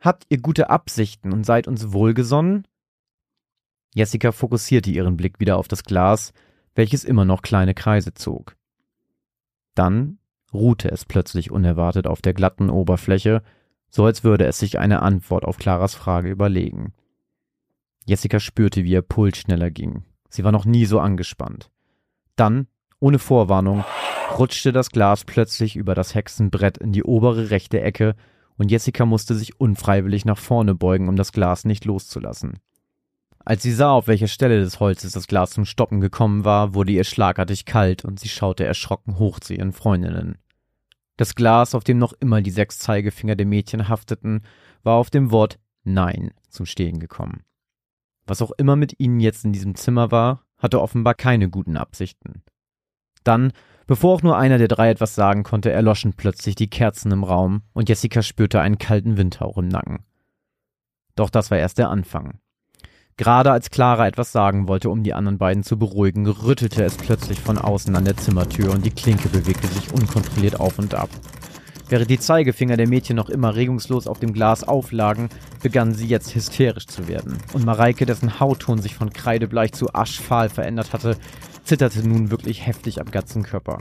habt 0.00 0.24
ihr 0.28 0.38
gute 0.38 0.70
Absichten 0.70 1.32
und 1.32 1.44
seid 1.44 1.68
uns 1.68 1.92
wohlgesonnen? 1.92 2.66
Jessica 3.94 4.32
fokussierte 4.32 4.90
ihren 4.90 5.16
Blick 5.16 5.38
wieder 5.38 5.56
auf 5.56 5.68
das 5.68 5.84
Glas, 5.84 6.32
welches 6.74 7.04
immer 7.04 7.24
noch 7.24 7.42
kleine 7.42 7.74
Kreise 7.74 8.14
zog. 8.14 8.56
Dann 9.74 10.18
ruhte 10.52 10.90
es 10.90 11.04
plötzlich 11.04 11.52
unerwartet 11.52 12.08
auf 12.08 12.22
der 12.22 12.34
glatten 12.34 12.70
Oberfläche, 12.70 13.42
so 13.88 14.04
als 14.04 14.24
würde 14.24 14.46
es 14.46 14.58
sich 14.58 14.78
eine 14.80 15.02
Antwort 15.02 15.44
auf 15.44 15.58
Claras 15.58 15.94
Frage 15.94 16.28
überlegen. 16.28 16.92
Jessica 18.06 18.40
spürte, 18.40 18.84
wie 18.84 18.92
ihr 18.92 19.02
Puls 19.02 19.38
schneller 19.38 19.70
ging. 19.70 20.04
Sie 20.28 20.44
war 20.44 20.52
noch 20.52 20.64
nie 20.64 20.86
so 20.86 21.00
angespannt. 21.00 21.70
Dann, 22.36 22.66
ohne 22.98 23.18
Vorwarnung, 23.18 23.84
rutschte 24.38 24.72
das 24.72 24.90
Glas 24.90 25.24
plötzlich 25.24 25.76
über 25.76 25.94
das 25.94 26.14
Hexenbrett 26.14 26.78
in 26.78 26.92
die 26.92 27.04
obere 27.04 27.50
rechte 27.50 27.80
Ecke 27.80 28.14
und 28.56 28.70
Jessica 28.70 29.06
musste 29.06 29.34
sich 29.34 29.58
unfreiwillig 29.58 30.24
nach 30.24 30.38
vorne 30.38 30.74
beugen, 30.74 31.08
um 31.08 31.16
das 31.16 31.32
Glas 31.32 31.64
nicht 31.64 31.84
loszulassen. 31.86 32.58
Als 33.42 33.62
sie 33.62 33.72
sah, 33.72 33.92
auf 33.92 34.06
welcher 34.06 34.28
Stelle 34.28 34.60
des 34.60 34.80
Holzes 34.80 35.12
das 35.12 35.26
Glas 35.26 35.52
zum 35.52 35.64
Stoppen 35.64 36.00
gekommen 36.00 36.44
war, 36.44 36.74
wurde 36.74 36.92
ihr 36.92 37.04
schlagartig 37.04 37.64
kalt 37.64 38.04
und 38.04 38.20
sie 38.20 38.28
schaute 38.28 38.64
erschrocken 38.64 39.18
hoch 39.18 39.40
zu 39.40 39.54
ihren 39.54 39.72
Freundinnen. 39.72 40.36
Das 41.16 41.34
Glas, 41.34 41.74
auf 41.74 41.84
dem 41.84 41.98
noch 41.98 42.12
immer 42.20 42.42
die 42.42 42.50
sechs 42.50 42.78
Zeigefinger 42.78 43.34
der 43.34 43.46
Mädchen 43.46 43.88
hafteten, 43.88 44.42
war 44.82 44.96
auf 44.96 45.10
dem 45.10 45.30
Wort 45.30 45.58
Nein 45.84 46.32
zum 46.48 46.66
Stehen 46.66 47.00
gekommen. 47.00 47.42
Was 48.30 48.42
auch 48.42 48.52
immer 48.58 48.76
mit 48.76 49.00
ihnen 49.00 49.18
jetzt 49.18 49.44
in 49.44 49.52
diesem 49.52 49.74
Zimmer 49.74 50.12
war, 50.12 50.44
hatte 50.56 50.80
offenbar 50.80 51.14
keine 51.14 51.50
guten 51.50 51.76
Absichten. 51.76 52.44
Dann, 53.24 53.52
bevor 53.88 54.14
auch 54.14 54.22
nur 54.22 54.38
einer 54.38 54.56
der 54.56 54.68
drei 54.68 54.88
etwas 54.88 55.16
sagen 55.16 55.42
konnte, 55.42 55.72
erloschen 55.72 56.12
plötzlich 56.12 56.54
die 56.54 56.70
Kerzen 56.70 57.10
im 57.10 57.24
Raum 57.24 57.62
und 57.72 57.88
Jessica 57.88 58.22
spürte 58.22 58.60
einen 58.60 58.78
kalten 58.78 59.16
Windhauch 59.16 59.58
im 59.58 59.66
Nacken. 59.66 60.04
Doch 61.16 61.28
das 61.28 61.50
war 61.50 61.58
erst 61.58 61.78
der 61.78 61.90
Anfang. 61.90 62.38
Gerade 63.16 63.50
als 63.50 63.70
Clara 63.70 64.06
etwas 64.06 64.30
sagen 64.30 64.68
wollte, 64.68 64.90
um 64.90 65.02
die 65.02 65.12
anderen 65.12 65.38
beiden 65.38 65.64
zu 65.64 65.76
beruhigen, 65.76 66.28
rüttelte 66.28 66.84
es 66.84 66.96
plötzlich 66.98 67.40
von 67.40 67.58
außen 67.58 67.96
an 67.96 68.04
der 68.04 68.16
Zimmertür 68.16 68.70
und 68.70 68.86
die 68.86 68.92
Klinke 68.92 69.28
bewegte 69.28 69.66
sich 69.66 69.92
unkontrolliert 69.92 70.60
auf 70.60 70.78
und 70.78 70.94
ab. 70.94 71.10
Während 71.90 72.08
die 72.08 72.20
Zeigefinger 72.20 72.76
der 72.76 72.86
Mädchen 72.86 73.16
noch 73.16 73.28
immer 73.28 73.56
regungslos 73.56 74.06
auf 74.06 74.20
dem 74.20 74.32
Glas 74.32 74.62
auflagen, 74.62 75.28
begannen 75.60 75.92
sie 75.92 76.06
jetzt 76.06 76.36
hysterisch 76.36 76.86
zu 76.86 77.08
werden. 77.08 77.36
Und 77.52 77.64
Mareike, 77.64 78.06
dessen 78.06 78.38
Hautton 78.38 78.80
sich 78.80 78.94
von 78.94 79.12
kreidebleich 79.12 79.72
zu 79.72 79.92
aschfahl 79.92 80.48
verändert 80.48 80.92
hatte, 80.92 81.16
zitterte 81.64 82.06
nun 82.06 82.30
wirklich 82.30 82.64
heftig 82.64 83.00
am 83.00 83.10
ganzen 83.10 83.42
Körper. 83.42 83.78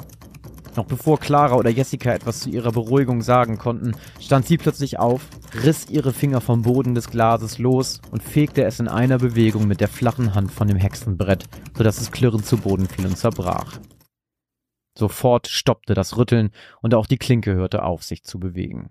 Noch 0.75 0.85
bevor 0.85 1.19
Clara 1.19 1.55
oder 1.55 1.69
Jessica 1.69 2.11
etwas 2.11 2.39
zu 2.39 2.49
ihrer 2.49 2.71
Beruhigung 2.71 3.21
sagen 3.21 3.59
konnten, 3.59 3.91
stand 4.19 4.47
sie 4.47 4.57
plötzlich 4.57 4.97
auf, 4.97 5.21
riss 5.63 5.87
ihre 5.89 6.11
Finger 6.11 6.41
vom 6.41 6.63
Boden 6.63 6.95
des 6.95 7.11
Glases 7.11 7.59
los 7.59 8.01
und 8.09 8.23
fegte 8.23 8.63
es 8.63 8.79
in 8.79 8.87
einer 8.87 9.19
Bewegung 9.19 9.67
mit 9.67 9.81
der 9.81 9.87
flachen 9.87 10.33
Hand 10.33 10.51
von 10.51 10.67
dem 10.67 10.77
Hexenbrett, 10.77 11.45
sodass 11.77 12.01
es 12.01 12.11
klirrend 12.11 12.47
zu 12.47 12.57
Boden 12.57 12.87
fiel 12.87 13.05
und 13.05 13.17
zerbrach. 13.17 13.79
Sofort 14.99 15.47
stoppte 15.47 15.93
das 15.93 16.17
Rütteln 16.17 16.51
und 16.81 16.93
auch 16.93 17.07
die 17.07 17.17
Klinke 17.17 17.53
hörte 17.55 17.83
auf, 17.83 18.03
sich 18.03 18.23
zu 18.23 18.37
bewegen. 18.37 18.89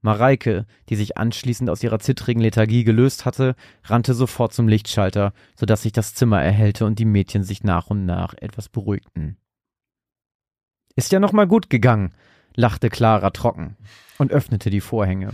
Mareike, 0.00 0.64
die 0.88 0.96
sich 0.96 1.18
anschließend 1.18 1.68
aus 1.68 1.82
ihrer 1.82 1.98
zittrigen 1.98 2.40
Lethargie 2.40 2.84
gelöst 2.84 3.26
hatte, 3.26 3.54
rannte 3.84 4.14
sofort 4.14 4.54
zum 4.54 4.66
Lichtschalter, 4.66 5.34
sodass 5.54 5.82
sich 5.82 5.92
das 5.92 6.14
Zimmer 6.14 6.42
erhellte 6.42 6.86
und 6.86 6.98
die 6.98 7.04
Mädchen 7.04 7.42
sich 7.42 7.64
nach 7.64 7.88
und 7.88 8.06
nach 8.06 8.32
etwas 8.32 8.70
beruhigten. 8.70 9.36
Ist 10.94 11.12
ja 11.12 11.20
noch 11.20 11.32
mal 11.32 11.46
gut 11.46 11.68
gegangen, 11.68 12.14
lachte 12.54 12.88
Clara 12.88 13.28
trocken 13.28 13.76
und 14.16 14.32
öffnete 14.32 14.70
die 14.70 14.80
Vorhänge. 14.80 15.32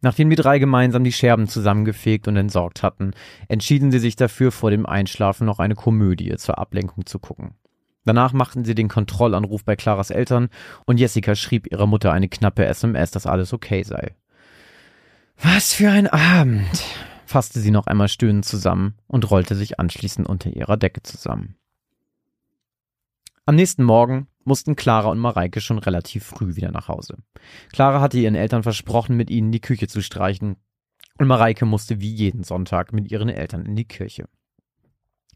Nachdem 0.00 0.30
die 0.30 0.36
drei 0.36 0.58
gemeinsam 0.58 1.04
die 1.04 1.12
Scherben 1.12 1.48
zusammengefegt 1.48 2.26
und 2.28 2.36
entsorgt 2.36 2.82
hatten, 2.82 3.10
entschieden 3.48 3.90
sie 3.90 3.98
sich 3.98 4.16
dafür, 4.16 4.52
vor 4.52 4.70
dem 4.70 4.86
Einschlafen 4.86 5.44
noch 5.44 5.58
eine 5.58 5.74
Komödie 5.74 6.34
zur 6.36 6.56
Ablenkung 6.56 7.04
zu 7.04 7.18
gucken. 7.18 7.59
Danach 8.04 8.32
machten 8.32 8.64
sie 8.64 8.74
den 8.74 8.88
Kontrollanruf 8.88 9.64
bei 9.64 9.76
Claras 9.76 10.10
Eltern 10.10 10.48
und 10.86 10.98
Jessica 10.98 11.34
schrieb 11.34 11.70
ihrer 11.70 11.86
Mutter 11.86 12.12
eine 12.12 12.28
knappe 12.28 12.64
SMS, 12.64 13.10
dass 13.10 13.26
alles 13.26 13.52
okay 13.52 13.82
sei. 13.82 14.14
Was 15.42 15.72
für 15.72 15.90
ein 15.90 16.06
Abend, 16.06 16.84
fasste 17.26 17.60
sie 17.60 17.70
noch 17.70 17.86
einmal 17.86 18.08
stöhnend 18.08 18.44
zusammen 18.44 18.94
und 19.06 19.30
rollte 19.30 19.54
sich 19.54 19.78
anschließend 19.78 20.28
unter 20.28 20.50
ihrer 20.50 20.76
Decke 20.76 21.02
zusammen. 21.02 21.56
Am 23.46 23.54
nächsten 23.54 23.84
Morgen 23.84 24.28
mussten 24.44 24.76
Clara 24.76 25.08
und 25.08 25.18
Mareike 25.18 25.60
schon 25.60 25.78
relativ 25.78 26.24
früh 26.24 26.56
wieder 26.56 26.70
nach 26.70 26.88
Hause. 26.88 27.18
Clara 27.72 28.00
hatte 28.00 28.18
ihren 28.18 28.34
Eltern 28.34 28.62
versprochen, 28.62 29.16
mit 29.16 29.30
ihnen 29.30 29.52
die 29.52 29.60
Küche 29.60 29.88
zu 29.88 30.02
streichen, 30.02 30.56
und 31.18 31.26
Mareike 31.26 31.66
musste 31.66 32.00
wie 32.00 32.12
jeden 32.14 32.44
Sonntag 32.44 32.92
mit 32.92 33.10
ihren 33.10 33.28
Eltern 33.28 33.66
in 33.66 33.76
die 33.76 33.84
Kirche. 33.84 34.26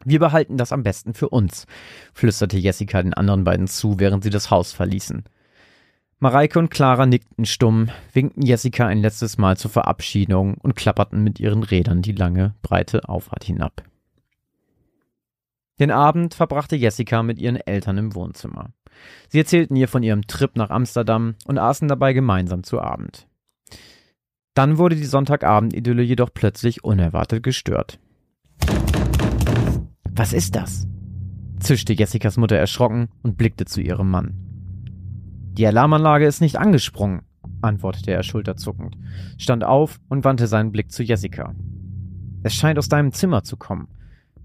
Wir 0.04 0.18
behalten 0.18 0.56
das 0.56 0.72
am 0.72 0.82
besten 0.82 1.14
für 1.14 1.28
uns, 1.28 1.66
flüsterte 2.12 2.58
Jessica 2.58 3.02
den 3.02 3.14
anderen 3.14 3.44
beiden 3.44 3.66
zu, 3.66 3.98
während 3.98 4.24
sie 4.24 4.30
das 4.30 4.50
Haus 4.50 4.72
verließen. 4.72 5.24
Mareike 6.18 6.58
und 6.58 6.70
Clara 6.70 7.06
nickten 7.06 7.44
stumm, 7.44 7.90
winkten 8.12 8.42
Jessica 8.42 8.86
ein 8.86 9.00
letztes 9.00 9.36
Mal 9.36 9.56
zur 9.56 9.70
Verabschiedung 9.70 10.54
und 10.54 10.76
klapperten 10.76 11.22
mit 11.22 11.40
ihren 11.40 11.62
Rädern 11.62 12.02
die 12.02 12.12
lange, 12.12 12.54
breite 12.62 13.08
Auffahrt 13.08 13.44
hinab. 13.44 13.82
Den 15.80 15.90
Abend 15.90 16.34
verbrachte 16.34 16.76
Jessica 16.76 17.22
mit 17.22 17.38
ihren 17.38 17.56
Eltern 17.56 17.98
im 17.98 18.14
Wohnzimmer. 18.14 18.70
Sie 19.28 19.38
erzählten 19.38 19.74
ihr 19.76 19.88
von 19.88 20.02
ihrem 20.02 20.26
Trip 20.26 20.54
nach 20.56 20.70
Amsterdam 20.70 21.34
und 21.46 21.58
aßen 21.58 21.88
dabei 21.88 22.12
gemeinsam 22.12 22.62
zu 22.62 22.80
Abend. 22.80 23.26
Dann 24.54 24.78
wurde 24.78 24.94
die 24.94 25.04
Sonntagabendidylle 25.04 26.02
jedoch 26.02 26.30
plötzlich 26.32 26.84
unerwartet 26.84 27.42
gestört. 27.42 27.98
Was 30.14 30.32
ist 30.32 30.54
das? 30.54 30.86
zischte 31.58 31.92
Jessicas 31.92 32.36
Mutter 32.36 32.56
erschrocken 32.56 33.08
und 33.22 33.36
blickte 33.36 33.64
zu 33.64 33.80
ihrem 33.80 34.10
Mann. 34.10 34.34
Die 35.56 35.66
Alarmanlage 35.66 36.26
ist 36.26 36.40
nicht 36.40 36.56
angesprungen, 36.56 37.22
antwortete 37.62 38.12
er 38.12 38.22
schulterzuckend, 38.22 38.96
stand 39.38 39.64
auf 39.64 39.98
und 40.08 40.24
wandte 40.24 40.46
seinen 40.46 40.72
Blick 40.72 40.92
zu 40.92 41.02
Jessica. 41.02 41.54
Es 42.42 42.54
scheint 42.54 42.78
aus 42.78 42.88
deinem 42.88 43.12
Zimmer 43.12 43.42
zu 43.42 43.56
kommen. 43.56 43.88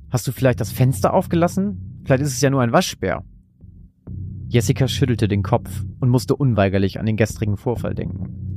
Hast 0.09 0.27
du 0.27 0.31
vielleicht 0.31 0.61
das 0.61 0.71
Fenster 0.71 1.13
aufgelassen? 1.13 2.01
Vielleicht 2.05 2.23
ist 2.23 2.33
es 2.33 2.41
ja 2.41 2.49
nur 2.49 2.61
ein 2.61 2.71
Waschbär. 2.71 3.23
Jessica 4.47 4.87
schüttelte 4.87 5.27
den 5.27 5.43
Kopf 5.43 5.83
und 5.99 6.09
musste 6.09 6.35
unweigerlich 6.35 6.99
an 6.99 7.05
den 7.05 7.17
gestrigen 7.17 7.57
Vorfall 7.57 7.93
denken. 7.93 8.48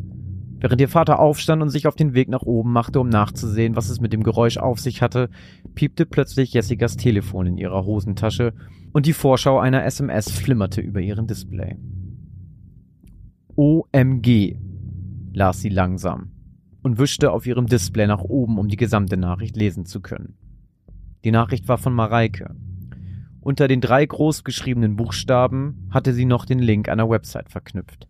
Während 0.62 0.80
ihr 0.80 0.88
Vater 0.88 1.18
aufstand 1.18 1.60
und 1.60 1.70
sich 1.70 1.88
auf 1.88 1.96
den 1.96 2.14
Weg 2.14 2.28
nach 2.28 2.42
oben 2.42 2.72
machte, 2.72 3.00
um 3.00 3.08
nachzusehen, 3.08 3.74
was 3.74 3.88
es 3.88 3.98
mit 3.98 4.12
dem 4.12 4.22
Geräusch 4.22 4.58
auf 4.58 4.78
sich 4.78 5.02
hatte, 5.02 5.28
piepte 5.74 6.06
plötzlich 6.06 6.52
Jessicas 6.52 6.96
Telefon 6.96 7.46
in 7.46 7.58
ihrer 7.58 7.84
Hosentasche 7.84 8.54
und 8.92 9.06
die 9.06 9.12
Vorschau 9.12 9.58
einer 9.58 9.84
SMS 9.84 10.30
flimmerte 10.30 10.80
über 10.80 11.00
ihren 11.00 11.26
Display. 11.26 11.78
OMG, 13.56 14.54
las 15.32 15.60
sie 15.60 15.68
langsam 15.68 16.30
und 16.84 16.96
wischte 16.96 17.32
auf 17.32 17.44
ihrem 17.44 17.66
Display 17.66 18.06
nach 18.06 18.22
oben, 18.22 18.56
um 18.56 18.68
die 18.68 18.76
gesamte 18.76 19.16
Nachricht 19.16 19.56
lesen 19.56 19.84
zu 19.84 20.00
können. 20.00 20.36
Die 21.24 21.32
Nachricht 21.32 21.66
war 21.66 21.78
von 21.78 21.92
Mareike. 21.92 22.54
Unter 23.40 23.66
den 23.66 23.80
drei 23.80 24.06
großgeschriebenen 24.06 24.94
Buchstaben 24.94 25.88
hatte 25.90 26.12
sie 26.12 26.24
noch 26.24 26.44
den 26.44 26.60
Link 26.60 26.88
einer 26.88 27.10
Website 27.10 27.50
verknüpft. 27.50 28.06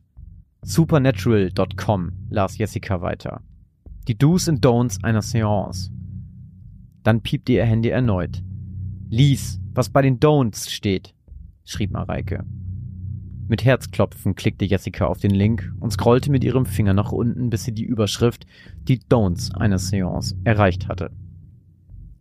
Supernatural.com 0.65 2.13
las 2.31 2.57
Jessica 2.57 3.01
weiter. 3.01 3.41
Die 4.07 4.17
Do's 4.17 4.49
and 4.49 4.65
Don'ts 4.65 5.03
einer 5.03 5.21
Seance. 5.21 5.91
Dann 7.03 7.21
piepte 7.21 7.53
ihr 7.53 7.65
Handy 7.65 7.89
erneut. 7.89 8.45
Lies, 9.11 9.61
was 9.75 9.91
bei 9.91 10.03
den 10.03 10.21
Don'ts 10.21 10.71
steht, 10.71 11.15
schrieb 11.65 11.91
Mareike. 11.91 12.45
Mit 13.49 13.65
Herzklopfen 13.65 14.37
klickte 14.37 14.65
Jessica 14.65 15.07
auf 15.07 15.19
den 15.19 15.33
Link 15.33 15.75
und 15.81 15.93
scrollte 15.93 16.31
mit 16.31 16.45
ihrem 16.45 16.65
Finger 16.65 16.95
nach 16.95 17.11
unten, 17.11 17.51
bis 17.51 17.65
sie 17.65 17.73
die 17.73 17.85
Überschrift 17.85 18.47
Die 18.87 19.01
Don'ts 19.01 19.53
einer 19.53 19.81
Seance 19.81 20.37
erreicht 20.45 20.87
hatte. 20.87 21.11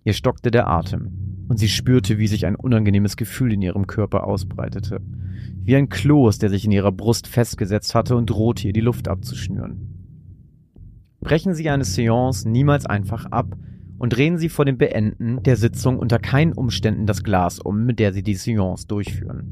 Ihr 0.03 0.13
stockte 0.13 0.49
der 0.49 0.67
Atem 0.67 1.20
und 1.51 1.57
sie 1.57 1.67
spürte, 1.67 2.17
wie 2.17 2.27
sich 2.27 2.45
ein 2.45 2.55
unangenehmes 2.55 3.17
Gefühl 3.17 3.51
in 3.51 3.61
ihrem 3.61 3.85
Körper 3.85 4.25
ausbreitete. 4.25 5.01
Wie 5.65 5.75
ein 5.75 5.89
Kloß, 5.89 6.37
der 6.37 6.49
sich 6.49 6.63
in 6.63 6.71
ihrer 6.71 6.93
Brust 6.93 7.27
festgesetzt 7.27 7.93
hatte 7.93 8.15
und 8.15 8.29
drohte 8.29 8.67
ihr 8.67 8.71
die 8.71 8.79
Luft 8.79 9.09
abzuschnüren. 9.09 9.89
Brechen 11.19 11.53
Sie 11.53 11.69
eine 11.69 11.83
Seance 11.83 12.47
niemals 12.47 12.85
einfach 12.85 13.25
ab 13.25 13.57
und 13.97 14.15
drehen 14.15 14.37
Sie 14.37 14.47
vor 14.47 14.63
dem 14.63 14.77
Beenden 14.77 15.43
der 15.43 15.57
Sitzung 15.57 15.99
unter 15.99 16.19
keinen 16.19 16.53
Umständen 16.53 17.05
das 17.05 17.21
Glas 17.21 17.59
um, 17.59 17.85
mit 17.85 17.99
der 17.99 18.13
Sie 18.13 18.23
die 18.23 18.35
Seance 18.35 18.87
durchführen. 18.87 19.51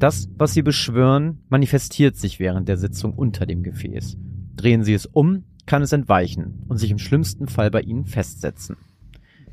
Das, 0.00 0.28
was 0.36 0.52
Sie 0.52 0.62
beschwören, 0.62 1.44
manifestiert 1.48 2.16
sich 2.16 2.40
während 2.40 2.68
der 2.68 2.76
Sitzung 2.76 3.14
unter 3.14 3.46
dem 3.46 3.62
Gefäß. 3.62 4.18
Drehen 4.56 4.82
Sie 4.82 4.94
es 4.94 5.06
um, 5.06 5.44
kann 5.64 5.82
es 5.82 5.92
entweichen 5.92 6.64
und 6.66 6.78
sich 6.78 6.90
im 6.90 6.98
schlimmsten 6.98 7.46
Fall 7.46 7.70
bei 7.70 7.82
Ihnen 7.82 8.04
festsetzen. 8.04 8.76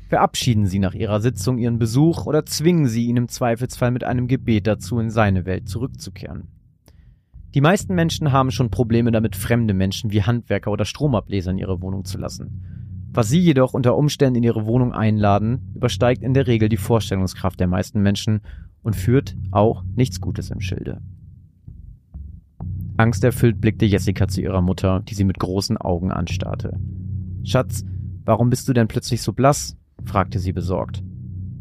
Verabschieden 0.08 0.66
Sie 0.66 0.78
nach 0.78 0.94
Ihrer 0.94 1.20
Sitzung 1.20 1.58
Ihren 1.58 1.78
Besuch 1.78 2.24
oder 2.24 2.46
zwingen 2.46 2.86
Sie 2.86 3.06
ihn 3.06 3.18
im 3.18 3.28
Zweifelsfall 3.28 3.90
mit 3.90 4.04
einem 4.04 4.26
Gebet 4.26 4.66
dazu, 4.66 4.98
in 4.98 5.10
seine 5.10 5.44
Welt 5.44 5.68
zurückzukehren. 5.68 6.48
Die 7.54 7.60
meisten 7.60 7.94
Menschen 7.94 8.32
haben 8.32 8.50
schon 8.50 8.70
Probleme 8.70 9.10
damit, 9.10 9.36
fremde 9.36 9.74
Menschen 9.74 10.10
wie 10.10 10.22
Handwerker 10.22 10.70
oder 10.70 10.86
Stromableser 10.86 11.50
in 11.50 11.58
ihre 11.58 11.82
Wohnung 11.82 12.04
zu 12.04 12.18
lassen. 12.18 13.08
Was 13.12 13.28
sie 13.28 13.40
jedoch 13.40 13.74
unter 13.74 13.96
Umständen 13.96 14.36
in 14.36 14.42
ihre 14.44 14.66
Wohnung 14.66 14.92
einladen, 14.92 15.72
übersteigt 15.74 16.22
in 16.22 16.34
der 16.34 16.46
Regel 16.46 16.68
die 16.68 16.76
Vorstellungskraft 16.76 17.60
der 17.60 17.66
meisten 17.66 18.00
Menschen 18.00 18.40
und 18.82 18.96
führt 18.96 19.36
auch 19.50 19.82
nichts 19.94 20.20
Gutes 20.20 20.50
im 20.50 20.60
Schilde. 20.60 21.00
Angsterfüllt 22.96 23.60
blickte 23.60 23.86
Jessica 23.86 24.28
zu 24.28 24.40
ihrer 24.40 24.60
Mutter, 24.60 25.00
die 25.00 25.14
sie 25.14 25.24
mit 25.24 25.38
großen 25.38 25.76
Augen 25.76 26.10
anstarrte. 26.10 26.78
Schatz, 27.44 27.84
warum 28.24 28.50
bist 28.50 28.68
du 28.68 28.72
denn 28.72 28.88
plötzlich 28.88 29.22
so 29.22 29.32
blass? 29.32 29.77
Fragte 30.04 30.38
sie 30.38 30.52
besorgt. 30.52 31.02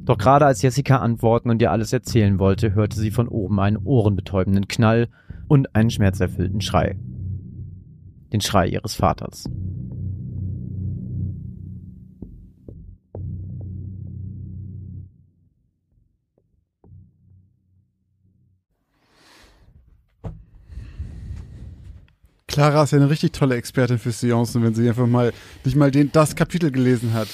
Doch 0.05 0.17
gerade 0.17 0.45
als 0.45 0.61
Jessica 0.61 0.97
antworten 0.97 1.49
und 1.49 1.61
ihr 1.61 1.71
alles 1.71 1.91
erzählen 1.91 2.39
wollte, 2.39 2.73
hörte 2.73 2.97
sie 2.97 3.11
von 3.11 3.27
oben 3.27 3.59
einen 3.59 3.77
ohrenbetäubenden 3.77 4.67
Knall 4.67 5.09
und 5.47 5.75
einen 5.75 5.89
schmerzerfüllten 5.89 6.61
Schrei. 6.61 6.97
Den 8.31 8.41
Schrei 8.41 8.67
ihres 8.67 8.95
Vaters. 8.95 9.49
Clara 22.57 22.81
ist 22.81 22.91
ja 22.91 22.97
eine 22.97 23.11
richtig 23.11 23.33
tolle 23.33 23.55
Expertin 23.55 23.99
für 23.99 24.11
Seancen, 24.11 24.63
wenn 24.63 24.73
sie 24.73 24.89
einfach 24.89 25.05
mal 25.05 25.31
nicht 25.63 25.75
mal 25.75 25.91
den, 25.91 26.11
das 26.11 26.35
Kapitel 26.35 26.71
gelesen 26.71 27.13
hat. 27.13 27.27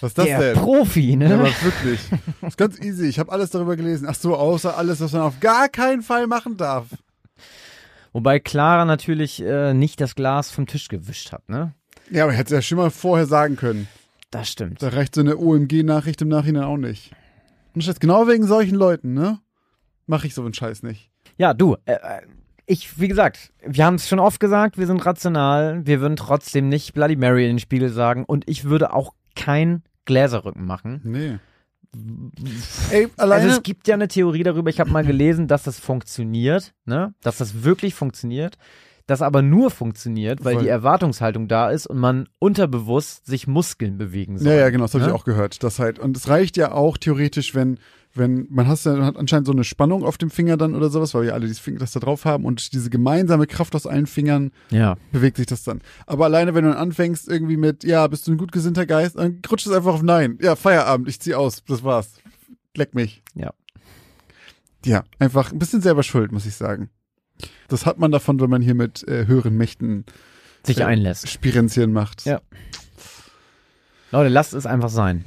Was 0.00 0.10
ist 0.10 0.18
das 0.18 0.26
Der 0.26 0.38
denn? 0.40 0.54
Profi, 0.54 1.16
ne? 1.16 1.28
Ja, 1.28 1.34
aber 1.34 1.44
wirklich. 1.62 2.00
Das 2.40 2.50
ist 2.50 2.56
ganz 2.56 2.78
easy. 2.80 3.06
Ich 3.06 3.18
habe 3.18 3.32
alles 3.32 3.50
darüber 3.50 3.76
gelesen. 3.76 4.06
Ach 4.08 4.14
so, 4.14 4.36
außer 4.36 4.76
alles, 4.76 5.00
was 5.00 5.12
man 5.12 5.22
auf 5.22 5.40
gar 5.40 5.68
keinen 5.68 6.02
Fall 6.02 6.26
machen 6.26 6.56
darf. 6.56 6.86
Wobei 8.12 8.38
Clara 8.38 8.84
natürlich 8.84 9.42
äh, 9.42 9.74
nicht 9.74 10.00
das 10.00 10.14
Glas 10.14 10.50
vom 10.50 10.66
Tisch 10.66 10.88
gewischt 10.88 11.32
hat, 11.32 11.48
ne? 11.48 11.74
Ja, 12.10 12.24
aber 12.24 12.32
hätte 12.32 12.54
ja 12.54 12.62
schon 12.62 12.78
mal 12.78 12.90
vorher 12.90 13.26
sagen 13.26 13.56
können. 13.56 13.86
Das 14.30 14.48
stimmt. 14.48 14.82
Da 14.82 14.88
reicht 14.88 15.14
so 15.14 15.20
eine 15.20 15.36
OMG-Nachricht 15.36 16.22
im 16.22 16.28
Nachhinein 16.28 16.64
auch 16.64 16.76
nicht. 16.76 17.12
Und 17.74 17.84
jetzt 17.84 18.00
genau 18.00 18.26
wegen 18.26 18.46
solchen 18.46 18.74
Leuten, 18.76 19.14
ne? 19.14 19.38
Mache 20.06 20.26
ich 20.26 20.34
so 20.34 20.42
einen 20.42 20.54
Scheiß 20.54 20.82
nicht. 20.82 21.10
Ja, 21.36 21.54
du, 21.54 21.76
äh, 21.84 21.92
äh, 21.92 22.22
ich, 22.66 23.00
wie 23.00 23.08
gesagt, 23.08 23.52
wir 23.64 23.84
haben 23.86 23.94
es 23.94 24.08
schon 24.08 24.18
oft 24.18 24.40
gesagt, 24.40 24.78
wir 24.78 24.86
sind 24.86 25.04
rational, 25.04 25.86
wir 25.86 26.00
würden 26.00 26.16
trotzdem 26.16 26.68
nicht 26.68 26.92
Bloody 26.92 27.16
Mary 27.16 27.44
in 27.44 27.52
den 27.52 27.58
Spiegel 27.58 27.88
sagen 27.88 28.24
und 28.24 28.44
ich 28.48 28.64
würde 28.64 28.92
auch 28.92 29.14
kein 29.38 29.82
Gläserrücken 30.04 30.64
machen. 30.66 31.00
Nee. 31.04 31.38
Ey, 32.90 33.08
alleine. 33.16 33.44
Also 33.44 33.56
es 33.56 33.62
gibt 33.62 33.88
ja 33.88 33.94
eine 33.94 34.08
Theorie 34.08 34.42
darüber, 34.42 34.68
ich 34.68 34.80
habe 34.80 34.90
mal 34.90 35.04
gelesen, 35.04 35.48
dass 35.48 35.62
das 35.62 35.78
funktioniert, 35.78 36.74
ne? 36.84 37.14
Dass 37.22 37.38
das 37.38 37.64
wirklich 37.64 37.94
funktioniert, 37.94 38.58
das 39.06 39.22
aber 39.22 39.40
nur 39.40 39.70
funktioniert, 39.70 40.44
weil 40.44 40.56
Weil- 40.56 40.64
die 40.64 40.68
Erwartungshaltung 40.68 41.48
da 41.48 41.70
ist 41.70 41.86
und 41.86 41.98
man 41.98 42.28
unterbewusst 42.38 43.26
sich 43.26 43.46
Muskeln 43.46 43.96
bewegen 43.96 44.38
soll. 44.38 44.48
ja, 44.52 44.58
ja, 44.58 44.70
genau, 44.70 44.84
das 44.84 44.94
habe 44.94 45.04
ne? 45.04 45.10
ich 45.10 45.14
auch 45.14 45.24
gehört. 45.24 45.62
Das 45.62 45.78
halt, 45.78 45.98
und 45.98 46.16
es 46.16 46.28
reicht 46.28 46.58
ja 46.58 46.72
auch 46.72 46.98
theoretisch, 46.98 47.54
wenn, 47.54 47.78
wenn, 48.18 48.46
man 48.50 48.68
hast 48.68 48.86
man 48.86 49.04
hat 49.04 49.16
anscheinend 49.16 49.46
so 49.46 49.52
eine 49.52 49.64
Spannung 49.64 50.04
auf 50.04 50.18
dem 50.18 50.30
Finger 50.30 50.56
dann 50.56 50.74
oder 50.74 50.90
sowas, 50.90 51.14
weil 51.14 51.24
wir 51.24 51.34
alle 51.34 51.46
dieses 51.46 51.58
Finger, 51.58 51.78
das 51.78 51.92
da 51.92 52.00
drauf 52.00 52.24
haben 52.24 52.44
und 52.44 52.72
diese 52.72 52.90
gemeinsame 52.90 53.46
Kraft 53.46 53.74
aus 53.74 53.86
allen 53.86 54.06
Fingern 54.06 54.50
Ja, 54.70 54.96
bewegt 55.12 55.36
sich 55.36 55.46
das 55.46 55.62
dann. 55.64 55.80
Aber 56.06 56.24
alleine, 56.26 56.54
wenn 56.54 56.64
du 56.64 56.70
dann 56.70 56.78
anfängst, 56.78 57.28
irgendwie 57.28 57.56
mit, 57.56 57.84
ja, 57.84 58.06
bist 58.06 58.26
du 58.26 58.32
ein 58.32 58.38
gut 58.38 58.52
gesinnter 58.52 58.86
Geist, 58.86 59.16
dann 59.16 59.40
rutscht 59.50 59.66
es 59.66 59.72
einfach 59.72 59.94
auf 59.94 60.02
Nein. 60.02 60.38
Ja, 60.42 60.56
Feierabend, 60.56 61.08
ich 61.08 61.20
zieh 61.20 61.34
aus, 61.34 61.64
das 61.64 61.82
war's. 61.84 62.20
Leck 62.76 62.94
mich. 62.94 63.22
Ja. 63.34 63.52
Ja, 64.84 65.04
einfach 65.18 65.52
ein 65.52 65.58
bisschen 65.58 65.80
selber 65.80 66.02
schuld, 66.02 66.32
muss 66.32 66.46
ich 66.46 66.54
sagen. 66.54 66.90
Das 67.68 67.86
hat 67.86 67.98
man 67.98 68.10
davon, 68.10 68.40
wenn 68.40 68.50
man 68.50 68.62
hier 68.62 68.74
mit 68.74 69.06
äh, 69.06 69.26
höheren 69.26 69.56
Mächten 69.56 70.04
sich 70.64 70.78
äh, 70.78 70.84
einlässt. 70.84 71.28
Spirenzien 71.28 71.92
macht. 71.92 72.24
Ja. 72.24 72.40
Leute, 74.10 74.30
lasst 74.30 74.54
es 74.54 74.66
einfach 74.66 74.88
sein. 74.88 75.24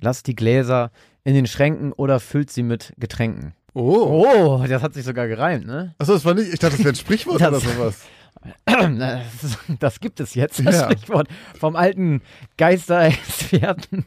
Lasst 0.00 0.26
die 0.26 0.34
Gläser 0.34 0.90
in 1.26 1.34
den 1.34 1.46
Schränken 1.46 1.92
oder 1.92 2.20
füllt 2.20 2.50
sie 2.50 2.62
mit 2.62 2.92
Getränken. 2.98 3.52
Oh. 3.74 4.24
Oh, 4.60 4.64
das 4.66 4.80
hat 4.82 4.94
sich 4.94 5.04
sogar 5.04 5.26
gereimt, 5.26 5.66
ne? 5.66 5.94
Achso, 5.98 6.12
das 6.14 6.24
war 6.24 6.34
nicht, 6.34 6.52
ich 6.52 6.60
dachte, 6.60 6.76
das 6.76 6.84
wäre 6.84 6.90
ein 6.94 6.94
Sprichwort 6.94 7.40
Das- 7.40 7.48
oder 7.48 7.60
sowas. 7.60 8.00
Das, 9.80 9.98
gibt 9.98 10.20
es 10.20 10.34
jetzt, 10.36 10.64
das 10.64 10.76
Ja. 10.76 10.84
Sprichwort 10.84 11.26
vom 11.58 11.74
alten 11.74 12.22
Geisterexperten. 12.58 14.04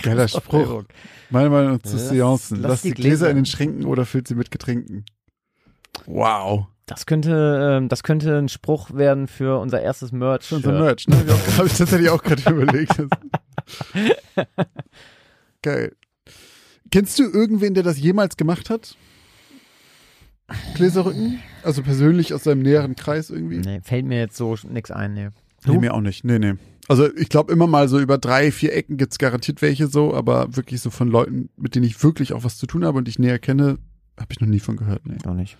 Geiler 0.00 0.28
Spruch. 0.28 0.84
Meine 1.30 1.50
Meinung 1.50 1.82
zu 1.82 1.96
Lass- 1.96 2.08
Seancen. 2.10 2.60
lass 2.62 2.70
Lass, 2.70 2.82
die 2.82 2.88
die 2.90 2.94
Gläser 3.02 3.26
Gläser- 3.26 3.30
in 3.30 3.36
den 3.36 3.46
Schränken 3.46 3.84
oder 3.86 4.06
füllt 4.06 4.28
sie 4.28 4.36
mit 4.36 4.52
Getränken. 4.52 5.04
Wow. 6.06 6.66
Das 6.86 7.04
könnte, 7.06 7.78
ähm, 7.78 7.88
das 7.88 8.02
könnte 8.04 8.36
ein 8.38 8.48
Spruch 8.48 8.92
werden 8.94 9.26
für 9.26 9.58
unser 9.58 9.80
erstes 9.80 10.12
Merch. 10.12 10.46
Schon 10.46 10.62
so 10.62 10.70
Merch, 10.70 11.08
ne? 11.08 11.16
Habe 11.56 11.66
ich 11.66 11.76
tatsächlich 11.78 12.10
auch 12.10 12.22
gerade 12.22 12.42
überlegt. 12.50 12.94
Geil. 15.62 15.96
Kennst 16.94 17.18
du 17.18 17.24
irgendwen, 17.24 17.74
der 17.74 17.82
das 17.82 17.98
jemals 17.98 18.36
gemacht 18.36 18.70
hat? 18.70 18.96
Gläserrücken? 20.76 21.40
Also 21.64 21.82
persönlich 21.82 22.32
aus 22.32 22.44
seinem 22.44 22.62
näheren 22.62 22.94
Kreis 22.94 23.30
irgendwie? 23.30 23.58
Nee, 23.58 23.80
fällt 23.82 24.06
mir 24.06 24.20
jetzt 24.20 24.36
so 24.36 24.54
nix 24.68 24.92
ein, 24.92 25.12
nee. 25.12 25.30
Nee, 25.66 25.78
mir 25.78 25.92
auch 25.92 26.00
nicht. 26.00 26.22
Nee, 26.22 26.38
nee. 26.38 26.54
Also 26.86 27.12
ich 27.16 27.30
glaube 27.30 27.52
immer 27.52 27.66
mal 27.66 27.88
so 27.88 27.98
über 27.98 28.16
drei, 28.16 28.52
vier 28.52 28.72
Ecken 28.74 28.96
gibt's 28.96 29.18
garantiert 29.18 29.60
welche 29.60 29.88
so, 29.88 30.14
aber 30.14 30.54
wirklich 30.54 30.82
so 30.82 30.90
von 30.90 31.08
Leuten, 31.08 31.48
mit 31.56 31.74
denen 31.74 31.84
ich 31.84 32.00
wirklich 32.04 32.32
auch 32.32 32.44
was 32.44 32.58
zu 32.58 32.68
tun 32.68 32.84
habe 32.84 32.98
und 32.98 33.08
ich 33.08 33.18
näher 33.18 33.40
kenne, 33.40 33.78
habe 34.16 34.28
ich 34.30 34.38
noch 34.38 34.46
nie 34.46 34.60
von 34.60 34.76
gehört. 34.76 35.04
Nee. 35.04 35.16
Auch 35.26 35.34
nicht. 35.34 35.56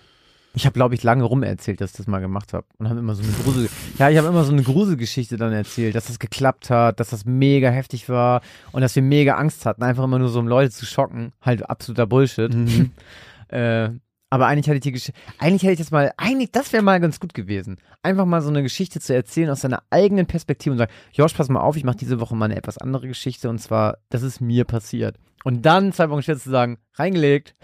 Ich 0.57 0.67
habe, 0.67 0.75
glaube 0.75 0.95
ich, 0.95 1.03
lange 1.03 1.25
rum 1.25 1.43
erzählt, 1.43 1.81
dass 1.81 1.91
ich 1.91 1.97
das 1.97 2.07
mal 2.07 2.21
gemacht 2.21 2.53
habe. 2.53 2.65
Und 2.79 2.89
habe 2.89 3.01
immer 3.01 3.15
so 3.15 3.23
eine 3.23 3.33
Grusel. 3.33 3.69
ja, 3.99 4.09
ich 4.09 4.17
habe 4.19 4.29
immer 4.29 4.45
so 4.45 4.53
eine 4.53 4.63
Gruselgeschichte 4.63 5.37
dann 5.37 5.53
erzählt, 5.53 5.97
dass 5.97 6.07
das 6.07 6.21
geklappt 6.21 6.71
hat, 6.71 7.01
dass 7.01 7.11
das 7.11 7.25
mega 7.25 7.71
heftig 7.71 8.09
war 8.09 8.41
und 8.71 8.81
dass 8.81 8.95
wir 8.95 9.03
mega 9.03 9.35
Angst 9.35 9.67
hatten, 9.67 9.83
einfach 9.83 10.05
immer 10.05 10.19
nur 10.19 10.29
so, 10.29 10.39
um 10.39 10.47
Leute 10.47 10.71
zu 10.71 10.87
schocken. 10.87 11.33
Halt 11.43 11.69
absoluter 11.69 12.07
Bullshit. 12.07 12.53
Mhm. 12.55 12.93
Äh, 13.49 13.91
aber 14.35 14.49
eigentlich 14.49 14.67
hätte 14.67 14.79
ich 14.79 14.83
die 14.83 14.91
Geschichte, 14.91 15.21
eigentlich 15.39 15.63
hätte 15.63 15.75
ich 15.75 15.79
das 15.79 15.93
mal, 15.93 16.13
eigentlich, 16.17 16.51
das 16.51 16.73
wäre 16.73 16.83
mal 16.83 16.99
ganz 16.99 17.21
gut 17.21 17.35
gewesen. 17.35 17.77
Einfach 18.03 18.25
mal 18.25 18.43
so 18.43 18.49
eine 18.49 18.65
Geschichte 18.65 18.99
zu 18.99 19.15
erzählen 19.15 19.49
aus 19.49 19.61
seiner 19.61 19.85
eigenen 19.91 20.27
Perspektive 20.27 20.73
und 20.73 20.79
sagen, 20.79 20.91
Josh, 21.13 21.35
pass 21.35 21.49
mal 21.49 21.61
auf, 21.61 21.77
ich 21.77 21.85
mache 21.85 21.99
diese 21.99 22.19
Woche 22.19 22.35
mal 22.35 22.47
eine 22.47 22.57
etwas 22.57 22.77
andere 22.77 23.07
Geschichte 23.07 23.49
und 23.49 23.61
zwar, 23.61 23.99
das 24.11 24.23
ist 24.23 24.41
mir 24.41 24.65
passiert. 24.65 25.19
Und 25.45 25.65
dann 25.65 25.93
zwei 25.93 26.11
Wochen 26.11 26.23
später 26.23 26.41
zu 26.41 26.51
sagen, 26.51 26.79
reingelegt. 26.95 27.55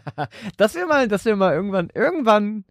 das 0.56 0.74
wäre 0.74 0.86
mal, 0.86 1.06
das 1.06 1.26
wäre 1.26 1.36
mal 1.36 1.52
irgendwann, 1.52 1.90
irgendwann. 1.94 2.64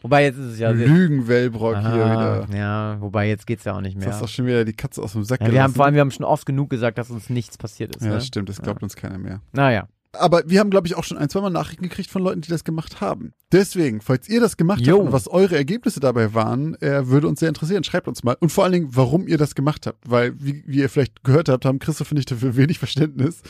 Wobei 0.00 0.22
jetzt 0.22 0.38
ist 0.38 0.52
es 0.52 0.58
ja. 0.60 0.70
Lügenwellbrock 0.70 1.80
hier 1.80 1.94
wieder. 1.94 2.46
Ja, 2.54 3.00
wobei 3.00 3.26
jetzt 3.26 3.44
geht's 3.44 3.64
ja 3.64 3.74
auch 3.74 3.80
nicht 3.80 3.96
Das 3.96 4.04
mehr. 4.04 4.14
ist 4.14 4.22
doch 4.22 4.28
schon 4.28 4.46
wieder 4.46 4.64
die 4.64 4.74
Katze 4.74 5.02
aus 5.02 5.14
dem 5.14 5.24
Sack 5.24 5.40
Ja, 5.40 5.50
wir 5.50 5.64
haben 5.64 5.74
vor 5.74 5.84
allem, 5.84 5.94
wir 5.94 6.00
haben 6.00 6.12
schon 6.12 6.26
oft 6.26 6.46
genug 6.46 6.70
gesagt, 6.70 6.96
dass 6.98 7.10
uns 7.10 7.28
nichts 7.28 7.58
passiert 7.58 7.96
ist. 7.96 8.02
ja, 8.02 8.10
ne? 8.10 8.14
das 8.14 8.26
stimmt, 8.28 8.48
das 8.48 8.62
glaubt 8.62 8.84
uns 8.84 8.94
keiner 8.94 9.18
mehr. 9.18 9.40
Naja. 9.50 9.88
Aber 10.18 10.42
wir 10.46 10.60
haben, 10.60 10.70
glaube 10.70 10.86
ich, 10.86 10.96
auch 10.96 11.04
schon 11.04 11.18
ein, 11.18 11.28
zweimal 11.28 11.50
Nachrichten 11.50 11.82
gekriegt 11.82 12.10
von 12.10 12.22
Leuten, 12.22 12.40
die 12.40 12.50
das 12.50 12.64
gemacht 12.64 13.00
haben. 13.00 13.32
Deswegen, 13.52 14.00
falls 14.00 14.28
ihr 14.28 14.40
das 14.40 14.56
gemacht 14.56 14.80
Jo. 14.80 14.96
habt 14.96 15.06
und 15.06 15.12
was 15.12 15.28
eure 15.28 15.56
Ergebnisse 15.56 16.00
dabei 16.00 16.34
waren, 16.34 16.74
äh, 16.80 17.08
würde 17.08 17.28
uns 17.28 17.40
sehr 17.40 17.48
interessieren. 17.48 17.84
Schreibt 17.84 18.08
uns 18.08 18.22
mal. 18.24 18.36
Und 18.40 18.50
vor 18.50 18.64
allen 18.64 18.72
Dingen, 18.72 18.88
warum 18.92 19.26
ihr 19.26 19.38
das 19.38 19.54
gemacht 19.54 19.86
habt. 19.86 20.08
Weil, 20.08 20.34
wie, 20.40 20.64
wie 20.66 20.78
ihr 20.78 20.88
vielleicht 20.88 21.24
gehört 21.24 21.48
habt, 21.48 21.64
haben 21.64 21.78
Christoph 21.78 22.10
und 22.10 22.18
ich 22.18 22.26
dafür 22.26 22.56
wenig 22.56 22.78
Verständnis. 22.78 23.42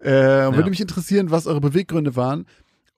Äh, 0.00 0.10
Würde 0.10 0.70
mich 0.70 0.80
interessieren, 0.80 1.30
was 1.30 1.46
eure 1.46 1.60
Beweggründe 1.60 2.16
waren 2.16 2.46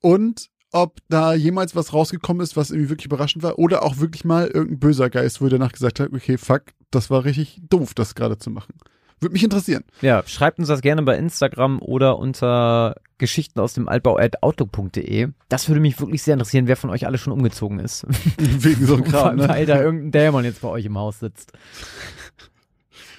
und 0.01 0.49
ob 0.73 0.99
da 1.09 1.35
jemals 1.35 1.75
was 1.77 1.93
rausgekommen 1.93 2.43
ist, 2.43 2.57
was 2.57 2.71
irgendwie 2.71 2.91
wirklich 2.91 3.07
überraschend 3.07 3.43
war 3.43 3.59
oder 3.59 3.83
auch 3.83 3.99
wirklich 3.99 4.25
mal 4.25 4.47
irgendein 4.47 4.81
böser 4.81 5.09
Geist, 5.09 5.41
wo 5.41 5.47
ihr 5.47 5.51
danach 5.51 5.73
gesagt 5.73 6.01
habt, 6.01 6.13
okay, 6.13 6.37
fuck, 6.37 6.65
das 6.91 7.09
war 7.11 7.25
richtig 7.25 7.61
doof, 7.69 7.95
das 7.95 8.15
gerade 8.15 8.39
zu 8.39 8.51
machen. 8.51 8.75
Würde 9.21 9.33
mich 9.33 9.45
interessieren. 9.45 9.83
Ja, 10.03 10.23
schreibt 10.27 10.59
uns 10.59 10.69
das 10.69 10.83
gerne 10.83 11.03
bei 11.03 11.17
Instagram 11.17 11.81
oder 11.81 12.19
unter 12.19 12.97
Geschichten 13.19 13.61
aus 13.61 13.73
dem 13.73 13.89
Altbau 13.89 14.19
at 14.19 14.43
outlook.de. 14.43 15.29
Das 15.49 15.69
würde 15.69 15.81
mich 15.81 15.99
wirklich 15.99 16.23
sehr 16.23 16.35
interessieren, 16.35 16.67
wer 16.69 16.77
von 16.77 16.91
euch 16.91 17.07
alle 17.07 17.17
schon 17.17 17.33
umgezogen 17.33 17.79
ist. 17.79 18.07
Wegen 18.39 18.85
so 18.87 18.95
einem 18.97 19.05
Kram, 19.11 19.37
ne? 19.37 19.49
Weil 19.49 19.65
da 19.65 19.81
irgendein 19.81 20.11
Dämon 20.13 20.45
jetzt 20.45 20.61
bei 20.61 20.69
euch 20.69 20.85
im 20.85 20.99
Haus 20.99 21.21
sitzt. 21.21 21.53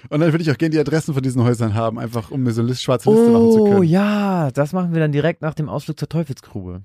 Und 0.09 0.19
dann 0.21 0.31
würde 0.31 0.43
ich 0.43 0.51
auch 0.51 0.57
gerne 0.57 0.69
die 0.71 0.79
Adressen 0.79 1.13
von 1.15 1.23
diesen 1.23 1.43
Häusern 1.43 1.73
haben, 1.73 1.97
einfach 1.97 2.29
um 2.31 2.43
mir 2.43 2.51
so 2.51 2.61
eine 2.61 2.75
schwarze 2.75 3.09
Liste 3.09 3.29
machen 3.31 3.51
zu 3.51 3.61
Oh 3.61 3.69
können. 3.71 3.83
ja, 3.83 4.51
das 4.51 4.73
machen 4.73 4.93
wir 4.93 4.99
dann 4.99 5.11
direkt 5.11 5.41
nach 5.41 5.55
dem 5.55 5.67
Ausflug 5.67 5.97
zur 5.99 6.07
Teufelsgrube. 6.07 6.83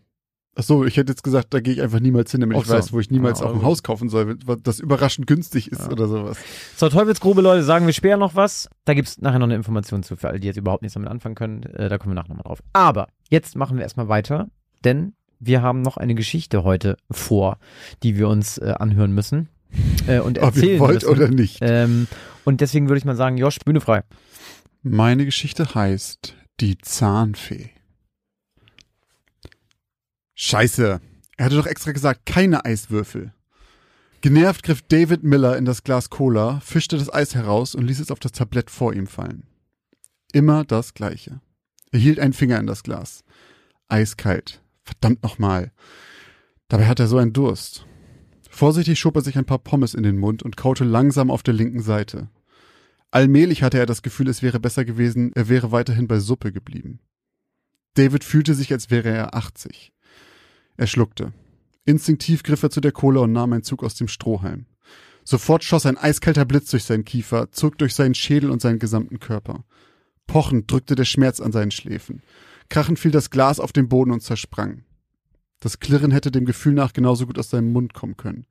Ach 0.55 0.63
so, 0.63 0.85
ich 0.85 0.99
hätte 0.99 1.13
jetzt 1.13 1.23
gesagt, 1.23 1.55
da 1.55 1.61
gehe 1.61 1.73
ich 1.73 1.81
einfach 1.81 2.01
niemals 2.01 2.31
hin, 2.31 2.43
damit 2.43 2.59
ich 2.59 2.67
so. 2.67 2.75
weiß, 2.75 2.93
wo 2.93 3.01
ich 3.01 3.11
niemals 3.11 3.41
Ja, 3.41 3.47
auch 3.47 3.55
ein 3.55 3.63
Haus 3.63 3.83
kaufen 3.83 4.11
soll, 4.11 4.37
das 4.63 4.81
überraschend 4.81 5.27
günstig 5.27 5.73
ist 5.73 5.91
oder 5.91 6.09
sowas. 6.09 6.37
Zur 6.77 6.91
Teufelsgrube, 6.91 7.41
Leute, 7.41 7.63
sagen 7.63 7.87
wir 7.87 7.95
später 7.95 8.19
noch 8.19 8.35
was. 8.35 8.69
Da 8.85 8.93
gibt's 8.93 9.19
nachher 9.19 9.39
noch 9.39 9.47
eine 9.47 9.55
Information 9.55 10.03
zu, 10.03 10.15
für 10.17 10.29
alle, 10.29 10.41
die 10.41 10.47
jetzt 10.47 10.59
überhaupt 10.59 10.83
nichts 10.83 10.93
damit 10.93 11.09
anfangen 11.09 11.35
können. 11.37 11.63
Äh, 11.63 11.89
da 11.89 11.97
kommen 11.97 12.11
wir 12.13 12.17
nachher 12.17 12.29
nochmal 12.29 12.45
drauf. 12.45 12.63
Aber 12.75 13.09
jetzt 13.31 13.57
machen 13.57 13.79
wir 13.79 13.83
erstmal 13.83 14.09
weiter, 14.09 14.49
denn 14.85 15.15
wir 15.41 15.63
haben 15.63 15.81
noch 15.83 15.97
eine 15.97 16.15
Geschichte 16.15 16.65
heute 16.65 16.99
vor, 17.11 17.59
die 18.03 18.17
wir 18.19 18.29
uns 18.29 18.59
äh, 18.59 18.75
anhören 18.79 19.13
müssen 19.13 19.49
äh, 20.07 20.21
und 20.21 20.39
Ob 20.39 20.45
erzählen 20.55 20.75
ihr 20.75 20.79
wollt 20.81 20.95
müssen. 21.03 21.09
oder 21.09 21.29
nicht. 21.29 21.59
Ähm, 21.63 22.07
und 22.45 22.61
deswegen 22.61 22.89
würde 22.89 22.99
ich 22.99 23.05
mal 23.05 23.17
sagen, 23.17 23.39
Josh, 23.39 23.59
Bühne 23.65 23.81
frei. 23.81 24.03
Meine 24.83 25.25
Geschichte 25.25 25.75
heißt 25.75 26.37
Die 26.61 26.77
Zahnfee. 26.79 27.71
Scheiße. 30.35 31.01
Er 31.37 31.45
hatte 31.45 31.57
doch 31.57 31.67
extra 31.67 31.93
gesagt, 31.93 32.27
keine 32.27 32.65
Eiswürfel. 32.65 33.33
Genervt 34.21 34.63
griff 34.63 34.83
David 34.83 35.25
Miller 35.25 35.57
in 35.57 35.65
das 35.65 35.83
Glas 35.83 36.09
Cola, 36.09 36.61
fischte 36.61 36.97
das 36.97 37.13
Eis 37.13 37.35
heraus 37.35 37.75
und 37.75 37.87
ließ 37.87 37.99
es 37.99 38.11
auf 38.11 38.21
das 38.21 38.33
Tablett 38.33 38.71
vor 38.71 38.95
ihm 38.95 39.07
fallen. 39.07 39.49
Immer 40.33 40.65
das 40.65 40.95
Gleiche. 40.95 41.41
Er 41.91 41.99
hielt 41.99 42.21
einen 42.21 42.33
Finger 42.33 42.59
in 42.59 42.67
das 42.67 42.85
Glas. 42.85 43.25
Eiskalt. 43.89 44.63
Verdammt 44.85 45.23
nochmal. 45.23 45.73
Dabei 46.69 46.87
hat 46.87 47.01
er 47.01 47.09
so 47.09 47.19
einen 47.19 47.33
Durst. 47.33 47.87
Vorsichtig 48.49 48.99
schob 48.99 49.17
er 49.17 49.23
sich 49.23 49.37
ein 49.37 49.45
paar 49.45 49.59
Pommes 49.59 49.95
in 49.95 50.03
den 50.03 50.19
Mund 50.19 50.43
und 50.43 50.57
kaute 50.57 50.85
langsam 50.85 51.31
auf 51.31 51.43
der 51.43 51.55
linken 51.55 51.83
Seite. 51.83 52.29
Allmählich 53.11 53.63
hatte 53.63 53.79
er 53.79 53.87
das 53.87 54.03
Gefühl, 54.03 54.29
es 54.29 54.43
wäre 54.43 54.61
besser 54.61 54.85
gewesen, 54.85 55.33
er 55.35 55.49
wäre 55.49 55.73
weiterhin 55.73 56.09
bei 56.09 56.19
Suppe 56.19 56.53
geblieben. 56.53 57.01
David 57.95 58.25
fühlte 58.25 58.55
sich, 58.55 58.73
als 58.73 58.91
wäre 58.91 59.11
er 59.11 59.35
80. 59.35 59.93
Er 60.77 60.87
schluckte. 60.87 61.33
Instinktiv 61.85 62.43
griff 62.43 62.63
er 62.63 62.71
zu 62.71 62.81
der 62.81 62.93
Kohle 62.93 63.21
und 63.21 63.33
nahm 63.33 63.53
einen 63.53 63.65
Zug 63.65 63.83
aus 63.83 63.95
dem 63.95 64.09
Strohhalm. 64.09 64.67
Sofort 65.25 65.65
schoss 65.65 65.87
ein 65.87 65.99
eiskalter 65.99 66.45
Blitz 66.45 66.71
durch 66.71 66.85
seinen 66.85 67.05
Kiefer, 67.05 67.51
zog 67.53 67.79
durch 67.79 67.95
seinen 67.95 68.15
Schädel 68.15 68.51
und 68.51 68.61
seinen 68.61 68.79
gesamten 68.79 69.21
Körper. 69.21 69.65
Pochend 70.27 70.71
drückte 70.71 70.95
der 70.95 71.05
Schmerz 71.05 71.41
an 71.41 71.53
seinen 71.53 71.71
Schläfen. 71.71 72.23
Krachend 72.69 72.99
fiel 72.99 73.11
das 73.11 73.31
Glas 73.31 73.61
auf 73.61 73.73
den 73.73 73.89
Boden 73.89 74.13
und 74.13 74.23
zersprang. 74.23 74.85
Das 75.61 75.79
Klirren 75.79 76.11
hätte 76.11 76.31
dem 76.31 76.45
Gefühl 76.45 76.73
nach 76.73 76.93
genauso 76.93 77.27
gut 77.27 77.39
aus 77.39 77.51
seinem 77.51 77.73
Mund 77.73 77.95
kommen 77.95 78.17
können. 78.17 78.47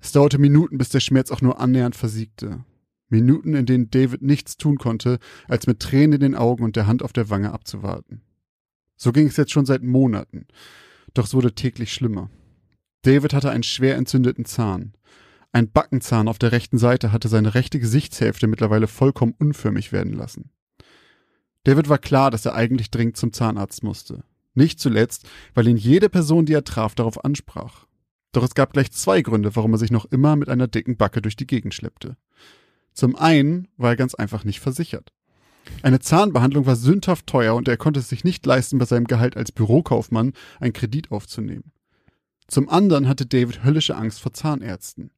Es 0.00 0.12
dauerte 0.12 0.38
Minuten, 0.38 0.78
bis 0.78 0.90
der 0.90 1.00
Schmerz 1.00 1.30
auch 1.30 1.40
nur 1.40 1.60
annähernd 1.60 1.96
versiegte. 1.96 2.64
Minuten, 3.08 3.54
in 3.54 3.64
denen 3.64 3.90
David 3.90 4.22
nichts 4.22 4.56
tun 4.58 4.76
konnte, 4.76 5.18
als 5.48 5.66
mit 5.66 5.80
Tränen 5.80 6.14
in 6.14 6.20
den 6.20 6.34
Augen 6.34 6.64
und 6.64 6.76
der 6.76 6.86
Hand 6.86 7.02
auf 7.02 7.12
der 7.12 7.30
Wange 7.30 7.52
abzuwarten. 7.52 8.20
So 8.96 9.12
ging 9.12 9.28
es 9.28 9.36
jetzt 9.36 9.52
schon 9.52 9.64
seit 9.64 9.82
Monaten. 9.82 10.46
Doch 11.14 11.26
es 11.26 11.34
wurde 11.34 11.54
täglich 11.54 11.92
schlimmer. 11.92 12.30
David 13.02 13.32
hatte 13.32 13.50
einen 13.50 13.62
schwer 13.62 13.96
entzündeten 13.96 14.44
Zahn. 14.44 14.94
Ein 15.52 15.70
Backenzahn 15.70 16.28
auf 16.28 16.38
der 16.38 16.52
rechten 16.52 16.78
Seite 16.78 17.10
hatte 17.12 17.28
seine 17.28 17.54
rechte 17.54 17.80
Gesichtshälfte 17.80 18.46
mittlerweile 18.46 18.86
vollkommen 18.86 19.34
unförmig 19.38 19.92
werden 19.92 20.12
lassen. 20.12 20.50
David 21.64 21.88
war 21.88 21.98
klar, 21.98 22.30
dass 22.30 22.44
er 22.44 22.54
eigentlich 22.54 22.90
dringend 22.90 23.16
zum 23.16 23.32
Zahnarzt 23.32 23.82
musste. 23.82 24.24
Nicht 24.54 24.80
zuletzt, 24.80 25.28
weil 25.54 25.68
ihn 25.68 25.76
jede 25.76 26.08
Person, 26.08 26.46
die 26.46 26.52
er 26.52 26.64
traf, 26.64 26.94
darauf 26.94 27.24
ansprach. 27.24 27.86
Doch 28.32 28.42
es 28.42 28.54
gab 28.54 28.72
gleich 28.72 28.90
zwei 28.90 29.22
Gründe, 29.22 29.54
warum 29.56 29.72
er 29.72 29.78
sich 29.78 29.90
noch 29.90 30.04
immer 30.06 30.36
mit 30.36 30.48
einer 30.48 30.68
dicken 30.68 30.96
Backe 30.96 31.22
durch 31.22 31.36
die 31.36 31.46
Gegend 31.46 31.74
schleppte. 31.74 32.16
Zum 32.92 33.16
einen 33.16 33.68
war 33.76 33.90
er 33.90 33.96
ganz 33.96 34.14
einfach 34.14 34.44
nicht 34.44 34.60
versichert. 34.60 35.12
Eine 35.82 36.00
Zahnbehandlung 36.00 36.66
war 36.66 36.76
sündhaft 36.76 37.26
teuer 37.26 37.54
und 37.54 37.68
er 37.68 37.76
konnte 37.76 38.00
es 38.00 38.08
sich 38.08 38.24
nicht 38.24 38.44
leisten, 38.46 38.78
bei 38.78 38.84
seinem 38.84 39.06
Gehalt 39.06 39.36
als 39.36 39.52
Bürokaufmann 39.52 40.32
einen 40.60 40.72
Kredit 40.72 41.10
aufzunehmen. 41.10 41.72
Zum 42.48 42.68
anderen 42.68 43.08
hatte 43.08 43.26
David 43.26 43.64
höllische 43.64 43.96
Angst 43.96 44.20
vor 44.20 44.32
Zahnärzten. 44.32 45.10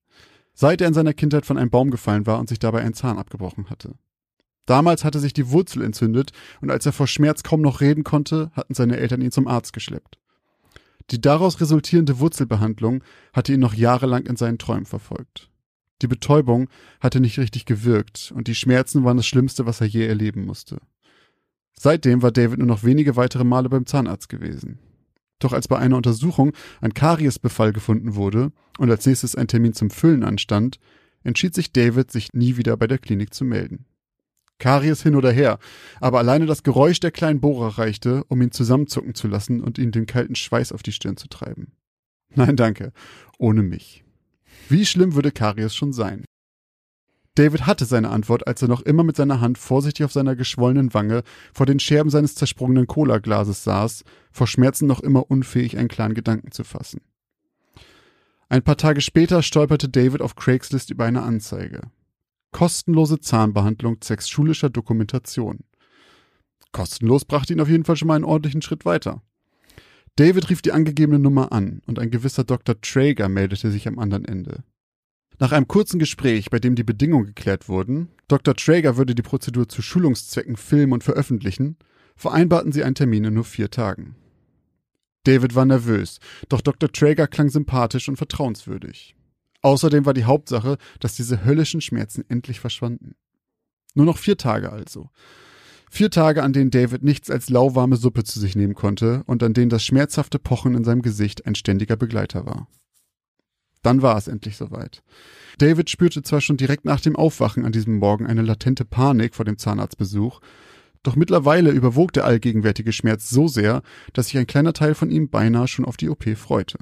Seit 0.53 0.81
er 0.81 0.89
in 0.89 0.95
seiner 0.95 1.15
Kindheit 1.15 1.47
von 1.47 1.57
einem 1.57 1.71
Baum 1.71 1.91
gefallen 1.91 2.27
war 2.27 2.39
und 2.39 2.49
sich 2.49 2.59
dabei 2.59 2.81
einen 2.83 2.95
Zahn 2.95 3.19
abgebrochen 3.19 3.71
hatte. 3.71 3.95
Damals 4.67 5.05
hatte 5.05 5.21
sich 5.21 5.33
die 5.33 5.51
Wurzel 5.51 5.83
entzündet 5.83 6.33
und 6.61 6.71
als 6.71 6.87
er 6.87 6.93
vor 6.93 7.07
Schmerz 7.07 7.43
kaum 7.43 7.61
noch 7.61 7.81
reden 7.81 8.05
konnte, 8.05 8.51
hatten 8.53 8.75
seine 8.75 8.99
Eltern 8.99 9.23
ihn 9.23 9.33
zum 9.33 9.49
Arzt 9.49 9.73
geschleppt. 9.73 10.19
Die 11.11 11.21
daraus 11.21 11.61
resultierende 11.61 12.21
Wurzelbehandlung 12.21 13.03
hatte 13.33 13.53
ihn 13.53 13.61
noch 13.61 13.75
jahrelang 13.75 14.27
in 14.27 14.37
seinen 14.37 14.59
Träumen 14.59 14.87
verfolgt. 14.87 15.50
Die 16.03 16.09
Betäubung 16.09 16.69
hatte 17.01 17.21
nicht 17.21 17.39
richtig 17.39 17.67
gewirkt 17.67 18.33
und 18.35 18.49
die 18.49 18.55
Schmerzen 18.55 19.05
waren 19.05 19.17
das 19.17 19.27
Schlimmste, 19.27 19.67
was 19.67 19.81
er 19.81 19.87
je 19.87 20.07
erleben 20.07 20.45
musste. 20.45 20.79
Seitdem 21.75 22.23
war 22.23 22.33
David 22.33 22.59
nur 22.59 22.67
noch 22.67 22.85
wenige 22.85 23.17
weitere 23.17 23.45
Male 23.45 23.69
beim 23.69 23.87
Zahnarzt 23.87 24.29
gewesen. 24.29 24.79
Doch 25.39 25.53
als 25.53 25.69
bei 25.69 25.79
einer 25.79 25.97
Untersuchung 25.97 26.53
ein 26.81 26.95
Kariesbefall 26.95 27.73
gefunden 27.73 28.15
wurde 28.15 28.53
und 28.79 28.91
als 28.91 29.07
nächstes 29.07 29.35
ein 29.35 29.49
Termin 29.49 29.73
zum 29.73 29.91
Füllen 29.91 30.23
anstand, 30.23 30.79
entschied 31.25 31.55
sich 31.55 31.73
David, 31.73 32.11
sich 32.11 32.29
nie 32.33 32.57
wieder 32.57 32.77
bei 32.77 32.87
der 32.87 32.99
Klinik 32.99 33.33
zu 33.33 33.45
melden. 33.45 33.87
Karies 34.59 35.03
hin 35.03 35.17
oder 35.17 35.33
her, 35.33 35.59
aber 36.01 36.19
alleine 36.19 36.47
das 36.47 36.63
Geräusch 36.63 37.01
der 37.01 37.11
kleinen 37.11 37.41
Bohrer 37.41 37.79
reichte, 37.79 38.25
um 38.29 38.41
ihn 38.43 38.53
zusammenzucken 38.53 39.15
zu 39.15 39.27
lassen 39.27 39.63
und 39.63 39.79
ihm 39.79 39.91
den 39.91 40.07
kalten 40.07 40.35
Schweiß 40.35 40.73
auf 40.73 40.83
die 40.83 40.93
Stirn 40.93 41.17
zu 41.17 41.29
treiben. 41.29 41.73
Nein, 42.35 42.57
danke, 42.57 42.93
ohne 43.39 43.63
mich. 43.63 44.05
Wie 44.69 44.87
schlimm 44.87 45.15
würde 45.15 45.33
Karies 45.33 45.75
schon 45.75 45.93
sein? 45.93 46.25
David 47.37 47.67
hatte 47.67 47.85
seine 47.85 48.11
Antwort, 48.11 48.47
als 48.47 48.61
er 48.61 48.69
noch 48.69 48.83
immer 48.83 49.05
mit 49.05 49.17
seiner 49.17 49.41
Hand 49.41 49.57
vorsichtig 49.57 50.05
auf 50.05 50.13
seiner 50.13 50.37
geschwollenen 50.37 50.93
Wange 50.95 51.23
vor 51.55 51.65
den 51.65 51.81
Scherben 51.81 52.11
seines 52.11 52.35
zersprungenen 52.35 52.87
Cola-Glases 52.87 53.65
saß, 53.65 54.05
vor 54.33 54.47
Schmerzen 54.47 54.87
noch 54.87 55.01
immer 55.01 55.31
unfähig, 55.31 55.79
einen 55.79 55.89
klaren 55.89 56.15
Gedanken 56.15 56.51
zu 56.51 56.65
fassen. 56.65 57.01
Ein 58.49 58.63
paar 58.63 58.77
Tage 58.77 59.01
später 59.01 59.43
stolperte 59.43 59.89
David 59.89 60.23
auf 60.23 60.35
Craigslist 60.35 60.91
über 60.91 61.05
eine 61.05 61.23
Anzeige. 61.23 61.83
Kostenlose 62.51 63.21
Zahnbehandlung 63.21 64.01
zwecks 64.01 64.29
schulischer 64.29 64.71
Dokumentation. 64.71 65.61
Kostenlos 66.73 67.25
brachte 67.25 67.53
ihn 67.53 67.61
auf 67.61 67.69
jeden 67.69 67.85
Fall 67.85 67.97
schon 67.97 68.09
mal 68.09 68.17
einen 68.17 68.25
ordentlichen 68.25 68.63
Schritt 68.63 68.85
weiter. 68.85 69.23
David 70.17 70.51
rief 70.51 70.63
die 70.63 70.73
angegebene 70.73 71.19
Nummer 71.19 71.53
an 71.53 71.83
und 71.87 71.99
ein 71.99 72.11
gewisser 72.11 72.45
Dr. 72.45 72.81
Traeger 72.81 73.29
meldete 73.29 73.71
sich 73.71 73.89
am 73.89 73.99
anderen 73.99 74.25
Ende. 74.25 74.65
Nach 75.39 75.53
einem 75.53 75.69
kurzen 75.69 75.99
Gespräch, 75.99 76.51
bei 76.51 76.59
dem 76.59 76.75
die 76.75 76.85
Bedingungen 76.85 77.27
geklärt 77.27 77.69
wurden, 77.69 78.09
Dr. 78.29 78.55
Traeger 78.55 78.99
würde 78.99 79.15
die 79.15 79.23
Prozedur 79.23 79.69
zu 79.69 79.81
Schulungszwecken 79.81 80.57
filmen 80.57 80.93
und 80.93 81.05
veröffentlichen, 81.05 81.79
vereinbarten 82.15 82.73
sie 82.73 82.85
einen 82.85 82.95
Termin 82.95 83.25
in 83.25 83.35
nur 83.35 83.45
vier 83.45 83.71
Tagen. 83.71 84.17
David 85.25 85.55
war 85.55 85.65
nervös, 85.65 86.19
doch 86.49 86.61
Dr. 86.61 86.93
Traeger 86.93 87.27
klang 87.27 87.49
sympathisch 87.49 88.09
und 88.09 88.17
vertrauenswürdig. 88.17 89.17
Außerdem 89.63 90.07
war 90.07 90.15
die 90.15 90.25
Hauptsache, 90.25 90.77
dass 91.01 91.17
diese 91.17 91.45
höllischen 91.45 91.81
Schmerzen 91.81 92.25
endlich 92.29 92.61
verschwanden. 92.61 93.15
Nur 93.95 94.07
noch 94.07 94.19
vier 94.19 94.37
Tage 94.37 94.71
also. 94.71 95.11
Vier 95.93 96.09
Tage, 96.09 96.45
an 96.45 96.53
denen 96.53 96.71
David 96.71 97.03
nichts 97.03 97.31
als 97.31 97.51
lauwarme 97.51 97.97
Suppe 97.97 98.23
zu 98.23 98.39
sich 98.39 98.55
nehmen 98.55 98.75
konnte 98.75 99.25
und 99.27 99.43
an 99.43 99.55
denen 99.55 99.71
das 99.71 99.85
schmerzhafte 99.85 100.39
Pochen 100.39 100.77
in 100.77 100.85
seinem 100.85 101.03
Gesicht 101.03 101.47
ein 101.47 101.57
ständiger 101.57 101.97
Begleiter 101.97 102.47
war. 102.47 102.69
Dann 103.83 104.01
war 104.01 104.17
es 104.17 104.29
endlich 104.29 104.57
soweit. 104.57 105.03
David 105.59 105.91
spürte 105.91 106.23
zwar 106.23 106.41
schon 106.41 106.57
direkt 106.57 106.85
nach 106.85 107.01
dem 107.01 107.17
Aufwachen 107.17 107.65
an 107.65 107.73
diesem 107.73 107.99
Morgen 107.99 108.27
eine 108.27 108.43
latente 108.43 108.85
Panik 108.85 109.35
vor 109.35 109.45
dem 109.45 109.59
Zahnarztbesuch, 109.59 110.41
doch 111.03 111.17
mittlerweile 111.17 111.71
überwog 111.71 112.13
der 112.13 112.25
allgegenwärtige 112.25 112.93
Schmerz 112.93 113.29
so 113.29 113.49
sehr, 113.49 113.83
dass 114.13 114.27
sich 114.27 114.39
ein 114.39 114.47
kleiner 114.47 114.73
Teil 114.73 114.95
von 114.95 115.11
ihm 115.11 115.29
beinahe 115.29 115.67
schon 115.67 115.85
auf 115.85 115.97
die 115.97 116.09
OP 116.09 116.25
freute. 116.37 116.79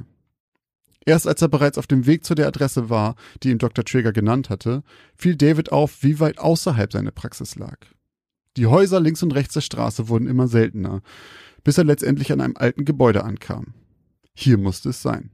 Erst 1.07 1.27
als 1.27 1.41
er 1.41 1.49
bereits 1.49 1.79
auf 1.79 1.87
dem 1.87 2.05
Weg 2.05 2.27
zu 2.27 2.35
der 2.35 2.49
Adresse 2.49 2.91
war, 2.91 3.15
die 3.43 3.51
ihm 3.51 3.59
Dr. 3.59 3.85
Trigger 3.85 4.13
genannt 4.13 4.51
hatte, 4.51 4.83
fiel 5.15 5.37
David 5.37 5.73
auf, 5.73 6.03
wie 6.03 6.21
weit 6.21 6.39
außerhalb 6.39 6.93
seine 6.93 7.13
Praxis 7.13 7.55
lag. 7.55 7.79
Die 8.59 8.67
Häuser 8.67 8.99
links 8.99 9.23
und 9.23 9.37
rechts 9.37 9.55
der 9.55 9.61
Straße 9.61 10.09
wurden 10.09 10.27
immer 10.27 10.49
seltener, 10.49 11.01
bis 11.63 11.79
er 11.79 11.85
letztendlich 11.85 12.33
an 12.33 12.41
einem 12.41 12.57
alten 12.57 12.85
Gebäude 12.85 13.23
ankam. 13.23 13.73
Hier 14.35 14.59
musste 14.59 14.89
es 14.89 15.01
sein. 15.01 15.31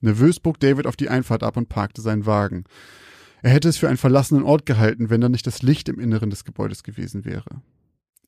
Nervös 0.00 0.40
bog 0.40 0.58
David 0.58 0.86
auf 0.86 0.96
die 0.96 1.10
Einfahrt 1.10 1.42
ab 1.42 1.58
und 1.58 1.68
parkte 1.68 2.00
seinen 2.00 2.24
Wagen. 2.24 2.64
Er 3.42 3.50
hätte 3.50 3.68
es 3.68 3.76
für 3.76 3.88
einen 3.88 3.98
verlassenen 3.98 4.44
Ort 4.44 4.64
gehalten, 4.64 5.10
wenn 5.10 5.20
da 5.20 5.28
nicht 5.28 5.46
das 5.46 5.60
Licht 5.60 5.90
im 5.90 6.00
Inneren 6.00 6.30
des 6.30 6.46
Gebäudes 6.46 6.82
gewesen 6.82 7.26
wäre. 7.26 7.60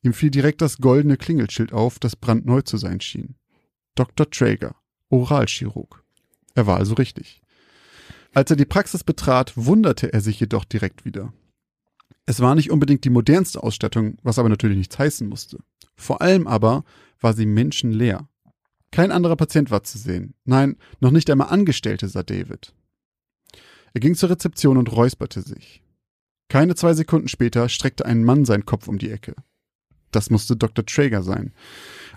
Ihm 0.02 0.12
fiel 0.12 0.30
direkt 0.30 0.60
das 0.60 0.76
goldene 0.76 1.16
Klingelschild 1.16 1.72
auf, 1.72 1.98
das 1.98 2.14
brandneu 2.14 2.60
zu 2.60 2.76
sein 2.76 3.00
schien. 3.00 3.36
Dr. 3.94 4.28
Traeger, 4.28 4.76
Oralchirurg. 5.08 6.04
Er 6.54 6.66
war 6.66 6.76
also 6.76 6.92
richtig. 6.92 7.40
Als 8.34 8.50
er 8.50 8.56
die 8.56 8.66
Praxis 8.66 9.02
betrat, 9.02 9.54
wunderte 9.56 10.12
er 10.12 10.20
sich 10.20 10.38
jedoch 10.40 10.66
direkt 10.66 11.06
wieder. 11.06 11.32
Es 12.30 12.38
war 12.38 12.54
nicht 12.54 12.70
unbedingt 12.70 13.04
die 13.04 13.10
modernste 13.10 13.60
Ausstattung, 13.60 14.16
was 14.22 14.38
aber 14.38 14.48
natürlich 14.48 14.78
nichts 14.78 14.96
heißen 14.96 15.28
musste. 15.28 15.58
Vor 15.96 16.22
allem 16.22 16.46
aber 16.46 16.84
war 17.20 17.32
sie 17.32 17.44
menschenleer. 17.44 18.28
Kein 18.92 19.10
anderer 19.10 19.34
Patient 19.34 19.72
war 19.72 19.82
zu 19.82 19.98
sehen. 19.98 20.34
Nein, 20.44 20.76
noch 21.00 21.10
nicht 21.10 21.28
einmal 21.28 21.48
Angestellte 21.48 22.08
sah 22.08 22.22
David. 22.22 22.72
Er 23.94 24.00
ging 24.00 24.14
zur 24.14 24.30
Rezeption 24.30 24.76
und 24.76 24.92
räusperte 24.92 25.42
sich. 25.42 25.82
Keine 26.48 26.76
zwei 26.76 26.94
Sekunden 26.94 27.26
später 27.26 27.68
streckte 27.68 28.06
ein 28.06 28.22
Mann 28.22 28.44
seinen 28.44 28.64
Kopf 28.64 28.86
um 28.86 28.98
die 28.98 29.10
Ecke. 29.10 29.34
Das 30.12 30.30
musste 30.30 30.56
Dr. 30.56 30.86
Traeger 30.86 31.24
sein. 31.24 31.52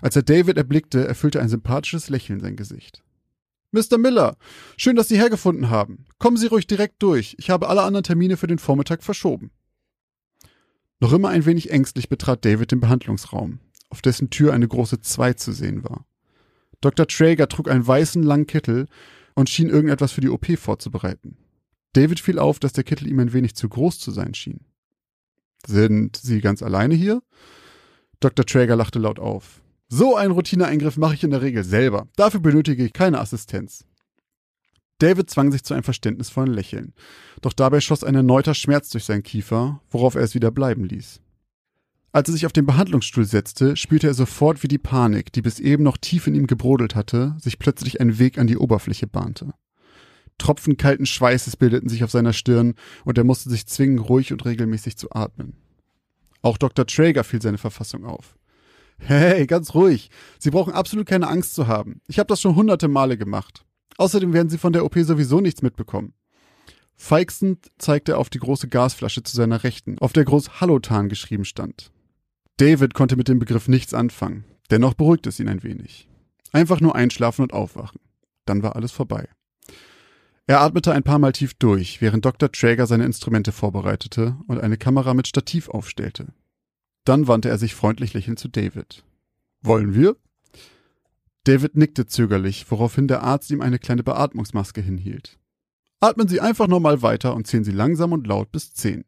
Als 0.00 0.14
er 0.14 0.22
David 0.22 0.56
erblickte, 0.58 1.08
erfüllte 1.08 1.40
ein 1.40 1.48
sympathisches 1.48 2.08
Lächeln 2.08 2.38
sein 2.38 2.54
Gesicht. 2.54 3.02
Mr. 3.72 3.98
Miller, 3.98 4.36
schön, 4.76 4.94
dass 4.94 5.08
Sie 5.08 5.18
hergefunden 5.18 5.70
haben. 5.70 6.04
Kommen 6.20 6.36
Sie 6.36 6.46
ruhig 6.46 6.68
direkt 6.68 7.02
durch. 7.02 7.34
Ich 7.36 7.50
habe 7.50 7.68
alle 7.68 7.82
anderen 7.82 8.04
Termine 8.04 8.36
für 8.36 8.46
den 8.46 8.60
Vormittag 8.60 9.02
verschoben. 9.02 9.50
Noch 11.00 11.12
immer 11.12 11.28
ein 11.28 11.44
wenig 11.46 11.70
ängstlich 11.70 12.08
betrat 12.08 12.44
David 12.44 12.72
den 12.72 12.80
Behandlungsraum, 12.80 13.58
auf 13.90 14.02
dessen 14.02 14.30
Tür 14.30 14.52
eine 14.52 14.68
große 14.68 15.00
2 15.00 15.34
zu 15.34 15.52
sehen 15.52 15.84
war. 15.84 16.06
Dr. 16.80 17.06
Traeger 17.06 17.48
trug 17.48 17.68
einen 17.68 17.86
weißen 17.86 18.22
langen 18.22 18.46
Kittel 18.46 18.86
und 19.34 19.48
schien 19.48 19.68
irgendetwas 19.68 20.12
für 20.12 20.20
die 20.20 20.28
OP 20.28 20.46
vorzubereiten. 20.58 21.36
David 21.94 22.20
fiel 22.20 22.38
auf, 22.38 22.58
dass 22.58 22.72
der 22.72 22.84
Kittel 22.84 23.08
ihm 23.08 23.18
ein 23.20 23.32
wenig 23.32 23.54
zu 23.54 23.68
groß 23.68 23.98
zu 23.98 24.10
sein 24.10 24.34
schien. 24.34 24.60
Sind 25.66 26.16
Sie 26.16 26.40
ganz 26.40 26.62
alleine 26.62 26.94
hier? 26.94 27.22
Dr. 28.20 28.44
Traeger 28.44 28.76
lachte 28.76 28.98
laut 28.98 29.18
auf. 29.18 29.62
So 29.88 30.16
einen 30.16 30.32
Routineeingriff 30.32 30.96
mache 30.96 31.14
ich 31.14 31.24
in 31.24 31.30
der 31.30 31.42
Regel 31.42 31.64
selber. 31.64 32.08
Dafür 32.16 32.40
benötige 32.40 32.84
ich 32.84 32.92
keine 32.92 33.20
Assistenz. 33.20 33.84
David 34.98 35.28
zwang 35.28 35.50
sich 35.50 35.64
zu 35.64 35.74
einem 35.74 35.82
verständnisvollen 35.82 36.52
Lächeln. 36.52 36.94
Doch 37.40 37.52
dabei 37.52 37.80
schoss 37.80 38.04
ein 38.04 38.14
erneuter 38.14 38.54
Schmerz 38.54 38.90
durch 38.90 39.04
seinen 39.04 39.22
Kiefer, 39.22 39.80
worauf 39.90 40.14
er 40.14 40.22
es 40.22 40.34
wieder 40.34 40.50
bleiben 40.50 40.84
ließ. 40.84 41.20
Als 42.12 42.28
er 42.28 42.32
sich 42.32 42.46
auf 42.46 42.52
den 42.52 42.66
Behandlungsstuhl 42.66 43.24
setzte, 43.24 43.76
spürte 43.76 44.06
er 44.06 44.14
sofort, 44.14 44.62
wie 44.62 44.68
die 44.68 44.78
Panik, 44.78 45.32
die 45.32 45.42
bis 45.42 45.58
eben 45.58 45.82
noch 45.82 45.96
tief 45.96 46.28
in 46.28 46.36
ihm 46.36 46.46
gebrodelt 46.46 46.94
hatte, 46.94 47.34
sich 47.40 47.58
plötzlich 47.58 48.00
einen 48.00 48.20
Weg 48.20 48.38
an 48.38 48.46
die 48.46 48.56
Oberfläche 48.56 49.08
bahnte. 49.08 49.52
Tropfen 50.38 50.76
kalten 50.76 51.06
Schweißes 51.06 51.56
bildeten 51.56 51.88
sich 51.88 52.04
auf 52.04 52.12
seiner 52.12 52.32
Stirn 52.32 52.74
und 53.04 53.18
er 53.18 53.24
musste 53.24 53.50
sich 53.50 53.66
zwingen, 53.66 53.98
ruhig 53.98 54.32
und 54.32 54.44
regelmäßig 54.44 54.96
zu 54.96 55.10
atmen. 55.10 55.56
Auch 56.40 56.56
Dr. 56.56 56.86
Traeger 56.86 57.24
fiel 57.24 57.42
seine 57.42 57.58
Verfassung 57.58 58.04
auf. 58.04 58.36
Hey, 58.98 59.46
ganz 59.46 59.74
ruhig. 59.74 60.10
Sie 60.38 60.50
brauchen 60.50 60.72
absolut 60.72 61.06
keine 61.06 61.28
Angst 61.28 61.54
zu 61.54 61.66
haben. 61.66 62.00
Ich 62.06 62.18
habe 62.18 62.28
das 62.28 62.40
schon 62.40 62.54
hunderte 62.54 62.86
Male 62.86 63.18
gemacht. 63.18 63.64
Außerdem 63.96 64.32
werden 64.32 64.48
Sie 64.48 64.58
von 64.58 64.72
der 64.72 64.84
OP 64.84 64.96
sowieso 64.96 65.40
nichts 65.40 65.62
mitbekommen. 65.62 66.14
Feixend 66.96 67.70
zeigte 67.78 68.12
er 68.12 68.18
auf 68.18 68.30
die 68.30 68.38
große 68.38 68.68
Gasflasche 68.68 69.22
zu 69.22 69.36
seiner 69.36 69.64
Rechten, 69.64 69.98
auf 69.98 70.12
der 70.12 70.24
groß 70.24 70.60
Halotan 70.60 71.08
geschrieben 71.08 71.44
stand. 71.44 71.90
David 72.56 72.94
konnte 72.94 73.16
mit 73.16 73.28
dem 73.28 73.38
Begriff 73.38 73.68
nichts 73.68 73.94
anfangen. 73.94 74.44
Dennoch 74.70 74.94
beruhigte 74.94 75.28
es 75.28 75.40
ihn 75.40 75.48
ein 75.48 75.62
wenig. 75.62 76.08
Einfach 76.52 76.80
nur 76.80 76.94
einschlafen 76.94 77.42
und 77.42 77.52
aufwachen. 77.52 78.00
Dann 78.44 78.62
war 78.62 78.76
alles 78.76 78.92
vorbei. 78.92 79.28
Er 80.46 80.60
atmete 80.60 80.92
ein 80.92 81.02
paar 81.02 81.18
Mal 81.18 81.32
tief 81.32 81.54
durch, 81.54 82.00
während 82.00 82.24
Dr. 82.24 82.52
Traeger 82.52 82.86
seine 82.86 83.06
Instrumente 83.06 83.50
vorbereitete 83.50 84.36
und 84.46 84.60
eine 84.60 84.76
Kamera 84.76 85.14
mit 85.14 85.26
Stativ 85.26 85.68
aufstellte. 85.68 86.26
Dann 87.04 87.26
wandte 87.28 87.48
er 87.48 87.58
sich 87.58 87.74
freundlich 87.74 88.14
lächelnd 88.14 88.38
zu 88.38 88.48
David. 88.48 89.04
Wollen 89.62 89.94
wir? 89.94 90.16
David 91.44 91.76
nickte 91.76 92.06
zögerlich, 92.06 92.70
woraufhin 92.70 93.06
der 93.06 93.22
Arzt 93.22 93.50
ihm 93.50 93.60
eine 93.60 93.78
kleine 93.78 94.02
Beatmungsmaske 94.02 94.80
hinhielt. 94.80 95.38
Atmen 96.00 96.28
Sie 96.28 96.40
einfach 96.40 96.68
nochmal 96.68 97.02
weiter 97.02 97.34
und 97.34 97.46
zählen 97.46 97.64
Sie 97.64 97.72
langsam 97.72 98.12
und 98.12 98.26
laut 98.26 98.50
bis 98.50 98.72
zehn. 98.72 99.04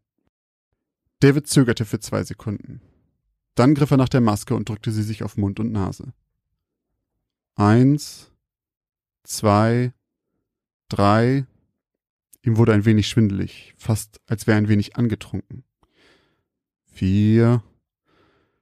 David 1.21 1.47
zögerte 1.47 1.85
für 1.85 1.99
zwei 1.99 2.23
Sekunden. 2.25 2.81
Dann 3.55 3.75
griff 3.75 3.91
er 3.91 3.97
nach 3.97 4.09
der 4.09 4.21
Maske 4.21 4.55
und 4.55 4.69
drückte 4.69 4.93
sie 4.93 5.03
sich 5.03 5.23
auf 5.23 5.37
Mund 5.37 5.59
und 5.59 5.73
Nase. 5.73 6.13
Eins, 7.55 8.31
zwei, 9.25 9.95
drei. 10.89 11.47
Ihm 12.43 12.59
wurde 12.59 12.75
ein 12.75 12.85
wenig 12.85 13.09
schwindelig, 13.09 13.75
fast 13.79 14.21
als 14.27 14.47
wäre 14.47 14.59
ein 14.59 14.69
wenig 14.69 14.97
angetrunken. 14.97 15.65
Vier, 16.85 17.63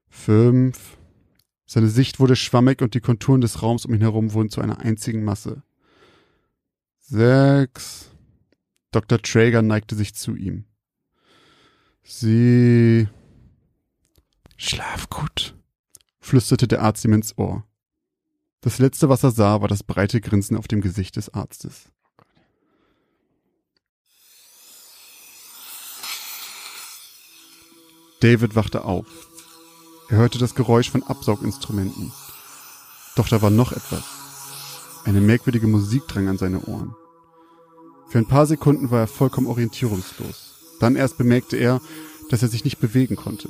fünf. 0.09 0.97
Seine 1.75 1.89
Sicht 1.89 2.21
wurde 2.21 2.37
schwammig 2.37 2.83
und 2.83 2.95
die 2.95 3.01
Konturen 3.01 3.41
des 3.41 3.61
Raums 3.61 3.85
um 3.85 3.93
ihn 3.93 4.01
herum 4.01 4.33
wurden 4.33 4.49
zu 4.49 4.61
einer 4.61 4.79
einzigen 4.79 5.25
Masse. 5.25 5.65
Sechs. 7.01 8.13
Dr. 8.93 9.21
Traeger 9.21 9.61
neigte 9.61 9.97
sich 9.97 10.15
zu 10.15 10.37
ihm. 10.37 10.67
Sie 12.05 13.09
Schlaf 14.57 15.11
gut, 15.11 15.57
flüsterte 16.21 16.69
der 16.69 16.81
Arzt 16.81 17.05
ihm 17.05 17.13
ins 17.13 17.37
Ohr. 17.39 17.67
Das 18.61 18.79
letzte, 18.79 19.09
was 19.09 19.25
er 19.25 19.33
sah, 19.33 19.61
war 19.61 19.67
das 19.67 19.83
breite 19.83 20.21
Grinsen 20.21 20.57
auf 20.57 20.69
dem 20.69 20.81
Gesicht 20.81 21.17
des 21.17 21.35
Arztes. 21.35 21.91
David 28.21 28.55
wachte 28.55 28.85
auf. 28.85 29.34
Er 30.09 30.19
hörte 30.19 30.39
das 30.39 30.55
Geräusch 30.55 30.91
von 30.91 31.03
Absauginstrumenten. 31.03 32.13
Doch 33.17 33.29
da 33.29 33.41
war 33.41 33.51
noch 33.51 33.73
etwas. 33.73 34.05
Eine 35.05 35.21
merkwürdige 35.21 35.67
Musik 35.67 36.07
drang 36.09 36.29
an 36.29 36.39
seine 36.39 36.61
Ohren. 36.67 36.95
Für 38.09 38.19
ein 38.19 38.29
paar 38.29 38.47
Sekunden 38.47 38.91
war 38.91 39.01
er 39.01 39.07
vollkommen 39.07 39.47
orientierungslos. 39.47 40.77
Dann 40.81 40.97
erst 40.97 41.17
bemerkte 41.19 41.57
er, 41.57 41.81
dass 42.31 42.43
er 42.43 42.49
sich 42.49 42.65
nicht 42.65 42.81
bewegen 42.81 43.17
konnte. 43.17 43.49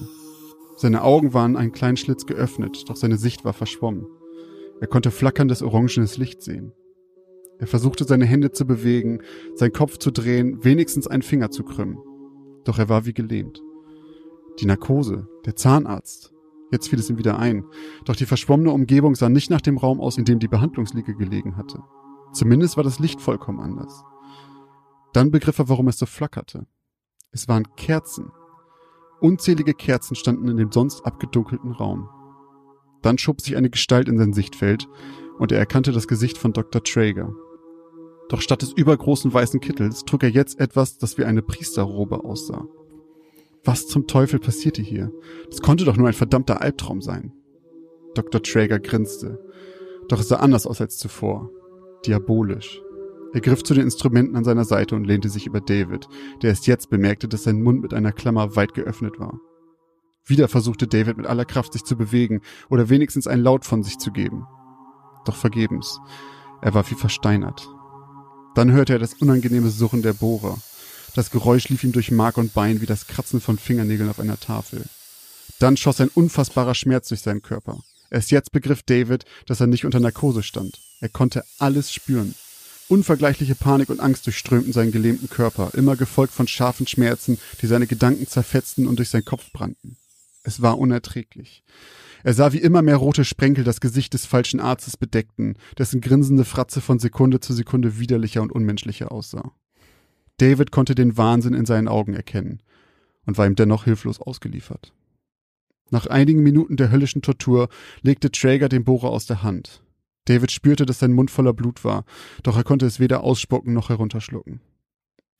Seine 0.76 1.02
Augen 1.02 1.34
waren 1.34 1.56
einen 1.56 1.72
kleinen 1.72 1.96
Schlitz 1.96 2.26
geöffnet, 2.26 2.88
doch 2.88 2.96
seine 2.96 3.16
Sicht 3.16 3.44
war 3.44 3.52
verschwommen. 3.52 4.06
Er 4.80 4.86
konnte 4.86 5.10
flackerndes 5.10 5.62
orangenes 5.62 6.18
Licht 6.18 6.42
sehen. 6.42 6.72
Er 7.58 7.66
versuchte 7.66 8.04
seine 8.04 8.26
Hände 8.26 8.50
zu 8.50 8.66
bewegen, 8.66 9.22
seinen 9.54 9.72
Kopf 9.72 9.98
zu 9.98 10.10
drehen, 10.10 10.64
wenigstens 10.64 11.06
einen 11.06 11.22
Finger 11.22 11.50
zu 11.50 11.62
krümmen. 11.62 11.98
Doch 12.64 12.78
er 12.78 12.88
war 12.88 13.06
wie 13.06 13.14
gelähmt. 13.14 13.62
Die 14.60 14.66
Narkose, 14.66 15.28
der 15.46 15.56
Zahnarzt. 15.56 16.33
Jetzt 16.74 16.88
fiel 16.88 16.98
es 16.98 17.08
ihm 17.08 17.18
wieder 17.18 17.38
ein. 17.38 17.64
Doch 18.04 18.16
die 18.16 18.26
verschwommene 18.26 18.72
Umgebung 18.72 19.14
sah 19.14 19.28
nicht 19.28 19.48
nach 19.48 19.60
dem 19.60 19.78
Raum 19.78 20.00
aus, 20.00 20.18
in 20.18 20.24
dem 20.24 20.40
die 20.40 20.48
Behandlungsliege 20.48 21.14
gelegen 21.14 21.56
hatte. 21.56 21.84
Zumindest 22.32 22.76
war 22.76 22.82
das 22.82 22.98
Licht 22.98 23.20
vollkommen 23.20 23.60
anders. 23.60 24.02
Dann 25.12 25.30
begriff 25.30 25.60
er, 25.60 25.68
warum 25.68 25.86
es 25.86 25.98
so 25.98 26.06
flackerte. 26.06 26.66
Es 27.30 27.46
waren 27.46 27.64
Kerzen, 27.76 28.32
Unzählige 29.20 29.74
Kerzen 29.74 30.16
standen 30.16 30.48
in 30.48 30.56
dem 30.56 30.72
sonst 30.72 31.06
abgedunkelten 31.06 31.72
Raum. 31.72 32.08
Dann 33.02 33.16
schob 33.16 33.40
sich 33.40 33.56
eine 33.56 33.70
Gestalt 33.70 34.08
in 34.08 34.18
sein 34.18 34.32
Sichtfeld 34.32 34.88
und 35.38 35.52
er 35.52 35.58
erkannte 35.58 35.92
das 35.92 36.08
Gesicht 36.08 36.36
von 36.36 36.52
Dr. 36.52 36.82
Traeger. 36.82 37.32
Doch 38.28 38.40
statt 38.40 38.62
des 38.62 38.72
übergroßen 38.72 39.32
weißen 39.32 39.60
Kittels 39.60 40.04
trug 40.04 40.24
er 40.24 40.30
jetzt 40.30 40.58
etwas, 40.58 40.98
das 40.98 41.18
wie 41.18 41.24
eine 41.24 41.42
Priesterrobe 41.42 42.24
aussah. 42.24 42.66
Was 43.64 43.86
zum 43.86 44.06
Teufel 44.06 44.38
passierte 44.38 44.82
hier? 44.82 45.10
Das 45.48 45.62
konnte 45.62 45.84
doch 45.84 45.96
nur 45.96 46.08
ein 46.08 46.14
verdammter 46.14 46.60
Albtraum 46.60 47.00
sein. 47.00 47.32
Dr. 48.14 48.42
Traeger 48.42 48.78
grinste. 48.78 49.42
Doch 50.08 50.20
es 50.20 50.28
sah 50.28 50.36
anders 50.36 50.66
aus 50.66 50.80
als 50.80 50.98
zuvor. 50.98 51.50
Diabolisch. 52.06 52.82
Er 53.32 53.40
griff 53.40 53.64
zu 53.64 53.74
den 53.74 53.84
Instrumenten 53.84 54.36
an 54.36 54.44
seiner 54.44 54.64
Seite 54.64 54.94
und 54.94 55.04
lehnte 55.04 55.28
sich 55.28 55.46
über 55.46 55.60
David, 55.60 56.08
der 56.42 56.50
erst 56.50 56.66
jetzt 56.66 56.90
bemerkte, 56.90 57.26
dass 57.26 57.42
sein 57.42 57.62
Mund 57.62 57.82
mit 57.82 57.92
einer 57.94 58.12
Klammer 58.12 58.54
weit 58.54 58.74
geöffnet 58.74 59.18
war. 59.18 59.40
Wieder 60.26 60.46
versuchte 60.48 60.86
David 60.86 61.16
mit 61.16 61.26
aller 61.26 61.44
Kraft 61.44 61.72
sich 61.72 61.84
zu 61.84 61.96
bewegen 61.96 62.42
oder 62.70 62.88
wenigstens 62.90 63.26
einen 63.26 63.42
Laut 63.42 63.64
von 63.64 63.82
sich 63.82 63.98
zu 63.98 64.12
geben. 64.12 64.46
Doch 65.24 65.36
vergebens. 65.36 66.00
Er 66.62 66.74
war 66.74 66.88
wie 66.90 66.94
versteinert. 66.94 67.68
Dann 68.54 68.70
hörte 68.70 68.92
er 68.92 68.98
das 68.98 69.14
unangenehme 69.14 69.68
Surren 69.68 70.02
der 70.02 70.12
Bohrer. 70.12 70.56
Das 71.14 71.30
Geräusch 71.30 71.68
lief 71.68 71.84
ihm 71.84 71.92
durch 71.92 72.10
Mark 72.10 72.38
und 72.38 72.54
Bein 72.54 72.80
wie 72.80 72.86
das 72.86 73.06
Kratzen 73.06 73.40
von 73.40 73.56
Fingernägeln 73.56 74.10
auf 74.10 74.18
einer 74.18 74.38
Tafel. 74.38 74.84
Dann 75.60 75.76
schoss 75.76 76.00
ein 76.00 76.08
unfassbarer 76.08 76.74
Schmerz 76.74 77.08
durch 77.08 77.20
seinen 77.20 77.42
Körper. 77.42 77.78
Erst 78.10 78.32
jetzt 78.32 78.50
begriff 78.50 78.82
David, 78.82 79.24
dass 79.46 79.60
er 79.60 79.68
nicht 79.68 79.84
unter 79.84 80.00
Narkose 80.00 80.42
stand. 80.42 80.80
Er 81.00 81.08
konnte 81.08 81.44
alles 81.58 81.92
spüren. 81.92 82.34
Unvergleichliche 82.88 83.54
Panik 83.54 83.88
und 83.90 84.00
Angst 84.00 84.26
durchströmten 84.26 84.72
seinen 84.72 84.92
gelähmten 84.92 85.30
Körper, 85.30 85.70
immer 85.74 85.96
gefolgt 85.96 86.34
von 86.34 86.46
scharfen 86.46 86.86
Schmerzen, 86.86 87.38
die 87.62 87.66
seine 87.66 87.86
Gedanken 87.86 88.26
zerfetzten 88.26 88.86
und 88.86 88.96
durch 88.96 89.08
seinen 89.08 89.24
Kopf 89.24 89.52
brannten. 89.52 89.96
Es 90.42 90.60
war 90.60 90.78
unerträglich. 90.78 91.62
Er 92.24 92.34
sah, 92.34 92.52
wie 92.52 92.58
immer 92.58 92.82
mehr 92.82 92.96
rote 92.96 93.24
Sprenkel 93.24 93.64
das 93.64 93.80
Gesicht 93.80 94.14
des 94.14 94.26
falschen 94.26 94.60
Arztes 94.60 94.96
bedeckten, 94.96 95.56
dessen 95.78 96.00
grinsende 96.00 96.44
Fratze 96.44 96.80
von 96.80 96.98
Sekunde 96.98 97.40
zu 97.40 97.52
Sekunde 97.52 97.98
widerlicher 97.98 98.42
und 98.42 98.52
unmenschlicher 98.52 99.12
aussah. 99.12 99.52
David 100.38 100.70
konnte 100.70 100.94
den 100.94 101.16
Wahnsinn 101.16 101.54
in 101.54 101.66
seinen 101.66 101.88
Augen 101.88 102.14
erkennen 102.14 102.62
und 103.26 103.38
war 103.38 103.46
ihm 103.46 103.54
dennoch 103.54 103.84
hilflos 103.84 104.20
ausgeliefert. 104.20 104.92
Nach 105.90 106.06
einigen 106.06 106.42
Minuten 106.42 106.76
der 106.76 106.90
höllischen 106.90 107.22
Tortur 107.22 107.68
legte 108.02 108.30
Traeger 108.30 108.68
den 108.68 108.84
Bohrer 108.84 109.10
aus 109.10 109.26
der 109.26 109.42
Hand. 109.42 109.82
David 110.24 110.50
spürte, 110.50 110.86
dass 110.86 110.98
sein 110.98 111.12
Mund 111.12 111.30
voller 111.30 111.52
Blut 111.52 111.84
war, 111.84 112.04
doch 112.42 112.56
er 112.56 112.64
konnte 112.64 112.86
es 112.86 112.98
weder 112.98 113.22
ausspucken 113.22 113.74
noch 113.74 113.90
herunterschlucken. 113.90 114.60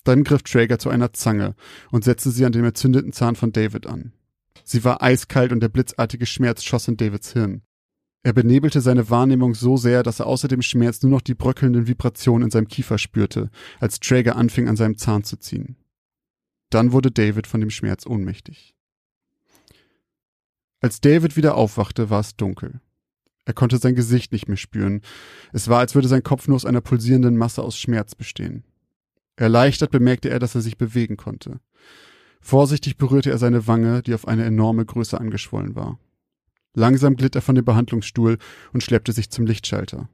Dann 0.04 0.22
griff 0.22 0.42
Traeger 0.42 0.78
zu 0.78 0.90
einer 0.90 1.14
Zange 1.14 1.54
und 1.90 2.04
setzte 2.04 2.30
sie 2.30 2.44
an 2.44 2.52
dem 2.52 2.64
erzündeten 2.64 3.12
Zahn 3.12 3.36
von 3.36 3.52
David 3.52 3.86
an. 3.86 4.12
Sie 4.62 4.84
war 4.84 5.02
eiskalt 5.02 5.52
und 5.52 5.60
der 5.60 5.70
blitzartige 5.70 6.26
Schmerz 6.26 6.62
schoss 6.62 6.88
in 6.88 6.96
Davids 6.96 7.32
Hirn. 7.32 7.62
Er 8.24 8.32
benebelte 8.32 8.80
seine 8.80 9.10
Wahrnehmung 9.10 9.54
so 9.54 9.76
sehr, 9.76 10.02
dass 10.02 10.18
er 10.18 10.26
außer 10.26 10.48
dem 10.48 10.62
Schmerz 10.62 11.02
nur 11.02 11.12
noch 11.12 11.20
die 11.20 11.34
bröckelnden 11.34 11.86
Vibrationen 11.86 12.46
in 12.46 12.50
seinem 12.50 12.68
Kiefer 12.68 12.96
spürte, 12.96 13.50
als 13.80 14.00
Traeger 14.00 14.36
anfing, 14.36 14.66
an 14.66 14.76
seinem 14.76 14.96
Zahn 14.96 15.24
zu 15.24 15.36
ziehen. 15.36 15.76
Dann 16.70 16.92
wurde 16.92 17.10
David 17.10 17.46
von 17.46 17.60
dem 17.60 17.68
Schmerz 17.68 18.06
ohnmächtig. 18.06 18.74
Als 20.80 21.02
David 21.02 21.36
wieder 21.36 21.54
aufwachte, 21.54 22.08
war 22.08 22.20
es 22.20 22.34
dunkel. 22.34 22.80
Er 23.44 23.52
konnte 23.52 23.76
sein 23.76 23.94
Gesicht 23.94 24.32
nicht 24.32 24.48
mehr 24.48 24.56
spüren. 24.56 25.02
Es 25.52 25.68
war, 25.68 25.80
als 25.80 25.94
würde 25.94 26.08
sein 26.08 26.22
Kopf 26.22 26.48
nur 26.48 26.56
aus 26.56 26.64
einer 26.64 26.80
pulsierenden 26.80 27.36
Masse 27.36 27.62
aus 27.62 27.78
Schmerz 27.78 28.14
bestehen. 28.14 28.64
Erleichtert 29.36 29.90
bemerkte 29.90 30.30
er, 30.30 30.38
dass 30.38 30.54
er 30.54 30.62
sich 30.62 30.78
bewegen 30.78 31.18
konnte. 31.18 31.60
Vorsichtig 32.40 32.96
berührte 32.96 33.30
er 33.30 33.38
seine 33.38 33.66
Wange, 33.66 34.02
die 34.02 34.14
auf 34.14 34.26
eine 34.26 34.44
enorme 34.44 34.86
Größe 34.86 35.20
angeschwollen 35.20 35.74
war. 35.74 35.98
Langsam 36.74 37.16
glitt 37.16 37.34
er 37.36 37.42
von 37.42 37.54
dem 37.54 37.64
Behandlungsstuhl 37.64 38.38
und 38.72 38.82
schleppte 38.82 39.12
sich 39.12 39.30
zum 39.30 39.46
Lichtschalter. 39.46 40.08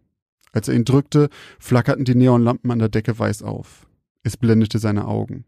Als 0.52 0.68
er 0.68 0.74
ihn 0.74 0.84
drückte, 0.84 1.30
flackerten 1.58 2.04
die 2.04 2.14
Neonlampen 2.14 2.70
an 2.70 2.78
der 2.78 2.88
Decke 2.88 3.18
weiß 3.18 3.42
auf. 3.42 3.86
Es 4.22 4.36
blendete 4.36 4.78
seine 4.78 5.06
Augen. 5.06 5.44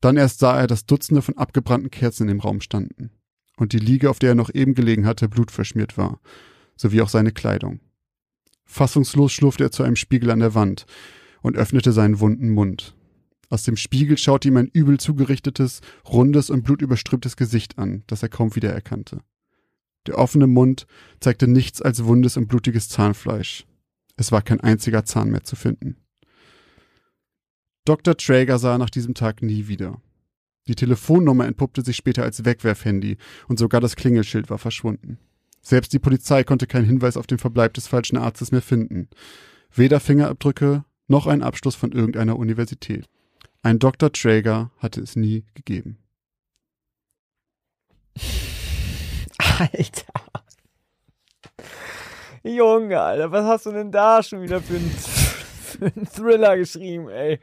Dann 0.00 0.16
erst 0.16 0.38
sah 0.38 0.58
er, 0.58 0.66
dass 0.66 0.86
Dutzende 0.86 1.22
von 1.22 1.36
abgebrannten 1.36 1.90
Kerzen 1.90 2.28
im 2.28 2.40
Raum 2.40 2.60
standen 2.60 3.10
und 3.56 3.72
die 3.72 3.78
Liege, 3.78 4.10
auf 4.10 4.18
der 4.18 4.30
er 4.30 4.34
noch 4.34 4.52
eben 4.52 4.74
gelegen 4.74 5.06
hatte, 5.06 5.28
blutverschmiert 5.28 5.96
war, 5.96 6.20
sowie 6.76 7.02
auch 7.02 7.08
seine 7.08 7.32
Kleidung. 7.32 7.80
Fassungslos 8.64 9.32
schlurfte 9.32 9.64
er 9.64 9.70
zu 9.70 9.82
einem 9.82 9.96
Spiegel 9.96 10.30
an 10.30 10.40
der 10.40 10.54
Wand 10.54 10.86
und 11.42 11.56
öffnete 11.56 11.92
seinen 11.92 12.20
wunden 12.20 12.50
Mund. 12.50 12.94
Aus 13.50 13.64
dem 13.64 13.76
Spiegel 13.76 14.16
schaute 14.16 14.48
ihm 14.48 14.56
ein 14.56 14.68
übel 14.68 14.98
zugerichtetes, 14.98 15.82
rundes 16.08 16.48
und 16.48 16.62
blutüberströmtes 16.62 17.36
Gesicht 17.36 17.78
an, 17.78 18.02
das 18.06 18.22
er 18.22 18.30
kaum 18.30 18.56
wiedererkannte. 18.56 19.20
Der 20.06 20.18
offene 20.18 20.46
Mund 20.46 20.86
zeigte 21.20 21.46
nichts 21.46 21.80
als 21.80 22.04
wundes 22.04 22.36
und 22.36 22.48
blutiges 22.48 22.88
Zahnfleisch. 22.88 23.64
Es 24.16 24.32
war 24.32 24.42
kein 24.42 24.60
einziger 24.60 25.04
Zahn 25.04 25.30
mehr 25.30 25.44
zu 25.44 25.56
finden. 25.56 25.96
Dr. 27.84 28.16
Traeger 28.16 28.58
sah 28.58 28.78
nach 28.78 28.90
diesem 28.90 29.14
Tag 29.14 29.42
nie 29.42 29.68
wieder. 29.68 30.00
Die 30.68 30.76
Telefonnummer 30.76 31.46
entpuppte 31.46 31.82
sich 31.82 31.96
später 31.96 32.22
als 32.22 32.44
Wegwerfhandy 32.44 33.16
und 33.48 33.58
sogar 33.58 33.80
das 33.80 33.96
Klingelschild 33.96 34.50
war 34.50 34.58
verschwunden. 34.58 35.18
Selbst 35.60 35.92
die 35.92 35.98
Polizei 35.98 36.44
konnte 36.44 36.66
keinen 36.66 36.86
Hinweis 36.86 37.16
auf 37.16 37.26
den 37.26 37.38
Verbleib 37.38 37.74
des 37.74 37.88
falschen 37.88 38.16
Arztes 38.16 38.52
mehr 38.52 38.62
finden. 38.62 39.08
Weder 39.74 40.00
Fingerabdrücke 40.00 40.84
noch 41.08 41.26
ein 41.26 41.42
Abschluss 41.42 41.74
von 41.74 41.92
irgendeiner 41.92 42.38
Universität. 42.38 43.08
Ein 43.62 43.78
Dr. 43.78 44.12
Traeger 44.12 44.70
hatte 44.78 45.00
es 45.00 45.16
nie 45.16 45.44
gegeben. 45.54 45.98
Alter. 49.58 50.12
Junge, 52.42 53.00
Alter, 53.00 53.30
was 53.30 53.44
hast 53.44 53.66
du 53.66 53.72
denn 53.72 53.92
da 53.92 54.22
schon 54.22 54.42
wieder 54.42 54.60
für 54.60 54.74
einen, 54.74 54.90
für 54.90 55.86
einen 55.86 56.06
Thriller 56.06 56.56
geschrieben, 56.56 57.08
ey? 57.08 57.38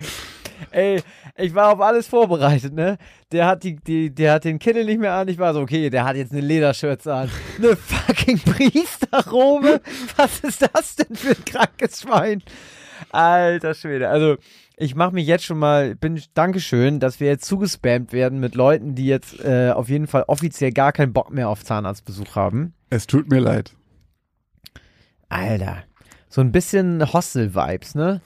Ey, 0.71 1.01
ich 1.37 1.55
war 1.55 1.71
auf 1.73 1.79
alles 1.79 2.07
vorbereitet, 2.07 2.73
ne? 2.73 2.97
Der 3.31 3.45
hat 3.47 3.63
die, 3.63 3.77
die, 3.77 4.13
der 4.13 4.33
hat 4.33 4.43
den 4.43 4.59
Kittel 4.59 4.83
nicht 4.83 4.99
mehr 4.99 5.13
an. 5.13 5.29
Ich 5.29 5.37
war 5.37 5.53
so, 5.53 5.61
okay, 5.61 5.89
der 5.89 6.03
hat 6.03 6.17
jetzt 6.17 6.33
eine 6.33 6.41
Lederschürze 6.41 7.13
an. 7.13 7.31
Eine 7.57 7.77
fucking 7.77 8.39
Priesterrobe? 8.39 9.81
Was 10.17 10.41
ist 10.41 10.61
das 10.61 10.97
denn 10.97 11.15
für 11.15 11.29
ein 11.29 11.45
krankes 11.45 12.01
Schwein? 12.01 12.43
Alter 13.09 13.73
Schwede. 13.73 14.09
Also, 14.09 14.35
ich 14.79 14.95
mache 14.95 15.13
mich 15.13 15.27
jetzt 15.27 15.43
schon 15.43 15.59
mal, 15.59 15.95
bin 15.95 16.21
Dankeschön, 16.33 17.01
dass 17.01 17.19
wir 17.19 17.27
jetzt 17.27 17.45
zugespammt 17.45 18.13
werden 18.13 18.39
mit 18.39 18.55
Leuten, 18.55 18.95
die 18.95 19.07
jetzt 19.07 19.43
äh, 19.43 19.71
auf 19.71 19.89
jeden 19.89 20.07
Fall 20.07 20.23
offiziell 20.27 20.71
gar 20.71 20.93
keinen 20.93 21.11
Bock 21.11 21.31
mehr 21.31 21.49
auf 21.49 21.65
Zahnarztbesuch 21.65 22.35
haben. 22.35 22.73
Es 22.89 23.05
tut 23.05 23.29
mir 23.29 23.39
leid. 23.39 23.73
Alter. 25.27 25.83
So 26.29 26.39
ein 26.39 26.53
bisschen 26.53 27.11
Hostel-Vibes, 27.11 27.95
ne? 27.95 28.21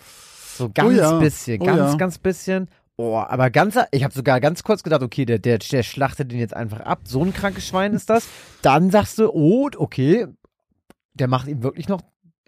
So 0.56 0.70
ganz 0.70 0.90
Oh 0.90 0.92
ja, 0.92 1.18
bisschen, 1.18 1.60
oh 1.62 1.66
ganz, 1.66 1.92
ja. 1.92 1.98
ganz 1.98 2.18
bisschen. 2.20 2.70
Oh, 2.98 3.18
aber 3.18 3.50
ganz, 3.50 3.80
ich 3.92 4.04
habe 4.04 4.14
sogar 4.14 4.40
ganz 4.40 4.62
kurz 4.62 4.84
gedacht, 4.84 5.02
okay, 5.02 5.26
der, 5.26 5.40
der, 5.40 5.58
der 5.58 5.82
schlachtet 5.82 6.32
den 6.32 6.38
jetzt 6.38 6.56
einfach 6.56 6.82
ab. 6.82 7.00
So 7.06 7.24
ein 7.24 7.34
krankes 7.34 7.68
Schwein 7.68 7.94
ist 7.94 8.12
das. 8.12 8.28
Dann 8.62 8.92
sagst 8.92 9.18
du, 9.18 9.32
oh, 9.34 9.70
okay, 9.76 10.28
der 11.16 11.28
macht 11.28 11.48
ihm 11.48 11.64
wirklich 11.64 11.88
noch 11.88 12.02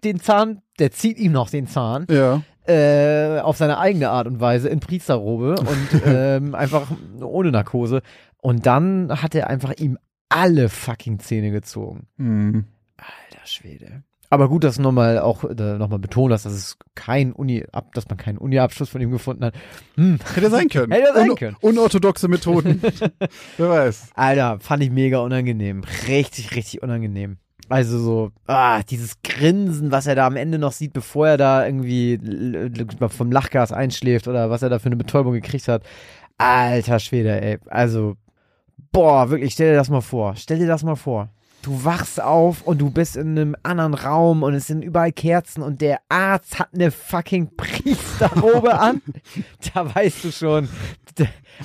den 0.04 0.20
Zahn, 0.20 0.62
der 0.78 0.92
zieht 0.92 1.18
ihm 1.18 1.32
noch 1.32 1.50
den 1.50 1.66
Zahn 1.66 2.06
Ja. 2.08 2.42
Äh, 2.68 3.40
auf 3.40 3.56
seine 3.56 3.78
eigene 3.78 4.10
Art 4.10 4.26
und 4.26 4.40
Weise 4.40 4.68
in 4.68 4.80
Priesterrobe 4.80 5.56
und 5.58 6.02
ähm, 6.06 6.54
einfach 6.54 6.90
ohne 7.20 7.50
Narkose. 7.50 8.02
Und 8.40 8.66
dann 8.66 9.22
hat 9.22 9.34
er 9.34 9.48
einfach 9.48 9.74
ihm 9.78 9.98
alle 10.28 10.68
fucking 10.68 11.18
Zähne 11.18 11.50
gezogen. 11.50 12.06
Hm. 12.16 12.64
Alter 12.96 13.46
Schwede. 13.46 14.02
Aber 14.28 14.48
gut, 14.48 14.64
dass 14.64 14.76
du 14.76 14.82
nochmal 14.82 15.20
auch 15.20 15.44
äh, 15.44 15.78
nochmal 15.78 15.98
betont 15.98 16.32
hast, 16.32 16.46
dass 16.46 16.52
es 16.52 16.78
kein 16.94 17.32
Uni, 17.32 17.64
ab, 17.72 17.94
dass 17.94 18.08
man 18.08 18.18
keinen 18.18 18.38
Uni-Abschluss 18.38 18.88
von 18.88 19.00
ihm 19.00 19.10
gefunden 19.10 19.44
hat. 19.44 19.54
Hm. 19.94 20.18
Hätte 20.34 20.50
sein 20.50 20.68
können. 20.68 20.92
Hätte 20.92 21.12
sein 21.14 21.30
Un 21.30 21.36
können. 21.36 21.56
Unorthodoxe 21.60 22.28
Methoden. 22.28 22.82
Wer 23.56 23.68
weiß. 23.68 24.10
Alter, 24.14 24.58
fand 24.60 24.82
ich 24.82 24.90
mega 24.90 25.18
unangenehm. 25.18 25.84
Richtig, 26.08 26.56
richtig 26.56 26.82
unangenehm. 26.82 27.38
Also 27.68 27.98
so, 27.98 28.30
ah, 28.46 28.82
dieses 28.82 29.20
Grinsen, 29.22 29.90
was 29.90 30.06
er 30.06 30.14
da 30.14 30.26
am 30.26 30.36
Ende 30.36 30.58
noch 30.58 30.72
sieht, 30.72 30.92
bevor 30.92 31.28
er 31.28 31.36
da 31.36 31.66
irgendwie 31.66 32.14
l- 32.14 32.70
vom 33.08 33.32
Lachgas 33.32 33.72
einschläft 33.72 34.28
oder 34.28 34.50
was 34.50 34.62
er 34.62 34.68
da 34.68 34.78
für 34.78 34.86
eine 34.86 34.96
Betäubung 34.96 35.32
gekriegt 35.32 35.66
hat. 35.68 35.82
Alter 36.38 36.98
Schwede, 37.00 37.40
ey. 37.40 37.58
Also, 37.66 38.16
boah, 38.92 39.30
wirklich, 39.30 39.52
stell 39.54 39.70
dir 39.72 39.76
das 39.78 39.90
mal 39.90 40.00
vor. 40.00 40.34
Stell 40.36 40.58
dir 40.58 40.66
das 40.68 40.84
mal 40.84 40.96
vor. 40.96 41.28
Du 41.62 41.84
wachst 41.84 42.22
auf 42.22 42.62
und 42.62 42.78
du 42.78 42.90
bist 42.90 43.16
in 43.16 43.30
einem 43.36 43.56
anderen 43.64 43.94
Raum 43.94 44.44
und 44.44 44.54
es 44.54 44.68
sind 44.68 44.82
überall 44.82 45.10
Kerzen 45.10 45.62
und 45.62 45.80
der 45.80 45.98
Arzt 46.08 46.60
hat 46.60 46.68
eine 46.72 46.92
fucking 46.92 47.56
Priesterrobe 47.56 48.72
an. 48.78 49.02
Da 49.74 49.92
weißt 49.92 50.22
du 50.22 50.30
schon, 50.30 50.68
da, 51.16 51.24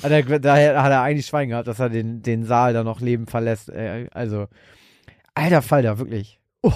er 0.90 1.02
eigentlich 1.02 1.26
Schwein 1.26 1.50
gehabt, 1.50 1.68
dass 1.68 1.78
er 1.78 1.88
den, 1.90 2.20
den 2.22 2.44
Saal 2.44 2.72
da 2.72 2.82
noch 2.82 3.00
lebend 3.00 3.30
verlässt. 3.30 3.68
Äh, 3.68 4.08
Also, 4.12 4.48
alter 5.34 5.62
Falter, 5.62 5.98
wirklich. 5.98 6.40
Oh. 6.62 6.72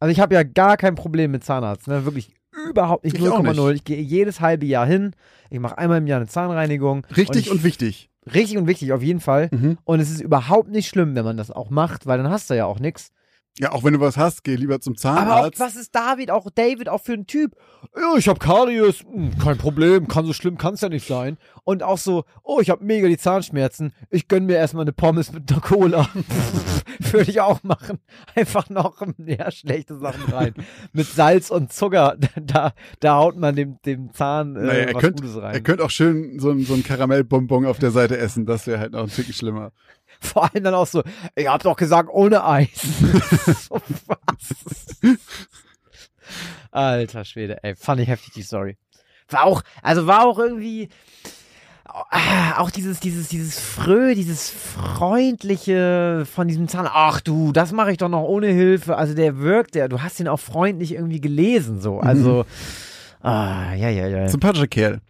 Also 0.00 0.12
ich 0.12 0.20
habe 0.20 0.34
ja 0.34 0.42
gar 0.42 0.76
kein 0.76 0.94
Problem 0.94 1.30
mit 1.30 1.44
Zahnarzt, 1.44 1.88
ne? 1.88 2.04
Wirklich 2.04 2.32
überhaupt 2.68 3.04
nicht. 3.04 3.18
Ich 3.18 3.28
auch 3.28 3.40
0,0. 3.40 3.68
nicht. 3.68 3.76
Ich 3.76 3.84
gehe 3.84 4.00
jedes 4.00 4.40
halbe 4.40 4.66
Jahr 4.66 4.86
hin. 4.86 5.12
Ich 5.50 5.58
mache 5.60 5.78
einmal 5.78 5.98
im 5.98 6.06
Jahr 6.06 6.20
eine 6.20 6.28
Zahnreinigung. 6.28 7.06
Richtig 7.16 7.46
ich- 7.46 7.50
und 7.50 7.64
wichtig. 7.64 8.10
Richtig 8.34 8.58
und 8.58 8.66
wichtig, 8.66 8.92
auf 8.92 9.02
jeden 9.02 9.20
Fall. 9.20 9.48
Mhm. 9.52 9.78
Und 9.84 10.00
es 10.00 10.10
ist 10.10 10.20
überhaupt 10.20 10.68
nicht 10.68 10.88
schlimm, 10.88 11.14
wenn 11.14 11.24
man 11.24 11.36
das 11.36 11.50
auch 11.50 11.70
macht, 11.70 12.06
weil 12.06 12.18
dann 12.18 12.30
hast 12.30 12.50
du 12.50 12.54
ja 12.54 12.66
auch 12.66 12.78
nichts. 12.78 13.10
Ja, 13.60 13.72
auch 13.72 13.82
wenn 13.82 13.92
du 13.94 14.00
was 14.00 14.16
hast, 14.16 14.44
geh 14.44 14.54
lieber 14.54 14.80
zum 14.80 14.94
Aber 15.02 15.20
auch, 15.20 15.24
Zahnarzt. 15.26 15.60
was 15.60 15.74
ist 15.76 15.92
David, 15.94 16.30
auch 16.30 16.46
David, 16.54 16.88
auch 16.88 17.00
für 17.02 17.12
ein 17.14 17.26
Typ? 17.26 17.56
Ja, 17.96 18.16
ich 18.16 18.28
habe 18.28 18.38
Karies, 18.38 19.00
hm, 19.00 19.36
kein 19.38 19.58
Problem, 19.58 20.06
kann 20.06 20.24
so 20.26 20.32
schlimm, 20.32 20.58
kann's 20.58 20.80
ja 20.80 20.88
nicht 20.88 21.06
sein. 21.06 21.38
Und 21.64 21.82
auch 21.82 21.98
so, 21.98 22.24
oh, 22.44 22.60
ich 22.60 22.70
habe 22.70 22.84
mega 22.84 23.08
die 23.08 23.18
Zahnschmerzen, 23.18 23.92
ich 24.10 24.28
gönn 24.28 24.46
mir 24.46 24.56
erstmal 24.56 24.82
eine 24.82 24.92
Pommes 24.92 25.32
mit 25.32 25.50
einer 25.50 25.60
Cola. 25.60 26.08
Würde 27.10 27.30
ich 27.30 27.40
auch 27.40 27.62
machen. 27.62 27.98
Einfach 28.34 28.68
noch 28.70 29.00
mehr 29.16 29.50
schlechte 29.50 29.98
Sachen 29.98 30.32
rein. 30.32 30.54
mit 30.92 31.06
Salz 31.06 31.50
und 31.50 31.72
Zucker, 31.72 32.16
da, 32.40 32.72
da 33.00 33.16
haut 33.16 33.36
man 33.36 33.56
dem, 33.56 33.78
dem 33.84 34.12
Zahn 34.12 34.56
äh, 34.56 34.60
Naja, 34.60 34.72
er 34.86 34.94
was 34.94 35.00
könnte 35.02 35.22
Gutes 35.22 35.40
rein. 35.42 35.54
er 35.54 35.60
könnt 35.60 35.80
auch 35.80 35.90
schön 35.90 36.38
so, 36.38 36.50
ein- 36.50 36.64
so 36.64 36.74
ein 36.74 36.82
Karamellbonbon 36.84 37.66
auf 37.66 37.78
der 37.78 37.90
Seite 37.90 38.18
essen. 38.18 38.46
Das 38.46 38.66
wäre 38.66 38.78
halt 38.80 38.92
noch 38.92 39.02
ein 39.02 39.08
Ticken 39.10 39.32
schlimmer. 39.34 39.72
Vor 40.20 40.44
allem 40.52 40.64
dann 40.64 40.74
auch 40.74 40.86
so, 40.86 41.02
ich 41.34 41.46
hab 41.48 41.62
doch 41.62 41.76
gesagt, 41.76 42.08
ohne 42.12 42.44
Eis. 42.44 42.68
so, 43.68 43.80
was? 44.06 45.16
Alter 46.70 47.24
Schwede, 47.24 47.62
ey, 47.62 47.74
fand 47.76 48.00
ich 48.00 48.08
heftig 48.08 48.34
die 48.34 48.42
Story. 48.42 48.76
War 49.30 49.44
auch, 49.44 49.62
also 49.82 50.06
war 50.06 50.26
auch 50.26 50.38
irgendwie, 50.38 50.88
ah, 51.84 52.58
auch 52.58 52.70
dieses, 52.70 53.00
dieses, 53.00 53.28
dieses 53.28 53.58
Frö, 53.58 54.14
dieses 54.14 54.50
Freundliche 54.50 56.26
von 56.32 56.48
diesem 56.48 56.68
Zahn. 56.68 56.88
Ach 56.90 57.20
du, 57.20 57.52
das 57.52 57.72
mache 57.72 57.92
ich 57.92 57.98
doch 57.98 58.08
noch 58.08 58.22
ohne 58.22 58.48
Hilfe. 58.48 58.96
Also 58.96 59.14
der 59.14 59.38
wirkt, 59.38 59.74
der, 59.74 59.88
du 59.88 60.02
hast 60.02 60.20
ihn 60.20 60.28
auch 60.28 60.40
freundlich 60.40 60.92
irgendwie 60.94 61.20
gelesen, 61.20 61.80
so. 61.80 62.00
Also, 62.00 62.44
ah, 63.22 63.74
ja, 63.74 63.88
ja, 63.88 64.06
ja. 64.06 64.28
Sympathischer 64.28 64.68
Kerl, 64.68 65.00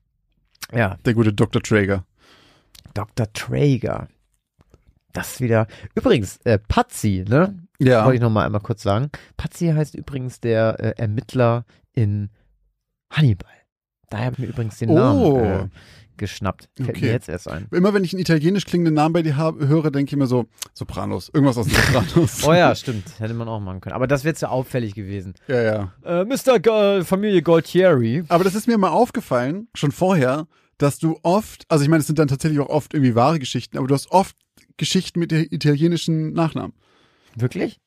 Ja, 0.72 0.97
der 1.05 1.14
gute 1.14 1.32
Dr. 1.32 1.62
Traeger. 1.62 2.05
Dr. 2.94 3.32
Traeger. 3.32 4.09
Das 5.19 5.40
wieder. 5.40 5.66
Übrigens, 5.95 6.39
äh, 6.45 6.59
Patsy, 6.59 7.24
ne? 7.28 7.59
Ja. 7.81 8.05
Wollte 8.05 8.16
ich 8.16 8.20
noch 8.23 8.31
mal 8.31 8.45
einmal 8.47 8.61
kurz 8.61 8.82
sagen. 8.82 9.11
Patsy 9.36 9.69
heißt 9.69 9.95
übrigens 9.95 10.40
der 10.40 10.77
äh, 10.81 10.95
Ermittler 10.97 11.65
in 11.93 12.31
Hannibal. 13.11 13.51
Daher 14.11 14.27
habe 14.27 14.35
ich 14.35 14.39
mir 14.40 14.47
übrigens 14.47 14.78
den 14.78 14.90
Oh. 14.90 14.95
Namen 14.95 15.66
äh, 15.66 15.69
geschnappt. 16.16 16.69
Fällt 16.77 16.90
Okay. 16.90 17.07
mir 17.07 17.12
jetzt 17.12 17.28
erst 17.28 17.49
ein. 17.49 17.66
Immer 17.70 17.95
wenn 17.95 18.05
ich 18.05 18.12
einen 18.12 18.20
italienisch 18.20 18.65
klingenden 18.65 18.95
Namen 18.95 19.12
bei 19.12 19.23
dir 19.23 19.36
habe, 19.36 19.69
höre, 19.69 19.90
denke 19.90 20.11
ich 20.11 20.16
mir 20.16 20.27
so, 20.27 20.47
Sopranos. 20.74 21.31
Irgendwas 21.32 21.59
aus 21.59 21.66
Sopranos. 21.66 22.43
Oh 22.47 22.53
ja, 22.55 22.74
stimmt. 22.74 23.05
Hätte 23.19 23.35
man 23.35 23.49
auch 23.49 23.61
machen 23.61 23.81
können. 23.81 23.95
Aber 23.95 24.07
das 24.07 24.24
wäre 24.24 24.35
zu 24.35 24.49
auffällig 24.51 24.95
gewesen. 24.95 25.35
ja, 25.49 25.62
ja. 25.62 25.93
Äh, 26.05 26.24
Mr. 26.24 26.59
Go 26.61 27.05
Familie 27.05 27.43
Gualtieri. 27.43 28.24
Aber 28.28 28.45
das 28.45 28.55
ist 28.55 28.66
mir 28.66 28.78
mal 28.78 28.90
aufgefallen, 28.90 29.69
schon 29.74 29.93
vorher, 29.93 30.47
dass 30.78 30.99
du 30.99 31.19
oft, 31.23 31.65
also 31.69 31.82
ich 31.82 31.90
meine, 31.90 32.01
es 32.01 32.07
sind 32.07 32.19
dann 32.19 32.28
tatsächlich 32.28 32.61
auch 32.61 32.69
oft 32.70 32.95
irgendwie 32.95 33.15
wahre 33.15 33.39
Geschichten, 33.39 33.77
aber 33.78 33.86
du 33.89 33.95
hast 33.95 34.11
oft 34.11 34.36
Geschichten 34.78 35.20
mit 35.20 35.32
italienischen 35.32 36.32
Nachnamen. 36.32 36.72
Wirklich? 37.36 37.78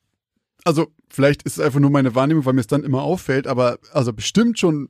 Also 0.64 0.88
vielleicht 1.08 1.42
ist 1.42 1.58
es 1.58 1.64
einfach 1.64 1.80
nur 1.80 1.90
meine 1.90 2.14
Wahrnehmung, 2.14 2.44
weil 2.44 2.52
mir 2.52 2.60
es 2.60 2.68
dann 2.68 2.84
immer 2.84 3.02
auffällt, 3.02 3.48
aber 3.48 3.78
also 3.92 4.12
bestimmt 4.12 4.60
schon 4.60 4.88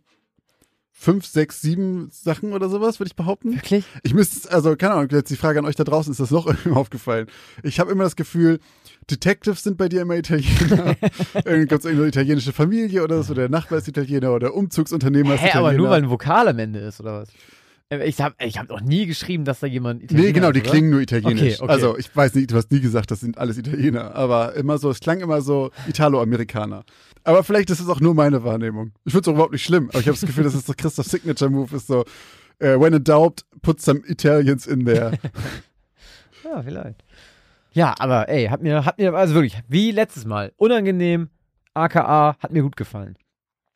fünf, 0.94 1.26
sechs, 1.26 1.60
sieben 1.60 2.10
Sachen 2.12 2.52
oder 2.52 2.68
sowas, 2.68 3.00
würde 3.00 3.08
ich 3.08 3.16
behaupten. 3.16 3.54
Wirklich? 3.54 3.84
Ich 4.04 4.14
müsste, 4.14 4.52
also 4.52 4.76
keine 4.76 4.94
Ahnung, 4.94 5.08
jetzt 5.10 5.30
die 5.30 5.36
Frage 5.36 5.58
an 5.58 5.64
euch 5.64 5.74
da 5.74 5.82
draußen, 5.82 6.12
ist 6.12 6.20
das 6.20 6.30
noch 6.30 6.46
irgendwie 6.48 6.70
aufgefallen? 6.70 7.26
Ich 7.64 7.80
habe 7.80 7.90
immer 7.90 8.04
das 8.04 8.14
Gefühl, 8.14 8.60
Detectives 9.10 9.64
sind 9.64 9.78
bei 9.78 9.88
dir 9.88 10.02
immer 10.02 10.16
Italiener. 10.16 10.94
Irgendwie 11.34 11.66
gibt 11.66 11.72
es 11.72 11.84
irgendeine 11.86 12.08
italienische 12.08 12.52
Familie 12.52 13.02
oder 13.02 13.22
so, 13.24 13.34
der 13.34 13.48
Nachbar 13.48 13.78
ist 13.78 13.88
Italiener 13.88 14.32
oder 14.32 14.54
Umzugsunternehmer 14.54 15.34
ist 15.34 15.40
Hä, 15.40 15.48
Italiener. 15.48 15.68
aber 15.70 15.76
nur 15.76 15.90
weil 15.90 16.02
ein 16.02 16.10
Vokal 16.10 16.46
am 16.46 16.58
Ende 16.58 16.78
ist, 16.80 17.00
oder 17.00 17.22
was? 17.22 17.28
Ich 18.05 18.20
habe 18.20 18.35
ich 18.39 18.59
hab 18.59 18.69
noch 18.69 18.81
nie 18.81 19.06
geschrieben, 19.06 19.44
dass 19.44 19.60
da 19.60 19.66
jemand 19.66 20.02
Italiener 20.02 20.27
Nee, 20.27 20.32
genau, 20.32 20.52
die 20.52 20.60
oder? 20.60 20.70
klingen 20.70 20.90
nur 20.90 21.01
italienisch. 21.01 21.55
Okay, 21.55 21.62
okay. 21.62 21.73
Also 21.73 21.98
ich 21.98 22.14
weiß 22.14 22.35
nicht, 22.35 22.51
du 22.51 22.56
hast 22.56 22.70
nie 22.70 22.81
gesagt, 22.81 23.10
das 23.10 23.20
sind 23.20 23.36
alles 23.39 23.59
Italiener, 23.59 24.14
aber 24.14 24.55
immer 24.55 24.78
so, 24.78 24.89
es 24.90 25.01
klang 25.01 25.20
immer 25.20 25.43
so 25.43 25.70
Italo-Amerikaner. 25.89 26.85
Aber 27.24 27.44
vielleicht 27.44 27.70
ist 27.70 27.81
es 27.81 27.89
auch 27.89 28.01
nur 28.01 28.14
meine 28.14 28.44
Wahrnehmung. 28.44 28.93
Ich 29.05 29.12
finde 29.12 29.23
es 29.23 29.28
auch 29.28 29.35
überhaupt 29.35 29.52
nicht 29.52 29.64
schlimm, 29.64 29.89
aber 29.90 30.01
ich 30.01 30.06
habe 30.09 30.19
das 30.19 30.27
Gefühl, 30.27 30.44
dass 30.44 30.55
es 30.55 30.64
so 30.64 30.73
Christoph 30.77 31.06
Signature 31.06 31.51
Move 31.51 31.77
ist 31.77 31.86
so, 31.86 32.05
äh, 32.59 32.78
when 32.78 32.94
in 32.94 33.05
doubt, 33.05 33.44
put 33.60 33.81
some 33.81 34.01
Italians 34.06 34.66
in 34.66 34.86
there. 34.86 35.19
Ja, 36.44 36.62
vielleicht. 36.62 37.05
Ja, 37.73 37.94
aber 37.98 38.28
ey, 38.28 38.47
hat 38.48 38.62
mir, 38.62 38.85
hat 38.85 38.98
mir, 38.98 39.14
also 39.14 39.35
wirklich, 39.35 39.59
wie 39.69 39.90
letztes 39.93 40.24
Mal, 40.27 40.52
unangenehm, 40.56 41.31
aka, 41.73 42.36
hat 42.39 42.52
mir 42.52 42.62
gut 42.62 42.77
gefallen. 42.77 43.16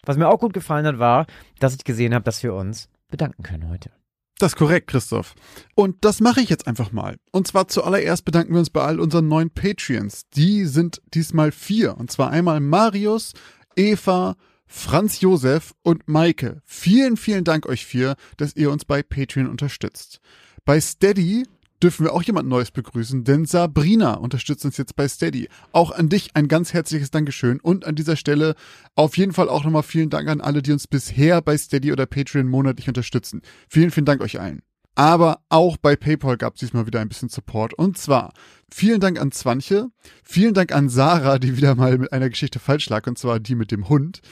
Was 0.05 0.17
mir 0.17 0.29
auch 0.29 0.41
gut 0.41 0.53
gefallen 0.53 0.85
hat, 0.87 0.99
war, 0.99 1.27
dass 1.59 1.75
ich 1.75 1.85
gesehen 1.85 2.13
habe, 2.15 2.25
dass 2.25 2.43
wir 2.43 2.55
uns 2.55 2.89
bedanken 3.09 3.43
können 3.43 3.71
heute. 3.71 3.91
Das 4.39 4.53
ist 4.53 4.57
korrekt, 4.57 4.89
Christoph. 4.89 5.35
Und 5.75 6.05
das 6.05 6.21
mache 6.21 6.43
ich 6.43 6.51
jetzt 6.51 6.67
einfach 6.67 6.93
mal. 6.93 7.17
Und 7.33 7.47
zwar 7.47 7.69
zuallererst 7.69 8.25
bedanken 8.25 8.53
wir 8.53 8.59
uns 8.59 8.71
bei 8.71 8.83
all 8.83 9.01
unseren 9.01 9.29
neuen 9.29 9.51
Patreons. 9.51 10.29
Die 10.35 10.67
sind 10.67 11.01
diesmal 11.15 11.53
vier. 11.53 11.97
Und 11.97 12.11
zwar 12.11 12.31
einmal 12.31 12.61
Marius, 12.61 13.33
Eva, 13.77 14.37
Franz 14.67 15.21
Josef 15.21 15.75
und 15.83 16.07
Maike. 16.09 16.61
Vielen, 16.65 17.17
vielen 17.17 17.45
Dank 17.45 17.67
euch 17.67 17.87
vier, 17.87 18.17
dass 18.37 18.55
ihr 18.57 18.71
uns 18.71 18.85
bei 18.85 19.03
Patreon 19.03 19.49
unterstützt. 19.49 20.21
Bei 20.67 20.81
Steady 20.81 21.47
dürfen 21.83 22.05
wir 22.05 22.13
auch 22.13 22.23
jemand 22.23 22.49
Neues 22.49 22.71
begrüßen, 22.71 23.25
denn 23.25 23.45
Sabrina 23.45 24.15
unterstützt 24.15 24.65
uns 24.65 24.77
jetzt 24.77 24.97
bei 24.97 25.09
Steady. 25.09 25.49
Auch 25.73 25.91
an 25.91 26.09
dich 26.09 26.31
ein 26.35 26.49
ganz 26.49 26.73
herzliches 26.73 27.11
Dankeschön 27.11 27.61
und 27.61 27.85
an 27.85 27.95
dieser 27.95 28.17
Stelle 28.17 28.55
auf 28.95 29.17
jeden 29.17 29.33
Fall 29.33 29.49
auch 29.49 29.65
nochmal 29.65 29.83
vielen 29.83 30.11
Dank 30.11 30.29
an 30.29 30.41
alle, 30.41 30.63
die 30.63 30.73
uns 30.73 30.87
bisher 30.87 31.43
bei 31.43 31.57
Steady 31.57 31.93
oder 31.93 32.07
Patreon 32.07 32.49
monatlich 32.49 32.89
unterstützen. 32.89 33.43
Vielen, 33.69 33.91
vielen 33.91 34.07
Dank 34.07 34.21
euch 34.21 34.41
allen. 34.41 34.63
Aber 34.95 35.43
auch 35.51 35.77
bei 35.77 35.95
PayPal 35.95 36.39
gab 36.39 36.55
es 36.55 36.61
diesmal 36.61 36.87
wieder 36.87 37.01
ein 37.01 37.09
bisschen 37.11 37.29
Support. 37.29 37.75
Und 37.75 37.99
zwar 37.99 38.33
vielen 38.73 38.99
Dank 38.99 39.21
an 39.21 39.31
Zwanche, 39.31 39.89
vielen 40.25 40.55
Dank 40.55 40.73
an 40.73 40.89
Sarah, 40.89 41.39
die 41.39 41.57
wieder 41.57 41.75
mal 41.75 41.99
mit 41.99 42.13
einer 42.13 42.31
Geschichte 42.31 42.59
falsch 42.59 42.89
lag, 42.89 43.07
und 43.07 43.19
zwar 43.19 43.39
die 43.39 43.55
mit 43.55 43.71
dem 43.71 43.91
Hund. 43.91 44.23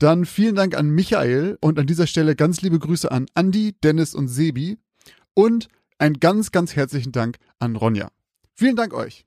Dann 0.00 0.26
vielen 0.26 0.56
Dank 0.56 0.76
an 0.76 0.90
Michael 0.90 1.56
und 1.60 1.78
an 1.78 1.86
dieser 1.86 2.08
Stelle 2.08 2.34
ganz 2.34 2.62
liebe 2.62 2.80
Grüße 2.80 3.10
an 3.10 3.26
Andy, 3.36 3.76
Dennis 3.82 4.14
und 4.14 4.26
Sebi. 4.26 4.78
Und 5.34 5.68
einen 5.98 6.20
ganz, 6.20 6.52
ganz 6.52 6.76
herzlichen 6.76 7.12
Dank 7.12 7.38
an 7.58 7.76
Ronja. 7.76 8.10
Vielen 8.54 8.76
Dank 8.76 8.94
euch. 8.94 9.24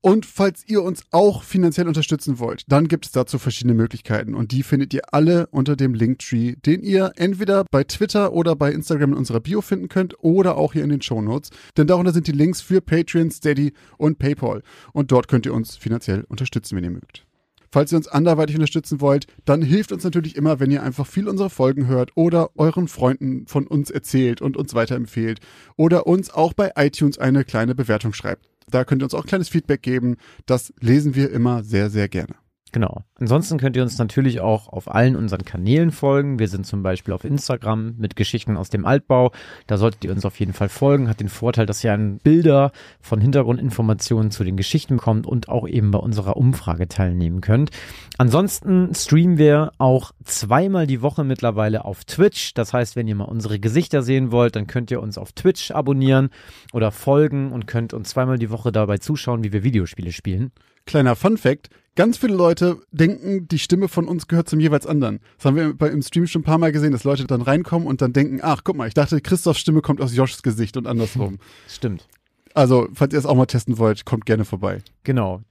Und 0.00 0.26
falls 0.26 0.62
ihr 0.68 0.82
uns 0.84 1.02
auch 1.10 1.42
finanziell 1.42 1.88
unterstützen 1.88 2.38
wollt, 2.38 2.62
dann 2.68 2.86
gibt 2.86 3.06
es 3.06 3.12
dazu 3.12 3.38
verschiedene 3.40 3.74
Möglichkeiten 3.74 4.36
und 4.36 4.52
die 4.52 4.62
findet 4.62 4.94
ihr 4.94 5.12
alle 5.12 5.48
unter 5.48 5.74
dem 5.74 5.92
Linktree, 5.92 6.54
den 6.54 6.84
ihr 6.84 7.12
entweder 7.16 7.64
bei 7.72 7.82
Twitter 7.82 8.32
oder 8.32 8.54
bei 8.54 8.70
Instagram 8.70 9.10
in 9.12 9.18
unserer 9.18 9.40
Bio 9.40 9.60
finden 9.60 9.88
könnt 9.88 10.14
oder 10.22 10.56
auch 10.56 10.72
hier 10.72 10.84
in 10.84 10.90
den 10.90 11.02
Shownotes, 11.02 11.50
denn 11.76 11.88
darunter 11.88 12.12
sind 12.12 12.28
die 12.28 12.32
Links 12.32 12.60
für 12.60 12.80
Patreon, 12.80 13.32
Steady 13.32 13.72
und 13.96 14.20
PayPal 14.20 14.62
und 14.92 15.10
dort 15.10 15.26
könnt 15.26 15.46
ihr 15.46 15.54
uns 15.54 15.76
finanziell 15.76 16.24
unterstützen, 16.28 16.76
wenn 16.76 16.84
ihr 16.84 16.90
mögt. 16.90 17.27
Falls 17.70 17.92
ihr 17.92 17.98
uns 17.98 18.08
anderweitig 18.08 18.56
unterstützen 18.56 19.00
wollt, 19.00 19.26
dann 19.44 19.62
hilft 19.62 19.92
uns 19.92 20.04
natürlich 20.04 20.36
immer, 20.36 20.60
wenn 20.60 20.70
ihr 20.70 20.82
einfach 20.82 21.06
viel 21.06 21.28
unserer 21.28 21.50
Folgen 21.50 21.86
hört 21.86 22.12
oder 22.14 22.50
euren 22.56 22.88
Freunden 22.88 23.46
von 23.46 23.66
uns 23.66 23.90
erzählt 23.90 24.40
und 24.40 24.56
uns 24.56 24.74
weiterempfehlt 24.74 25.40
oder 25.76 26.06
uns 26.06 26.30
auch 26.30 26.52
bei 26.52 26.72
iTunes 26.76 27.18
eine 27.18 27.44
kleine 27.44 27.74
Bewertung 27.74 28.12
schreibt. 28.12 28.48
Da 28.70 28.84
könnt 28.84 29.02
ihr 29.02 29.06
uns 29.06 29.14
auch 29.14 29.26
kleines 29.26 29.48
Feedback 29.48 29.82
geben. 29.82 30.16
Das 30.46 30.72
lesen 30.80 31.14
wir 31.14 31.30
immer 31.30 31.62
sehr, 31.64 31.90
sehr 31.90 32.08
gerne. 32.08 32.34
Genau. 32.72 33.02
Ansonsten 33.18 33.58
könnt 33.58 33.76
ihr 33.76 33.82
uns 33.82 33.98
natürlich 33.98 34.40
auch 34.40 34.68
auf 34.68 34.94
allen 34.94 35.16
unseren 35.16 35.44
Kanälen 35.44 35.90
folgen. 35.90 36.38
Wir 36.38 36.48
sind 36.48 36.66
zum 36.66 36.82
Beispiel 36.82 37.14
auf 37.14 37.24
Instagram 37.24 37.94
mit 37.96 38.14
Geschichten 38.14 38.56
aus 38.56 38.68
dem 38.68 38.84
Altbau. 38.84 39.32
Da 39.66 39.78
solltet 39.78 40.04
ihr 40.04 40.12
uns 40.12 40.24
auf 40.24 40.38
jeden 40.38 40.52
Fall 40.52 40.68
folgen. 40.68 41.08
Hat 41.08 41.20
den 41.20 41.28
Vorteil, 41.28 41.66
dass 41.66 41.82
ihr 41.82 41.92
an 41.92 42.18
Bilder 42.18 42.72
von 43.00 43.20
Hintergrundinformationen 43.20 44.30
zu 44.30 44.44
den 44.44 44.56
Geschichten 44.56 44.96
bekommt 44.96 45.26
und 45.26 45.48
auch 45.48 45.66
eben 45.66 45.90
bei 45.90 45.98
unserer 45.98 46.36
Umfrage 46.36 46.88
teilnehmen 46.88 47.40
könnt. 47.40 47.70
Ansonsten 48.18 48.94
streamen 48.94 49.38
wir 49.38 49.72
auch 49.78 50.12
zweimal 50.24 50.86
die 50.86 51.02
Woche 51.02 51.24
mittlerweile 51.24 51.84
auf 51.84 52.04
Twitch. 52.04 52.52
Das 52.54 52.74
heißt, 52.74 52.96
wenn 52.96 53.08
ihr 53.08 53.14
mal 53.14 53.24
unsere 53.24 53.58
Gesichter 53.58 54.02
sehen 54.02 54.30
wollt, 54.30 54.56
dann 54.56 54.66
könnt 54.66 54.90
ihr 54.90 55.00
uns 55.00 55.16
auf 55.16 55.32
Twitch 55.32 55.70
abonnieren 55.70 56.30
oder 56.72 56.90
folgen 56.90 57.52
und 57.52 57.66
könnt 57.66 57.94
uns 57.94 58.10
zweimal 58.10 58.38
die 58.38 58.50
Woche 58.50 58.72
dabei 58.72 58.98
zuschauen, 58.98 59.42
wie 59.44 59.52
wir 59.52 59.64
Videospiele 59.64 60.12
spielen. 60.12 60.52
Kleiner 60.88 61.16
Fun 61.16 61.36
Fact. 61.36 61.68
Ganz 61.96 62.16
viele 62.16 62.34
Leute 62.34 62.80
denken, 62.92 63.46
die 63.46 63.58
Stimme 63.58 63.88
von 63.88 64.08
uns 64.08 64.26
gehört 64.26 64.48
zum 64.48 64.58
jeweils 64.58 64.86
anderen. 64.86 65.20
Das 65.36 65.44
haben 65.44 65.56
wir 65.56 65.90
im 65.90 66.00
Stream 66.00 66.26
schon 66.26 66.40
ein 66.40 66.44
paar 66.44 66.56
Mal 66.56 66.72
gesehen, 66.72 66.92
dass 66.92 67.04
Leute 67.04 67.26
dann 67.26 67.42
reinkommen 67.42 67.86
und 67.86 68.00
dann 68.00 68.14
denken, 68.14 68.38
ach, 68.40 68.62
guck 68.64 68.74
mal, 68.74 68.88
ich 68.88 68.94
dachte, 68.94 69.20
Christophs 69.20 69.60
Stimme 69.60 69.82
kommt 69.82 70.00
aus 70.00 70.16
Joshs 70.16 70.42
Gesicht 70.42 70.78
und 70.78 70.86
andersrum. 70.86 71.40
Stimmt. 71.68 72.08
Also, 72.54 72.88
falls 72.94 73.12
ihr 73.12 73.18
es 73.18 73.26
auch 73.26 73.34
mal 73.34 73.44
testen 73.44 73.76
wollt, 73.76 74.06
kommt 74.06 74.24
gerne 74.24 74.46
vorbei. 74.46 74.78
Genau. 75.04 75.42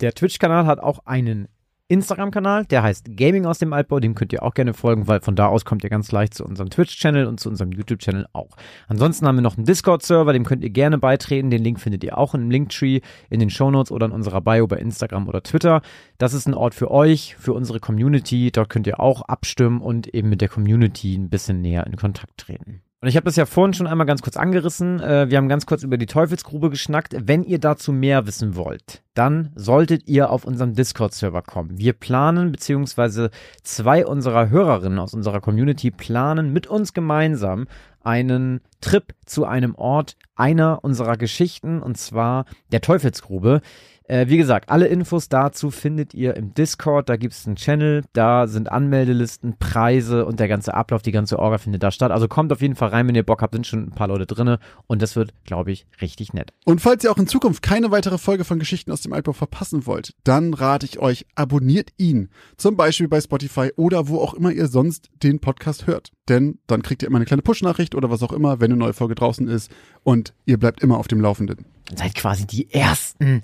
Der 0.00 0.14
Twitch-Kanal 0.14 0.64
hat 0.64 0.80
auch 0.80 1.00
einen 1.04 1.46
Instagram-Kanal, 1.88 2.64
der 2.66 2.82
heißt 2.82 3.16
Gaming 3.16 3.46
aus 3.46 3.58
dem 3.58 3.72
Altbau, 3.72 4.00
dem 4.00 4.16
könnt 4.16 4.32
ihr 4.32 4.42
auch 4.42 4.54
gerne 4.54 4.74
folgen, 4.74 5.06
weil 5.06 5.20
von 5.20 5.36
da 5.36 5.46
aus 5.46 5.64
kommt 5.64 5.84
ihr 5.84 5.90
ganz 5.90 6.10
leicht 6.10 6.34
zu 6.34 6.44
unserem 6.44 6.68
Twitch-Channel 6.68 7.26
und 7.26 7.38
zu 7.38 7.48
unserem 7.48 7.70
YouTube-Channel 7.70 8.26
auch. 8.32 8.56
Ansonsten 8.88 9.26
haben 9.26 9.36
wir 9.36 9.42
noch 9.42 9.56
einen 9.56 9.66
Discord-Server, 9.66 10.32
dem 10.32 10.44
könnt 10.44 10.64
ihr 10.64 10.70
gerne 10.70 10.98
beitreten, 10.98 11.50
den 11.50 11.62
Link 11.62 11.80
findet 11.80 12.02
ihr 12.02 12.18
auch 12.18 12.34
im 12.34 12.50
Linktree, 12.50 13.00
in 13.30 13.38
den 13.38 13.50
Shownotes 13.50 13.92
oder 13.92 14.06
in 14.06 14.12
unserer 14.12 14.40
Bio 14.40 14.66
bei 14.66 14.78
Instagram 14.78 15.28
oder 15.28 15.42
Twitter. 15.42 15.80
Das 16.18 16.34
ist 16.34 16.46
ein 16.46 16.54
Ort 16.54 16.74
für 16.74 16.90
euch, 16.90 17.36
für 17.38 17.52
unsere 17.52 17.78
Community, 17.78 18.50
dort 18.50 18.68
könnt 18.68 18.88
ihr 18.88 18.98
auch 18.98 19.22
abstimmen 19.22 19.80
und 19.80 20.12
eben 20.12 20.28
mit 20.28 20.40
der 20.40 20.48
Community 20.48 21.14
ein 21.14 21.30
bisschen 21.30 21.60
näher 21.60 21.86
in 21.86 21.96
Kontakt 21.96 22.38
treten. 22.38 22.82
Und 23.02 23.08
ich 23.08 23.16
habe 23.16 23.24
das 23.24 23.36
ja 23.36 23.44
vorhin 23.44 23.74
schon 23.74 23.86
einmal 23.86 24.06
ganz 24.06 24.22
kurz 24.22 24.38
angerissen. 24.38 25.00
Äh, 25.00 25.28
wir 25.28 25.36
haben 25.36 25.50
ganz 25.50 25.66
kurz 25.66 25.82
über 25.82 25.98
die 25.98 26.06
Teufelsgrube 26.06 26.70
geschnackt. 26.70 27.14
Wenn 27.18 27.42
ihr 27.42 27.58
dazu 27.58 27.92
mehr 27.92 28.26
wissen 28.26 28.56
wollt, 28.56 29.02
dann 29.12 29.52
solltet 29.54 30.08
ihr 30.08 30.30
auf 30.30 30.46
unserem 30.46 30.74
Discord-Server 30.74 31.42
kommen. 31.42 31.78
Wir 31.78 31.92
planen, 31.92 32.52
beziehungsweise 32.52 33.30
zwei 33.62 34.06
unserer 34.06 34.48
Hörerinnen 34.48 34.98
aus 34.98 35.12
unserer 35.12 35.40
Community 35.40 35.90
planen 35.90 36.54
mit 36.54 36.66
uns 36.68 36.94
gemeinsam 36.94 37.66
einen 38.02 38.60
Trip 38.80 39.14
zu 39.26 39.44
einem 39.44 39.74
Ort 39.74 40.16
einer 40.34 40.82
unserer 40.82 41.16
Geschichten, 41.16 41.82
und 41.82 41.98
zwar 41.98 42.46
der 42.72 42.80
Teufelsgrube. 42.80 43.60
Äh, 44.08 44.28
wie 44.28 44.36
gesagt, 44.36 44.70
alle 44.70 44.86
Infos 44.86 45.28
dazu 45.28 45.70
findet 45.70 46.14
ihr 46.14 46.36
im 46.36 46.54
Discord. 46.54 47.08
Da 47.08 47.16
gibt 47.16 47.34
es 47.34 47.46
einen 47.46 47.56
Channel, 47.56 48.04
da 48.12 48.46
sind 48.46 48.70
Anmeldelisten, 48.70 49.56
Preise 49.58 50.24
und 50.26 50.38
der 50.38 50.48
ganze 50.48 50.74
Ablauf, 50.74 51.02
die 51.02 51.12
ganze 51.12 51.38
Orga 51.38 51.58
findet 51.58 51.82
da 51.82 51.90
statt. 51.90 52.12
Also 52.12 52.28
kommt 52.28 52.52
auf 52.52 52.60
jeden 52.60 52.76
Fall 52.76 52.90
rein, 52.90 53.08
wenn 53.08 53.14
ihr 53.14 53.24
Bock 53.24 53.42
habt, 53.42 53.54
sind 53.54 53.66
schon 53.66 53.84
ein 53.84 53.92
paar 53.92 54.08
Leute 54.08 54.26
drinne 54.26 54.58
und 54.86 55.02
das 55.02 55.16
wird, 55.16 55.32
glaube 55.44 55.72
ich, 55.72 55.86
richtig 56.00 56.32
nett. 56.32 56.52
Und 56.64 56.80
falls 56.80 57.02
ihr 57.04 57.10
auch 57.10 57.18
in 57.18 57.26
Zukunft 57.26 57.62
keine 57.62 57.90
weitere 57.90 58.18
Folge 58.18 58.44
von 58.44 58.58
Geschichten 58.58 58.92
aus 58.92 59.00
dem 59.00 59.12
Altbau 59.12 59.32
verpassen 59.32 59.86
wollt, 59.86 60.14
dann 60.24 60.54
rate 60.54 60.86
ich 60.86 61.00
euch, 61.00 61.26
abonniert 61.34 61.90
ihn. 61.96 62.30
Zum 62.56 62.76
Beispiel 62.76 63.08
bei 63.08 63.20
Spotify 63.20 63.72
oder 63.76 64.08
wo 64.08 64.18
auch 64.18 64.34
immer 64.34 64.52
ihr 64.52 64.68
sonst 64.68 65.10
den 65.22 65.40
Podcast 65.40 65.86
hört. 65.86 66.12
Denn 66.28 66.58
dann 66.66 66.82
kriegt 66.82 67.02
ihr 67.02 67.08
immer 67.08 67.16
eine 67.16 67.24
kleine 67.24 67.42
Push-Nachricht 67.42 67.94
oder 67.94 68.10
was 68.10 68.22
auch 68.22 68.32
immer, 68.32 68.60
wenn 68.60 68.72
eine 68.72 68.78
neue 68.78 68.92
Folge 68.92 69.14
draußen 69.14 69.46
ist 69.48 69.70
und 70.02 70.34
ihr 70.44 70.58
bleibt 70.58 70.82
immer 70.82 70.98
auf 70.98 71.08
dem 71.08 71.20
Laufenden. 71.20 71.66
Seid 71.94 72.16
quasi 72.16 72.46
die 72.46 72.72
Ersten, 72.72 73.42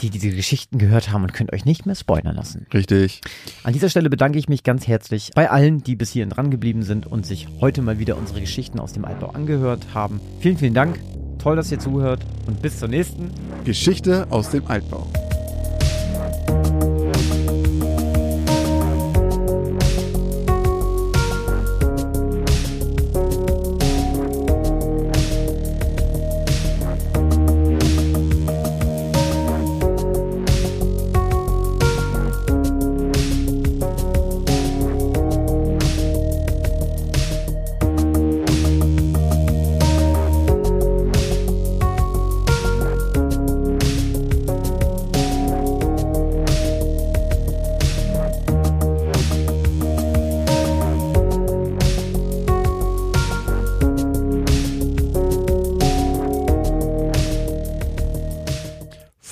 die 0.00 0.10
diese 0.10 0.30
Geschichten 0.30 0.78
gehört 0.78 1.12
haben 1.12 1.22
und 1.22 1.32
könnt 1.32 1.52
euch 1.52 1.64
nicht 1.64 1.86
mehr 1.86 1.94
spoilern 1.94 2.34
lassen. 2.34 2.66
Richtig. 2.74 3.20
An 3.62 3.72
dieser 3.72 3.88
Stelle 3.88 4.10
bedanke 4.10 4.36
ich 4.36 4.48
mich 4.48 4.64
ganz 4.64 4.88
herzlich 4.88 5.30
bei 5.34 5.48
allen, 5.48 5.84
die 5.84 5.94
bis 5.94 6.10
hierhin 6.10 6.30
dran 6.30 6.50
geblieben 6.50 6.82
sind 6.82 7.06
und 7.06 7.24
sich 7.24 7.46
heute 7.60 7.82
mal 7.82 8.00
wieder 8.00 8.16
unsere 8.16 8.40
Geschichten 8.40 8.80
aus 8.80 8.94
dem 8.94 9.04
Altbau 9.04 9.28
angehört 9.28 9.94
haben. 9.94 10.20
Vielen, 10.40 10.58
vielen 10.58 10.74
Dank. 10.74 10.98
Toll, 11.38 11.54
dass 11.54 11.70
ihr 11.70 11.78
zuhört 11.78 12.26
und 12.46 12.62
bis 12.62 12.80
zur 12.80 12.88
nächsten. 12.88 13.30
Geschichte 13.64 14.26
aus 14.30 14.50
dem 14.50 14.66
Altbau. 14.66 15.06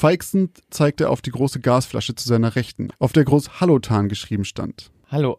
Feixend 0.02 0.60
zeigte 0.68 1.04
er 1.04 1.10
auf 1.10 1.22
die 1.22 1.30
große 1.30 1.60
Gasflasche 1.60 2.16
zu 2.16 2.26
seiner 2.26 2.56
Rechten, 2.56 2.88
auf 2.98 3.12
der 3.12 3.24
groß 3.24 3.60
Hallotan 3.60 4.08
geschrieben 4.08 4.44
stand. 4.44 4.90
Hallo, 5.08 5.38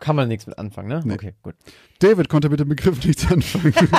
kann 0.00 0.16
man 0.16 0.28
nichts 0.28 0.46
mit 0.46 0.58
anfangen, 0.58 0.88
ne? 0.88 1.00
Nee. 1.02 1.14
Okay, 1.14 1.32
gut. 1.42 1.54
David 2.00 2.28
konnte 2.28 2.50
mit 2.50 2.60
dem 2.60 2.68
Begriff 2.68 3.02
nichts 3.02 3.26
anfangen. 3.32 3.72